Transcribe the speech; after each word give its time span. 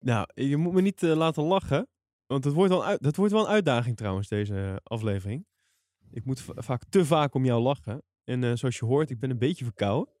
Nou, 0.00 0.26
je 0.34 0.56
moet 0.56 0.72
me 0.72 0.80
niet 0.80 1.02
eh, 1.02 1.16
laten 1.16 1.42
lachen. 1.42 1.88
Want 2.26 2.44
het 2.44 2.54
wordt, 2.54 2.70
wel 2.72 2.84
uit- 2.84 3.02
dat 3.02 3.16
wordt 3.16 3.32
wel 3.32 3.42
een 3.44 3.50
uitdaging 3.50 3.96
trouwens, 3.96 4.28
deze 4.28 4.80
aflevering. 4.82 5.46
Ik 6.10 6.24
moet 6.24 6.40
va- 6.40 6.52
vaak 6.62 6.82
te 6.88 7.04
vaak 7.04 7.34
om 7.34 7.44
jou 7.44 7.62
lachen. 7.62 8.02
En 8.24 8.44
eh, 8.44 8.52
zoals 8.54 8.76
je 8.78 8.84
hoort, 8.84 9.10
ik 9.10 9.18
ben 9.18 9.30
een 9.30 9.38
beetje 9.38 9.64
verkouden. 9.64 10.14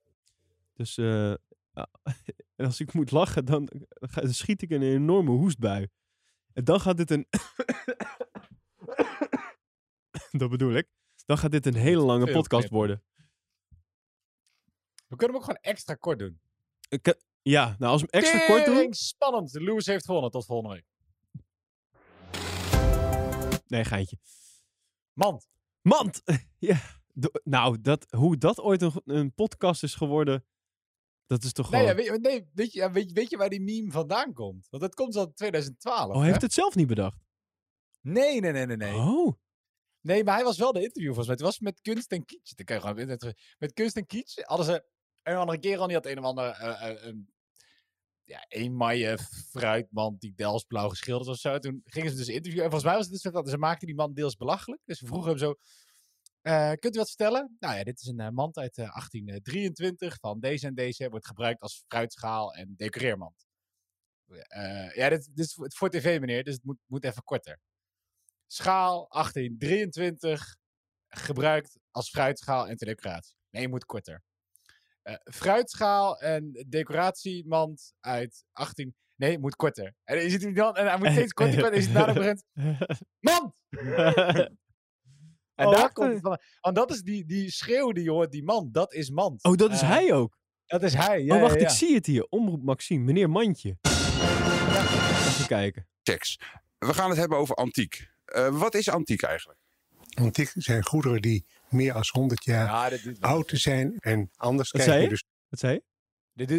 Dus 0.74 0.96
eh, 0.98 1.34
ja, 1.72 1.88
en 2.56 2.64
als 2.66 2.80
ik 2.80 2.92
moet 2.92 3.10
lachen, 3.10 3.44
dan, 3.44 3.64
dan 3.88 4.08
ga- 4.08 4.20
dan 4.20 4.32
schiet 4.32 4.62
ik 4.62 4.70
een 4.70 4.82
enorme 4.82 5.30
hoestbui. 5.30 5.88
En 6.52 6.64
dan 6.64 6.80
gaat 6.80 6.96
dit 6.96 7.10
een... 7.10 7.26
dat 10.40 10.50
bedoel 10.50 10.72
ik. 10.74 10.88
Dan 11.26 11.38
gaat 11.38 11.50
dit 11.50 11.66
een 11.66 11.74
hele 11.74 12.02
lange 12.02 12.32
podcast 12.32 12.68
worden. 12.68 13.02
We 15.08 15.16
kunnen 15.16 15.28
hem 15.28 15.36
ook 15.36 15.42
gewoon 15.44 15.60
extra 15.62 15.94
kort 15.94 16.18
doen. 16.18 16.40
Ik, 16.88 17.14
ja, 17.42 17.76
nou 17.78 17.92
als 17.92 18.00
we 18.02 18.08
hem 18.10 18.20
extra 18.22 18.46
kort 18.46 18.64
doen... 18.64 18.94
Spannend. 18.94 19.52
Lewis 19.52 19.86
heeft 19.86 20.04
gewonnen. 20.04 20.30
Tot 20.30 20.44
volgende 20.46 20.74
week. 20.74 20.84
Nee, 23.66 23.84
geintje. 23.84 24.18
Mand. 25.12 25.48
Mand! 25.82 26.22
ja. 26.58 26.80
do- 27.14 27.30
nou, 27.44 27.80
dat, 27.80 28.06
hoe 28.10 28.36
dat 28.38 28.60
ooit 28.60 28.82
een, 28.82 28.92
een 29.04 29.34
podcast 29.34 29.82
is 29.82 29.94
geworden, 29.94 30.46
dat 31.26 31.44
is 31.44 31.52
toch 31.52 31.70
Nee, 31.70 31.80
gewoon... 31.86 32.04
ja, 32.04 32.10
weet, 32.10 32.20
nee 32.22 32.48
weet, 32.54 32.72
je, 32.72 32.90
weet, 32.90 33.08
je- 33.08 33.14
weet 33.14 33.30
je 33.30 33.36
waar 33.36 33.48
die 33.48 33.60
meme 33.60 33.90
vandaan 33.90 34.32
komt? 34.32 34.66
Want 34.70 34.82
dat 34.82 34.94
komt 34.94 35.16
al 35.16 35.24
in 35.26 35.34
2012. 35.34 36.14
oh, 36.14 36.20
hè? 36.20 36.26
heeft 36.26 36.42
het 36.42 36.52
zelf 36.52 36.74
niet 36.74 36.86
bedacht? 36.86 37.18
Nee, 38.00 38.40
nee, 38.40 38.52
nee, 38.52 38.66
nee. 38.66 38.76
Nee. 38.76 38.94
Oh. 38.94 39.32
nee, 40.00 40.24
maar 40.24 40.34
hij 40.34 40.44
was 40.44 40.58
wel 40.58 40.72
de 40.72 40.78
interview 40.82 41.06
volgens 41.06 41.26
mij. 41.26 41.36
Het 41.36 41.44
was 41.44 41.58
met 41.58 41.80
Kunst 41.80 42.12
en 42.12 42.24
Kietje. 42.24 42.54
Dan 42.54 42.64
kan 42.64 42.74
je 42.76 42.80
gewoon 42.82 42.96
op 42.96 43.02
internet 43.02 43.20
terug- 43.36 43.56
Met 43.58 43.72
Kunst 43.72 43.96
en 43.96 44.06
Kietje 44.06 44.42
hadden 44.46 44.66
ze 44.66 44.84
een 45.22 45.36
andere 45.36 45.58
keer 45.58 45.78
al. 45.78 45.86
Die 45.86 45.96
had 45.96 46.06
een 46.06 46.18
of 46.18 46.24
andere... 46.24 46.48
eh, 46.50 47.08
eh, 47.08 47.14
ja, 48.24 48.44
een 48.48 49.18
fruitman 49.50 50.16
die 50.18 50.34
Delsblauw 50.34 50.88
geschilderd 50.88 51.26
was 51.26 51.40
zo. 51.40 51.58
Toen 51.58 51.80
gingen 51.84 52.10
ze 52.10 52.16
dus 52.16 52.28
interviewen. 52.28 52.64
En 52.64 52.70
volgens 52.70 52.90
mij 52.90 52.94
was 53.00 53.10
het 53.10 53.22
dus 53.22 53.32
dat 53.32 53.48
ze 53.48 53.58
maakten 53.58 53.86
die 53.86 53.96
man 53.96 54.14
deels 54.14 54.36
belachelijk. 54.36 54.80
Dus 54.84 54.98
ze 54.98 55.06
vroegen 55.06 55.28
hem 55.30 55.38
zo... 55.38 55.54
eh, 56.40 56.72
kunt 56.72 56.94
u 56.94 56.98
wat 56.98 57.08
vertellen? 57.08 57.56
Nou 57.60 57.76
ja, 57.76 57.84
dit 57.84 58.00
is 58.00 58.06
een 58.06 58.34
mand 58.34 58.56
uit 58.56 58.78
eh, 58.78 58.84
1823 58.84 60.16
van 60.20 60.40
deze 60.40 60.66
en 60.66 60.74
deze. 60.74 61.08
Wordt 61.10 61.26
gebruikt 61.26 61.60
als 61.60 61.84
fruitschaal 61.88 62.54
en 62.54 62.74
decoreermand. 62.76 63.46
Ja, 64.94 65.08
dit, 65.08 65.30
is 65.34 65.54
voor- 65.54 65.90
tv, 65.90 66.20
meneer, 66.20 66.44
dus 66.44 66.54
het 66.54 66.64
moet, 66.64 66.78
moet 66.86 67.04
even 67.04 67.22
korter. 67.24 67.58
Schaal 68.46 69.06
1823, 69.08 70.56
gebruikt 71.08 71.78
als 71.90 72.10
fruitschaal 72.10 72.68
en 72.68 72.76
ter 72.76 72.86
decoratie. 72.86 73.34
Nee, 73.50 73.68
moet 73.68 73.84
korter. 73.84 74.22
Eh, 75.02 75.14
fruitschaal 75.24 76.20
en 76.20 76.66
decoratiemand 76.68 77.92
uit 78.00 78.44
18... 78.52 78.94
Nee, 79.16 79.38
moet 79.38 79.56
korter. 79.56 79.94
En, 80.04 80.30
ziet 80.30 80.42
hem 80.42 80.54
dan, 80.54 80.76
en 80.76 80.86
hij 80.86 80.98
moet 80.98 81.10
steeds 81.10 81.32
korter. 81.32 81.64
En 81.64 81.74
je 81.74 81.82
ziet 81.82 81.94
daarna 81.94 82.12
begint... 82.12 82.44
Mand! 83.28 83.54
En 85.60 85.66
Oh, 85.66 85.72
daar 85.72 85.92
komt 85.92 86.12
het 86.12 86.20
van. 86.20 86.38
Want 86.60 86.76
dat 86.76 86.90
is 86.90 87.02
die, 87.02 87.24
die 87.24 87.50
schreeuw 87.50 87.92
die 87.92 88.04
je 88.04 88.10
hoort, 88.10 88.32
die 88.32 88.42
man. 88.42 88.68
Dat 88.72 88.94
is 88.94 89.10
mand. 89.10 89.44
oh, 89.44 89.56
dat 89.56 89.72
is 89.72 89.80
hij 89.80 90.12
ook. 90.12 90.38
Dat 90.66 90.82
is 90.82 90.94
hij, 90.94 91.22
ja, 91.24 91.34
oh, 91.34 91.40
wacht, 91.40 91.54
ja, 91.54 91.60
ja. 91.60 91.66
ik 91.66 91.74
zie 91.74 91.94
het 91.94 92.06
hier. 92.06 92.26
Omroep 92.28 92.62
Maxime, 92.62 93.04
meneer 93.04 93.30
Mandje. 93.30 93.76
Even 95.28 95.46
kijken. 95.46 95.88
Checks. 96.02 96.38
We 96.78 96.94
gaan 96.94 97.08
het 97.08 97.18
hebben 97.18 97.38
over 97.38 97.54
antiek. 97.54 98.08
Eh, 98.24 98.58
wat 98.58 98.74
is 98.74 98.88
antiek 98.88 99.22
eigenlijk? 99.22 99.58
Antiek 100.14 100.52
zijn 100.54 100.84
goederen 100.84 101.22
die 101.22 101.46
meer 101.72 101.92
dan 101.92 102.04
100 102.10 102.44
jaar 102.44 102.66
Ja, 102.66 102.98
oud 103.20 103.48
veel. 103.48 103.58
zijn. 103.58 103.96
En 103.98 104.30
anders 104.36 104.70
Wat 104.70 104.82
krijg 104.82 104.84
zei 104.92 104.96
je 104.96 105.02
je? 105.04 105.08
dus 105.08 105.24
Wat 105.48 105.58
zei 105.60 105.72
je? 105.74 105.82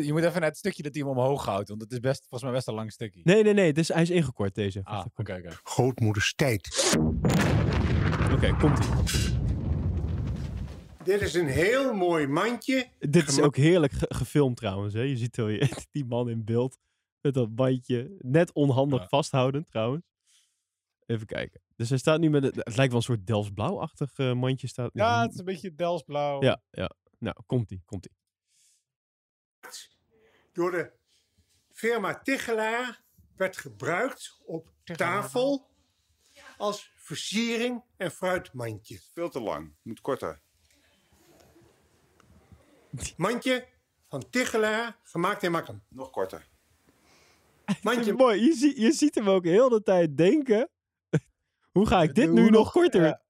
Je 0.06 0.12
moet 0.12 0.24
even 0.24 0.40
naar 0.40 0.50
het 0.50 0.58
stukje 0.58 0.84
dat 0.84 0.94
hij 0.96 1.04
hem 1.04 1.12
omhoog 1.12 1.46
houdt. 1.46 1.70
Want 1.70 1.82
het 1.82 1.92
is 1.92 2.00
best, 2.00 2.20
volgens 2.20 2.44
mij 2.44 2.52
best 2.52 2.68
een 2.68 2.74
lang 2.74 2.92
stukje. 2.92 3.20
Nee, 3.24 3.44
nee, 3.44 3.54
nee. 3.54 3.74
Dus 3.74 3.88
hij 3.88 4.02
is 4.02 4.10
ingekort, 4.10 4.56
deze. 4.56 4.80
Ah, 4.84 5.06
oké, 5.16 5.34
oké. 5.34 5.50
grootmoeders 5.64 6.34
tijd. 6.36 6.94
Oké, 8.34 8.56
komt-ie. 8.60 8.90
Dit 11.04 11.22
is 11.22 11.34
een 11.34 11.48
heel 11.48 11.94
mooi 11.94 12.28
mandje. 12.28 12.88
Dit 13.00 13.28
is 13.28 13.40
ook 13.40 13.56
heerlijk 13.56 13.94
ge- 13.94 14.06
gefilmd 14.16 14.58
trouwens. 14.58 14.94
Hè? 14.94 15.02
Je 15.02 15.18
ziet 15.18 15.36
wel 15.36 15.48
je- 15.48 15.70
die 15.92 16.06
man 16.06 16.30
in 16.30 16.44
beeld 16.44 16.78
met 17.22 17.34
dat 17.34 17.56
bandje. 17.56 18.16
Net 18.20 18.54
onhandig 18.54 19.00
Ja. 19.02 19.08
vasthouden 19.08 19.66
trouwens. 19.66 20.04
Even 21.06 21.26
kijken. 21.26 21.62
Dus 21.82 21.90
hij 21.90 21.98
staat 21.98 22.20
nu 22.20 22.30
met... 22.30 22.44
Het, 22.44 22.56
het 22.56 22.76
lijkt 22.76 22.92
wel 22.92 22.96
een 22.96 23.02
soort 23.02 23.28
Delfts-blauwachtig 23.28 24.18
eh, 24.18 24.34
mandje. 24.34 24.68
Staat, 24.68 24.90
Ja, 24.94 25.22
het 25.22 25.34
is 25.34 25.40
een 25.40 25.46
beetje 25.46 25.76
Delsblauw. 25.76 26.42
ja, 26.44 26.62
ja. 26.72 26.92
Nou, 27.18 27.36
komt-ie, 27.46 27.82
komt-ie. 27.86 28.12
Door 30.54 30.72
de 30.72 30.92
firma 31.72 32.20
Tichelaar 32.20 33.04
werd 33.36 33.58
gebruikt 33.58 34.40
op 34.46 34.72
tafel 34.84 35.70
als 36.58 36.92
versiering 36.96 37.84
en 37.98 38.12
fruitmandje. 38.12 39.00
Veel 39.14 39.30
te 39.30 39.40
lang. 39.42 39.76
Moet 39.82 40.02
korter. 40.02 40.42
Mandje 43.18 43.68
van 44.08 44.30
Tichelaar, 44.30 44.98
gemaakt 45.04 45.44
in 45.44 45.52
Makkum. 45.52 45.84
Nog 45.88 46.10
korter. 46.10 46.48
Mandje 47.82 48.14
Mooi, 48.14 48.42
je, 48.46 48.54
zie- 48.54 48.82
je 48.82 48.92
ziet 48.92 49.16
hem 49.16 49.30
ook 49.30 49.44
heel 49.46 49.70
de 49.70 49.84
tijd 49.84 50.18
denken. 50.18 50.70
Hoe 51.72 51.88
ga 51.88 52.02
ik 52.02 52.14
dit 52.14 52.32
nu 52.32 52.42
nog 52.42 52.52
nog- 52.52 52.72
korter? 52.72 53.02
ja. 53.02 53.22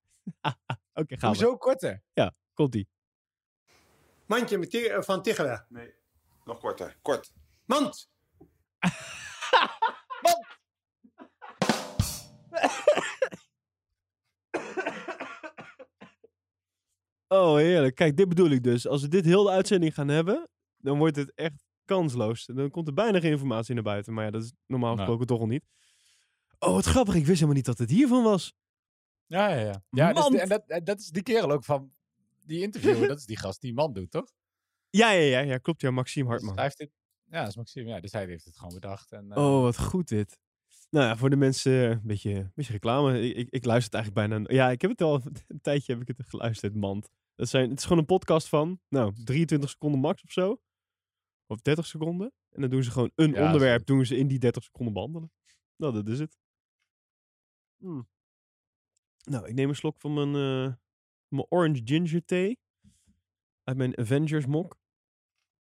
Oké, 0.94 1.18
gaan 1.18 1.32
we. 1.32 1.38
Hoezo 1.38 1.58
korter? 1.58 2.04
Komt-ie. 2.54 2.88
mandje 4.26 4.90
eh, 4.90 5.02
van 5.02 5.22
Tichelaar. 5.22 5.66
Nee. 5.70 5.94
Nog 6.46 6.60
korter. 6.60 6.98
Kort. 7.02 7.34
Mand! 7.66 8.10
Oh, 17.28 17.56
heerlijk. 17.56 17.96
Kijk, 17.96 18.18
dit 18.18 18.28
bedoel 18.30 18.50
ik 18.50 18.64
dus. 18.64 18.88
Als 18.88 19.02
we 19.02 19.08
dit 19.08 19.26
heel 19.26 19.44
de 19.44 19.50
uitzending 19.50 19.94
gaan 19.94 20.08
hebben, 20.08 20.50
dan 20.78 20.98
wordt 20.98 21.16
het 21.16 21.34
echt 21.36 21.64
kansloos. 21.86 22.46
Dan 22.46 22.70
komt 22.70 22.88
er 22.88 22.94
bijna 22.94 23.20
geen 23.20 23.32
informatie 23.32 23.74
naar 23.74 23.84
buiten. 23.84 24.14
Maar 24.14 24.26
ja, 24.26 24.32
dat 24.32 24.44
is 24.44 24.54
normaal 24.66 24.90
Nou. 24.90 24.98
gesproken 25.00 25.28
toch 25.28 25.40
al 25.40 25.48
niet. 25.48 25.64
Oh, 26.64 26.74
wat 26.74 26.86
grappig. 26.86 27.14
Ik 27.16 27.20
wist 27.26 27.34
helemaal 27.34 27.56
niet 27.56 27.66
dat 27.66 27.78
het 27.78 27.90
hiervan 27.90 28.24
was. 28.24 28.54
Ja, 29.26 29.50
ja, 29.50 29.60
ja. 29.60 29.84
ja 29.90 30.14
dus 30.14 30.28
de- 30.28 30.40
en 30.42 30.50
dat, 30.50 30.64
en 30.68 30.84
dat 30.84 31.00
is 31.00 31.08
die 31.10 31.24
kerel 31.24 31.52
ook 31.52 31.64
van 31.64 31.94
die 32.46 32.62
interview. 32.62 33.08
dat 33.08 33.18
is 33.18 33.26
die 33.26 33.38
gast 33.38 33.62
die 33.62 33.74
man 33.74 33.94
doet, 33.94 34.12
toch? 34.12 34.32
Ja, 34.90 35.12
ja, 35.12 35.22
ja. 35.22 35.40
ja 35.40 35.58
klopt. 35.58 35.82
Ja, 35.82 35.92
Maxime 35.92 36.24
Dus 36.24 36.32
Hartman. 36.34 36.56
hij 36.56 36.64
heeft 36.64 36.78
dit, 36.78 36.92
ja, 37.26 37.40
dat 37.40 37.50
is 37.50 37.56
Maxime. 37.56 37.90
Ja, 37.90 38.00
dus 38.00 38.12
hij 38.12 38.26
heeft 38.26 38.46
het 38.46 38.58
gewoon 38.58 38.74
bedacht. 38.74 39.12
En, 39.12 39.32
eh, 39.32 39.38
Oh, 39.44 39.62
wat 39.62 39.78
goed 39.80 40.08
dit. 40.08 40.38
Nou 40.90 41.06
ja, 41.06 41.18
voor 41.18 41.30
de 41.30 41.36
mensen 41.36 41.72
eh, 41.72 41.90
een 41.90 42.02
beetje, 42.04 42.34
een 42.36 42.52
beetje 42.56 42.72
reclame. 42.74 43.22
Ik, 43.22 43.36
ik, 43.38 43.50
ik 43.50 43.66
luister 43.66 43.92
het 44.00 44.04
eigenlijk 44.08 44.30
bijna... 44.46 44.64
Ja, 44.64 44.72
ik 44.72 44.82
heb 44.82 44.92
het 44.92 45.02
al 45.02 45.22
een 45.48 45.62
tijdje 45.62 45.94
heb 45.94 46.02
ik 46.02 46.18
het 46.18 46.30
geluisterd, 46.30 46.76
mand. 46.76 47.10
Dat 47.36 47.50
zijn, 47.50 47.70
het 47.70 47.78
is 47.80 47.84
gewoon 47.84 48.00
een 48.00 48.06
podcast 48.06 48.48
van, 48.48 48.80
nou, 48.90 49.14
23 49.24 49.70
seconden 49.70 50.00
max 50.00 50.24
of 50.24 50.32
zo. 50.32 50.62
Of 51.48 51.62
30 51.62 51.86
seconden. 51.86 52.34
En 52.50 52.62
dan 52.62 52.70
doen 52.70 52.84
ze 52.84 52.92
gewoon 52.92 53.12
een 53.16 53.32
Ja, 53.34 53.46
onderwerp 53.46 53.86
doen 53.86 54.06
ze 54.06 54.18
in 54.18 54.28
die 54.28 54.40
30 54.40 54.64
seconden 54.64 54.94
behandelen. 54.94 55.32
Nou, 55.76 55.94
dat 55.94 56.08
is 56.08 56.20
het. 56.20 56.38
Hmm. 57.82 58.08
Nou, 59.24 59.48
ik 59.48 59.54
neem 59.54 59.70
een 59.70 59.76
slok 59.76 60.00
van 60.00 60.14
mijn, 60.14 60.28
eh, 60.28 60.74
mijn 61.28 61.46
orange 61.50 61.82
ginger 61.84 62.26
thee. 62.26 62.60
Uit 63.64 63.78
mijn 63.78 63.98
Avengers 63.98 64.46
mok. 64.46 64.80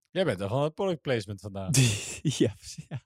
Jij 0.09 0.26
bent 0.26 0.38
toch 0.38 0.48
gewoon 0.48 0.64
het 0.64 0.74
product 0.74 1.02
placement 1.02 1.42
vandaan. 1.42 1.72
ja, 2.22 2.54
precies, 2.54 2.86
ja. 2.88 3.02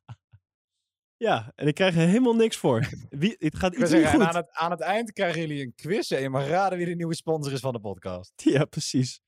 Ja, 1.18 1.52
en 1.56 1.68
ik 1.68 1.76
krijg 1.76 1.96
er 1.96 2.08
helemaal 2.08 2.36
niks 2.36 2.58
voor. 2.58 2.90
Wie, 3.10 3.36
het 3.38 3.56
gaat 3.56 3.76
iets 3.76 3.90
zeggen, 3.90 4.12
en 4.12 4.16
goed. 4.16 4.28
aan 4.28 4.36
het, 4.36 4.52
aan 4.52 4.72
het 4.72 4.80
eind 4.80 5.12
krijgen 5.12 5.42
jullie 5.42 5.62
een 5.62 5.76
quiz 5.76 6.12
en 6.12 6.22
je 6.22 6.30
mag 6.30 6.48
raden 6.48 6.78
wie 6.78 6.88
de 6.88 6.96
nieuwe 6.96 7.16
sponsor 7.16 7.54
is 7.54 7.60
van 7.60 7.74
de 7.74 7.80
podcast. 7.80 8.34
Ja, 8.44 8.66
precies. 8.66 9.22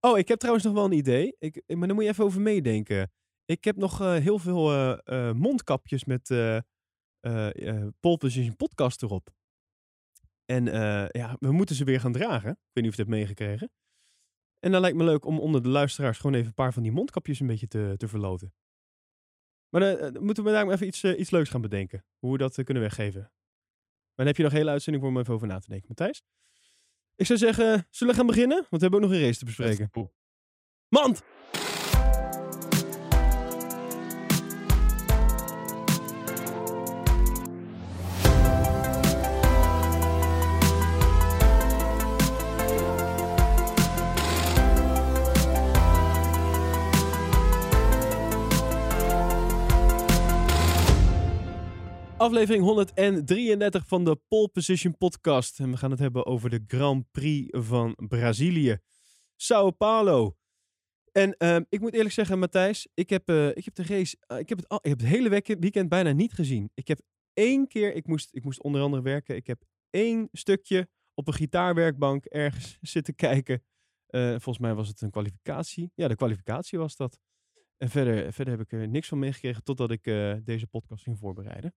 Oh, 0.00 0.18
ik 0.18 0.28
heb 0.28 0.38
trouwens 0.38 0.64
nog 0.64 0.74
wel 0.74 0.84
een 0.84 0.92
idee. 0.92 1.36
Ik, 1.38 1.62
maar 1.66 1.86
daar 1.86 1.94
moet 1.94 2.04
je 2.04 2.10
even 2.10 2.24
over 2.24 2.40
meedenken. 2.40 3.12
Ik 3.44 3.64
heb 3.64 3.76
nog 3.76 4.00
eh, 4.00 4.14
heel 4.14 4.38
veel 4.38 4.72
eh, 4.72 5.32
mondkapjes 5.32 6.04
met 6.04 6.28
Pole 8.00 8.16
Position 8.18 8.56
podcast 8.56 9.02
erop. 9.02 9.34
En 10.44 10.68
eh, 10.68 11.08
ja, 11.08 11.36
we 11.38 11.52
moeten 11.52 11.76
ze 11.76 11.84
weer 11.84 12.00
gaan 12.00 12.12
dragen. 12.12 12.50
Ik 12.50 12.70
weet 12.72 12.84
niet 12.84 12.92
of 12.92 12.96
je 12.96 13.02
het 13.02 13.10
hebt 13.10 13.20
meegekregen. 13.20 13.70
En 14.58 14.72
dan 14.72 14.80
lijkt 14.80 14.96
me 14.96 15.04
leuk 15.04 15.24
om 15.24 15.40
onder 15.40 15.62
de 15.62 15.68
luisteraars 15.68 16.18
gewoon 16.18 16.34
even 16.34 16.46
een 16.46 16.54
paar 16.54 16.72
van 16.72 16.82
die 16.82 16.92
mondkapjes 16.92 17.40
een 17.40 17.46
beetje 17.46 17.68
te, 17.68 17.94
te 17.96 18.08
verloten. 18.08 18.54
Maar 19.72 19.80
dan 19.80 19.98
eh, 19.98 20.20
moeten 20.20 20.44
we 20.44 20.50
daar 20.50 20.64
maar 20.64 20.74
even 20.74 20.86
iets, 20.86 21.02
eh, 21.02 21.18
iets 21.18 21.30
leuks 21.30 21.50
gaan 21.50 21.60
bedenken. 21.60 22.04
Hoe 22.18 22.32
we 22.32 22.38
dat 22.38 22.58
eh, 22.58 22.64
kunnen 22.64 22.82
weggeven. 22.82 23.20
Maar 23.20 23.30
dan 24.14 24.26
heb 24.26 24.36
je 24.36 24.42
nog 24.42 24.52
een 24.52 24.58
hele 24.58 24.70
uitzending 24.70 25.04
voor 25.04 25.12
om 25.12 25.20
even 25.20 25.34
over 25.34 25.46
na 25.46 25.58
te 25.58 25.68
denken. 25.68 25.88
Matthijs? 25.88 26.22
Ik 27.16 27.26
zou 27.26 27.38
zeggen, 27.38 27.86
zullen 27.90 28.12
we 28.12 28.18
gaan 28.18 28.28
beginnen? 28.28 28.56
Want 28.56 28.70
we 28.70 28.78
hebben 28.78 29.00
ook 29.00 29.06
nog 29.06 29.14
een 29.14 29.24
race 29.24 29.38
te 29.38 29.44
bespreken. 29.44 29.90
Mand! 30.88 31.22
Aflevering 52.22 52.64
133 52.64 53.86
van 53.86 54.04
de 54.04 54.20
Pole 54.28 54.48
Position 54.48 54.96
Podcast. 54.96 55.60
En 55.60 55.70
we 55.70 55.76
gaan 55.76 55.90
het 55.90 56.00
hebben 56.00 56.26
over 56.26 56.50
de 56.50 56.64
Grand 56.66 57.10
Prix 57.10 57.48
van 57.50 57.96
Brazilië. 58.08 58.78
Sao 59.36 59.70
Paulo. 59.70 60.36
En 61.12 61.36
ehm, 61.36 61.62
ik 61.68 61.80
moet 61.80 61.92
eerlijk 61.94 62.14
zeggen, 62.14 62.38
Matthijs, 62.38 62.88
ik 62.94 63.10
heb, 63.10 63.28
eh, 63.28 63.48
ik 63.48 63.64
heb 63.64 63.74
de 63.74 63.82
race, 63.82 64.16
eh, 64.26 64.38
ik 64.38 64.48
heb 64.48 64.58
het, 64.58 64.66
ik 64.72 64.88
heb 64.88 64.98
het 64.98 65.08
hele 65.08 65.28
week- 65.28 65.56
weekend 65.60 65.88
bijna 65.88 66.12
niet 66.12 66.32
gezien. 66.32 66.70
Ik 66.74 66.88
heb 66.88 67.00
één 67.32 67.66
keer, 67.66 67.94
ik 67.94 68.06
moest, 68.06 68.34
ik 68.34 68.44
moest 68.44 68.62
onder 68.62 68.80
andere 68.82 69.02
werken, 69.02 69.36
ik 69.36 69.46
heb 69.46 69.62
één 69.90 70.28
stukje 70.32 70.88
op 71.14 71.26
een 71.26 71.34
gitaarwerkbank 71.34 72.24
ergens 72.24 72.78
zitten 72.94 73.14
kijken. 73.14 73.62
Eh, 74.06 74.28
volgens 74.28 74.58
mij 74.58 74.74
was 74.74 74.88
het 74.88 75.00
een 75.00 75.10
kwalificatie. 75.10 75.92
Ja, 75.94 76.08
de 76.08 76.16
kwalificatie 76.16 76.78
was 76.78 76.96
dat. 76.96 77.18
En 77.76 77.88
verder, 77.88 78.32
verder 78.32 78.58
heb 78.58 78.62
ik 78.62 78.72
er 78.72 78.88
niks 78.88 79.08
van 79.08 79.18
meegekregen 79.18 79.62
totdat 79.62 79.90
ik 79.90 80.04
deze 80.44 80.66
podcast 80.66 81.02
ging 81.02 81.18
voorbereiden. 81.18 81.74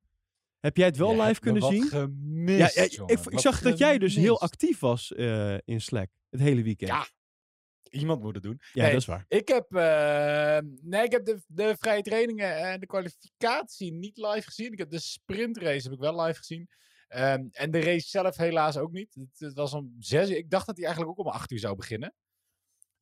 Heb 0.66 0.78
jij 0.78 0.86
het 0.86 0.98
wel 0.98 1.22
live 1.22 1.40
kunnen 1.40 1.62
wat 1.62 1.72
zien? 1.72 1.88
Gemist, 1.88 2.76
ja, 2.76 2.84
ja, 2.84 3.08
ik, 3.30 3.40
zag 3.40 3.62
dat 3.62 3.78
jij 3.78 3.98
dus 3.98 4.16
heel 4.16 4.42
actief 4.42 4.80
was 4.80 5.14
eh, 5.14 5.58
in 5.66 5.82
Slack 5.82 6.10
het 6.30 6.40
hele 6.40 6.64
weekend. 6.64 6.92
Ja, 6.92 7.08
Iemand 7.90 8.22
moet 8.22 8.34
het 8.34 8.44
doen. 8.44 8.62
Ja, 8.74 8.86
dat 8.86 9.00
is 9.00 9.06
waar. 9.06 9.26
Ik 9.28 9.48
heb, 9.48 9.76
eh, 9.76 10.58
nee, 10.82 11.04
ik 11.04 11.12
heb 11.12 11.26
de, 11.26 11.42
de 11.48 11.76
vrije 11.80 12.02
trainingen 12.02 12.58
en 12.58 12.80
de 12.80 12.86
kwalificatie 12.86 13.94
niet 13.94 14.18
live 14.18 14.42
gezien. 14.42 14.72
Ik 14.72 14.78
heb 14.78 14.90
de 14.90 15.00
sprintrace 15.00 15.84
heb 15.84 15.92
ik 15.92 16.00
wel 16.00 16.22
live 16.22 16.38
gezien. 16.38 16.70
Ehm, 17.08 17.48
en 17.52 17.72
de 17.72 17.80
race 17.80 18.10
zelf 18.10 18.38
helaas 18.38 18.78
ook 18.78 18.92
niet. 18.92 19.14
Het, 19.14 19.40
het 19.40 19.54
was 19.54 19.74
om 19.74 19.96
zes 20.00 20.30
uur. 20.30 20.38
Ik 20.38 20.50
dacht 20.50 20.66
dat 20.66 20.76
hij 20.76 20.86
eigenlijk 20.86 21.20
ook 21.20 21.26
om 21.26 21.32
acht 21.32 21.52
uur 21.52 21.60
zou 21.60 21.76
beginnen. 21.76 22.14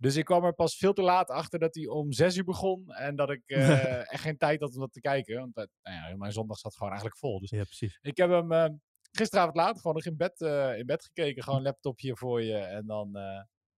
Dus 0.03 0.15
ik 0.15 0.25
kwam 0.25 0.43
er 0.43 0.53
pas 0.53 0.75
veel 0.75 0.93
te 0.93 1.01
laat 1.01 1.29
achter 1.29 1.59
dat 1.59 1.75
hij 1.75 1.87
om 1.87 2.11
zes 2.11 2.37
uur 2.37 2.43
begon. 2.43 2.91
En 2.91 3.15
dat 3.15 3.29
ik 3.29 3.41
eh, 3.47 4.11
echt 4.11 4.21
geen 4.21 4.37
tijd 4.37 4.59
had 4.59 4.73
om 4.73 4.79
dat 4.79 4.93
te 4.93 4.99
kijken. 4.99 5.39
Want 5.39 5.57
eh, 5.57 5.65
nou 5.83 6.09
ja, 6.09 6.17
mijn 6.17 6.31
zondag 6.31 6.57
zat 6.57 6.73
gewoon 6.73 6.89
eigenlijk 6.89 7.19
vol. 7.19 7.39
Dus 7.39 7.49
Ja, 7.49 7.63
precies. 7.63 7.99
ik 8.01 8.17
heb 8.17 8.29
hem 8.29 8.51
eh, 8.51 8.69
gisteravond 9.11 9.55
laat 9.55 9.77
gewoon 9.77 9.93
nog 9.93 10.05
in 10.05 10.17
bed, 10.17 10.41
in 10.77 10.85
bed 10.85 11.03
gekeken. 11.03 11.43
Gewoon 11.43 11.61
laptopje 11.61 12.15
voor 12.15 12.41
je. 12.41 12.57
En 12.57 12.85
dan... 12.85 13.17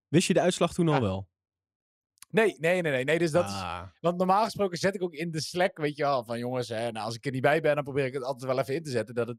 Wist 0.07 0.27
je 0.27 0.33
de 0.33 0.42
uitslag 0.42 0.74
toen 0.74 0.89
al 0.89 1.01
wel? 1.01 1.30
Nee, 2.30 2.56
nee, 2.60 2.81
nee, 2.81 2.92
nee. 2.92 3.04
nee 3.04 3.19
dus 3.19 3.31
dat 3.31 3.45
is, 3.45 3.51
Ah, 3.51 3.83
want 4.00 4.18
normaal 4.18 4.44
gesproken 4.44 4.77
zet 4.77 4.95
ik 4.95 5.04
ook 5.04 5.13
in 5.13 5.31
de 5.31 5.42
Slack, 5.42 5.77
weet 5.77 5.95
je 5.95 6.04
wel, 6.04 6.24
van 6.24 6.39
jongens, 6.39 6.68
hè, 6.68 6.92
nou, 6.92 7.06
als 7.06 7.16
ik 7.16 7.25
er 7.25 7.31
niet 7.31 7.42
bij 7.42 7.62
ben, 7.62 7.75
dan 7.75 7.83
probeer 7.83 8.06
ik 8.06 8.13
het 8.13 8.24
altijd 8.24 8.51
wel 8.51 8.60
even 8.60 8.75
in 8.75 8.83
te 8.83 8.89
zetten. 8.89 9.16
Dat 9.16 9.27
het, 9.27 9.38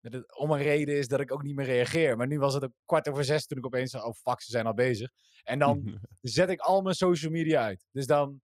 dat 0.00 0.12
het 0.12 0.36
om 0.36 0.50
een 0.50 0.62
reden 0.62 0.96
is 0.96 1.08
dat 1.08 1.20
ik 1.20 1.32
ook 1.32 1.42
niet 1.42 1.56
meer 1.56 1.66
reageer. 1.66 2.16
Maar 2.16 2.26
nu 2.26 2.38
was 2.38 2.54
het 2.54 2.68
kwart 2.84 3.08
over 3.08 3.24
zes 3.24 3.46
toen 3.46 3.58
ik 3.58 3.66
opeens, 3.66 3.94
oh 3.94 4.14
fuck, 4.14 4.40
ze 4.42 4.50
zijn 4.50 4.66
al 4.66 4.74
bezig. 4.74 5.10
En 5.42 5.58
dan 5.58 5.98
zet 6.20 6.48
ik 6.48 6.60
al 6.60 6.82
mijn 6.82 6.94
social 6.94 7.32
media 7.32 7.62
uit. 7.62 7.86
Dus 7.90 8.06
dan, 8.06 8.40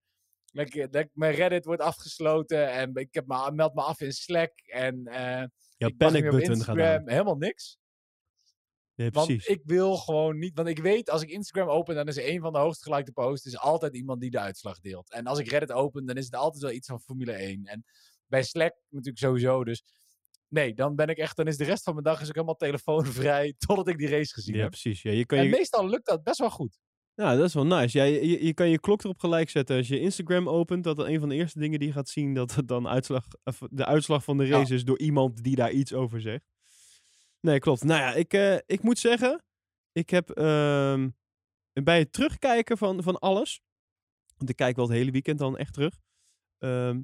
like, 0.53 0.88
like, 0.91 1.11
mijn 1.12 1.35
Reddit 1.35 1.64
wordt 1.64 1.82
afgesloten 1.82 2.73
en 2.73 2.94
ik 2.94 3.14
heb 3.14 3.26
me, 3.26 3.53
meld 3.53 3.75
me 3.75 3.82
af 3.82 4.00
in 4.00 4.12
Slack. 4.12 4.53
En 4.67 5.06
eh 5.06 5.44
Jouw 5.76 5.88
ik 5.88 5.97
panic 5.97 6.31
button 6.31 7.08
helemaal 7.08 7.37
niks. 7.37 7.79
Ja, 8.94 9.11
Want 9.11 9.26
precies. 9.26 9.47
ik 9.47 9.61
wil 9.64 9.97
gewoon 9.97 10.38
niet. 10.38 10.55
Want 10.55 10.69
ik 10.69 10.79
weet, 10.79 11.11
als 11.11 11.23
ik 11.23 11.31
Instagram 11.31 11.69
open, 11.69 11.94
dan 11.94 12.09
is 12.09 12.17
een 12.17 12.41
van 12.41 12.52
de 12.52 12.59
hoogst 12.59 12.82
gelikte 12.82 13.12
posts. 13.12 13.47
is 13.47 13.59
altijd 13.59 13.94
iemand 13.94 14.20
die 14.20 14.31
de 14.31 14.38
uitslag 14.38 14.81
deelt. 14.81 15.11
En 15.11 15.26
als 15.26 15.38
ik 15.38 15.49
Reddit 15.49 15.73
open, 15.73 16.06
dan 16.06 16.17
is 16.17 16.25
het 16.25 16.35
altijd 16.35 16.62
wel 16.62 16.73
iets 16.73 16.87
van 16.87 17.00
Formule 17.00 17.32
1. 17.32 17.64
En 17.64 17.85
bij 18.26 18.43
Slack 18.43 18.75
natuurlijk 18.88 19.19
sowieso. 19.19 19.64
Dus 19.64 19.85
nee, 20.49 20.75
dan 20.75 20.95
ben 20.95 21.09
ik 21.09 21.17
echt. 21.19 21.37
Dan 21.37 21.47
is 21.47 21.57
de 21.57 21.65
rest 21.65 21.83
van 21.83 21.93
mijn 21.93 22.05
dag 22.05 22.21
is 22.21 22.29
ook 22.29 22.35
helemaal 22.35 22.57
telefoonvrij. 22.57 23.55
Totdat 23.67 23.89
ik 23.89 23.99
die 23.99 24.09
race 24.09 24.33
gezien 24.35 24.55
Ja, 24.55 24.61
heb. 24.61 24.71
precies. 24.71 25.03
Ja, 25.03 25.11
je 25.11 25.27
kan 25.27 25.39
En 25.39 25.45
je, 25.45 25.51
meestal 25.51 25.89
lukt 25.89 26.07
dat 26.07 26.23
best 26.23 26.39
wel 26.39 26.51
goed. 26.51 26.79
ja, 27.15 27.37
dat 27.37 27.45
is 27.47 27.55
wel 27.55 27.67
nice. 27.67 27.99
Ja, 27.99 28.05
je, 28.05 28.29
je, 28.29 28.45
je 28.45 28.55
kan 28.55 28.69
je 28.69 28.81
klok 28.81 29.05
erop 29.05 29.19
gelijk 29.19 29.51
zetten. 29.51 29.77
Als 29.77 29.89
je 29.89 30.01
Instagram 30.01 30.49
opent, 30.49 30.85
dat 30.85 30.99
een 30.99 31.21
van 31.21 31.29
de 31.29 31.35
eerste 31.35 31.59
dingen 31.59 31.79
die 31.79 31.89
je 31.89 31.95
gaat 31.95 32.09
zien, 32.09 32.35
dat 32.35 32.55
het 32.55 32.69
dan 32.69 32.89
uitslag, 32.89 33.27
de 33.71 33.85
uitslag 33.85 34.25
van 34.25 34.39
de 34.39 34.47
Ja. 34.47 34.59
race 34.59 34.75
is 34.75 34.85
door 34.85 34.99
iemand 34.99 35.43
die 35.43 35.57
daar 35.57 35.71
iets 35.73 35.93
over 35.93 36.21
zegt. 36.21 36.45
Nee, 37.41 37.59
klopt. 37.59 37.85
Nou 37.85 38.01
ja, 38.01 38.15
ik, 38.15 38.33
eh, 38.33 38.57
ik 38.67 38.83
moet 38.83 38.99
zeggen, 38.99 39.45
ik 39.93 40.11
heb 40.11 40.31
ehm, 40.31 41.09
bij 41.73 41.99
het 41.99 42.13
terugkijken 42.13 42.79
van, 42.79 43.03
van 43.03 43.19
alles, 43.19 43.61
want 44.37 44.51
ik 44.51 44.57
kijk 44.57 44.77
wel 44.77 44.85
het 44.89 44.95
hele 44.97 45.11
weekend 45.11 45.39
dan 45.39 45.57
echt 45.57 45.73
terug, 45.73 45.99
ehm, 46.59 47.01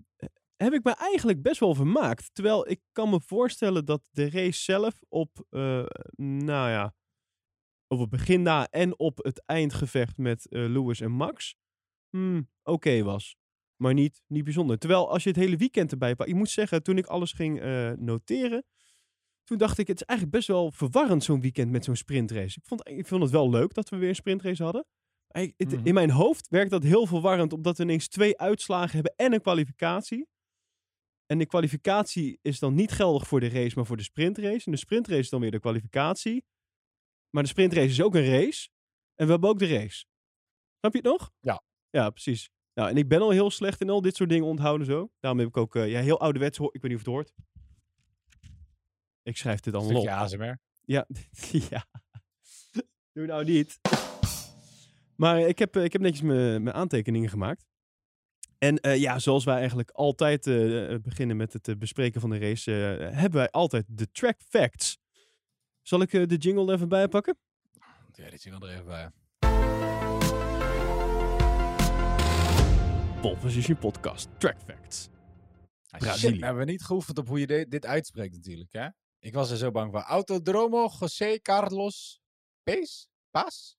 heb 0.56 0.72
ik 0.72 0.84
me 0.84 0.94
eigenlijk 0.96 1.42
best 1.42 1.60
wel 1.60 1.74
vermaakt. 1.74 2.30
Terwijl 2.34 2.68
ik 2.68 2.80
kan 2.92 3.10
me 3.10 3.20
voorstellen 3.20 3.84
dat 3.84 4.02
de 4.10 4.30
race 4.30 4.62
zelf 4.62 4.94
op, 5.08 5.46
eh, 5.50 5.84
nou 6.16 6.70
ja, 6.70 6.94
op 7.86 7.98
het 7.98 8.10
begin 8.10 8.42
na 8.42 8.68
en 8.68 8.98
op 8.98 9.18
het 9.24 9.42
eindgevecht 9.46 10.16
met 10.16 10.48
eh, 10.48 10.60
Lewis 10.68 11.00
en 11.00 11.10
Max, 11.12 11.56
hmm, 12.10 12.48
oké 12.62 13.02
was. 13.02 13.36
Maar 13.76 13.94
niet, 13.94 14.22
niet 14.26 14.44
bijzonder. 14.44 14.78
Terwijl 14.78 15.10
als 15.10 15.22
je 15.22 15.28
het 15.28 15.38
hele 15.38 15.56
weekend 15.56 15.92
erbij 15.92 16.14
pakt, 16.14 16.30
ik 16.30 16.36
moet 16.36 16.50
zeggen, 16.50 16.82
toen 16.82 16.98
ik 16.98 17.06
alles 17.06 17.32
ging 17.32 17.60
eh, 17.60 17.90
noteren, 17.90 18.64
toen 19.44 19.58
dacht 19.58 19.78
ik, 19.78 19.86
het 19.86 20.00
is 20.00 20.06
eigenlijk 20.06 20.36
best 20.38 20.48
wel 20.48 20.72
verwarrend 20.72 21.24
zo'n 21.24 21.40
weekend 21.40 21.70
met 21.70 21.84
zo'n 21.84 21.96
sprintrace. 21.96 22.58
Ik 22.58 22.64
vond, 22.66 22.88
ik 22.88 23.06
vond 23.06 23.22
het 23.22 23.30
wel 23.30 23.50
leuk 23.50 23.74
dat 23.74 23.88
we 23.88 23.96
weer 23.96 24.08
een 24.08 24.14
sprintrace 24.14 24.62
hadden. 24.62 24.86
Maar 25.28 25.42
ik- 25.42 25.54
het- 25.56 25.72
Mhm. 25.72 25.86
In 25.86 25.94
mijn 25.94 26.10
hoofd 26.10 26.48
werkt 26.48 26.70
dat 26.70 26.82
heel 26.82 27.06
verwarrend, 27.06 27.52
omdat 27.52 27.76
we 27.76 27.82
ineens 27.82 28.08
twee 28.08 28.38
uitslagen 28.38 28.92
hebben 28.94 29.14
en 29.16 29.32
een 29.32 29.40
kwalificatie. 29.40 30.26
En 31.32 31.38
de 31.38 31.46
kwalificatie 31.46 32.38
is 32.42 32.58
dan 32.58 32.74
niet 32.74 32.92
geldig 32.92 33.26
voor 33.26 33.40
de 33.40 33.48
race, 33.48 33.72
maar 33.74 33.86
voor 33.86 33.96
de 33.96 34.02
sprintrace. 34.02 34.66
En 34.66 34.72
de 34.72 34.78
sprintrace 34.78 35.20
is 35.20 35.28
dan 35.28 35.40
weer 35.40 35.50
de 35.50 35.60
kwalificatie. 35.60 36.44
Maar 37.30 37.42
de 37.42 37.48
sprintrace 37.48 37.86
is 37.86 38.02
ook 38.02 38.14
een 38.14 38.30
race. 38.30 38.68
En 39.14 39.24
we 39.26 39.32
hebben 39.32 39.50
ook 39.50 39.58
de 39.58 39.66
race. 39.66 40.04
Snap 40.78 40.92
je 40.92 40.98
het 40.98 41.04
nog? 41.04 41.30
Ja. 41.40 41.62
Ja, 41.90 42.10
precies. 42.10 42.50
Nou, 42.74 42.90
en 42.90 42.96
ik 42.96 43.08
ben 43.08 43.20
al 43.20 43.30
heel 43.30 43.50
slecht 43.50 43.80
in 43.80 43.90
al 43.90 44.00
dit 44.00 44.16
soort 44.16 44.28
dingen 44.28 44.46
onthouden 44.46 44.86
zo. 44.86 45.10
Daarom 45.20 45.40
heb 45.40 45.48
ik 45.48 45.56
ook 45.56 45.76
eh, 45.76 45.90
ja, 45.90 46.00
heel 46.00 46.20
ouderwets, 46.20 46.58
ik 46.58 46.82
weet 46.82 46.82
niet 46.82 46.94
of 46.94 46.98
het 46.98 47.06
hoort. 47.06 47.32
Ik 49.22 49.36
schrijf 49.36 49.60
dit 49.60 49.74
allemaal 49.74 50.00
op. 50.00 50.08
ASMR. 50.08 50.58
Ja, 50.80 51.06
ja. 51.70 51.86
Doe 53.12 53.26
nou 53.26 53.44
niet. 53.44 53.80
Maar 55.16 55.40
ik 55.40 55.58
heb, 55.58 55.76
eh, 55.76 55.84
ik 55.84 55.92
heb 55.92 56.02
netjes 56.02 56.22
mijn 56.22 56.62
mijn 56.62 56.76
aantekeningen 56.76 57.28
gemaakt. 57.28 57.66
En 58.62 58.80
eh, 58.80 58.96
ja, 58.96 59.18
zoals 59.18 59.44
wij 59.44 59.56
eigenlijk 59.56 59.90
altijd 59.90 60.46
eh, 60.46 60.92
eh, 60.92 61.00
beginnen 61.00 61.36
met 61.36 61.52
het 61.52 61.78
bespreken 61.78 62.20
van 62.20 62.30
de 62.30 62.38
race, 62.38 62.70
hebben 63.12 63.38
wij 63.38 63.50
altijd 63.50 63.84
de 63.88 64.10
track 64.10 64.40
facts. 64.48 64.98
Zal 65.82 66.00
ik 66.00 66.12
eh, 66.12 66.26
de 66.26 66.36
jingle 66.36 66.66
er 66.66 66.74
even 66.74 66.88
bij 66.88 67.08
pakken? 67.08 67.38
Ja, 68.12 68.30
dit 68.30 68.40
zie 68.40 68.52
ik 68.52 68.62
er 68.62 68.68
even 68.68 68.84
bij. 68.84 69.10
Pole 73.20 73.36
Position 73.36 73.78
Podcast, 73.78 74.28
track 74.38 74.56
facts. 74.66 75.08
Ah, 75.90 76.00
Brazilië. 76.00 76.30
shit, 76.32 76.40
we 76.40 76.46
hebben 76.46 76.66
niet 76.66 76.82
geoefend 76.84 77.18
op 77.18 77.28
hoe 77.28 77.40
je 77.40 77.46
de- 77.46 77.66
dit 77.68 77.86
uitspreekt 77.86 78.34
natuurlijk, 78.34 78.72
hè? 78.72 78.88
Ik 79.18 79.34
was 79.34 79.50
er 79.50 79.56
zo 79.56 79.70
bang 79.70 79.90
voor. 79.92 80.00
Autodromo 80.00 80.90
José 81.00 81.38
Carlos 81.40 82.20
Pes? 82.62 83.08
Pas? 83.30 83.76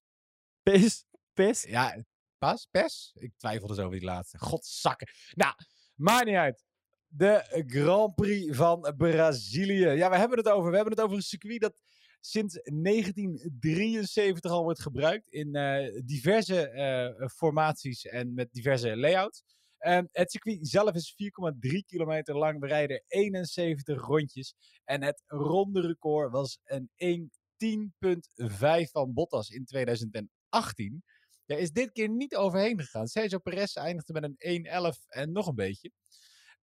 Pes, 0.64 1.06
pes. 1.34 1.64
Ja, 1.64 2.04
Pas? 2.44 2.68
Pes? 2.72 3.12
Ik 3.20 3.32
twijfelde 3.38 3.74
zo 3.76 3.82
over 3.86 4.00
die 4.00 4.08
laatste. 4.08 4.38
Godzakken. 4.40 5.08
Nou, 5.34 5.54
maakt 5.96 6.26
niet 6.26 6.36
uit. 6.36 6.64
De 7.08 7.64
Grand 7.68 8.16
Prix 8.16 8.56
van 8.56 8.94
Brazilië. 8.98 9.88
Ja, 9.88 10.10
we 10.10 10.18
hebben 10.18 10.38
het 10.38 10.48
over. 10.50 10.70
We 10.70 10.76
hebben 10.76 10.94
het 10.94 11.04
over 11.04 11.16
een 11.16 11.24
circuit 11.24 11.62
dat 11.62 11.76
sinds 12.20 12.60
1973 12.64 14.52
al 14.52 14.64
wordt 14.64 14.82
gebruikt 14.82 15.28
in 15.28 15.56
eh, 15.56 16.02
diverse 16.06 16.70
eh, 16.70 17.28
formaties 17.28 18.06
en 18.06 18.34
met 18.34 18.52
diverse 18.52 18.98
layouts. 18.98 19.44
Ehm, 19.78 20.06
het 20.12 20.32
circuit 20.32 20.68
zelf 20.68 20.94
is 20.96 21.14
4,3 21.16 21.84
kilometer 21.86 22.38
lang. 22.38 22.60
We 22.60 22.68
rijden 22.68 23.04
71 23.08 24.02
rondjes. 24.02 24.56
En 24.84 25.04
het 25.04 25.24
ronde 25.26 25.82
record 25.82 26.32
was 26.32 26.60
een 26.64 26.90
1.10.5 26.96 28.92
van 28.92 29.14
Bottas 29.14 29.50
in 29.50 29.66
2018. 29.66 31.04
Daar 31.46 31.58
is 31.58 31.72
dit 31.72 31.92
keer 31.92 32.10
niet 32.10 32.36
overheen 32.36 32.80
gegaan. 32.80 33.08
Sergio 33.08 33.40
Perez 33.40 33.76
eindigde 33.76 34.14
met 34.14 34.24
een 34.24 34.66
1.11 34.94 35.08
en 35.08 35.32
nog 35.32 35.48
een 35.48 35.56
beetje. 35.56 35.92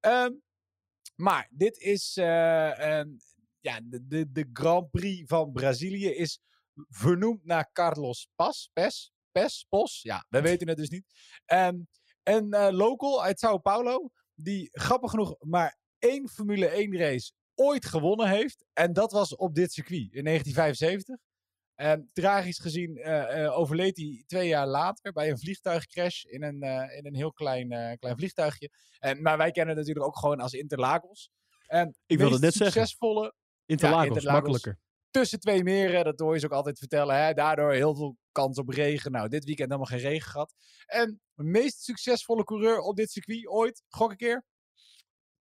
Ehm, 0.00 0.32
maar 1.16 1.48
dit 1.50 1.78
is 1.78 2.16
ehm, 2.16 3.08
ja, 3.60 3.80
de, 3.84 4.06
de, 4.06 4.30
de 4.30 4.48
Grand 4.52 4.90
Prix 4.90 5.28
van 5.28 5.52
Brazilië 5.52 6.08
is 6.08 6.40
vernoemd 6.88 7.44
naar 7.44 7.70
Carlos 7.72 8.28
Paz. 8.34 8.68
Pes, 8.72 9.12
Pes, 9.32 9.66
Pos. 9.68 10.02
Ja, 10.02 10.26
we 10.28 10.40
weten 10.50 10.68
het 10.68 10.76
dus 10.76 10.88
niet. 10.88 11.04
Ehm, 11.44 11.78
een 12.22 12.52
eh, 12.52 12.68
local 12.70 13.22
uit 13.22 13.38
Sao 13.38 13.58
Paulo, 13.58 14.10
die 14.34 14.68
grappig 14.72 15.10
genoeg 15.10 15.36
maar 15.38 15.78
één 15.98 16.28
Formule 16.28 16.66
1 16.66 16.96
race 16.96 17.32
ooit 17.54 17.84
gewonnen 17.84 18.28
heeft. 18.28 18.64
En 18.72 18.92
dat 18.92 19.12
was 19.12 19.36
op 19.36 19.54
dit 19.54 19.72
circuit 19.72 20.12
in 20.12 20.24
1975. 20.24 21.16
En 21.80 22.10
tragisch 22.12 22.58
gezien 22.58 22.96
eh, 22.96 23.44
eh, 23.44 23.58
overleed 23.58 23.96
hij 23.96 24.24
twee 24.26 24.48
jaar 24.48 24.66
later 24.66 25.12
bij 25.12 25.30
een 25.30 25.38
vliegtuigcrash 25.38 26.24
in 26.24 26.42
een, 26.42 26.62
eh, 26.62 26.96
in 26.96 27.06
een 27.06 27.14
heel 27.14 27.32
klein, 27.32 27.98
klein 27.98 28.16
vliegtuigje. 28.16 28.70
En, 28.98 29.22
maar 29.22 29.36
wij 29.36 29.50
kennen 29.50 29.76
het 29.76 29.86
natuurlijk 29.86 30.06
ook 30.06 30.18
gewoon 30.18 30.40
als 30.40 30.52
Interlagos. 30.52 31.30
En 31.66 31.94
Ik 32.06 32.18
wilde 32.18 32.38
net 32.38 32.54
zeggen. 32.54 32.72
succesvolle 32.72 33.34
Interlagos, 33.66 34.06
Interlagos. 34.06 34.40
makkelijker. 34.40 34.78
tussen 35.10 35.40
twee 35.40 35.62
meren, 35.62 36.04
dat 36.04 36.18
hoor 36.18 36.34
je 36.34 36.40
ze 36.40 36.46
ook 36.46 36.52
altijd 36.52 36.78
vertellen. 36.78 37.24
Hè? 37.24 37.32
Daardoor 37.32 37.72
heel 37.72 37.94
veel 37.94 38.16
kans 38.32 38.58
op 38.58 38.68
regen. 38.68 39.12
Nou, 39.12 39.28
dit 39.28 39.44
weekend 39.44 39.70
helemaal 39.70 39.98
geen 39.98 40.08
regen 40.08 40.30
gehad. 40.30 40.54
En 40.86 41.20
de 41.34 41.44
meest 41.44 41.82
succesvolle 41.82 42.44
coureur 42.44 42.78
op 42.78 42.96
dit 42.96 43.10
circuit 43.10 43.46
ooit, 43.46 43.82
gok 43.88 44.10
een 44.10 44.16
keer. 44.16 44.44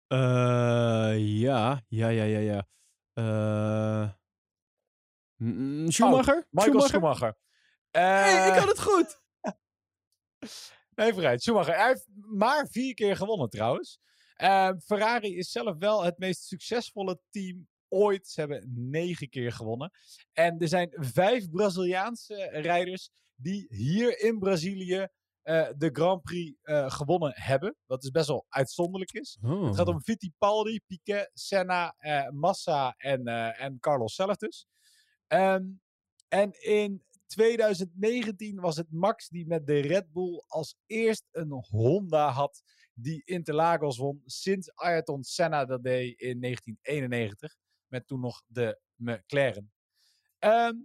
Eh, 0.06 1.14
ja, 1.18 1.82
ja, 1.88 2.08
ja, 2.08 2.24
ja, 2.24 2.38
ja. 2.38 2.66
Eh, 3.12 4.12
mm, 5.44 5.90
Schumacher? 5.90 6.46
Michael 6.50 6.80
Schumacher. 6.80 7.36
Hey, 7.90 8.48
ik 8.48 8.52
Eh, 8.54 8.58
had 8.58 8.68
het 8.68 8.80
goed! 8.80 9.20
Nee, 10.94 11.12
vooruit. 11.12 11.42
Schumacher. 11.42 11.74
Hij 11.76 11.86
heeft 11.86 12.08
maar 12.14 12.66
vier 12.68 12.94
keer 12.94 13.16
gewonnen 13.16 13.48
trouwens. 13.48 14.00
Eh, 14.34 14.70
Ferrari 14.84 15.36
is 15.36 15.50
zelf 15.50 15.76
wel 15.78 16.02
het 16.02 16.18
meest 16.18 16.42
succesvolle 16.42 17.20
team 17.30 17.68
ooit. 17.88 18.28
Ze 18.28 18.40
hebben 18.40 18.72
negen 18.74 19.28
keer 19.28 19.52
gewonnen. 19.52 19.90
En 20.32 20.58
er 20.58 20.68
zijn 20.68 20.92
vijf 20.94 21.50
Braziliaanse 21.50 22.48
rijders 22.52 23.10
die 23.34 23.66
hier 23.68 24.20
in 24.20 24.38
Brazilië 24.38 25.06
eh, 25.42 25.68
de 25.76 25.90
Grand 25.92 26.22
Prix 26.22 26.58
eh, 26.62 26.90
gewonnen 26.90 27.32
hebben. 27.34 27.76
Wat 27.86 28.00
dus 28.00 28.10
best 28.10 28.28
wel 28.28 28.46
uitzonderlijk 28.48 29.12
is. 29.12 29.38
Oh. 29.42 29.66
Het 29.66 29.76
gaat 29.76 29.88
om 29.88 30.00
Fittipaldi, 30.02 30.80
Piquet, 30.86 31.30
Senna, 31.34 31.94
Massa 32.30 32.94
en, 32.96 33.26
en 33.56 33.78
Carlos 33.78 34.14
zelf 34.14 34.36
dus. 34.36 34.66
Ehm, 35.32 35.64
en 36.28 36.52
in 36.60 37.04
2019 37.26 38.60
was 38.60 38.76
het 38.76 38.86
Max 38.90 39.28
die 39.28 39.46
met 39.46 39.66
de 39.66 39.80
Red 39.80 40.12
Bull 40.12 40.42
als 40.46 40.76
eerst 40.86 41.24
een 41.30 41.50
Honda 41.50 42.30
had 42.30 42.62
die 42.94 43.22
Interlagos 43.24 43.98
won 43.98 44.22
sinds 44.24 44.74
Ayrton 44.74 45.22
Senna 45.22 45.64
dat 45.64 45.82
deed 45.82 46.20
in 46.20 46.40
1991 46.40 47.54
met 47.86 48.06
toen 48.06 48.20
nog 48.20 48.42
de 48.46 48.80
McLaren. 48.94 49.72
Ehm, 50.38 50.76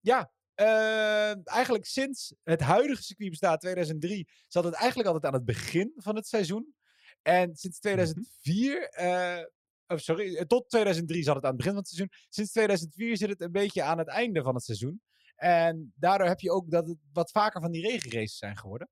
ja, 0.00 0.32
eh, 0.54 1.46
eigenlijk 1.48 1.84
sinds 1.84 2.34
het 2.42 2.60
huidige 2.60 3.02
circuit 3.02 3.30
bestaat, 3.30 3.60
2003, 3.60 4.28
zat 4.48 4.64
het 4.64 4.74
eigenlijk 4.74 5.08
altijd 5.08 5.26
aan 5.26 5.38
het 5.38 5.44
begin 5.44 5.92
van 5.96 6.16
het 6.16 6.26
seizoen. 6.26 6.74
En 7.22 7.56
sinds 7.56 7.78
2004, 7.78 8.88
eh, 8.88 9.44
oh, 9.86 9.98
sorry, 9.98 10.36
eh, 10.36 10.44
tot 10.44 10.68
2003 10.68 11.22
zat 11.22 11.34
het 11.34 11.44
aan 11.44 11.48
het 11.50 11.58
begin 11.58 11.72
van 11.72 11.80
het 11.82 11.90
seizoen. 11.90 12.16
Sinds 12.28 12.50
2004 12.50 13.16
zit 13.16 13.28
het 13.28 13.40
een 13.40 13.52
beetje 13.52 13.82
aan 13.82 13.98
het 13.98 14.08
einde 14.08 14.42
van 14.42 14.54
het 14.54 14.64
seizoen. 14.64 15.00
En 15.36 15.92
daardoor 15.96 16.26
heb 16.26 16.40
je 16.40 16.50
ook 16.50 16.70
dat 16.70 16.86
het 16.86 16.98
wat 17.12 17.30
vaker 17.30 17.60
van 17.60 17.70
die 17.70 17.82
regenraces 17.86 18.36
zijn 18.38 18.56
geworden. 18.56 18.88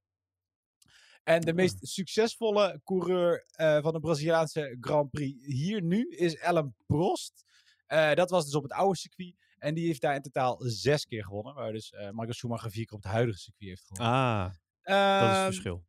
En 1.23 1.41
de 1.41 1.55
meest 1.55 1.79
succesvolle 1.87 2.81
coureur 2.85 3.45
eh, 3.47 3.83
van 3.83 3.93
de 3.93 4.01
Braziliaanse 4.01 4.77
Grand 4.81 5.11
Prix 5.11 5.47
hier 5.47 5.83
nu 5.83 6.09
is 6.09 6.37
Ellen 6.37 6.75
Prost. 6.87 7.45
Eh, 7.87 8.15
dat 8.15 8.31
was 8.31 8.45
dus 8.45 8.55
op 8.55 8.63
het 8.63 8.73
oude 8.73 8.99
circuit. 8.99 9.35
En 9.59 9.75
die 9.75 9.87
heeft 9.87 10.01
daar 10.01 10.15
in 10.15 10.23
totaal 10.23 10.57
zes 10.61 11.05
keer 11.05 11.25
gewonnen. 11.25 11.55
Waar 11.55 11.73
dus 11.73 11.91
eh, 11.91 12.11
Michael 12.11 12.33
Schumacher 12.33 12.71
vier 12.71 12.85
keer 12.85 12.97
op 12.97 13.03
het 13.03 13.13
huidige 13.13 13.39
circuit 13.39 13.69
heeft 13.69 13.85
gewonnen. 13.87 14.17
Ah, 14.17 14.43
dat 14.45 14.53
is 14.53 15.27
het 15.27 15.37
Ehm, 15.37 15.45
verschil. 15.45 15.85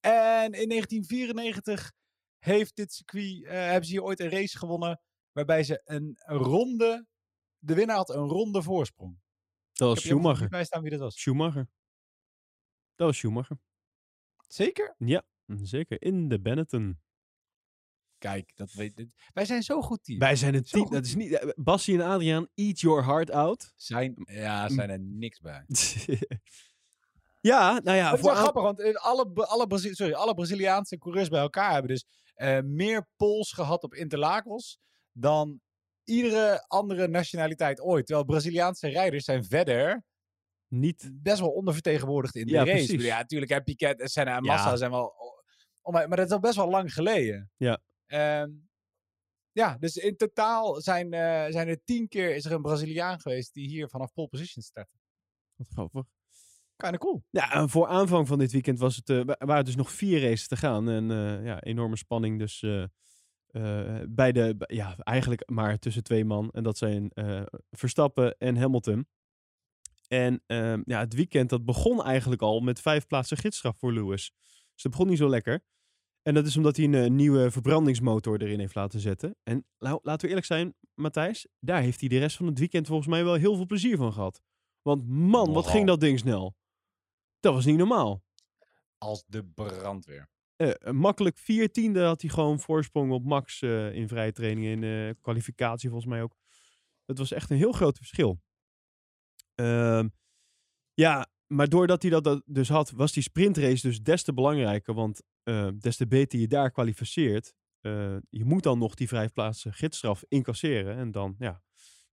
en 0.00 0.52
in 0.52 0.68
1994 0.68 1.92
heeft 2.46 2.76
dit 2.76 2.92
circuit, 2.92 3.44
eh, 3.44 3.50
hebben 3.52 3.84
ze 3.84 3.90
hier 3.92 4.02
ooit 4.02 4.20
een 4.20 4.30
race 4.30 4.58
gewonnen. 4.58 5.00
Waarbij 5.32 5.62
ze 5.64 5.80
een 5.84 6.16
ronde, 6.24 7.06
de 7.58 7.74
winnaar 7.74 7.96
had 7.96 8.10
een 8.10 8.28
ronde 8.28 8.62
voorsprong. 8.62 9.18
Dat 9.72 9.88
was 9.88 10.00
Schumacher. 10.00 10.48
bij 10.48 10.64
staan 10.64 10.82
wie 10.82 10.90
dat 10.90 11.00
was. 11.00 11.18
Schumacher. 11.20 11.68
Dat 12.94 13.06
was 13.06 13.16
Schumacher. 13.16 13.58
Zeker? 14.48 14.94
Ja, 14.98 15.22
zeker. 15.46 16.02
In 16.02 16.28
de 16.28 16.40
Benetton. 16.40 17.00
Kijk, 18.18 18.52
dat 18.56 18.72
weet, 18.72 19.06
wij 19.32 19.44
zijn 19.44 19.62
zo 19.62 19.82
goed 19.82 20.04
team. 20.04 20.18
Wij 20.18 20.36
zijn 20.36 20.54
het 20.54 20.68
Zo 20.68 20.78
team. 20.78 20.90
Dat 20.90 21.04
is 21.04 21.14
niet... 21.14 21.32
eh, 21.32 21.48
Bassie 21.56 21.94
en 21.98 22.06
Adriaan, 22.06 22.48
eat 22.54 22.80
your 22.80 23.04
heart 23.04 23.30
out. 23.30 23.72
Zijn, 23.76 24.14
ja, 24.24 24.68
zijn 24.68 24.90
er 24.90 25.00
niks 25.00 25.40
bij. 25.40 25.64
ja, 27.40 27.80
nou 27.82 27.96
ja. 27.96 28.04
Het 28.10 28.14
is 28.14 28.20
voor 28.20 28.30
wel 28.32 28.40
grappig, 28.42 28.62
want 28.62 28.80
eh, 28.80 28.94
alle, 28.94 29.32
alle, 29.34 29.66
Brazi- 29.66 29.94
sorry, 29.94 30.12
alle 30.12 30.34
Braziliaanse 30.34 30.98
coureurs 30.98 31.28
bij 31.28 31.40
elkaar 31.40 31.72
hebben 31.72 31.90
dus 31.90 32.04
eh, 32.36 32.60
meer 32.60 33.08
pols 33.16 33.52
gehad 33.52 33.82
op 33.82 33.94
Interlagos 33.94 34.78
dan 35.12 35.60
iedere 36.04 36.64
andere 36.68 37.08
nationaliteit 37.08 37.80
ooit. 37.80 38.06
Terwijl 38.06 38.26
Braziliaanse 38.26 38.88
rijders 38.88 39.24
zijn 39.24 39.44
verder 39.44 40.04
Niet... 40.68 41.10
best 41.12 41.40
wel 41.40 41.50
ondervertegenwoordigd 41.50 42.34
in 42.34 42.46
de 42.46 42.52
Ja, 42.52 42.64
race. 42.64 42.86
Precies. 42.86 43.04
Ja, 43.04 43.18
natuurlijk, 43.18 43.50
hè, 43.50 43.62
Piquet 43.62 44.00
en 44.00 44.08
Senna 44.08 44.36
en 44.36 44.44
Ja. 44.44 44.52
Massa 44.52 44.76
zijn 44.76 44.90
wel... 44.90 45.14
Oh, 45.82 45.92
maar, 45.92 46.08
maar 46.08 46.16
dat 46.16 46.26
is 46.26 46.32
al 46.32 46.40
best 46.40 46.56
wel 46.56 46.70
lang 46.70 46.92
geleden. 46.92 47.50
Ja. 47.56 47.80
Ehm, 48.06 48.50
ja, 49.52 49.76
dus 49.78 49.96
in 49.96 50.16
totaal 50.16 50.80
zijn, 50.80 51.12
eh, 51.12 51.46
zijn 51.50 51.68
er 51.68 51.84
tien 51.84 52.08
keer 52.08 52.34
is 52.34 52.44
er 52.44 52.52
een 52.52 52.62
Braziliaan 52.62 53.20
geweest 53.20 53.54
die 53.54 53.68
hier 53.68 53.88
vanaf 53.88 54.12
pole 54.12 54.28
position 54.28 54.62
startte. 54.62 54.96
Wat 55.54 55.68
grappig. 55.68 56.04
Kinda 56.76 56.98
cool. 56.98 57.24
Ja, 57.30 57.52
en 57.52 57.68
voor 57.68 57.86
aanvang 57.86 58.26
van 58.26 58.38
dit 58.38 58.52
weekend 58.52 58.78
was 58.78 58.96
het, 58.96 59.10
eh, 59.10 59.20
wa- 59.24 59.36
waren 59.38 59.64
dus 59.64 59.76
nog 59.76 59.90
vier 59.92 60.20
races 60.20 60.48
te 60.48 60.56
gaan. 60.56 60.88
En 60.88 61.10
eh, 61.10 61.44
ja, 61.44 61.62
enorme 61.62 61.96
spanning 61.96 62.38
dus 62.38 62.62
eh, 62.62 62.82
eh, 63.46 64.02
bij 64.08 64.32
de, 64.32 64.54
ja, 64.66 64.96
eigenlijk 64.98 65.50
maar 65.50 65.78
tussen 65.78 66.02
twee 66.02 66.24
man. 66.24 66.50
En 66.50 66.62
dat 66.62 66.78
zijn 66.78 67.10
eh, 67.10 67.42
Verstappen 67.70 68.38
en 68.38 68.56
Hamilton. 68.56 69.06
En 70.08 70.42
ehm, 70.46 70.82
ja, 70.84 70.98
het 71.00 71.14
weekend 71.14 71.48
dat 71.50 71.64
begon 71.64 72.04
eigenlijk 72.04 72.42
al 72.42 72.60
met 72.60 72.80
vijf 72.80 73.06
plaatsen 73.06 73.36
gidsstraf 73.36 73.78
voor 73.78 73.92
Lewis. 73.92 74.32
Dus 74.72 74.82
dat 74.82 74.92
begon 74.92 75.06
niet 75.08 75.18
zo 75.18 75.28
lekker. 75.28 75.64
En 76.22 76.34
dat 76.34 76.46
is 76.46 76.56
omdat 76.56 76.76
hij 76.76 76.84
een, 76.84 77.16
nieuwe 77.16 77.50
verbrandingsmotor 77.50 78.42
erin 78.42 78.58
heeft 78.58 78.74
laten 78.74 79.00
zetten. 79.00 79.36
En 79.42 79.66
nou, 79.78 79.98
laten 80.02 80.20
we 80.22 80.28
eerlijk 80.28 80.46
zijn, 80.46 80.74
Matthijs, 80.94 81.46
daar 81.60 81.80
heeft 81.82 82.00
hij 82.00 82.08
de 82.08 82.18
rest 82.18 82.36
van 82.36 82.46
het 82.46 82.58
weekend 82.58 82.86
volgens 82.86 83.08
mij 83.08 83.24
wel 83.24 83.34
heel 83.34 83.54
veel 83.56 83.66
plezier 83.66 83.96
van 83.96 84.12
gehad. 84.12 84.40
Want 84.82 85.08
man, 85.08 85.52
wat 85.52 85.66
ging 85.66 85.86
dat 85.86 86.00
ding 86.00 86.18
snel. 86.18 86.54
Dat 87.40 87.54
was 87.54 87.64
niet 87.64 87.76
normaal. 87.76 88.22
Als 88.98 89.24
de 89.26 89.44
brandweer. 89.44 90.28
Eh, 90.56 90.70
eh, 90.70 90.92
makkelijk 90.92 91.38
vier 91.38 91.72
tiende 91.72 92.02
had 92.02 92.20
hij 92.20 92.30
gewoon 92.30 92.60
voorsprong 92.60 93.12
op 93.12 93.24
Max 93.24 93.62
eh, 93.62 93.92
in 93.92 94.08
vrije 94.08 94.32
trainingen. 94.32 94.82
In 94.82 95.16
kwalificatie 95.20 95.88
volgens 95.88 96.10
mij 96.10 96.22
ook. 96.22 96.36
Het 97.04 97.18
was 97.18 97.32
echt 97.32 97.50
een 97.50 97.56
heel 97.56 97.72
groot 97.72 97.96
verschil. 97.96 98.40
Ehm, 99.54 100.08
ja, 100.94 101.26
maar 101.46 101.68
doordat 101.68 102.02
hij 102.02 102.10
dat, 102.10 102.42
dus 102.44 102.68
had, 102.68 102.90
was 102.90 103.12
die 103.12 103.22
sprintrace 103.22 103.86
dus 103.86 104.02
des 104.02 104.22
te 104.22 104.32
belangrijker. 104.32 104.94
Want 104.94 105.22
des 105.78 105.96
te 105.96 106.06
beter 106.06 106.38
je 106.38 106.46
daar 106.46 106.70
kwalificeert, 106.70 107.54
je 108.28 108.44
moet 108.44 108.62
dan 108.62 108.78
nog 108.78 108.94
die 108.94 109.08
vijfplaatsen 109.08 109.72
gidsstraf 109.72 110.24
incasseren. 110.28 110.96
En 110.96 111.10
dan, 111.10 111.34
ja. 111.38 111.62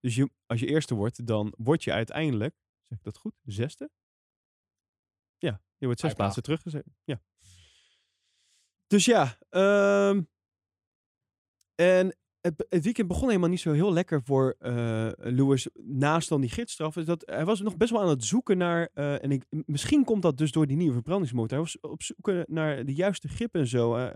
Dus 0.00 0.14
je, 0.14 0.30
als 0.46 0.60
je 0.60 0.66
eerste 0.66 0.94
wordt, 0.94 1.26
dan 1.26 1.54
word 1.56 1.84
je 1.84 1.92
uiteindelijk, 1.92 2.56
zeg 2.80 2.98
ik 2.98 3.04
dat 3.04 3.16
goed, 3.16 3.34
zesde? 3.42 3.90
Ja, 5.44 5.60
je 5.76 5.86
wordt 5.86 6.00
zes 6.00 6.14
plaatsen 6.14 6.42
teruggezet. 6.42 6.86
Ja. 7.04 7.20
Dus 8.86 9.04
ja, 9.04 9.38
ehm, 9.48 10.22
en 11.74 12.16
het, 12.40 12.66
het 12.68 12.84
weekend 12.84 13.08
begon 13.08 13.28
helemaal 13.28 13.48
niet 13.48 13.60
zo 13.60 13.72
heel 13.72 13.92
lekker 13.92 14.22
voor 14.22 14.56
eh 14.58 15.10
Lewis 15.16 15.68
naast 15.74 16.28
dan 16.28 16.40
die 16.40 16.50
gidsstraf. 16.50 16.96
Is 16.96 17.04
dat, 17.04 17.22
hij 17.26 17.44
was 17.44 17.60
nog 17.60 17.76
best 17.76 17.90
wel 17.90 18.00
aan 18.00 18.08
het 18.08 18.24
zoeken 18.24 18.58
naar, 18.58 18.90
eh, 18.92 19.22
en 19.22 19.30
ik, 19.30 19.44
misschien 19.50 20.04
komt 20.04 20.22
dat 20.22 20.36
dus 20.36 20.52
door 20.52 20.66
die 20.66 20.76
nieuwe 20.76 20.92
verbrandingsmotor. 20.92 21.50
Hij 21.50 21.58
was 21.58 21.80
op 21.80 22.02
zoek 22.02 22.32
naar 22.46 22.84
de 22.84 22.94
juiste 22.94 23.28
grip 23.28 23.54
en 23.54 23.66
zo. 23.66 23.96
Eh, 23.96 24.14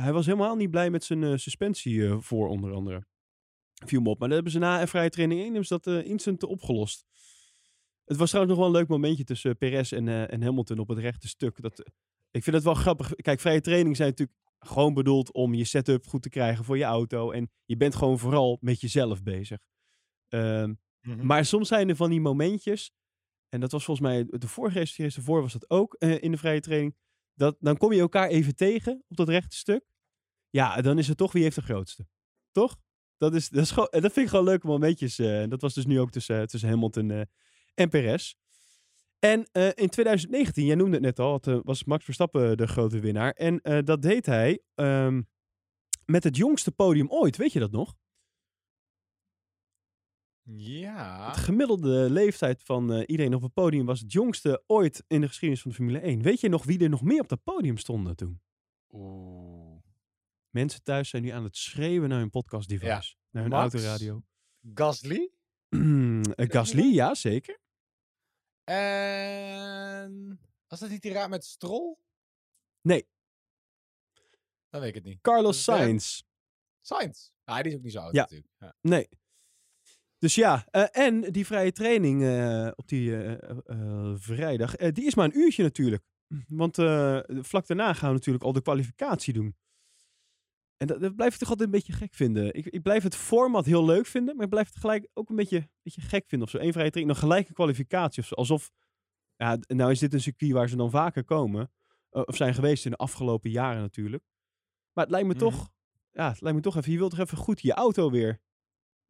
hij 0.00 0.12
was 0.12 0.26
helemaal 0.26 0.56
niet 0.56 0.70
blij 0.70 0.90
met 0.90 1.04
zijn 1.04 1.24
eh, 1.24 1.36
suspensie 1.36 2.06
eh, 2.06 2.16
voor 2.20 2.48
onder 2.48 2.72
andere. 2.72 3.06
Viel 3.86 4.00
me 4.00 4.08
op. 4.08 4.18
Maar 4.18 4.28
dat 4.28 4.36
hebben 4.36 4.52
ze 4.52 4.58
na 4.58 4.80
een 4.80 4.88
vrije 4.88 5.10
training 5.10 5.40
1 5.40 5.48
hebben 5.48 5.66
ze 5.66 5.80
dat 5.80 5.94
eh, 5.94 6.10
instant 6.10 6.42
opgelost. 6.42 7.04
Het 8.04 8.16
was 8.16 8.30
trouwens 8.30 8.56
nog 8.56 8.64
wel 8.64 8.74
een 8.74 8.80
leuk 8.80 8.90
momentje 8.90 9.24
tussen 9.24 9.50
eh, 9.50 9.56
Perez 9.56 9.92
en, 9.92 10.08
eh, 10.08 10.32
en 10.32 10.42
Hamilton 10.42 10.78
op 10.78 10.88
het 10.88 10.98
rechte 10.98 11.28
stuk. 11.28 11.62
Dat, 11.62 11.78
eh, 11.78 11.92
ik 12.30 12.42
vind 12.42 12.56
het 12.56 12.64
wel 12.64 12.74
grappig. 12.74 13.14
Kijk, 13.14 13.40
vrije 13.40 13.60
trainingen 13.60 13.96
zijn 13.96 14.08
natuurlijk 14.08 14.38
gewoon 14.58 14.94
bedoeld 14.94 15.32
om 15.32 15.54
je 15.54 15.64
setup 15.64 16.06
goed 16.06 16.22
te 16.22 16.28
krijgen 16.28 16.64
voor 16.64 16.78
je 16.78 16.84
auto. 16.84 17.30
En 17.30 17.50
je 17.64 17.76
bent 17.76 17.94
gewoon 17.94 18.18
vooral 18.18 18.58
met 18.60 18.80
jezelf 18.80 19.22
bezig. 19.22 19.66
Ehm, 20.28 20.74
maar 21.00 21.44
soms 21.44 21.68
zijn 21.68 21.88
er 21.88 21.96
van 21.96 22.10
die 22.10 22.20
momentjes. 22.20 22.92
En 23.48 23.60
dat 23.60 23.72
was 23.72 23.84
volgens 23.84 24.06
mij 24.06 24.24
de 24.24 24.48
vorige 24.48 24.78
race, 24.78 25.02
de 25.02 25.14
ervoor 25.16 25.40
was 25.42 25.52
dat 25.52 25.70
ook 25.70 25.94
in 25.94 26.30
de 26.30 26.36
vrije 26.36 26.60
training. 26.60 26.96
Dat, 27.34 27.56
dan 27.60 27.76
kom 27.76 27.92
je 27.92 28.00
elkaar 28.00 28.28
even 28.28 28.56
tegen 28.56 29.04
op 29.08 29.16
dat 29.16 29.28
rechte 29.28 29.56
stuk. 29.56 29.84
Ja, 30.50 30.80
dan 30.80 30.98
is 30.98 31.08
het 31.08 31.16
toch 31.16 31.32
wie 31.32 31.42
heeft 31.42 31.56
de 31.56 31.62
grootste. 31.62 32.06
Toch? 32.52 32.76
Dat, 33.16 33.34
is, 33.34 33.48
dat, 33.48 33.62
is 33.62 33.70
gewoon, 33.70 33.88
en 33.88 34.02
dat 34.02 34.12
vind 34.12 34.24
ik 34.24 34.30
gewoon 34.30 34.44
leuke 34.44 34.66
momentjes. 34.66 35.18
en 35.18 35.50
dat 35.50 35.60
was 35.60 35.74
dus 35.74 35.86
nu 35.86 36.00
ook 36.00 36.10
tussen, 36.10 36.46
tussen 36.46 36.68
Hamilton 36.68 37.10
eh, 37.10 37.20
en 37.74 37.88
Perez. 37.88 38.34
En 39.18 39.48
eh, 39.52 39.68
in 39.74 39.88
2019, 39.88 40.64
jij 40.64 40.74
noemde 40.74 40.92
het 40.92 41.04
net 41.04 41.18
al, 41.18 41.40
eh, 41.40 41.58
was 41.62 41.84
Max 41.84 42.04
Verstappen 42.04 42.56
de 42.56 42.66
grote 42.66 42.98
winnaar. 42.98 43.32
En 43.32 43.60
eh, 43.60 43.78
dat 43.84 44.02
deed 44.02 44.26
hij 44.26 44.62
ehm, 44.74 45.22
met 46.06 46.24
het 46.24 46.36
jongste 46.36 46.72
podium 46.72 47.10
ooit. 47.10 47.36
Weet 47.36 47.52
je 47.52 47.58
dat 47.58 47.70
nog? 47.70 47.94
Ja. 50.46 51.26
Het 51.26 51.36
gemiddelde 51.36 52.10
leeftijd 52.10 52.62
van 52.62 52.92
eh, 52.92 53.02
iedereen 53.06 53.34
op 53.34 53.42
het 53.42 53.52
podium 53.52 53.86
was 53.86 54.00
het 54.00 54.12
jongste 54.12 54.62
ooit 54.66 55.04
in 55.06 55.20
de 55.20 55.26
geschiedenis 55.26 55.62
van 55.62 55.70
de 55.70 55.76
Formule 55.76 55.98
1. 55.98 56.22
Weet 56.22 56.40
je 56.40 56.48
nog 56.48 56.64
wie 56.64 56.78
er 56.78 56.88
nog 56.88 57.02
meer 57.02 57.20
op 57.20 57.28
dat 57.28 57.42
podium 57.42 57.76
stonden 57.76 58.16
toen? 58.16 58.40
Oeh. 58.90 59.82
Mensen 60.50 60.82
thuis 60.82 61.08
zijn 61.08 61.22
nu 61.22 61.28
aan 61.28 61.44
het 61.44 61.56
schreeuwen 61.56 62.08
naar 62.08 62.18
hun 62.18 62.30
podcast 62.30 62.68
device. 62.68 63.14
Naar 63.30 63.42
hun 63.42 63.52
Max? 63.52 63.74
autoradio. 63.74 64.22
Gasly. 64.74 65.28
Eh, 66.34 66.50
Gasly, 66.50 66.94
ja 66.94 67.14
zeker. 67.14 67.60
En 68.64 70.40
was 70.66 70.80
dat 70.80 70.90
niet 70.90 71.02
die 71.02 71.12
raad 71.12 71.28
met 71.28 71.44
Strol? 71.44 71.98
Nee. 72.80 73.08
Dan 74.70 74.80
weet 74.80 74.88
ik 74.88 74.94
het 74.94 75.04
niet. 75.04 75.20
Carlos 75.20 75.64
Sainz. 75.64 76.22
Sainz. 76.80 77.30
Ah, 77.44 77.62
die 77.62 77.72
is 77.72 77.76
ook 77.76 77.82
niet 77.82 77.92
zo 77.92 77.98
oud 77.98 78.14
Ja. 78.14 78.20
natuurlijk. 78.20 78.50
Ja. 78.58 78.74
Nee. 78.80 79.08
Dus 80.24 80.34
ja, 80.34 80.66
eh, 80.70 80.86
en 80.90 81.32
die 81.32 81.46
vrije 81.46 81.72
training 81.72 82.22
eh, 82.22 82.70
op 82.74 82.88
die 82.88 83.36
eh, 83.36 84.12
vrijdag, 84.16 84.76
die 84.76 85.04
is 85.04 85.14
maar 85.14 85.24
een 85.24 85.38
uurtje 85.38 85.62
natuurlijk. 85.62 86.02
Want 86.48 86.74
vlak 87.46 87.66
daarna 87.66 87.92
gaan 87.92 88.08
we 88.08 88.14
natuurlijk 88.14 88.44
al 88.44 88.52
de 88.52 88.62
kwalificatie 88.62 89.32
doen. 89.32 89.56
En 90.84 90.90
dat, 90.90 91.00
dat 91.00 91.16
blijf 91.16 91.32
ik 91.32 91.38
toch 91.38 91.48
altijd 91.48 91.68
een 91.68 91.74
beetje 91.74 91.92
gek 91.92 92.14
vinden. 92.14 92.54
Ik, 92.54 92.66
ik 92.66 92.82
blijf 92.82 93.02
het 93.02 93.16
format 93.16 93.64
heel 93.64 93.84
leuk 93.84 94.06
vinden, 94.06 94.34
maar 94.36 94.44
ik 94.44 94.50
blijf 94.50 94.66
het 94.68 94.76
gelijk 94.76 95.08
ook 95.14 95.28
een 95.30 95.36
beetje, 95.36 95.68
beetje 95.82 96.00
gek 96.00 96.24
vinden. 96.28 96.46
Of 96.46 96.52
zo, 96.54 96.58
één 96.58 96.72
vrije 96.72 96.90
training, 96.90 97.18
dan 97.18 97.28
gelijk 97.28 97.48
een 97.48 97.54
kwalificatie. 97.54 98.22
Of 98.22 98.28
zo. 98.28 98.34
Alsof, 98.34 98.70
ja, 99.36 99.58
nou 99.66 99.90
is 99.90 99.98
dit 99.98 100.12
een 100.14 100.20
circuit 100.20 100.52
waar 100.52 100.68
ze 100.68 100.76
dan 100.76 100.90
vaker 100.90 101.24
komen. 101.24 101.72
eh, 102.10 102.22
of 102.24 102.36
zijn 102.36 102.54
geweest 102.54 102.84
in 102.84 102.90
de 102.90 102.96
afgelopen 102.96 103.50
jaren 103.50 103.80
natuurlijk. 103.80 104.22
Maar 104.92 105.04
het 105.04 105.12
lijkt 105.12 105.26
me 105.28 105.34
Mhm. 105.34 105.42
toch, 105.42 105.70
ja, 106.12 106.28
het 106.30 106.40
lijkt 106.40 106.56
me 106.56 106.62
toch 106.64 106.76
even, 106.76 106.92
je 106.92 106.98
wilt 106.98 107.10
toch 107.10 107.20
even 107.20 107.38
goed 107.38 107.60
je 107.60 107.72
auto 107.72 108.10
weer 108.10 108.40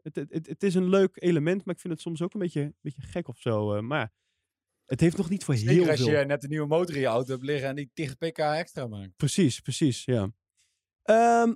het, 0.03 0.15
het, 0.17 0.47
het, 0.47 0.63
is 0.63 0.75
een 0.75 0.89
leuk 0.89 1.17
element, 1.23 1.65
maar 1.65 1.75
ik 1.75 1.81
vind 1.81 1.93
het 1.93 2.03
soms 2.03 2.23
ook 2.23 2.35
een 2.35 2.41
beetje, 2.41 2.61
een 2.61 2.75
beetje 2.81 3.01
gek 3.03 3.29
of 3.29 3.39
zo. 3.39 3.75
eh, 3.75 3.81
maar 3.83 4.13
het 4.85 5.01
heeft 5.01 5.17
nog 5.17 5.31
niet 5.31 5.45
voor 5.45 5.55
heel 5.55 5.65
Zeker 5.67 5.91
als 5.91 6.01
veel. 6.01 6.19
je 6.19 6.25
net 6.25 6.43
een 6.43 6.49
nieuwe 6.49 6.67
motor 6.67 6.95
in 6.95 7.01
je 7.01 7.07
auto 7.07 7.33
hebt 7.33 7.45
liggen 7.45 7.69
en 7.69 7.77
die 7.77 7.91
10 7.95 8.17
pk 8.17 8.39
extra 8.39 8.87
maakt. 8.87 9.17
Precies, 9.17 9.61
precies, 9.61 10.05
ja. 10.05 10.33
Ehm, 11.03 11.55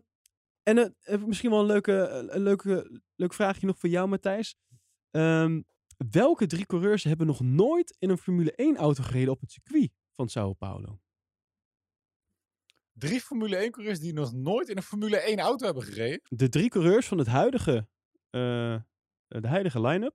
en 0.68 0.78
eh, 0.78 1.14
eh, 1.14 1.22
misschien 1.25 1.50
wel 1.50 1.60
een 1.60 1.66
leuke, 1.66 2.08
een 2.28 2.42
leuke, 2.42 3.00
leuk 3.14 3.34
vraagje 3.34 3.66
nog 3.66 3.78
voor 3.78 3.88
jou, 3.88 4.08
Matthijs. 4.08 4.56
Ehm, 5.10 5.62
welke 6.10 6.46
drie 6.46 6.66
coureurs 6.66 7.04
hebben 7.04 7.26
nog 7.26 7.40
nooit 7.40 7.96
in 7.98 8.10
een 8.10 8.18
Formule 8.18 8.52
1-auto 8.56 9.02
gereden 9.02 9.32
op 9.32 9.40
het 9.40 9.50
circuit 9.50 9.90
van 10.12 10.28
Sao 10.28 10.52
Paulo? 10.52 11.00
Drie 12.92 13.20
Formule 13.20 13.56
1 13.56 13.70
coureurs 13.70 14.00
die 14.00 14.12
nog 14.12 14.32
nooit 14.32 14.68
in 14.68 14.76
een 14.76 14.82
Formule 14.82 15.28
1 15.28 15.38
auto 15.38 15.64
hebben 15.64 15.82
gereden. 15.82 16.20
De 16.28 16.48
drie 16.48 16.68
coureurs 16.68 17.06
van 17.06 17.18
het 17.18 17.26
huidige, 17.26 17.88
eh, 18.30 18.80
de 19.26 19.48
huidige 19.48 19.80
line-up, 19.80 20.14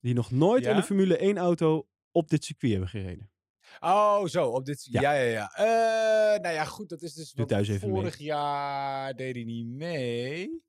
die 0.00 0.14
nog 0.14 0.30
nooit 0.30 0.66
in 0.66 0.76
een 0.76 0.82
Formule 0.82 1.18
1-auto 1.20 1.88
op 2.10 2.28
dit 2.28 2.44
circuit 2.44 2.72
hebben 2.72 2.90
gereden. 2.90 3.31
Oh, 3.80 4.26
zo, 4.26 4.46
op 4.48 4.64
dit... 4.64 4.84
Ja. 4.90 5.00
Ja, 5.00 5.12
ja, 5.12 5.30
ja. 5.30 5.50
Eh, 5.54 6.40
nou 6.40 6.54
ja, 6.54 6.64
goed, 6.64 6.88
dat 6.88 7.02
is 7.02 7.14
dus... 7.14 7.26
Doe 7.32 7.36
want 7.36 7.48
thuis 7.48 7.68
even 7.68 7.90
mee. 7.90 8.00
vorig 8.00 8.18
jaar 8.18 9.14
deed 9.14 9.34
hij 9.34 9.44
niet 9.44 9.66
mee. 9.66 10.62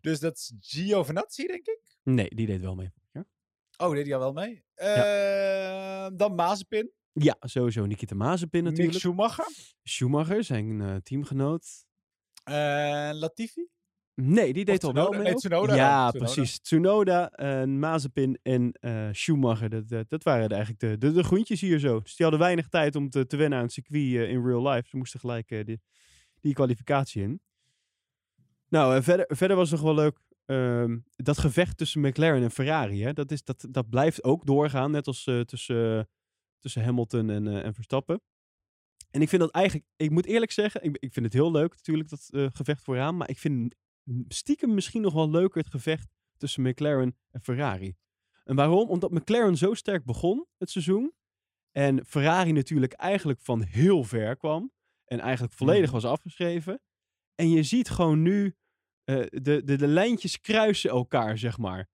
Dus 0.00 0.20
dat 0.20 0.36
is 0.36 0.52
Giovinazzi, 0.60 1.46
denk 1.46 1.66
ik. 1.66 1.80
Nee, 2.02 2.28
die 2.34 2.46
deed 2.46 2.60
wel 2.60 2.74
mee. 2.74 2.90
Ja, 3.12 3.24
Oh, 3.76 3.94
deed 3.94 4.04
hij 4.06 4.14
al 4.14 4.20
wel 4.20 4.32
mee. 4.32 4.64
Eh, 4.74 6.06
Dan 6.12 6.34
Mazepin. 6.34 6.92
ja 7.12 7.36
sowieso 7.40 7.86
Nikita 7.86 8.14
Mazepin 8.14 8.62
Mick 8.62 8.72
natuurlijk. 8.72 8.98
Schumacher. 8.98 9.46
Schumacher, 9.82 10.44
zijn 10.44 10.80
eh, 10.80 10.96
teamgenoot. 10.96 11.66
Eh, 12.44 13.10
Latifi. 13.12 13.68
Nee, 14.22 14.52
die 14.52 14.64
deed 14.64 14.84
al 14.84 14.92
wel 14.92 15.12
mee. 15.12 15.34
Tsunoda 15.34 15.74
ja, 15.74 16.08
Tsunoda. 16.10 16.32
precies. 16.32 16.58
Tsunoda, 16.60 17.30
eh, 17.30 17.64
Mazepin 17.64 18.38
en 18.42 18.72
eh, 18.72 19.08
Schumacher. 19.12 19.68
Dat, 19.68 19.88
dat, 19.88 20.08
dat 20.08 20.22
waren 20.22 20.48
eigenlijk 20.48 20.80
de, 20.80 20.98
de, 20.98 21.12
de 21.12 21.22
groentjes 21.22 21.60
hier 21.60 21.78
zo. 21.78 22.00
Dus 22.00 22.16
die 22.16 22.26
hadden 22.26 22.44
weinig 22.44 22.68
tijd 22.68 22.96
om 22.96 23.10
te, 23.10 23.26
te 23.26 23.36
wennen 23.36 23.58
aan 23.58 23.64
het 23.64 23.72
circuit 23.72 24.14
eh, 24.14 24.30
in 24.30 24.44
real 24.44 24.68
life. 24.68 24.88
Ze 24.88 24.96
moesten 24.96 25.20
gelijk 25.20 25.48
die, 25.66 25.80
die 26.40 26.54
kwalificatie 26.54 27.22
in. 27.22 27.40
Nou, 28.68 29.02
verder, 29.02 29.26
verder 29.28 29.56
was 29.56 29.70
nog 29.70 29.80
wel 29.80 29.94
leuk. 29.94 30.18
ehm, 30.46 30.98
dat 31.16 31.38
gevecht 31.38 31.76
tussen 31.76 32.00
McLaren 32.00 32.42
en 32.42 32.50
Ferrari. 32.50 33.02
Hè, 33.02 33.12
dat, 33.12 33.30
is, 33.30 33.44
dat, 33.44 33.66
dat 33.70 33.88
blijft 33.90 34.24
ook 34.24 34.46
doorgaan. 34.46 34.90
Net 34.90 35.06
als 35.06 35.24
tussen, 35.46 36.08
tussen 36.58 36.84
Hamilton 36.84 37.30
en, 37.30 37.62
en 37.62 37.74
Verstappen. 37.74 38.20
En 39.10 39.22
ik 39.22 39.28
vind 39.28 39.42
dat 39.42 39.50
eigenlijk, 39.50 39.86
ik 39.96 40.10
moet 40.10 40.26
eerlijk 40.26 40.52
zeggen, 40.52 40.82
ik, 40.82 40.96
ik 41.00 41.12
vind 41.12 41.24
het 41.26 41.34
heel 41.34 41.50
leuk 41.50 41.74
natuurlijk, 41.74 42.08
dat 42.08 42.28
eh, 42.30 42.46
gevecht 42.52 42.82
vooraan. 42.82 43.16
Maar 43.16 43.28
ik 43.28 43.38
vind 43.38 43.74
stiekem 44.28 44.74
misschien 44.74 45.02
nog 45.02 45.12
wel 45.12 45.30
leuker 45.30 45.60
het 45.60 45.70
gevecht 45.70 46.08
tussen 46.36 46.62
McLaren 46.62 47.16
en 47.30 47.40
Ferrari. 47.40 47.96
En 48.44 48.56
waarom? 48.56 48.88
Omdat 48.88 49.10
McLaren 49.10 49.56
zo 49.56 49.74
sterk 49.74 50.04
begon 50.04 50.46
het 50.58 50.70
seizoen. 50.70 51.12
En 51.72 52.04
Ferrari 52.06 52.52
natuurlijk 52.52 52.92
eigenlijk 52.92 53.40
van 53.40 53.62
heel 53.62 54.04
ver 54.04 54.36
kwam. 54.36 54.72
En 55.04 55.20
eigenlijk 55.20 55.52
volledig 55.52 55.90
was 55.90 56.04
afgeschreven. 56.04 56.80
En 57.34 57.50
je 57.50 57.62
ziet 57.62 57.90
gewoon 57.90 58.22
nu 58.22 58.56
eh, 59.04 59.26
de, 59.28 59.64
de, 59.64 59.76
de 59.76 59.86
lijntjes 59.86 60.40
kruisen 60.40 60.90
elkaar, 60.90 61.38
zeg 61.38 61.58
maar. 61.58 61.88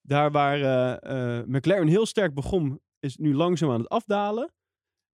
Daar 0.00 0.30
waar 0.30 0.60
eh, 0.60 1.38
eh, 1.38 1.46
McLaren 1.46 1.88
heel 1.88 2.06
sterk 2.06 2.34
begon, 2.34 2.80
is 2.98 3.16
nu 3.16 3.34
langzaam 3.34 3.70
aan 3.70 3.80
het 3.80 3.88
afdalen. 3.88 4.52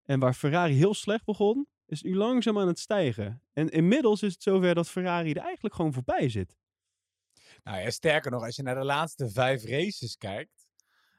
En 0.03 0.21
waar 0.21 0.35
Ferrari 0.35 0.75
heel 0.75 0.95
slecht 0.95 1.25
begon, 1.25 1.69
is 1.91 2.03
nu 2.03 2.17
langzaam 2.17 2.59
aan 2.59 2.67
het 2.67 2.79
stijgen. 2.79 3.43
En 3.53 3.69
inmiddels 3.69 4.23
is 4.23 4.33
het 4.33 4.43
zover 4.43 4.75
dat 4.75 4.89
Ferrari 4.89 5.33
er 5.33 5.43
eigenlijk 5.43 5.75
gewoon 5.75 5.93
voorbij 5.93 6.29
zit. 6.29 6.57
Nou 7.63 7.81
ja, 7.81 7.91
sterker 7.91 8.31
nog, 8.31 8.45
als 8.45 8.57
je 8.57 8.63
naar 8.63 8.75
de 8.75 8.85
laatste 8.85 9.31
vijf 9.31 9.65
races 9.65 10.17
kijkt, 10.17 10.67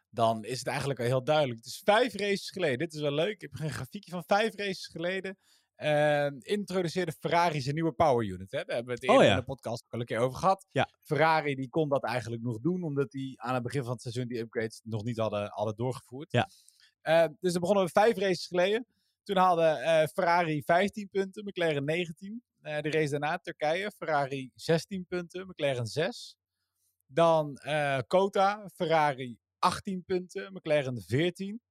dan 0.09 0.43
is 0.43 0.57
het 0.57 0.67
eigenlijk 0.67 0.99
al 0.99 1.05
heel 1.05 1.23
duidelijk. 1.23 1.57
Het 1.57 1.65
is 1.65 1.81
vijf 1.83 2.13
races 2.13 2.49
geleden. 2.49 2.77
Dit 2.77 2.93
is 2.93 3.01
wel 3.01 3.11
leuk. 3.11 3.33
Ik 3.33 3.41
heb 3.41 3.59
een 3.59 3.69
grafiekje 3.69 4.11
van 4.11 4.23
vijf 4.27 4.55
races 4.55 4.87
geleden. 4.87 5.37
eh, 5.75 6.27
introduceerde 6.39 7.11
Ferrari 7.19 7.61
zijn 7.61 7.75
nieuwe 7.75 7.91
power 7.91 8.25
unit. 8.25 8.51
Hè? 8.51 8.63
Daar 8.63 8.75
hebben 8.75 8.85
we 8.85 8.99
het 8.99 9.09
Oh 9.09 9.09
eerder 9.09 9.25
ja. 9.27 9.33
in 9.33 9.39
de 9.39 9.45
podcast 9.45 9.83
ook 9.85 9.93
al 9.93 9.99
een 9.99 10.05
keer 10.05 10.17
over 10.19 10.37
gehad. 10.39 10.65
Ja. 10.71 10.89
Ferrari 11.01 11.55
die 11.55 11.69
kon 11.69 11.89
dat 11.89 12.03
eigenlijk 12.03 12.41
nog 12.41 12.59
doen, 12.59 12.83
omdat 12.83 13.11
die 13.11 13.41
aan 13.41 13.53
het 13.53 13.63
begin 13.63 13.83
van 13.83 13.91
het 13.91 14.01
seizoen 14.01 14.27
die 14.27 14.39
upgrades 14.39 14.81
nog 14.83 15.03
niet 15.03 15.17
hadden, 15.17 15.49
hadden 15.49 15.75
doorgevoerd. 15.75 16.31
Ja. 16.31 16.49
Eh, 17.01 17.25
dus 17.39 17.51
dan 17.51 17.61
begonnen 17.61 17.85
we 17.85 17.89
vijf 17.91 18.17
races 18.17 18.47
geleden. 18.47 18.85
Toen 19.29 19.37
haalde 19.37 19.63
eh, 19.63 20.07
Ferrari 20.13 20.63
15 20.63 21.09
punten, 21.09 21.43
McLaren 21.43 21.85
19. 21.85 22.43
Eh, 22.61 22.81
de 22.81 22.89
race 22.91 23.09
daarna, 23.09 23.37
Turkije, 23.37 23.91
Ferrari 23.97 24.51
16 24.55 25.05
punten, 25.07 25.47
McLaren 25.47 25.87
6. 25.87 26.35
Dan 27.05 27.55
eh 27.57 27.99
Kota, 28.07 28.69
Ferrari 28.73 29.37
18 29.59 30.03
punten, 30.05 30.53
McLaren 30.53 31.01
14. 31.01 31.61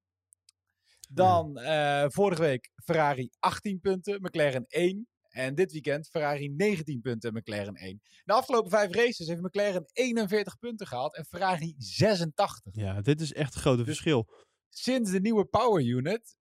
Dan 1.09 1.59
eh, 1.59 2.05
vorige 2.09 2.43
week 2.43 2.71
Ferrari 2.85 3.31
18 3.39 3.81
punten, 3.81 4.21
McLaren 4.23 4.65
1. 4.69 5.09
En 5.29 5.55
dit 5.55 5.73
weekend 5.73 6.09
Ferrari 6.09 6.49
19 6.49 7.01
punten, 7.01 7.33
McLaren 7.33 7.75
1. 7.75 8.01
De 8.25 8.33
afgelopen 8.33 8.71
vijf 8.71 8.95
races 8.95 9.29
heeft 9.29 9.43
McLaren 9.43 9.85
41 9.93 10.59
punten 10.59 10.87
gehaald 10.87 11.17
en 11.17 11.25
Ferrari 11.25 11.75
86. 11.79 12.75
Ja, 12.75 13.01
dit 13.01 13.21
is 13.21 13.33
echt 13.33 13.55
het 13.55 13.63
grote 13.63 13.77
Dus- 13.77 13.87
verschil. 13.87 14.27
Sinds 14.69 15.11
de 15.11 15.21
nieuwe 15.21 15.45
power 15.45 15.85
unit 15.85 16.38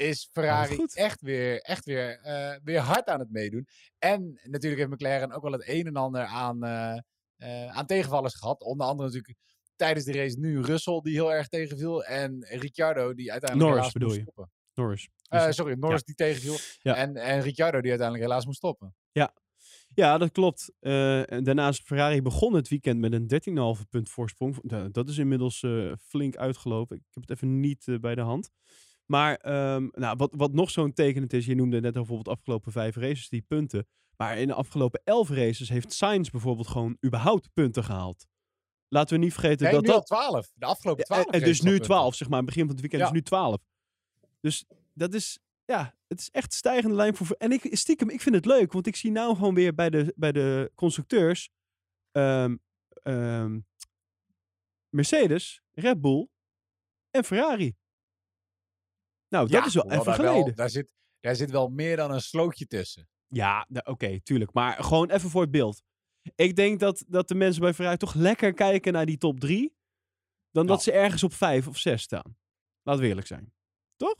is 0.00 0.28
Ferrari 0.32 0.76
echt 0.92 1.20
weer, 1.20 1.60
echt 1.60 1.84
weer, 1.84 2.18
eh, 2.20 2.56
weer 2.64 2.78
hard 2.80 3.06
aan 3.06 3.18
het 3.18 3.30
meedoen. 3.30 3.66
En 3.98 4.40
natuurlijk 4.42 4.80
heeft 4.80 4.92
McLaren 4.92 5.32
ook 5.32 5.42
wel 5.42 5.52
het 5.52 5.68
een 5.68 5.86
en 5.86 5.96
ander 5.96 6.24
aan, 6.24 6.62
eh, 6.64 6.98
eh, 7.36 7.76
aan 7.76 7.86
tegenvallers 7.86 8.34
gehad. 8.34 8.62
Onder 8.62 8.86
andere 8.86 9.08
natuurlijk 9.08 9.38
tijdens 9.76 10.04
de 10.04 10.12
race 10.12 10.38
nu 10.38 10.60
Russell 10.62 11.00
die 11.02 11.12
heel 11.12 11.32
erg 11.32 11.48
tegenviel. 11.48 12.04
En 12.04 12.44
Ricciardo 12.48 13.14
die 13.14 13.32
uiteindelijk 13.32 13.70
Norris 13.70 13.92
helaas 13.92 13.92
bedoel 13.92 14.12
je? 14.14 14.20
stoppen. 14.20 14.50
Norris. 14.74 15.08
Sorry, 15.56 15.74
Norris 15.78 16.04
die 16.04 16.14
tegenviel. 16.14 16.56
Ja. 16.82 16.96
En, 16.96 17.16
en 17.16 17.40
Ricciardo 17.40 17.80
die 17.80 17.90
uiteindelijk 17.90 18.28
helaas 18.28 18.44
moest 18.46 18.58
stoppen. 18.58 18.94
Ja, 19.94 20.18
dat 20.18 20.32
klopt. 20.32 20.72
Eh, 20.80 21.32
en 21.32 21.44
daarnaast 21.44 21.82
Ferrari 21.82 22.22
begon 22.22 22.54
het 22.54 22.68
weekend 22.68 22.98
met 23.00 23.12
een 23.12 23.26
13,5 23.26 23.88
punt 23.88 24.08
voorsprong. 24.08 24.58
Da- 24.62 24.88
Dat 24.88 25.08
is 25.08 25.18
inmiddels 25.18 25.64
flink 26.00 26.36
uitgelopen. 26.36 26.96
Ik 26.96 27.02
heb 27.10 27.22
het 27.22 27.30
even 27.30 27.60
niet 27.60 27.86
bij 28.00 28.14
de 28.14 28.20
hand. 28.20 28.50
Maar 29.10 29.36
ehm, 29.36 29.88
nou, 29.92 30.16
wat, 30.16 30.34
wat 30.36 30.52
nog 30.52 30.70
zo'n 30.70 30.92
tekenend 30.92 31.32
is, 31.32 31.46
je 31.46 31.54
noemde 31.54 31.80
net 31.80 31.92
bijvoorbeeld 31.92 32.24
de 32.24 32.30
afgelopen 32.30 32.72
vijf 32.72 32.96
races 32.96 33.28
die 33.28 33.42
punten. 33.42 33.86
Maar 34.16 34.38
in 34.38 34.46
de 34.46 34.54
afgelopen 34.54 35.00
elf 35.04 35.28
races 35.28 35.68
heeft 35.68 35.92
Sainz 35.92 36.30
bijvoorbeeld 36.30 36.68
gewoon 36.68 36.96
überhaupt 37.06 37.52
punten 37.52 37.84
gehaald. 37.84 38.26
Laten 38.88 39.18
we 39.18 39.24
niet 39.24 39.32
vergeten 39.32 39.64
Nee, 39.64 39.72
dat 39.72 39.82
nu 39.82 39.88
dat... 39.88 39.96
al 39.96 40.02
12. 40.02 40.52
De 40.54 40.66
afgelopen 40.66 41.04
12 41.04 41.24
En, 41.24 41.32
en 41.32 41.38
dus 41.38 41.48
races 41.48 41.64
al 41.64 41.72
nu. 41.72 41.78
12, 41.78 42.14
zeg 42.14 42.28
maar. 42.28 42.44
Begin 42.44 42.62
van 42.62 42.70
het 42.70 42.80
weekend 42.80 43.02
Ja. 43.02 43.08
is 43.08 43.14
nu 43.14 43.22
12. 43.22 43.56
Dus 44.40 44.64
dat 44.92 45.14
is, 45.14 45.38
ja, 45.64 45.94
het 46.06 46.20
is 46.20 46.30
echt 46.30 46.54
stijgende 46.54 46.96
lijn 46.96 47.16
voor. 47.16 47.36
En 47.38 47.52
ik, 47.52 47.68
stiekem, 47.76 48.10
ik 48.10 48.20
vind 48.20 48.34
het 48.34 48.46
leuk, 48.46 48.72
want 48.72 48.86
ik 48.86 48.96
zie 48.96 49.10
nou 49.10 49.34
gewoon 49.34 49.54
weer 49.54 49.74
bij 49.74 49.90
de, 49.90 50.12
bij 50.16 50.32
de 50.32 50.72
constructeurs 50.74 51.50
ehm, 52.12 52.56
ehm, 53.02 53.60
Mercedes, 54.88 55.62
Red 55.70 56.00
Bull 56.00 56.28
en 57.10 57.24
Ferrari. 57.24 57.78
Nou, 59.30 59.48
dat 59.48 59.60
Ja, 59.60 59.66
is 59.66 59.74
wel 59.74 59.90
even 59.90 60.04
wel- 60.04 60.14
geleden. 60.14 60.54
daar, 60.54 60.70
zit, 60.70 60.92
daar 61.20 61.36
zit 61.36 61.50
wel 61.50 61.68
meer 61.68 61.96
dan 61.96 62.10
een 62.10 62.20
slootje 62.20 62.66
tussen. 62.66 63.08
Ja, 63.28 63.66
oké, 63.84 64.20
tuurlijk. 64.22 64.52
Maar 64.52 64.84
gewoon 64.84 65.10
even 65.10 65.30
voor 65.30 65.42
het 65.42 65.50
beeld. 65.50 65.82
Ik 66.34 66.56
denk 66.56 66.80
dat, 66.80 67.04
dat 67.08 67.28
de 67.28 67.34
mensen 67.34 67.62
bij 67.62 67.74
Ferrari 67.74 67.96
toch 67.96 68.14
lekker 68.14 68.52
kijken 68.54 68.92
naar 68.92 69.06
die 69.06 69.18
top 69.18 69.40
3. 69.40 69.74
Dan 70.50 70.66
dat 70.66 70.76
Ja. 70.76 70.82
ze 70.92 70.92
ergens 70.98 71.22
op 71.22 71.32
5 71.32 71.68
of 71.68 71.78
6 71.78 72.02
staan. 72.02 72.36
Laten 72.82 73.02
we 73.02 73.08
eerlijk 73.08 73.26
zijn. 73.26 73.54
Toch? 73.96 74.14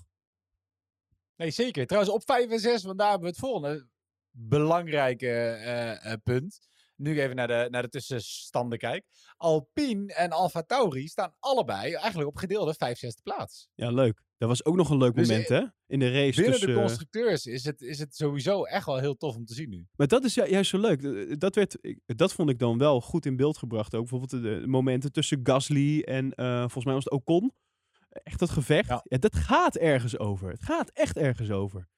Nee, 1.36 1.50
zeker. 1.50 1.86
Trouwens, 1.86 2.14
op 2.14 2.22
5 2.24 2.50
en 2.50 2.60
6, 2.60 2.82
want 2.82 2.98
daar 2.98 3.10
hebben 3.10 3.28
we 3.28 3.34
het 3.36 3.44
volgende 3.44 3.88
belangrijke 4.30 5.26
eh, 5.28 6.12
eh, 6.12 6.18
punt. 6.22 6.68
Nu 6.96 7.20
even 7.20 7.36
naar 7.36 7.48
de, 7.48 7.66
naar 7.70 7.82
de 7.82 7.88
tussenstanden 7.88 8.78
kijk. 8.78 9.06
Alpine 9.36 10.14
en 10.14 10.30
Alfa 10.30 10.62
Tauri 10.62 11.08
staan 11.08 11.34
allebei 11.38 11.94
eigenlijk 11.94 12.28
op 12.28 12.36
gedeelde 12.36 12.74
5 12.74 12.98
6 12.98 13.14
plaats. 13.22 13.68
Ja, 13.74 13.90
leuk. 13.90 14.22
Dat 14.40 14.48
was 14.48 14.64
ook 14.64 14.76
nog 14.76 14.90
een 14.90 14.98
leuk 14.98 15.14
Dus 15.14 15.28
moment, 15.28 15.48
hè? 15.48 15.62
In 15.86 15.98
de 15.98 16.10
race 16.10 16.34
Binnen 16.40 16.50
tussen... 16.52 16.68
de 16.68 16.80
constructeurs 16.80 17.46
is 17.46 17.64
het, 17.64 17.80
is 17.82 17.98
het 17.98 18.16
sowieso 18.16 18.64
echt 18.64 18.86
wel 18.86 18.98
heel 18.98 19.16
tof 19.16 19.36
om 19.36 19.44
te 19.44 19.54
zien 19.54 19.68
nu. 19.68 19.86
Maar 19.96 20.06
dat 20.06 20.24
is 20.24 20.34
ju- 20.34 20.46
juist 20.46 20.70
zo 20.70 20.78
leuk. 20.78 21.02
Eh, 21.02 21.36
Dat, 21.38 21.54
werd, 21.54 21.78
dat 22.06 22.32
vond 22.32 22.50
ik 22.50 22.58
dan 22.58 22.78
wel 22.78 23.00
goed 23.00 23.26
in 23.26 23.36
beeld 23.36 23.58
gebracht. 23.58 23.94
Ook 23.94 24.00
bijvoorbeeld 24.00 24.30
de, 24.30 24.60
de 24.60 24.66
momenten 24.66 25.12
tussen 25.12 25.40
Gasly 25.42 26.00
en 26.00 26.34
eh, 26.34 26.58
volgens 26.58 26.84
mij 26.84 26.94
was 26.94 27.04
het 27.04 27.12
Ocon. 27.12 27.52
Echt 28.08 28.38
dat 28.38 28.50
gevecht. 28.50 28.88
Ja. 28.88 29.00
Ja, 29.04 29.18
dat 29.18 29.36
gaat 29.36 29.76
ergens 29.76 30.18
over. 30.18 30.50
Het 30.50 30.62
gaat 30.62 30.90
echt 30.90 31.16
ergens 31.16 31.50
over. 31.50 31.88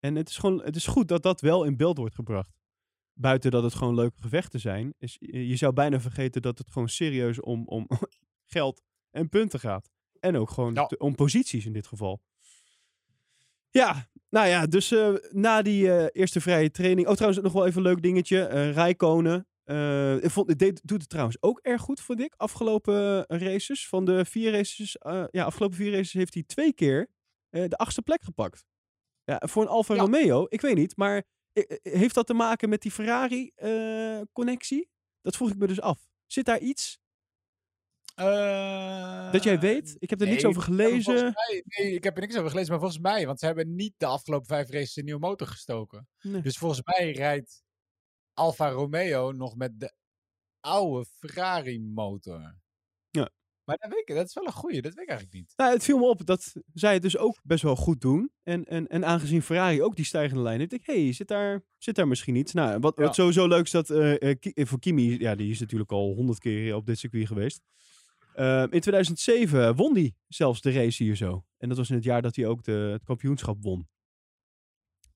En 0.00 0.14
het 0.14 0.28
is 0.28 0.36
gewoon 0.36 0.62
het 0.62 0.76
is 0.76 0.86
goed 0.86 1.08
dat 1.08 1.22
dat 1.22 1.40
wel 1.40 1.64
in 1.64 1.76
beeld 1.76 1.98
wordt 1.98 2.14
gebracht. 2.14 2.52
Buiten 3.12 3.50
dat 3.50 3.62
het 3.62 3.74
gewoon 3.74 3.94
leuke 3.94 4.20
gevechten 4.20 4.60
zijn. 4.60 4.94
Is, 4.98 5.16
je 5.20 5.48
je 5.48 5.56
zou 5.56 5.72
bijna 5.72 6.00
vergeten 6.00 6.42
dat 6.42 6.58
het 6.58 6.70
gewoon 6.70 6.88
serieus 6.88 7.40
om, 7.40 7.66
om 7.66 7.86
geld 8.54 8.82
en 9.10 9.28
punten 9.28 9.60
gaat. 9.60 9.90
En 10.24 10.36
ook 10.36 10.50
gewoon 10.50 10.74
Ja. 10.74 10.86
te- 10.86 10.98
om 10.98 11.14
posities 11.14 11.66
in 11.66 11.72
dit 11.72 11.86
geval. 11.86 12.20
Ja, 13.70 14.08
nou 14.30 14.46
ja, 14.48 14.66
dus 14.66 14.90
eh, 14.92 15.14
na 15.30 15.62
die 15.62 15.92
eh, 15.92 16.06
eerste 16.12 16.40
vrije 16.40 16.70
training. 16.70 17.08
Oh, 17.08 17.14
trouwens, 17.14 17.42
nog 17.42 17.52
wel 17.52 17.66
even 17.66 17.76
een 17.78 17.86
leuk 17.86 18.02
dingetje. 18.02 18.44
eh 18.46 18.72
Rijkonen. 18.72 19.46
ik 20.22 20.30
vond, 20.30 20.58
deed, 20.58 20.80
doet 20.84 21.00
het 21.00 21.08
trouwens 21.10 21.36
ook 21.40 21.58
erg 21.58 21.80
goed, 21.82 22.00
vond 22.00 22.20
ik. 22.20 22.34
Afgelopen 22.36 23.24
races. 23.26 23.88
Van 23.88 24.04
de 24.04 24.24
vier 24.24 24.52
races. 24.52 24.96
ja, 25.30 25.44
afgelopen 25.44 25.76
vier 25.76 25.90
races 25.92 26.12
heeft 26.12 26.34
hij 26.34 26.42
twee 26.42 26.72
keer 26.72 27.08
de 27.50 27.76
achtste 27.76 28.02
plek 28.02 28.22
gepakt. 28.22 28.64
Ja, 29.24 29.42
voor 29.46 29.62
een 29.62 29.68
Alfa 29.68 29.94
Ja. 29.94 30.00
Romeo, 30.00 30.46
ik 30.48 30.60
weet 30.60 30.76
niet. 30.76 30.96
Maar 30.96 31.22
heeft 31.82 32.14
dat 32.14 32.26
te 32.26 32.34
maken 32.34 32.68
met 32.68 32.82
die 32.82 32.90
Ferrari-connectie? 32.90 34.88
dat 35.22 35.36
vroeg 35.36 35.50
ik 35.50 35.56
me 35.58 35.66
dus 35.66 35.80
af. 35.80 36.08
Zit 36.26 36.44
daar 36.44 36.58
iets 36.60 36.98
dat 39.32 39.42
jij 39.42 39.60
weet? 39.60 39.96
Ik 39.98 40.10
heb 40.10 40.20
er 40.20 40.26
niks 40.26 40.42
nee, 40.42 40.50
over 40.56 40.72
maar 40.72 40.78
volgens 40.80 41.04
gelezen. 41.06 41.32
mij- 41.48 41.62
nee, 41.66 41.94
ik 41.94 42.04
heb 42.04 42.14
er 42.14 42.20
niks 42.22 42.36
over 42.36 42.50
gelezen, 42.50 42.70
maar 42.70 42.80
volgens 42.80 43.00
mij, 43.00 43.26
want 43.26 43.38
ze 43.40 43.46
hebben 43.46 43.74
niet 43.74 43.94
de 43.96 44.06
afgelopen 44.06 44.46
vijf 44.46 44.70
races 44.70 44.96
een 44.96 45.04
nieuwe 45.04 45.20
motor 45.20 45.46
gestoken. 45.46 46.08
Nee. 46.20 46.42
Dus 46.42 46.58
volgens 46.58 46.80
mij 46.84 47.12
rijdt 47.12 47.62
Alfa 48.32 48.68
Romeo 48.70 49.32
nog 49.32 49.56
met 49.56 49.80
de 49.80 49.94
oude 50.60 51.06
Ferrari 51.18 51.80
motor. 51.80 52.56
Ja. 53.10 53.30
Maar 53.64 53.76
dat, 53.78 53.90
weet 53.90 54.08
ik, 54.08 54.14
dat 54.14 54.26
is 54.26 54.34
wel 54.34 54.46
een 54.46 54.52
goeie, 54.52 54.82
dat 54.82 54.94
weet 54.94 55.02
ik 55.02 55.08
eigenlijk 55.08 55.38
niet. 55.40 55.52
Nou, 55.56 55.72
het 55.72 55.84
viel 55.84 55.98
me 55.98 56.04
op 56.08 56.26
dat 56.26 56.52
zij 56.74 56.92
het 56.92 57.02
dus 57.02 57.16
ook 57.16 57.40
best 57.42 57.62
wel 57.62 57.76
goed 57.76 58.00
doen. 58.00 58.30
En, 58.42 58.64
en, 58.64 58.86
en 58.86 59.04
aangezien 59.04 59.42
Ferrari 59.42 59.82
ook 59.82 59.96
die 59.96 60.04
stijgende 60.04 60.42
lijn 60.42 60.58
heeft, 60.58 60.70
denk 60.70 60.86
ik, 60.86 60.94
hey, 60.94 61.12
zit 61.12 61.28
daar, 61.28 61.62
zit 61.78 61.94
daar 61.94 62.08
misschien 62.08 62.34
iets? 62.34 62.52
Nou, 62.52 62.78
wat, 62.78 62.96
Ja. 62.96 63.02
wat 63.04 63.14
sowieso 63.14 63.48
leuk 63.48 63.64
is 63.64 63.70
dat 63.70 63.90
eh, 63.90 64.22
eh, 64.22 64.36
eh, 64.40 64.66
voor 64.66 64.78
Kimi, 64.78 65.18
ja, 65.18 65.34
die 65.34 65.50
is 65.50 65.60
natuurlijk 65.60 65.92
al 65.92 66.14
honderd 66.14 66.38
keer 66.38 66.74
op 66.74 66.86
dit 66.86 66.98
circuit 66.98 67.26
geweest. 67.26 67.60
Eh, 68.34 68.60
in 68.70 68.80
2007 68.80 69.76
won 69.76 69.94
hij 69.94 70.14
zelfs 70.28 70.60
de 70.60 70.72
race 70.72 71.02
hier 71.02 71.16
zo. 71.16 71.44
En 71.56 71.68
dat 71.68 71.76
was 71.78 71.88
in 71.88 71.94
het 71.94 72.04
jaar 72.04 72.22
dat 72.22 72.36
hij 72.36 72.46
ook 72.46 72.64
de, 72.64 72.72
het 72.72 73.04
kampioenschap 73.04 73.62
won. 73.62 73.88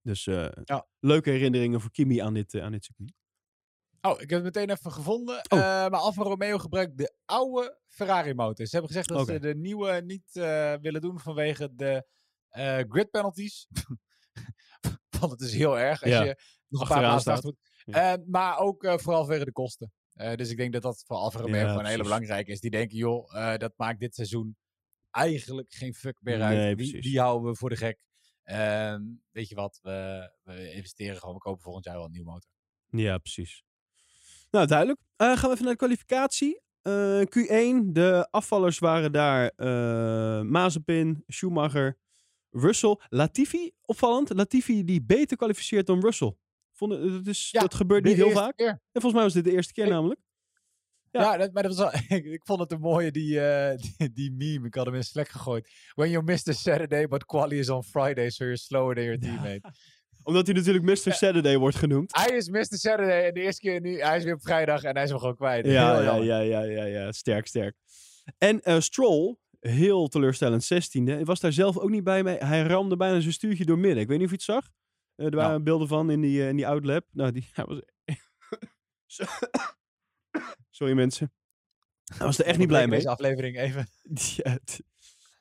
Dus 0.03 0.27
eh, 0.27 0.49
Ja. 0.65 0.87
leuke 0.99 1.31
herinneringen 1.31 1.81
voor 1.81 1.91
Kimi 1.91 2.19
aan 2.19 2.35
dit, 2.35 2.55
eh, 2.55 2.63
aan 2.63 2.73
dit 2.73 2.85
circuit. 2.85 3.13
Oh, 4.01 4.21
ik 4.21 4.31
heb 4.31 4.45
het 4.45 4.55
meteen 4.55 4.71
even 4.71 4.93
gevonden. 4.93 5.35
Oh. 5.35 5.59
Eh, 5.59 5.65
maar 5.65 6.01
Alfa 6.01 6.23
Romeo 6.23 6.59
gebruikt 6.59 6.99
de 6.99 7.15
oude 7.25 7.79
Ferrari 7.89 8.35
motor. 8.35 8.67
Ze 8.67 8.77
hebben 8.77 8.91
gezegd 8.91 9.09
dat 9.09 9.27
ze 9.27 9.39
de 9.39 9.55
nieuwe 9.55 10.03
niet 10.05 10.31
willen 10.81 11.01
doen 11.01 11.21
vanwege 11.21 11.75
de 11.75 12.07
grid 12.89 13.11
penalties. 13.11 13.67
Want 15.21 15.33
het 15.33 15.41
is 15.41 15.55
heel 15.55 15.79
erg 15.79 16.03
als 16.03 16.11
Ja, 16.11 16.23
je 16.23 16.41
nog 16.69 16.81
een 16.81 16.87
achteraan 16.89 17.23
paar 17.23 17.25
maanden 17.25 17.45
moet. 17.45 17.71
Ja. 17.85 18.19
Maar 18.27 18.59
ook 18.59 18.83
vooral 18.83 19.25
vanwege 19.25 19.45
de 19.45 19.53
kosten. 19.53 19.93
Eh, 20.19 20.35
dus 20.35 20.51
ik 20.51 20.57
denk 20.57 20.73
dat 20.73 20.83
dat 20.83 21.05
voor 21.07 21.17
Alfa 21.17 21.41
Romeo 21.41 21.61
Ja, 21.61 21.61
gewoon 21.61 21.79
een 21.79 21.85
hele 21.85 21.97
precies. 21.97 22.13
belangrijke 22.13 22.51
is. 22.51 22.61
Die 22.61 22.71
denken, 22.71 22.97
joh, 22.97 23.37
eh, 23.37 23.59
dat 23.59 23.73
maakt 23.77 24.01
dit 24.01 24.15
seizoen 24.15 24.57
eigenlijk 25.11 25.73
geen 25.73 25.95
fuck 25.95 26.19
meer 26.21 26.43
uit. 26.43 26.57
Nee, 26.79 27.01
die, 27.01 27.21
houden 27.21 27.51
we 27.51 27.57
voor 27.57 27.69
de 27.69 27.77
gek. 27.77 27.99
Ehm, 28.43 29.03
weet 29.31 29.49
je 29.49 29.55
wat, 29.55 29.79
we, 29.83 30.31
we 30.43 30.73
investeren 30.73 31.17
gewoon, 31.17 31.35
we 31.35 31.41
kopen 31.41 31.63
volgend 31.63 31.85
jaar 31.85 31.95
wel 31.95 32.05
een 32.05 32.11
nieuwe 32.11 32.31
motor. 32.31 32.51
Ja, 32.91 33.19
precies. 33.19 33.63
Nou, 34.51 34.67
duidelijk. 34.67 35.01
Eh, 35.17 35.37
gaan 35.37 35.49
we 35.49 35.53
even 35.53 35.63
naar 35.63 35.73
de 35.73 35.79
kwalificatie. 35.79 36.61
Eh, 36.83 37.21
Q1, 37.21 37.93
de 37.93 38.29
afvallers 38.31 38.79
waren 38.79 39.13
daar 39.13 39.53
Mazepin, 40.47 41.25
Schumacher, 41.27 41.99
Russell. 42.51 43.01
Latifi, 43.09 43.73
opvallend. 43.85 44.35
Latifi 44.35 44.85
die 44.85 45.03
beter 45.03 45.37
kwalificeert 45.37 45.87
dan 45.87 46.01
Russell. 46.01 46.37
Vond, 46.79 46.93
het- 46.93 47.13
dat, 47.13 47.27
is, 47.27 47.49
Ja, 47.51 47.61
dat 47.61 47.75
gebeurt 47.75 48.05
niet 48.05 48.17
heel 48.17 48.31
vaak. 48.31 48.57
keer. 48.57 48.69
En 48.69 48.81
volgens 49.01 49.13
mij 49.15 49.23
was 49.23 49.33
dit 49.33 49.45
de 49.45 49.53
eerste 49.53 49.73
keer 49.73 49.85
Ik- 49.85 49.91
namelijk. 49.91 50.21
Ja. 51.11 51.21
Ja, 51.23 51.37
dat, 51.37 51.53
maar 51.53 51.63
dat 51.63 51.77
was 51.77 51.91
wel, 51.93 52.01
ik, 52.19 52.25
ik 52.25 52.41
vond 52.45 52.61
het 52.61 52.73
een 52.73 52.81
mooie, 52.81 53.11
die, 53.11 53.41
eh, 53.41 53.77
die, 53.97 54.13
die 54.13 54.33
meme. 54.33 54.67
Ik 54.67 54.75
had 54.75 54.87
hem 54.87 54.95
in 54.95 55.05
Slack 55.05 55.29
gegooid. 55.29 55.69
When 55.95 56.11
you 56.11 56.25
miss 56.25 56.43
the 56.43 56.53
Saturday, 56.53 57.07
but 57.09 57.25
quali 57.25 57.59
is 57.59 57.69
on 57.69 57.83
Friday, 57.85 58.31
so 58.31 58.45
you're 58.45 58.59
slower 58.59 58.95
than 58.95 59.05
your 59.05 59.19
teammate. 59.21 59.61
Omdat 60.23 60.47
hij 60.47 60.55
natuurlijk 60.55 60.85
Mr. 60.85 61.13
Saturday 61.13 61.57
wordt 61.59 61.77
genoemd. 61.77 62.17
Hij 62.17 62.37
is 62.37 62.49
Mr. 62.49 62.67
Saturday 62.69 63.25
en 63.27 63.35
de 63.35 63.41
eerste 63.41 63.61
keer 63.61 63.81
nu, 63.81 64.01
hij 64.01 64.17
is 64.17 64.25
weer 64.25 64.35
op 64.35 64.43
vrijdag 64.43 64.83
en 64.83 64.95
hij 64.95 65.03
is 65.05 65.11
hem 65.11 65.19
gewoon 65.19 65.37
kwijt. 65.37 65.67
Ja, 65.67 66.01
ja, 66.01 66.39
ja, 66.41 66.63
ja, 66.63 66.85
ja. 66.85 67.13
Sterk, 67.13 67.47
sterk. 67.47 67.75
En 68.39 68.61
eh, 68.63 68.81
Stroll, 68.81 69.37
heel 69.61 70.09
teleurstellend, 70.09 70.65
16e. 70.75 71.21
Was 71.23 71.41
daar 71.41 71.53
zelf 71.53 71.79
ook 71.79 71.91
niet 71.91 72.05
bij 72.05 72.23
mee. 72.23 72.37
Hij 72.37 72.63
ramde 72.63 72.97
bijna 72.97 73.21
zijn 73.21 73.33
stuurtje 73.33 73.65
door 73.65 73.79
midden. 73.79 74.03
Ik 74.03 74.09
weet 74.09 74.17
niet 74.19 74.27
of 74.27 74.33
je 74.33 74.37
het 74.53 74.65
zag. 74.65 74.69
Eh, 75.19 75.27
er 75.27 75.37
waren 75.37 75.65
beelden 75.65 75.89
van 75.89 76.11
in 76.11 76.21
die, 76.21 76.43
eh, 76.43 76.49
in 76.49 76.57
die 76.57 76.67
outlap. 76.67 77.07
Nou, 77.13 77.33
die 77.33 77.49
hij 77.53 77.65
was... 77.65 77.81
Sorry 80.71 80.95
mensen. 80.95 81.33
Hij 82.05 82.27
was 82.27 82.39
er 82.39 82.45
echt 82.45 82.59
niet 82.59 82.67
blij 82.67 82.87
mee. 82.87 82.97
Deze 82.99 83.11
aflevering 83.11 83.59
even. 83.59 83.87
Ja, 84.37 84.59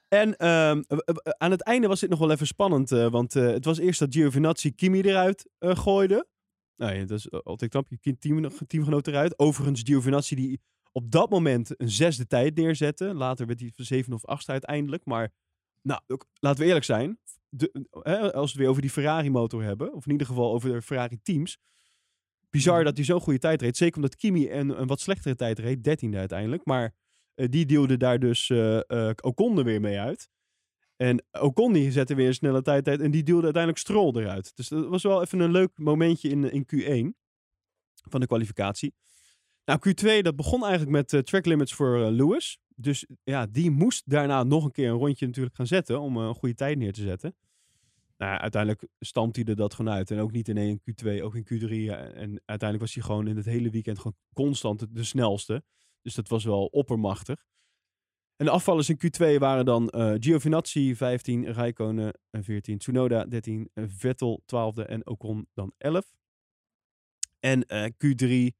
En 0.07 0.37
ehm, 0.37 0.81
aan 1.21 1.51
het 1.51 1.61
einde 1.61 1.87
was 1.87 1.99
dit 1.99 2.09
nog 2.09 2.19
wel 2.19 2.31
even 2.31 2.47
spannend. 2.47 2.91
eh, 2.91 3.09
want 3.09 3.33
het 3.33 3.65
was 3.65 3.77
eerst 3.77 3.99
dat 3.99 4.13
Giovinazzi 4.13 4.71
Kimi 4.71 5.01
eruit 5.01 5.49
gooide. 5.59 6.27
Nou 6.75 6.93
ja, 6.93 7.05
dat 7.05 7.17
is 7.17 7.31
altijd 7.31 7.71
knap. 7.71 7.87
Je 7.99 8.17
team, 8.17 8.49
teamgenoot 8.67 9.07
eruit. 9.07 9.39
Overigens 9.39 9.81
Giovinazzi 9.83 10.35
die 10.35 10.61
op 10.91 11.11
dat 11.11 11.29
moment 11.29 11.81
een 11.81 11.89
zesde 11.89 12.27
tijd 12.27 12.55
neerzette. 12.55 13.13
Later 13.13 13.47
werd 13.47 13.59
hij 13.59 13.71
van 13.75 13.85
zeven 13.85 14.13
of 14.13 14.25
achtste 14.25 14.51
uiteindelijk. 14.51 15.05
Maar 15.05 15.33
nou, 15.81 16.01
ook, 16.07 16.25
laten 16.39 16.59
we 16.59 16.65
eerlijk 16.65 16.85
zijn. 16.85 17.19
De, 17.49 17.85
hè, 18.01 18.33
als 18.33 18.33
we 18.33 18.39
het 18.39 18.55
weer 18.55 18.67
over 18.69 18.81
die 18.81 18.91
Ferrari 18.91 19.29
motor 19.29 19.63
hebben. 19.63 19.93
Of 19.93 20.05
in 20.05 20.11
ieder 20.11 20.27
geval 20.27 20.53
over 20.53 20.71
de 20.73 20.81
Ferrari 20.81 21.19
teams. 21.23 21.57
Bizar 22.49 22.75
Mhm. 22.75 22.83
dat 22.85 22.95
hij 22.95 23.05
zo'n 23.05 23.21
goede 23.21 23.39
tijd 23.39 23.61
reed. 23.61 23.77
Zeker 23.77 23.95
omdat 23.95 24.15
Kimi 24.15 24.51
een, 24.51 24.81
een 24.81 24.87
wat 24.87 24.99
slechtere 24.99 25.35
tijd 25.35 25.59
reed. 25.59 25.83
Dertiende 25.83 26.17
uiteindelijk. 26.17 26.65
Maar 26.65 26.93
eh, 27.33 27.47
die 27.49 27.65
deelde 27.65 27.97
daar 27.97 28.19
dus 28.19 28.49
eh, 28.49 29.09
Ocon 29.21 29.57
er 29.57 29.63
weer 29.63 29.81
mee 29.81 29.99
uit. 29.99 30.29
En 30.95 31.25
Ocon 31.31 31.73
die 31.73 31.91
zette 31.91 32.15
weer 32.15 32.27
een 32.27 32.33
snelle 32.33 32.61
tijd 32.61 32.87
uit. 32.87 33.01
En 33.01 33.11
die 33.11 33.23
duwde 33.23 33.43
uiteindelijk 33.43 33.83
Stroll 33.83 34.15
eruit. 34.15 34.55
Dus 34.55 34.67
dat 34.67 34.87
was 34.87 35.03
wel 35.03 35.21
even 35.21 35.39
een 35.39 35.51
leuk 35.51 35.77
momentje 35.77 36.29
in, 36.29 36.51
in 36.51 36.65
Q1 36.65 37.25
van 38.09 38.19
de 38.19 38.27
kwalificatie. 38.27 38.93
Nou, 39.65 39.79
Q2, 39.79 40.21
dat 40.21 40.35
begon 40.35 40.65
eigenlijk 40.65 40.91
met 40.91 41.25
track 41.25 41.45
limits 41.45 41.73
voor 41.73 41.99
Lewis. 41.99 42.59
Dus 42.79 43.05
ja, 43.23 43.45
die 43.45 43.71
moest 43.71 44.09
daarna 44.09 44.43
nog 44.43 44.65
een 44.65 44.71
keer 44.71 44.89
een 44.89 44.97
rondje 44.97 45.25
natuurlijk 45.25 45.55
gaan 45.55 45.67
zetten 45.67 45.99
om 45.99 46.17
eh, 46.17 46.23
een 46.23 46.33
goede 46.33 46.55
tijd 46.55 46.77
neer 46.77 46.93
te 46.93 47.01
zetten. 47.01 47.35
Nou, 48.17 48.31
ja, 48.31 48.41
uiteindelijk 48.41 48.87
stampt 48.99 49.35
hij 49.35 49.45
er 49.45 49.55
dat 49.55 49.73
gewoon 49.73 49.93
uit. 49.93 50.11
En 50.11 50.19
ook 50.19 50.31
niet 50.31 50.47
in 50.47 50.57
één 50.57 50.79
Q2, 50.79 51.21
ook 51.21 51.35
in 51.35 51.43
Q3. 51.43 51.69
ja. 51.69 51.97
En 51.97 52.41
uiteindelijk 52.45 52.79
was 52.79 52.93
hij 52.93 53.03
gewoon 53.03 53.27
in 53.27 53.35
het 53.35 53.45
hele 53.45 53.69
weekend 53.69 53.97
gewoon 53.97 54.17
constant 54.33 54.95
de, 54.95 55.03
snelste. 55.03 55.63
Dus 56.01 56.15
dat 56.15 56.27
was 56.27 56.43
wel 56.43 56.65
oppermachtig. 56.65 57.45
En 58.35 58.45
de 58.45 58.51
afvallers 58.51 58.89
in 58.89 58.97
Q2 58.97 59.37
waren 59.37 59.65
dan 59.65 59.89
eh 59.89 60.13
Giovinazzi 60.19 60.95
15, 60.95 61.51
Räikkönen 61.51 62.13
eh, 62.29 62.41
14, 62.43 62.77
Tsunoda 62.77 63.25
13, 63.25 63.69
eh, 63.73 63.83
Vettel 63.87 64.41
12e 64.45 64.85
en 64.85 65.07
Ocon 65.07 65.47
dan 65.53 65.73
11. 65.77 66.05
En 67.39 67.65
eh, 67.65 67.85
Q3, 67.85 68.55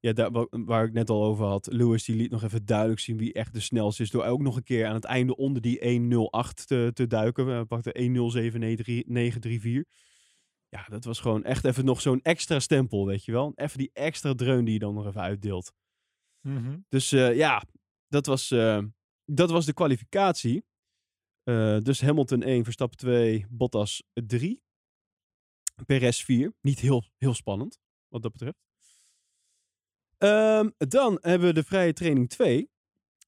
ja, 0.00 0.12
daar, 0.12 0.30
wa- 0.30 0.46
waar 0.50 0.84
ik 0.84 0.92
net 0.92 1.10
al 1.10 1.24
over 1.24 1.44
had, 1.46 1.66
Lewis 1.72 2.04
die 2.04 2.16
liet 2.16 2.30
nog 2.30 2.42
even 2.42 2.66
duidelijk 2.66 3.00
zien 3.00 3.16
wie 3.18 3.32
echt 3.32 3.52
de 3.52 3.60
snelste 3.60 4.02
is. 4.02 4.10
Door 4.10 4.24
ook 4.24 4.40
nog 4.40 4.56
een 4.56 4.62
keer 4.62 4.86
aan 4.86 4.94
het 4.94 5.04
einde 5.04 5.36
onder 5.36 5.62
die 5.62 5.78
1.08 5.78 6.64
te, 6.66 6.90
te 6.94 7.06
duiken. 7.06 7.58
We 7.58 7.64
pakten 7.64 7.94
1.07.934. 9.84 9.88
Ja, 10.68 10.84
dat 10.88 11.04
was 11.04 11.20
gewoon 11.20 11.44
echt 11.44 11.64
even 11.64 11.84
nog 11.84 12.00
zo'n 12.00 12.22
extra 12.22 12.60
stempel, 12.60 13.06
weet 13.06 13.24
je 13.24 13.32
wel. 13.32 13.52
Even 13.54 13.78
die 13.78 13.90
extra 13.92 14.34
dreun 14.34 14.64
die 14.64 14.72
je 14.74 14.78
dan 14.80 14.94
nog 14.94 15.06
even 15.06 15.20
uitdeelt. 15.20 15.72
Dus 16.88 17.12
eh, 17.12 17.36
ja, 17.36 17.62
dat 18.08 18.26
was, 18.26 18.50
eh, 18.50 18.82
dat 19.24 19.50
was 19.50 19.66
de 19.66 19.72
kwalificatie. 19.72 20.64
Eh, 21.42 21.78
dus 21.78 22.00
Hamilton 22.00 22.42
1, 22.42 22.64
Verstappen 22.64 22.98
2, 22.98 23.46
Bottas 23.50 24.02
3. 24.12 24.62
Perez 25.86 26.22
4. 26.24 26.52
Niet 26.60 26.78
heel, 26.78 27.04
heel 27.16 27.34
spannend, 27.34 27.78
wat 28.08 28.22
dat 28.22 28.32
betreft. 28.32 28.58
Ehm, 30.18 30.68
dan 30.78 31.18
hebben 31.20 31.48
we 31.48 31.54
de 31.54 31.62
vrije 31.64 31.92
training 31.92 32.28
2. 32.28 32.70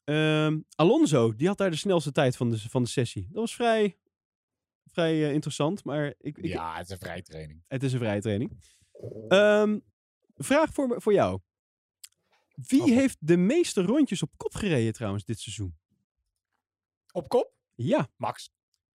Ehm, 0.04 0.60
Alonso, 0.74 1.34
die 1.36 1.46
had 1.48 1.58
daar 1.58 1.70
de 1.70 1.76
snelste 1.76 2.12
tijd 2.12 2.36
van 2.36 2.50
de, 2.50 2.58
van 2.58 2.82
de 2.82 2.88
sessie. 2.88 3.22
Dat 3.22 3.34
was 3.40 3.54
vrij, 3.54 3.98
vrij 4.86 5.24
eh, 5.24 5.32
interessant, 5.32 5.84
maar 5.84 6.06
ik, 6.06 6.38
ik, 6.38 6.44
Ja, 6.46 6.76
het 6.76 6.86
is 6.86 6.90
een 6.92 6.98
vrije 6.98 7.22
training. 7.22 7.62
het 7.68 7.82
is 7.82 7.92
een 7.92 7.98
vrije 7.98 8.20
training. 8.20 8.58
Ehm, 9.28 9.78
vraag 10.36 10.72
voor, 10.72 11.02
voor 11.02 11.12
jou. 11.12 11.40
Wie 12.54 12.82
Oh, 12.82 12.88
heeft 12.88 13.16
de 13.20 13.36
meeste 13.36 13.82
rondjes 13.82 14.22
op 14.22 14.30
kop 14.36 14.54
gereden 14.54 14.92
trouwens 14.92 15.24
dit 15.24 15.40
seizoen? 15.40 15.76
Op 17.12 17.28
kop? 17.28 17.52
Ja, 17.74 18.08
Max. 18.16 18.50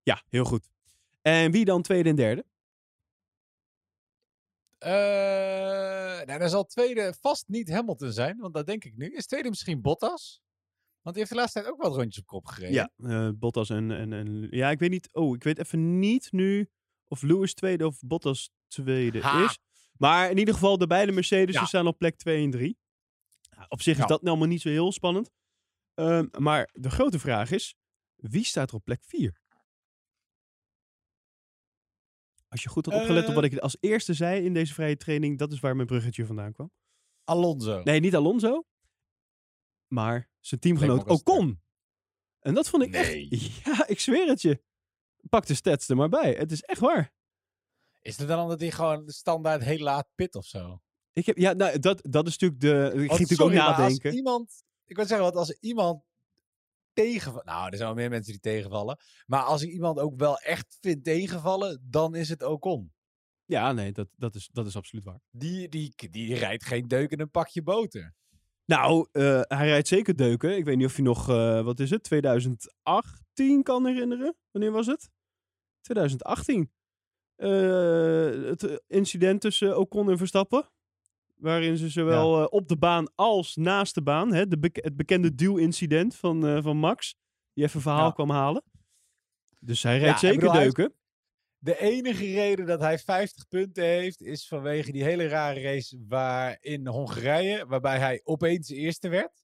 Ja, 0.03 0.23
heel 0.29 0.45
goed. 0.45 0.69
En 1.21 1.51
wie 1.51 1.65
dan 1.65 1.81
tweede 1.81 2.09
en 2.09 2.15
derde? 2.15 2.45
Eh, 4.83 6.25
nou, 6.25 6.39
dan 6.39 6.49
zal 6.49 6.65
tweede 6.65 7.13
vast 7.19 7.47
niet 7.47 7.69
Hamilton 7.69 8.11
zijn, 8.11 8.37
want 8.37 8.53
dat 8.53 8.65
denk 8.65 8.83
ik 8.83 8.95
nu. 8.97 9.09
Is 9.15 9.25
tweede 9.25 9.49
misschien 9.49 9.81
Bottas? 9.81 10.41
Want 11.01 11.15
die 11.15 11.23
heeft 11.25 11.29
de 11.29 11.35
laatste 11.35 11.59
tijd 11.61 11.71
ook 11.73 11.81
wat 11.81 11.95
rondjes 11.95 12.17
op 12.19 12.25
kop 12.27 12.45
gereden. 12.45 12.91
Ja, 12.97 13.09
eh, 13.27 13.29
Bottas 13.35 13.69
en, 13.69 13.91
en, 13.91 14.13
en... 14.13 14.47
Ja, 14.49 14.69
ik 14.69 14.79
weet 14.79 14.89
niet... 14.89 15.09
Oh, 15.13 15.35
ik 15.35 15.43
weet 15.43 15.59
even 15.59 15.99
niet 15.99 16.31
nu 16.31 16.69
of 17.07 17.21
Lewis 17.21 17.53
tweede 17.53 17.85
of 17.87 17.99
Bottas 17.99 18.51
tweede 18.67 19.21
Ha. 19.21 19.43
is. 19.43 19.57
Maar 19.97 20.29
in 20.29 20.37
ieder 20.37 20.53
geval, 20.53 20.77
de 20.77 20.87
beide 20.87 21.11
Mercedes 21.11 21.55
Ja. 21.55 21.65
staan 21.65 21.87
op 21.87 21.97
plek 21.97 22.15
2 22.17 22.43
en 22.43 22.51
3. 22.51 22.77
Op 23.67 23.81
zich 23.81 23.93
is 23.93 23.99
Ja. 24.01 24.05
dat 24.07 24.17
nou 24.21 24.29
allemaal 24.29 24.47
niet 24.47 24.61
zo 24.61 24.69
heel 24.69 24.91
spannend. 24.91 25.29
Ehm, 25.93 26.27
maar 26.37 26.69
de 26.73 26.89
grote 26.89 27.19
vraag 27.19 27.51
is, 27.51 27.75
wie 28.15 28.43
staat 28.45 28.69
er 28.69 28.75
op 28.75 28.83
plek 28.83 29.03
4? 29.03 29.41
Als 32.53 32.63
je 32.63 32.69
goed 32.69 32.85
had 32.85 32.95
opgelet 32.95 33.23
op 33.23 33.29
Eh. 33.29 33.35
wat 33.35 33.43
ik 33.43 33.57
als 33.57 33.77
eerste 33.79 34.13
zei 34.13 34.45
in 34.45 34.53
deze 34.53 34.73
vrije 34.73 34.97
training, 34.97 35.37
dat 35.37 35.51
is 35.51 35.59
waar 35.59 35.75
mijn 35.75 35.87
bruggetje 35.87 36.25
vandaan 36.25 36.53
kwam. 36.53 36.71
Alonso. 37.23 37.81
Nee, 37.83 37.99
niet 37.99 38.15
Alonso, 38.15 38.63
maar 39.87 40.29
zijn 40.39 40.59
teamgenoot 40.59 41.09
Ocon. 41.09 41.61
En 42.39 42.53
dat 42.53 42.69
vond 42.69 42.83
ik 42.83 42.89
Nee. 42.89 43.29
echt... 43.29 43.55
Ja, 43.65 43.87
ik 43.87 43.99
zweer 43.99 44.27
het 44.27 44.41
je. 44.41 44.61
Pak 45.29 45.45
de 45.45 45.53
stats 45.53 45.89
er 45.89 45.95
maar 45.95 46.09
bij. 46.09 46.33
Het 46.33 46.51
is 46.51 46.61
echt 46.61 46.79
waar. 46.79 47.13
Is 48.01 48.17
het 48.17 48.27
dan 48.27 48.39
omdat 48.39 48.59
hij 48.59 48.71
gewoon 48.71 49.09
standaard 49.09 49.63
heel 49.63 49.79
laat 49.79 50.07
pit 50.15 50.35
of 50.35 50.45
zo? 50.45 50.81
Ik 51.13 51.25
heb, 51.25 51.37
ja, 51.37 51.53
nou, 51.53 51.79
dat, 51.79 52.01
dat 52.09 52.27
is 52.27 52.37
natuurlijk 52.37 52.61
de... 52.61 52.91
Ik 52.93 52.99
ging 52.99 53.09
natuurlijk 53.09 53.41
ook 53.41 53.51
nadenken. 53.51 54.09
Als 54.09 54.17
iemand, 54.17 54.63
ik 54.85 54.95
wil 54.95 55.05
zeggen, 55.05 55.25
want 55.25 55.37
als 55.37 55.51
iemand 55.59 56.03
tegenvallen... 56.93 57.45
Nou, 57.45 57.69
er 57.69 57.77
zijn 57.77 57.87
wel 57.87 57.97
meer 57.97 58.09
mensen 58.09 58.31
die 58.31 58.41
tegenvallen. 58.41 58.97
Maar 59.25 59.43
als 59.43 59.61
ik 59.61 59.69
iemand 59.69 59.99
ook 59.99 60.17
wel 60.17 60.37
echt 60.37 60.77
vind 60.81 61.03
tegenvallen, 61.03 61.81
dan 61.89 62.15
is 62.15 62.29
het 62.29 62.43
Ocon. 62.43 62.91
Ja, 63.45 63.71
nee, 63.71 63.91
dat, 63.91 64.07
dat, 64.15 64.35
is, 64.35 64.49
dat 64.51 64.65
is 64.65 64.75
absoluut 64.75 65.05
waar. 65.05 65.19
Die, 65.31 65.69
die, 65.69 65.93
die 66.09 66.35
rijdt 66.35 66.65
geen 66.65 66.87
deuk 66.87 67.11
in 67.11 67.19
een 67.19 67.31
pakje 67.31 67.63
boter. 67.63 68.15
Nou, 68.65 69.07
eh, 69.11 69.41
hij 69.41 69.67
rijdt 69.67 69.87
zeker 69.87 70.15
deuken. 70.15 70.57
Ik 70.57 70.65
weet 70.65 70.77
niet 70.77 70.85
of 70.85 70.95
je 70.95 71.01
nog, 71.01 71.29
eh, 71.29 71.63
wat 71.63 71.79
is 71.79 71.89
het, 71.89 72.03
2018 72.03 73.63
kan 73.63 73.85
herinneren. 73.85 74.35
Wanneer 74.51 74.71
was 74.71 74.87
het? 74.87 75.09
2018. 75.81 76.71
Eh, 77.35 77.49
het 78.49 78.83
incident 78.87 79.41
tussen 79.41 79.77
Ocon 79.77 80.09
en 80.09 80.17
Verstappen. 80.17 80.69
Waarin 81.43 81.77
ze 81.77 81.89
zowel 81.89 82.41
eh, 82.41 82.47
op 82.49 82.67
de 82.67 82.77
baan 82.77 83.11
als 83.15 83.55
naast 83.55 83.95
de 83.95 84.01
baan, 84.01 84.33
hè, 84.33 84.47
de 84.47 84.69
het 84.73 84.95
bekende 84.95 85.35
duw-incident 85.35 86.15
van, 86.15 86.47
eh, 86.47 86.63
van 86.63 86.77
Max, 86.77 87.15
die 87.53 87.63
even 87.63 87.81
verhaal 87.81 88.05
Ja. 88.05 88.11
kwam 88.11 88.29
halen. 88.29 88.63
Dus 89.59 89.83
hij 89.83 89.97
rijdt 89.97 90.19
zeker 90.19 90.39
bedoel, 90.39 90.53
hij 90.53 90.63
deuken. 90.63 90.93
De 91.57 91.79
enige 91.79 92.25
reden 92.25 92.65
dat 92.65 92.79
hij 92.79 92.99
50 92.99 93.47
punten 93.47 93.83
heeft, 93.83 94.21
is 94.21 94.47
vanwege 94.47 94.91
die 94.91 95.03
hele 95.03 95.27
rare 95.27 95.61
race 95.61 96.03
waar 96.07 96.57
in 96.59 96.87
Hongarije, 96.87 97.65
waarbij 97.65 97.99
hij 97.99 98.21
opeens 98.23 98.69
eerste 98.69 99.09
werd. 99.09 99.43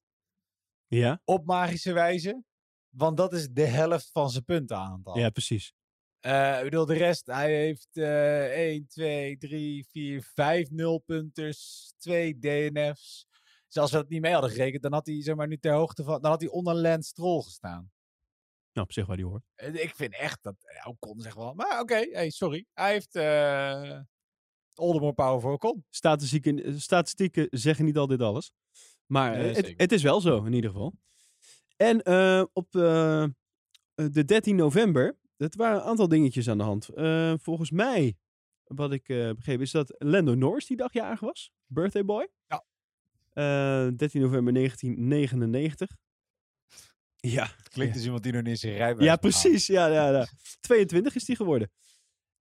Ja, 0.88 1.22
Op 1.26 1.46
magische 1.46 1.94
wijze. 1.94 2.44
Want 2.90 3.18
dat 3.18 3.34
is 3.34 3.50
de 3.50 3.66
helft 3.66 4.10
van 4.12 4.30
zijn 4.30 4.44
puntenaantal. 4.46 5.18
ja, 5.18 5.30
precies. 5.30 5.74
Eh, 6.20 6.58
ik 6.58 6.64
bedoel, 6.64 6.86
de 6.86 6.94
rest, 6.94 7.26
hij 7.26 7.54
heeft 7.56 7.88
eh 7.98 8.44
1, 8.58 8.88
2, 8.88 9.38
3, 9.38 9.86
4, 9.92 10.22
5 10.34 10.70
nulpunters, 10.70 11.94
2 11.98 12.40
DNF's. 12.40 13.28
Dus 13.68 13.78
als 13.78 13.92
we 13.92 13.98
dat 13.98 14.10
niet 14.10 14.22
mee 14.22 14.32
hadden 14.34 14.52
gerekend, 14.52 14.82
dan 14.84 14.94
had 14.94 15.06
hij 15.06 15.22
zeg 15.24 15.36
maar 15.36 15.48
nu 15.48 15.58
ter 15.58 15.74
hoogte 15.74 16.04
van, 16.04 16.22
dan 16.22 16.32
had 16.32 16.42
hij 16.42 16.50
onder 16.50 16.76
Lance 16.76 17.10
Stroll 17.10 17.42
gestaan. 17.42 17.92
Nou, 18.74 18.88
op 18.88 18.92
zich 18.94 19.06
waar 19.06 19.16
die 19.16 19.26
hoort. 19.26 19.44
Eh, 19.56 19.74
Ik 19.74 19.96
vind 19.96 20.14
echt 20.14 20.44
dat, 20.44 20.56
ja, 20.84 20.90
Ocon 20.92 21.20
zegt 21.22 21.36
wel, 21.36 21.54
maar 21.54 21.80
oké, 21.80 22.08
hey, 22.12 22.30
sorry. 22.30 22.66
Hij 22.74 22.92
heeft 22.92 23.16
eh 23.16 24.00
Oldemore 24.76 25.14
power 25.14 25.42
voor 25.42 25.52
Ocon. 25.54 25.86
Statistieken, 25.90 26.64
eh, 26.64 26.74
statistieken 26.78 27.48
zeggen 27.50 27.86
niet 27.86 27.98
altijd 27.98 28.22
alles. 28.22 28.52
Maar 29.06 29.38
Nee, 29.38 29.54
eh, 29.56 29.74
het, 29.78 29.92
is 29.92 30.04
wel 30.04 30.22
zo, 30.22 30.44
in 30.46 30.54
ieder 30.54 30.70
geval. 30.70 30.94
En 31.78 32.02
eh, 32.02 32.44
op 32.54 32.76
eh, 32.76 33.24
eh, 33.24 33.30
de 33.94 34.26
13 34.26 34.56
november, 34.56 35.18
dat 35.40 35.56
waren 35.56 35.78
een 35.78 35.84
aantal 35.84 36.08
dingetjes 36.08 36.50
aan 36.50 36.58
de 36.58 36.64
hand. 36.64 36.90
Eh, 36.90 37.34
volgens 37.42 37.72
mij, 37.72 38.18
wat 38.64 38.92
ik 38.92 39.10
eh 39.10 39.32
begreep, 39.32 39.62
is 39.62 39.72
dat 39.72 39.96
Lando 39.98 40.36
Norris 40.36 40.66
die 40.66 40.78
dag 40.78 40.94
jarig 40.94 41.20
was. 41.20 41.52
Birthday 41.66 42.06
boy. 42.06 42.30
Ja. 42.48 42.64
Eh, 43.30 43.88
13 43.96 44.22
november 44.22 44.54
1999. 44.54 45.98
Ja, 47.16 47.50
Klinkt 47.70 47.96
als 47.96 48.04
iemand 48.04 48.24
die 48.24 48.32
nog 48.32 48.42
niet 48.42 48.52
eens 48.52 48.60
zijn 48.60 48.76
rijbewijs 48.76 49.10
ja, 49.10 49.16
precies. 49.16 49.68
Ja, 49.68 49.88
ja, 49.88 50.10
ja. 50.10 50.28
22 50.60 51.16
is 51.16 51.26
die 51.26 51.36
geworden. 51.36 51.72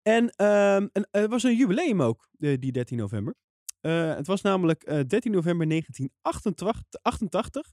En, 0.02 0.30
en 0.30 0.90
er 1.10 1.28
was 1.28 1.42
een 1.42 1.56
jubileum 1.56 2.02
ook, 2.02 2.28
de- 2.32 2.58
die 2.58 2.72
13 2.72 2.98
november. 2.98 3.34
Het 3.80 4.26
was 4.26 4.40
namelijk 4.42 4.82
eh, 4.82 5.00
13 5.06 5.32
november 5.32 5.68
1988. 5.68 7.72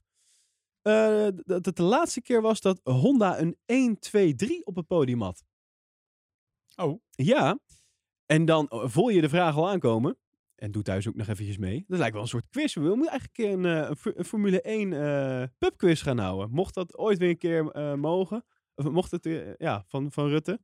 Eh, 0.86 1.28
dat 1.44 1.66
het 1.66 1.76
de 1.76 1.82
laatste 1.82 2.20
keer 2.20 2.42
was 2.42 2.60
dat 2.60 2.80
Honda 2.82 3.40
een 3.40 3.56
1, 3.64 3.98
2, 3.98 4.34
3 4.34 4.66
op 4.66 4.76
het 4.76 4.86
podium 4.86 5.22
had. 5.22 5.44
Oh. 6.76 7.00
Ja. 7.10 7.58
En 8.26 8.44
dan 8.44 8.68
eh, 8.68 8.88
voel 8.88 9.08
je 9.08 9.20
de 9.20 9.28
vraag 9.28 9.56
al 9.56 9.68
aankomen. 9.68 10.18
En 10.54 10.70
doe 10.70 10.82
thuis 10.82 11.08
ook 11.08 11.14
nog 11.14 11.28
eventjes 11.28 11.58
mee. 11.58 11.84
Dat 11.88 11.98
lijkt 11.98 12.12
wel 12.12 12.22
een 12.22 12.28
soort 12.28 12.48
quiz. 12.48 12.74
We 12.74 12.80
moeten 12.80 13.08
eigenlijk 13.08 13.38
een, 13.38 13.44
keer 13.44 13.70
een, 13.70 13.88
eh, 13.88 14.14
een 14.16 14.24
Formule 14.24 14.60
1 14.60 14.92
eh 14.92 15.48
pubquiz 15.58 16.02
gaan 16.02 16.18
houden. 16.18 16.50
Mocht 16.50 16.74
dat 16.74 16.96
ooit 16.96 17.18
weer 17.18 17.28
een 17.28 17.38
keer 17.38 17.64
mogen. 17.98 18.44
Of 18.74 18.90
mocht 18.90 19.10
het, 19.10 19.54
ja, 19.58 19.84
van, 19.88 20.12
van 20.12 20.28
Rutte. 20.28 20.60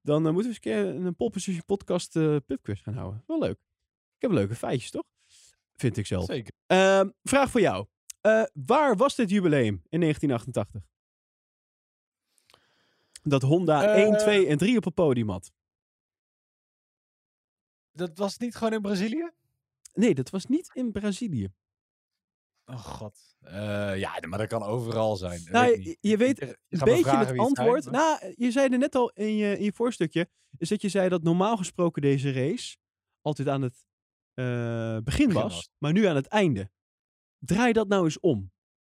Dan 0.00 0.22
moeten 0.22 0.40
we 0.40 0.46
eens 0.46 0.54
een 0.54 0.60
keer 0.60 1.06
een 1.06 1.16
Position 1.16 1.64
podcast 1.64 2.12
pubquiz 2.46 2.82
gaan 2.82 2.94
houden. 2.94 3.22
Wel 3.26 3.38
leuk. 3.38 3.58
Ik 4.16 4.22
heb 4.22 4.30
leuke 4.30 4.54
feitjes, 4.54 4.90
toch? 4.90 5.04
Vind 5.76 5.96
ik 5.96 6.06
zelf. 6.06 6.24
Zeker. 6.24 6.54
Ehm, 6.66 7.08
vraag 7.22 7.50
voor 7.50 7.60
jou. 7.60 7.86
Eh, 8.24 8.42
waar 8.66 8.96
was 8.96 9.14
dit 9.14 9.30
jubileum 9.30 9.82
in 9.88 10.00
1988? 10.00 10.82
Dat 13.22 13.42
Honda 13.42 13.94
Eh, 13.94 14.02
1, 14.02 14.18
2 14.18 14.46
en 14.46 14.58
3 14.58 14.76
op 14.76 14.84
het 14.84 14.94
podium 14.94 15.28
had. 15.28 15.52
Dat 17.92 18.18
was 18.18 18.38
niet 18.38 18.54
gewoon 18.54 18.72
in 18.72 18.80
Brazilië? 18.82 19.30
Nee, 19.94 20.14
dat 20.14 20.30
was 20.30 20.46
niet 20.46 20.70
in 20.74 20.92
Brazilië. 20.92 21.52
Oh 22.66 22.78
god. 22.78 23.36
Eh, 23.40 23.98
ja, 23.98 24.18
maar 24.28 24.38
dat 24.38 24.48
kan 24.48 24.62
overal 24.62 25.16
zijn. 25.16 25.42
Nou, 25.50 25.66
weet 25.66 25.84
je, 25.84 25.96
je 26.00 26.16
weet 26.16 26.40
Ik 26.40 26.58
een 26.68 26.78
beetje 26.84 27.16
het 27.16 27.38
antwoord. 27.38 27.90
Nou, 27.90 28.34
je 28.36 28.50
zei 28.50 28.68
er 28.68 28.78
net 28.78 28.94
al 28.94 29.10
in 29.10 29.36
je, 29.36 29.58
in 29.58 29.64
je 29.64 29.72
voorstukje. 29.72 30.28
Is 30.58 30.68
dat 30.68 30.82
je 30.82 30.88
zei 30.88 31.08
dat 31.08 31.22
normaal 31.22 31.56
gesproken 31.56 32.02
deze 32.02 32.32
race 32.32 32.76
altijd 33.20 33.48
aan 33.48 33.62
het 33.62 33.84
eh, 34.34 34.44
begin 34.44 35.04
Begin 35.04 35.32
was, 35.32 35.42
was. 35.42 35.70
maar 35.78 35.92
nu 35.92 36.04
aan 36.04 36.16
het 36.16 36.26
einde. 36.26 36.70
Draai 37.44 37.72
dat 37.72 37.88
nou 37.88 38.04
eens 38.04 38.20
om. 38.20 38.52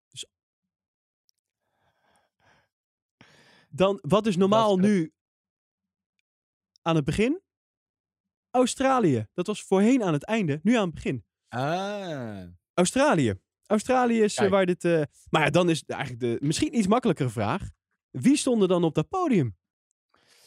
Dus 0.10 0.26
dan, 3.70 4.00
wat 4.02 4.26
is 4.28 4.36
normaal 4.38 4.76
Dat 4.78 4.86
is- 4.86 4.92
nu 4.92 5.14
aan 6.82 6.96
het 6.96 7.06
begin? 7.06 7.42
Australië. 8.52 9.28
Dat 9.34 9.48
was 9.48 9.64
voorheen 9.64 10.04
aan 10.04 10.14
het 10.14 10.24
einde, 10.26 10.60
nu 10.64 10.76
aan 10.76 10.86
het 10.86 10.94
begin. 10.94 11.26
Ah. 11.48 12.44
Australië. 12.74 13.34
Australië 13.66 14.22
is 14.22 14.36
eh, 14.36 14.50
waar 14.50 14.66
dit. 14.66 14.86
eh, 14.86 15.02
maar 15.30 15.42
ja, 15.44 15.50
dan 15.50 15.70
is 15.70 15.84
eigenlijk 15.86 16.22
de 16.22 16.38
misschien 16.48 16.78
iets 16.78 16.88
makkelijkere 16.88 17.30
vraag. 17.30 17.70
Wie 18.10 18.36
stond 18.38 18.62
er 18.62 18.68
dan 18.68 18.84
op 18.84 18.94
dat 18.96 19.10
podium? 19.10 19.58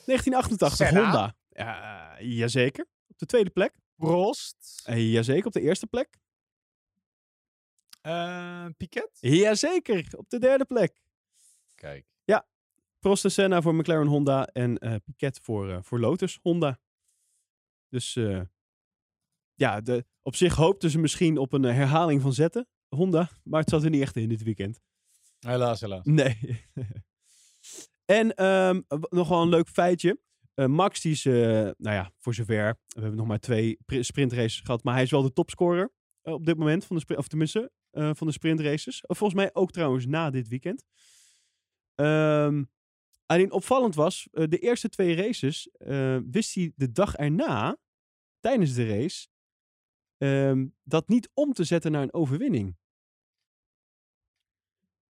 1988, 0.04 0.76
Senna? 0.88 1.02
Honda. 1.02 1.34
Ja, 1.48 2.20
jazeker. 2.20 2.86
Op 3.06 3.18
de 3.18 3.26
tweede 3.26 3.50
plek. 3.50 3.74
Prost. 3.96 4.84
Uh, 4.88 5.12
jazeker, 5.12 5.46
op 5.46 5.52
de 5.52 5.60
eerste 5.60 5.86
plek. 5.86 6.18
Eh 8.02 8.66
Piquet? 8.76 9.10
Jazeker, 9.20 10.06
op 10.16 10.30
de 10.30 10.38
derde 10.38 10.64
plek. 10.64 11.02
Kijk. 11.74 12.10
Prost 12.98 13.24
en 13.24 13.30
Senna 13.30 13.62
voor 13.62 13.74
McLaren 13.74 14.06
Honda 14.06 14.46
en 14.46 14.78
eh, 14.78 14.94
Piquet 15.04 15.38
voor, 15.42 15.70
eh, 15.70 15.78
voor 15.82 16.00
Lotus 16.00 16.38
Honda. 16.42 16.80
Dus 17.88 18.16
eh, 18.16 18.40
ja, 19.54 19.80
de, 19.80 20.04
op 20.22 20.36
zich 20.36 20.54
hoopten 20.54 20.90
ze 20.90 20.98
misschien 20.98 21.38
op 21.38 21.52
een 21.52 21.62
herhaling 21.62 22.22
van 22.22 22.32
zetten, 22.32 22.68
Honda. 22.88 23.30
Maar 23.44 23.60
het 23.60 23.70
zat 23.70 23.82
er 23.84 23.90
niet 23.90 24.02
echt 24.02 24.16
in 24.16 24.28
dit 24.28 24.42
weekend. 24.42 24.80
Helaas, 25.38 25.80
helaas. 25.80 26.04
Nee. 26.04 26.66
en 28.04 28.34
ehm, 28.34 28.80
w- 28.88 29.10
nog 29.10 29.28
wel 29.28 29.42
een 29.42 29.48
leuk 29.48 29.68
feitje. 29.68 30.20
Eh, 30.54 30.66
Max, 30.66 31.00
die 31.00 31.12
is, 31.12 31.24
eh, 31.24 31.32
nou 31.60 31.74
ja, 31.96 32.12
voor 32.18 32.34
zover. 32.34 32.78
We 32.86 33.00
hebben 33.00 33.16
nog 33.16 33.26
maar 33.26 33.38
twee 33.40 33.78
pri- 33.84 34.02
sprintraces 34.02 34.60
gehad. 34.60 34.82
Maar 34.84 34.94
hij 34.94 35.02
is 35.02 35.10
wel 35.10 35.22
de 35.22 35.32
topscorer 35.32 35.92
op 36.22 36.46
dit 36.46 36.56
moment. 36.58 36.84
Van 36.84 36.96
de 36.96 37.02
sprint, 37.02 37.20
of 37.20 37.28
tenminste, 37.28 37.72
eh, 37.92 38.10
van 38.14 38.26
de 38.26 38.32
sprintraces. 38.32 38.96
Uh, 38.96 39.16
volgens 39.16 39.40
mij 39.40 39.50
ook 39.54 39.70
trouwens 39.70 40.06
na 40.06 40.30
dit 40.30 40.48
weekend. 40.48 40.84
Ehm, 41.94 42.64
alleen 43.26 43.52
opvallend 43.52 43.94
was, 43.94 44.28
eh, 44.32 44.44
de 44.48 44.58
eerste 44.58 44.88
twee 44.88 45.14
races 45.14 45.68
eh, 45.70 46.18
wist 46.30 46.54
hij 46.54 46.72
de 46.76 46.92
dag 46.92 47.14
erna, 47.16 47.76
tijdens 48.40 48.74
de 48.74 48.86
race, 48.88 49.28
ehm, 50.18 50.66
dat 50.82 51.08
niet 51.08 51.30
om 51.34 51.52
te 51.52 51.64
zetten 51.64 51.92
naar 51.92 52.02
een 52.02 52.12
overwinning. 52.12 52.76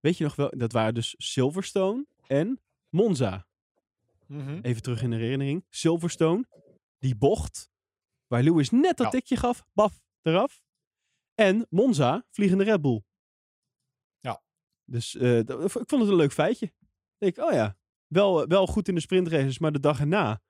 Weet 0.00 0.16
je 0.18 0.24
nog 0.24 0.36
wel, 0.36 0.52
dat 0.56 0.72
waren 0.72 0.94
dus 0.94 1.14
Silverstone 1.18 2.06
en 2.26 2.60
Monza. 2.88 3.46
Mhm. 4.26 4.58
Even 4.62 4.82
terug 4.82 5.02
in 5.02 5.10
de 5.10 5.16
herinnering. 5.16 5.64
Silverstone. 5.68 6.44
Die 6.98 7.16
bocht. 7.16 7.70
Waar 8.26 8.42
Lewis 8.42 8.70
net 8.70 8.96
dat 8.96 9.06
Ja. 9.06 9.08
tikje 9.18 9.36
gaf. 9.36 9.64
Baf, 9.72 10.02
eraf. 10.22 10.62
En 11.42 11.66
Monza, 11.70 12.26
vliegende 12.30 12.64
Red 12.64 12.80
Bull. 12.80 13.02
Ja. 14.20 14.42
Dus 14.84 15.16
eh, 15.16 15.38
ik 15.38 15.70
vond 15.70 15.90
het 15.90 16.08
een 16.08 16.14
leuk 16.14 16.32
feitje. 16.32 16.66
Ik 16.66 17.34
denk, 17.34 17.38
oh 17.48 17.52
ja, 17.52 17.76
wel, 18.06 18.46
wel 18.46 18.66
goed 18.66 18.88
in 18.88 18.94
de 18.94 19.00
sprintraces, 19.00 19.58
maar 19.58 19.72
de 19.72 19.80
dag 19.80 20.00
erna. 20.00 20.42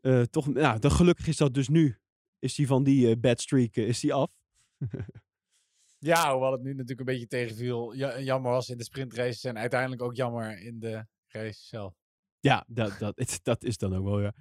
eh, 0.00 0.22
toch, 0.22 0.46
nou, 0.46 0.78
dan 0.78 0.90
gelukkig 0.90 1.26
is 1.26 1.36
dat 1.36 1.54
dus 1.54 1.68
nu. 1.68 1.98
Is 2.38 2.54
die 2.54 2.66
van 2.66 2.82
die 2.84 3.10
eh, 3.10 3.20
bad 3.20 3.40
streak 3.40 3.76
eh, 3.76 3.88
is 3.88 4.00
die 4.00 4.12
af. 4.14 4.30
Ja, 6.04 6.32
hoewel 6.32 6.52
het 6.52 6.62
nu 6.62 6.70
natuurlijk 6.70 7.00
een 7.00 7.04
beetje 7.04 7.26
tegenviel. 7.26 7.92
Ja, 7.92 8.20
jammer 8.20 8.50
was 8.50 8.68
in 8.68 8.78
de 8.78 8.84
sprintraces 8.84 9.44
en 9.44 9.58
uiteindelijk 9.58 10.02
ook 10.02 10.16
jammer 10.16 10.58
in 10.60 10.78
de 10.78 11.06
race 11.26 11.66
zelf. 11.66 11.94
Ja, 12.40 12.64
dat, 12.68 12.98
dat, 12.98 13.38
dat 13.42 13.64
is 13.64 13.78
dan 13.78 13.94
ook 13.96 14.04
wel, 14.04 14.20
ja. 14.20 14.32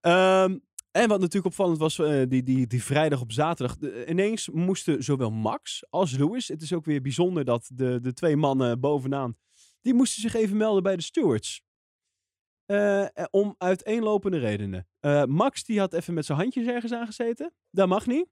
Ehm, 0.00 0.58
en 0.92 1.08
wat 1.08 1.18
natuurlijk 1.20 1.46
opvallend 1.46 1.78
was, 1.78 1.98
eh, 1.98 2.22
die, 2.28 2.42
die, 2.42 2.66
die 2.66 2.82
vrijdag 2.82 3.20
op 3.20 3.32
zaterdag. 3.32 3.76
de- 3.76 4.06
ineens 4.08 4.48
moesten 4.48 5.02
zowel 5.02 5.30
Max 5.30 5.84
als 5.90 6.16
Lewis. 6.16 6.48
Het 6.48 6.62
is 6.62 6.72
ook 6.72 6.84
weer 6.84 7.02
bijzonder 7.02 7.44
dat 7.44 7.70
de, 7.74 8.00
de 8.00 8.12
twee 8.12 8.36
mannen 8.36 8.80
bovenaan. 8.80 9.36
die 9.80 9.94
moesten 9.94 10.22
zich 10.22 10.34
even 10.34 10.56
melden 10.56 10.82
bij 10.82 10.96
de 10.96 11.02
stewards. 11.02 11.62
Eh, 12.66 13.02
eh, 13.02 13.24
om 13.30 13.54
uiteenlopende 13.58 14.38
redenen. 14.38 14.88
Eh, 15.00 15.24
Max 15.24 15.64
die 15.64 15.78
had 15.78 15.92
even 15.92 16.14
met 16.14 16.24
zijn 16.26 16.38
handjes 16.38 16.66
ergens 16.66 16.92
aangezeten. 16.92 17.54
Dat 17.70 17.88
mag 17.88 18.06
niet. 18.06 18.26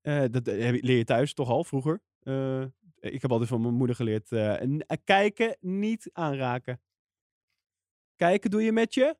Eh, 0.00 0.24
dat 0.30 0.48
eh, 0.48 0.82
leer 0.82 0.96
je 0.96 1.04
thuis 1.04 1.34
toch 1.34 1.48
al 1.48 1.64
vroeger. 1.64 2.02
Eh, 2.20 2.62
ik 3.00 3.22
heb 3.22 3.30
altijd 3.30 3.48
van 3.48 3.60
mijn 3.60 3.74
moeder 3.74 3.96
geleerd. 3.96 4.32
eh, 4.32 4.62
eh, 4.62 4.78
kijken, 5.04 5.56
niet 5.60 6.10
aanraken. 6.12 6.80
Kijken 8.16 8.50
doe 8.50 8.62
je 8.62 8.72
met 8.72 8.94
je 8.94 9.16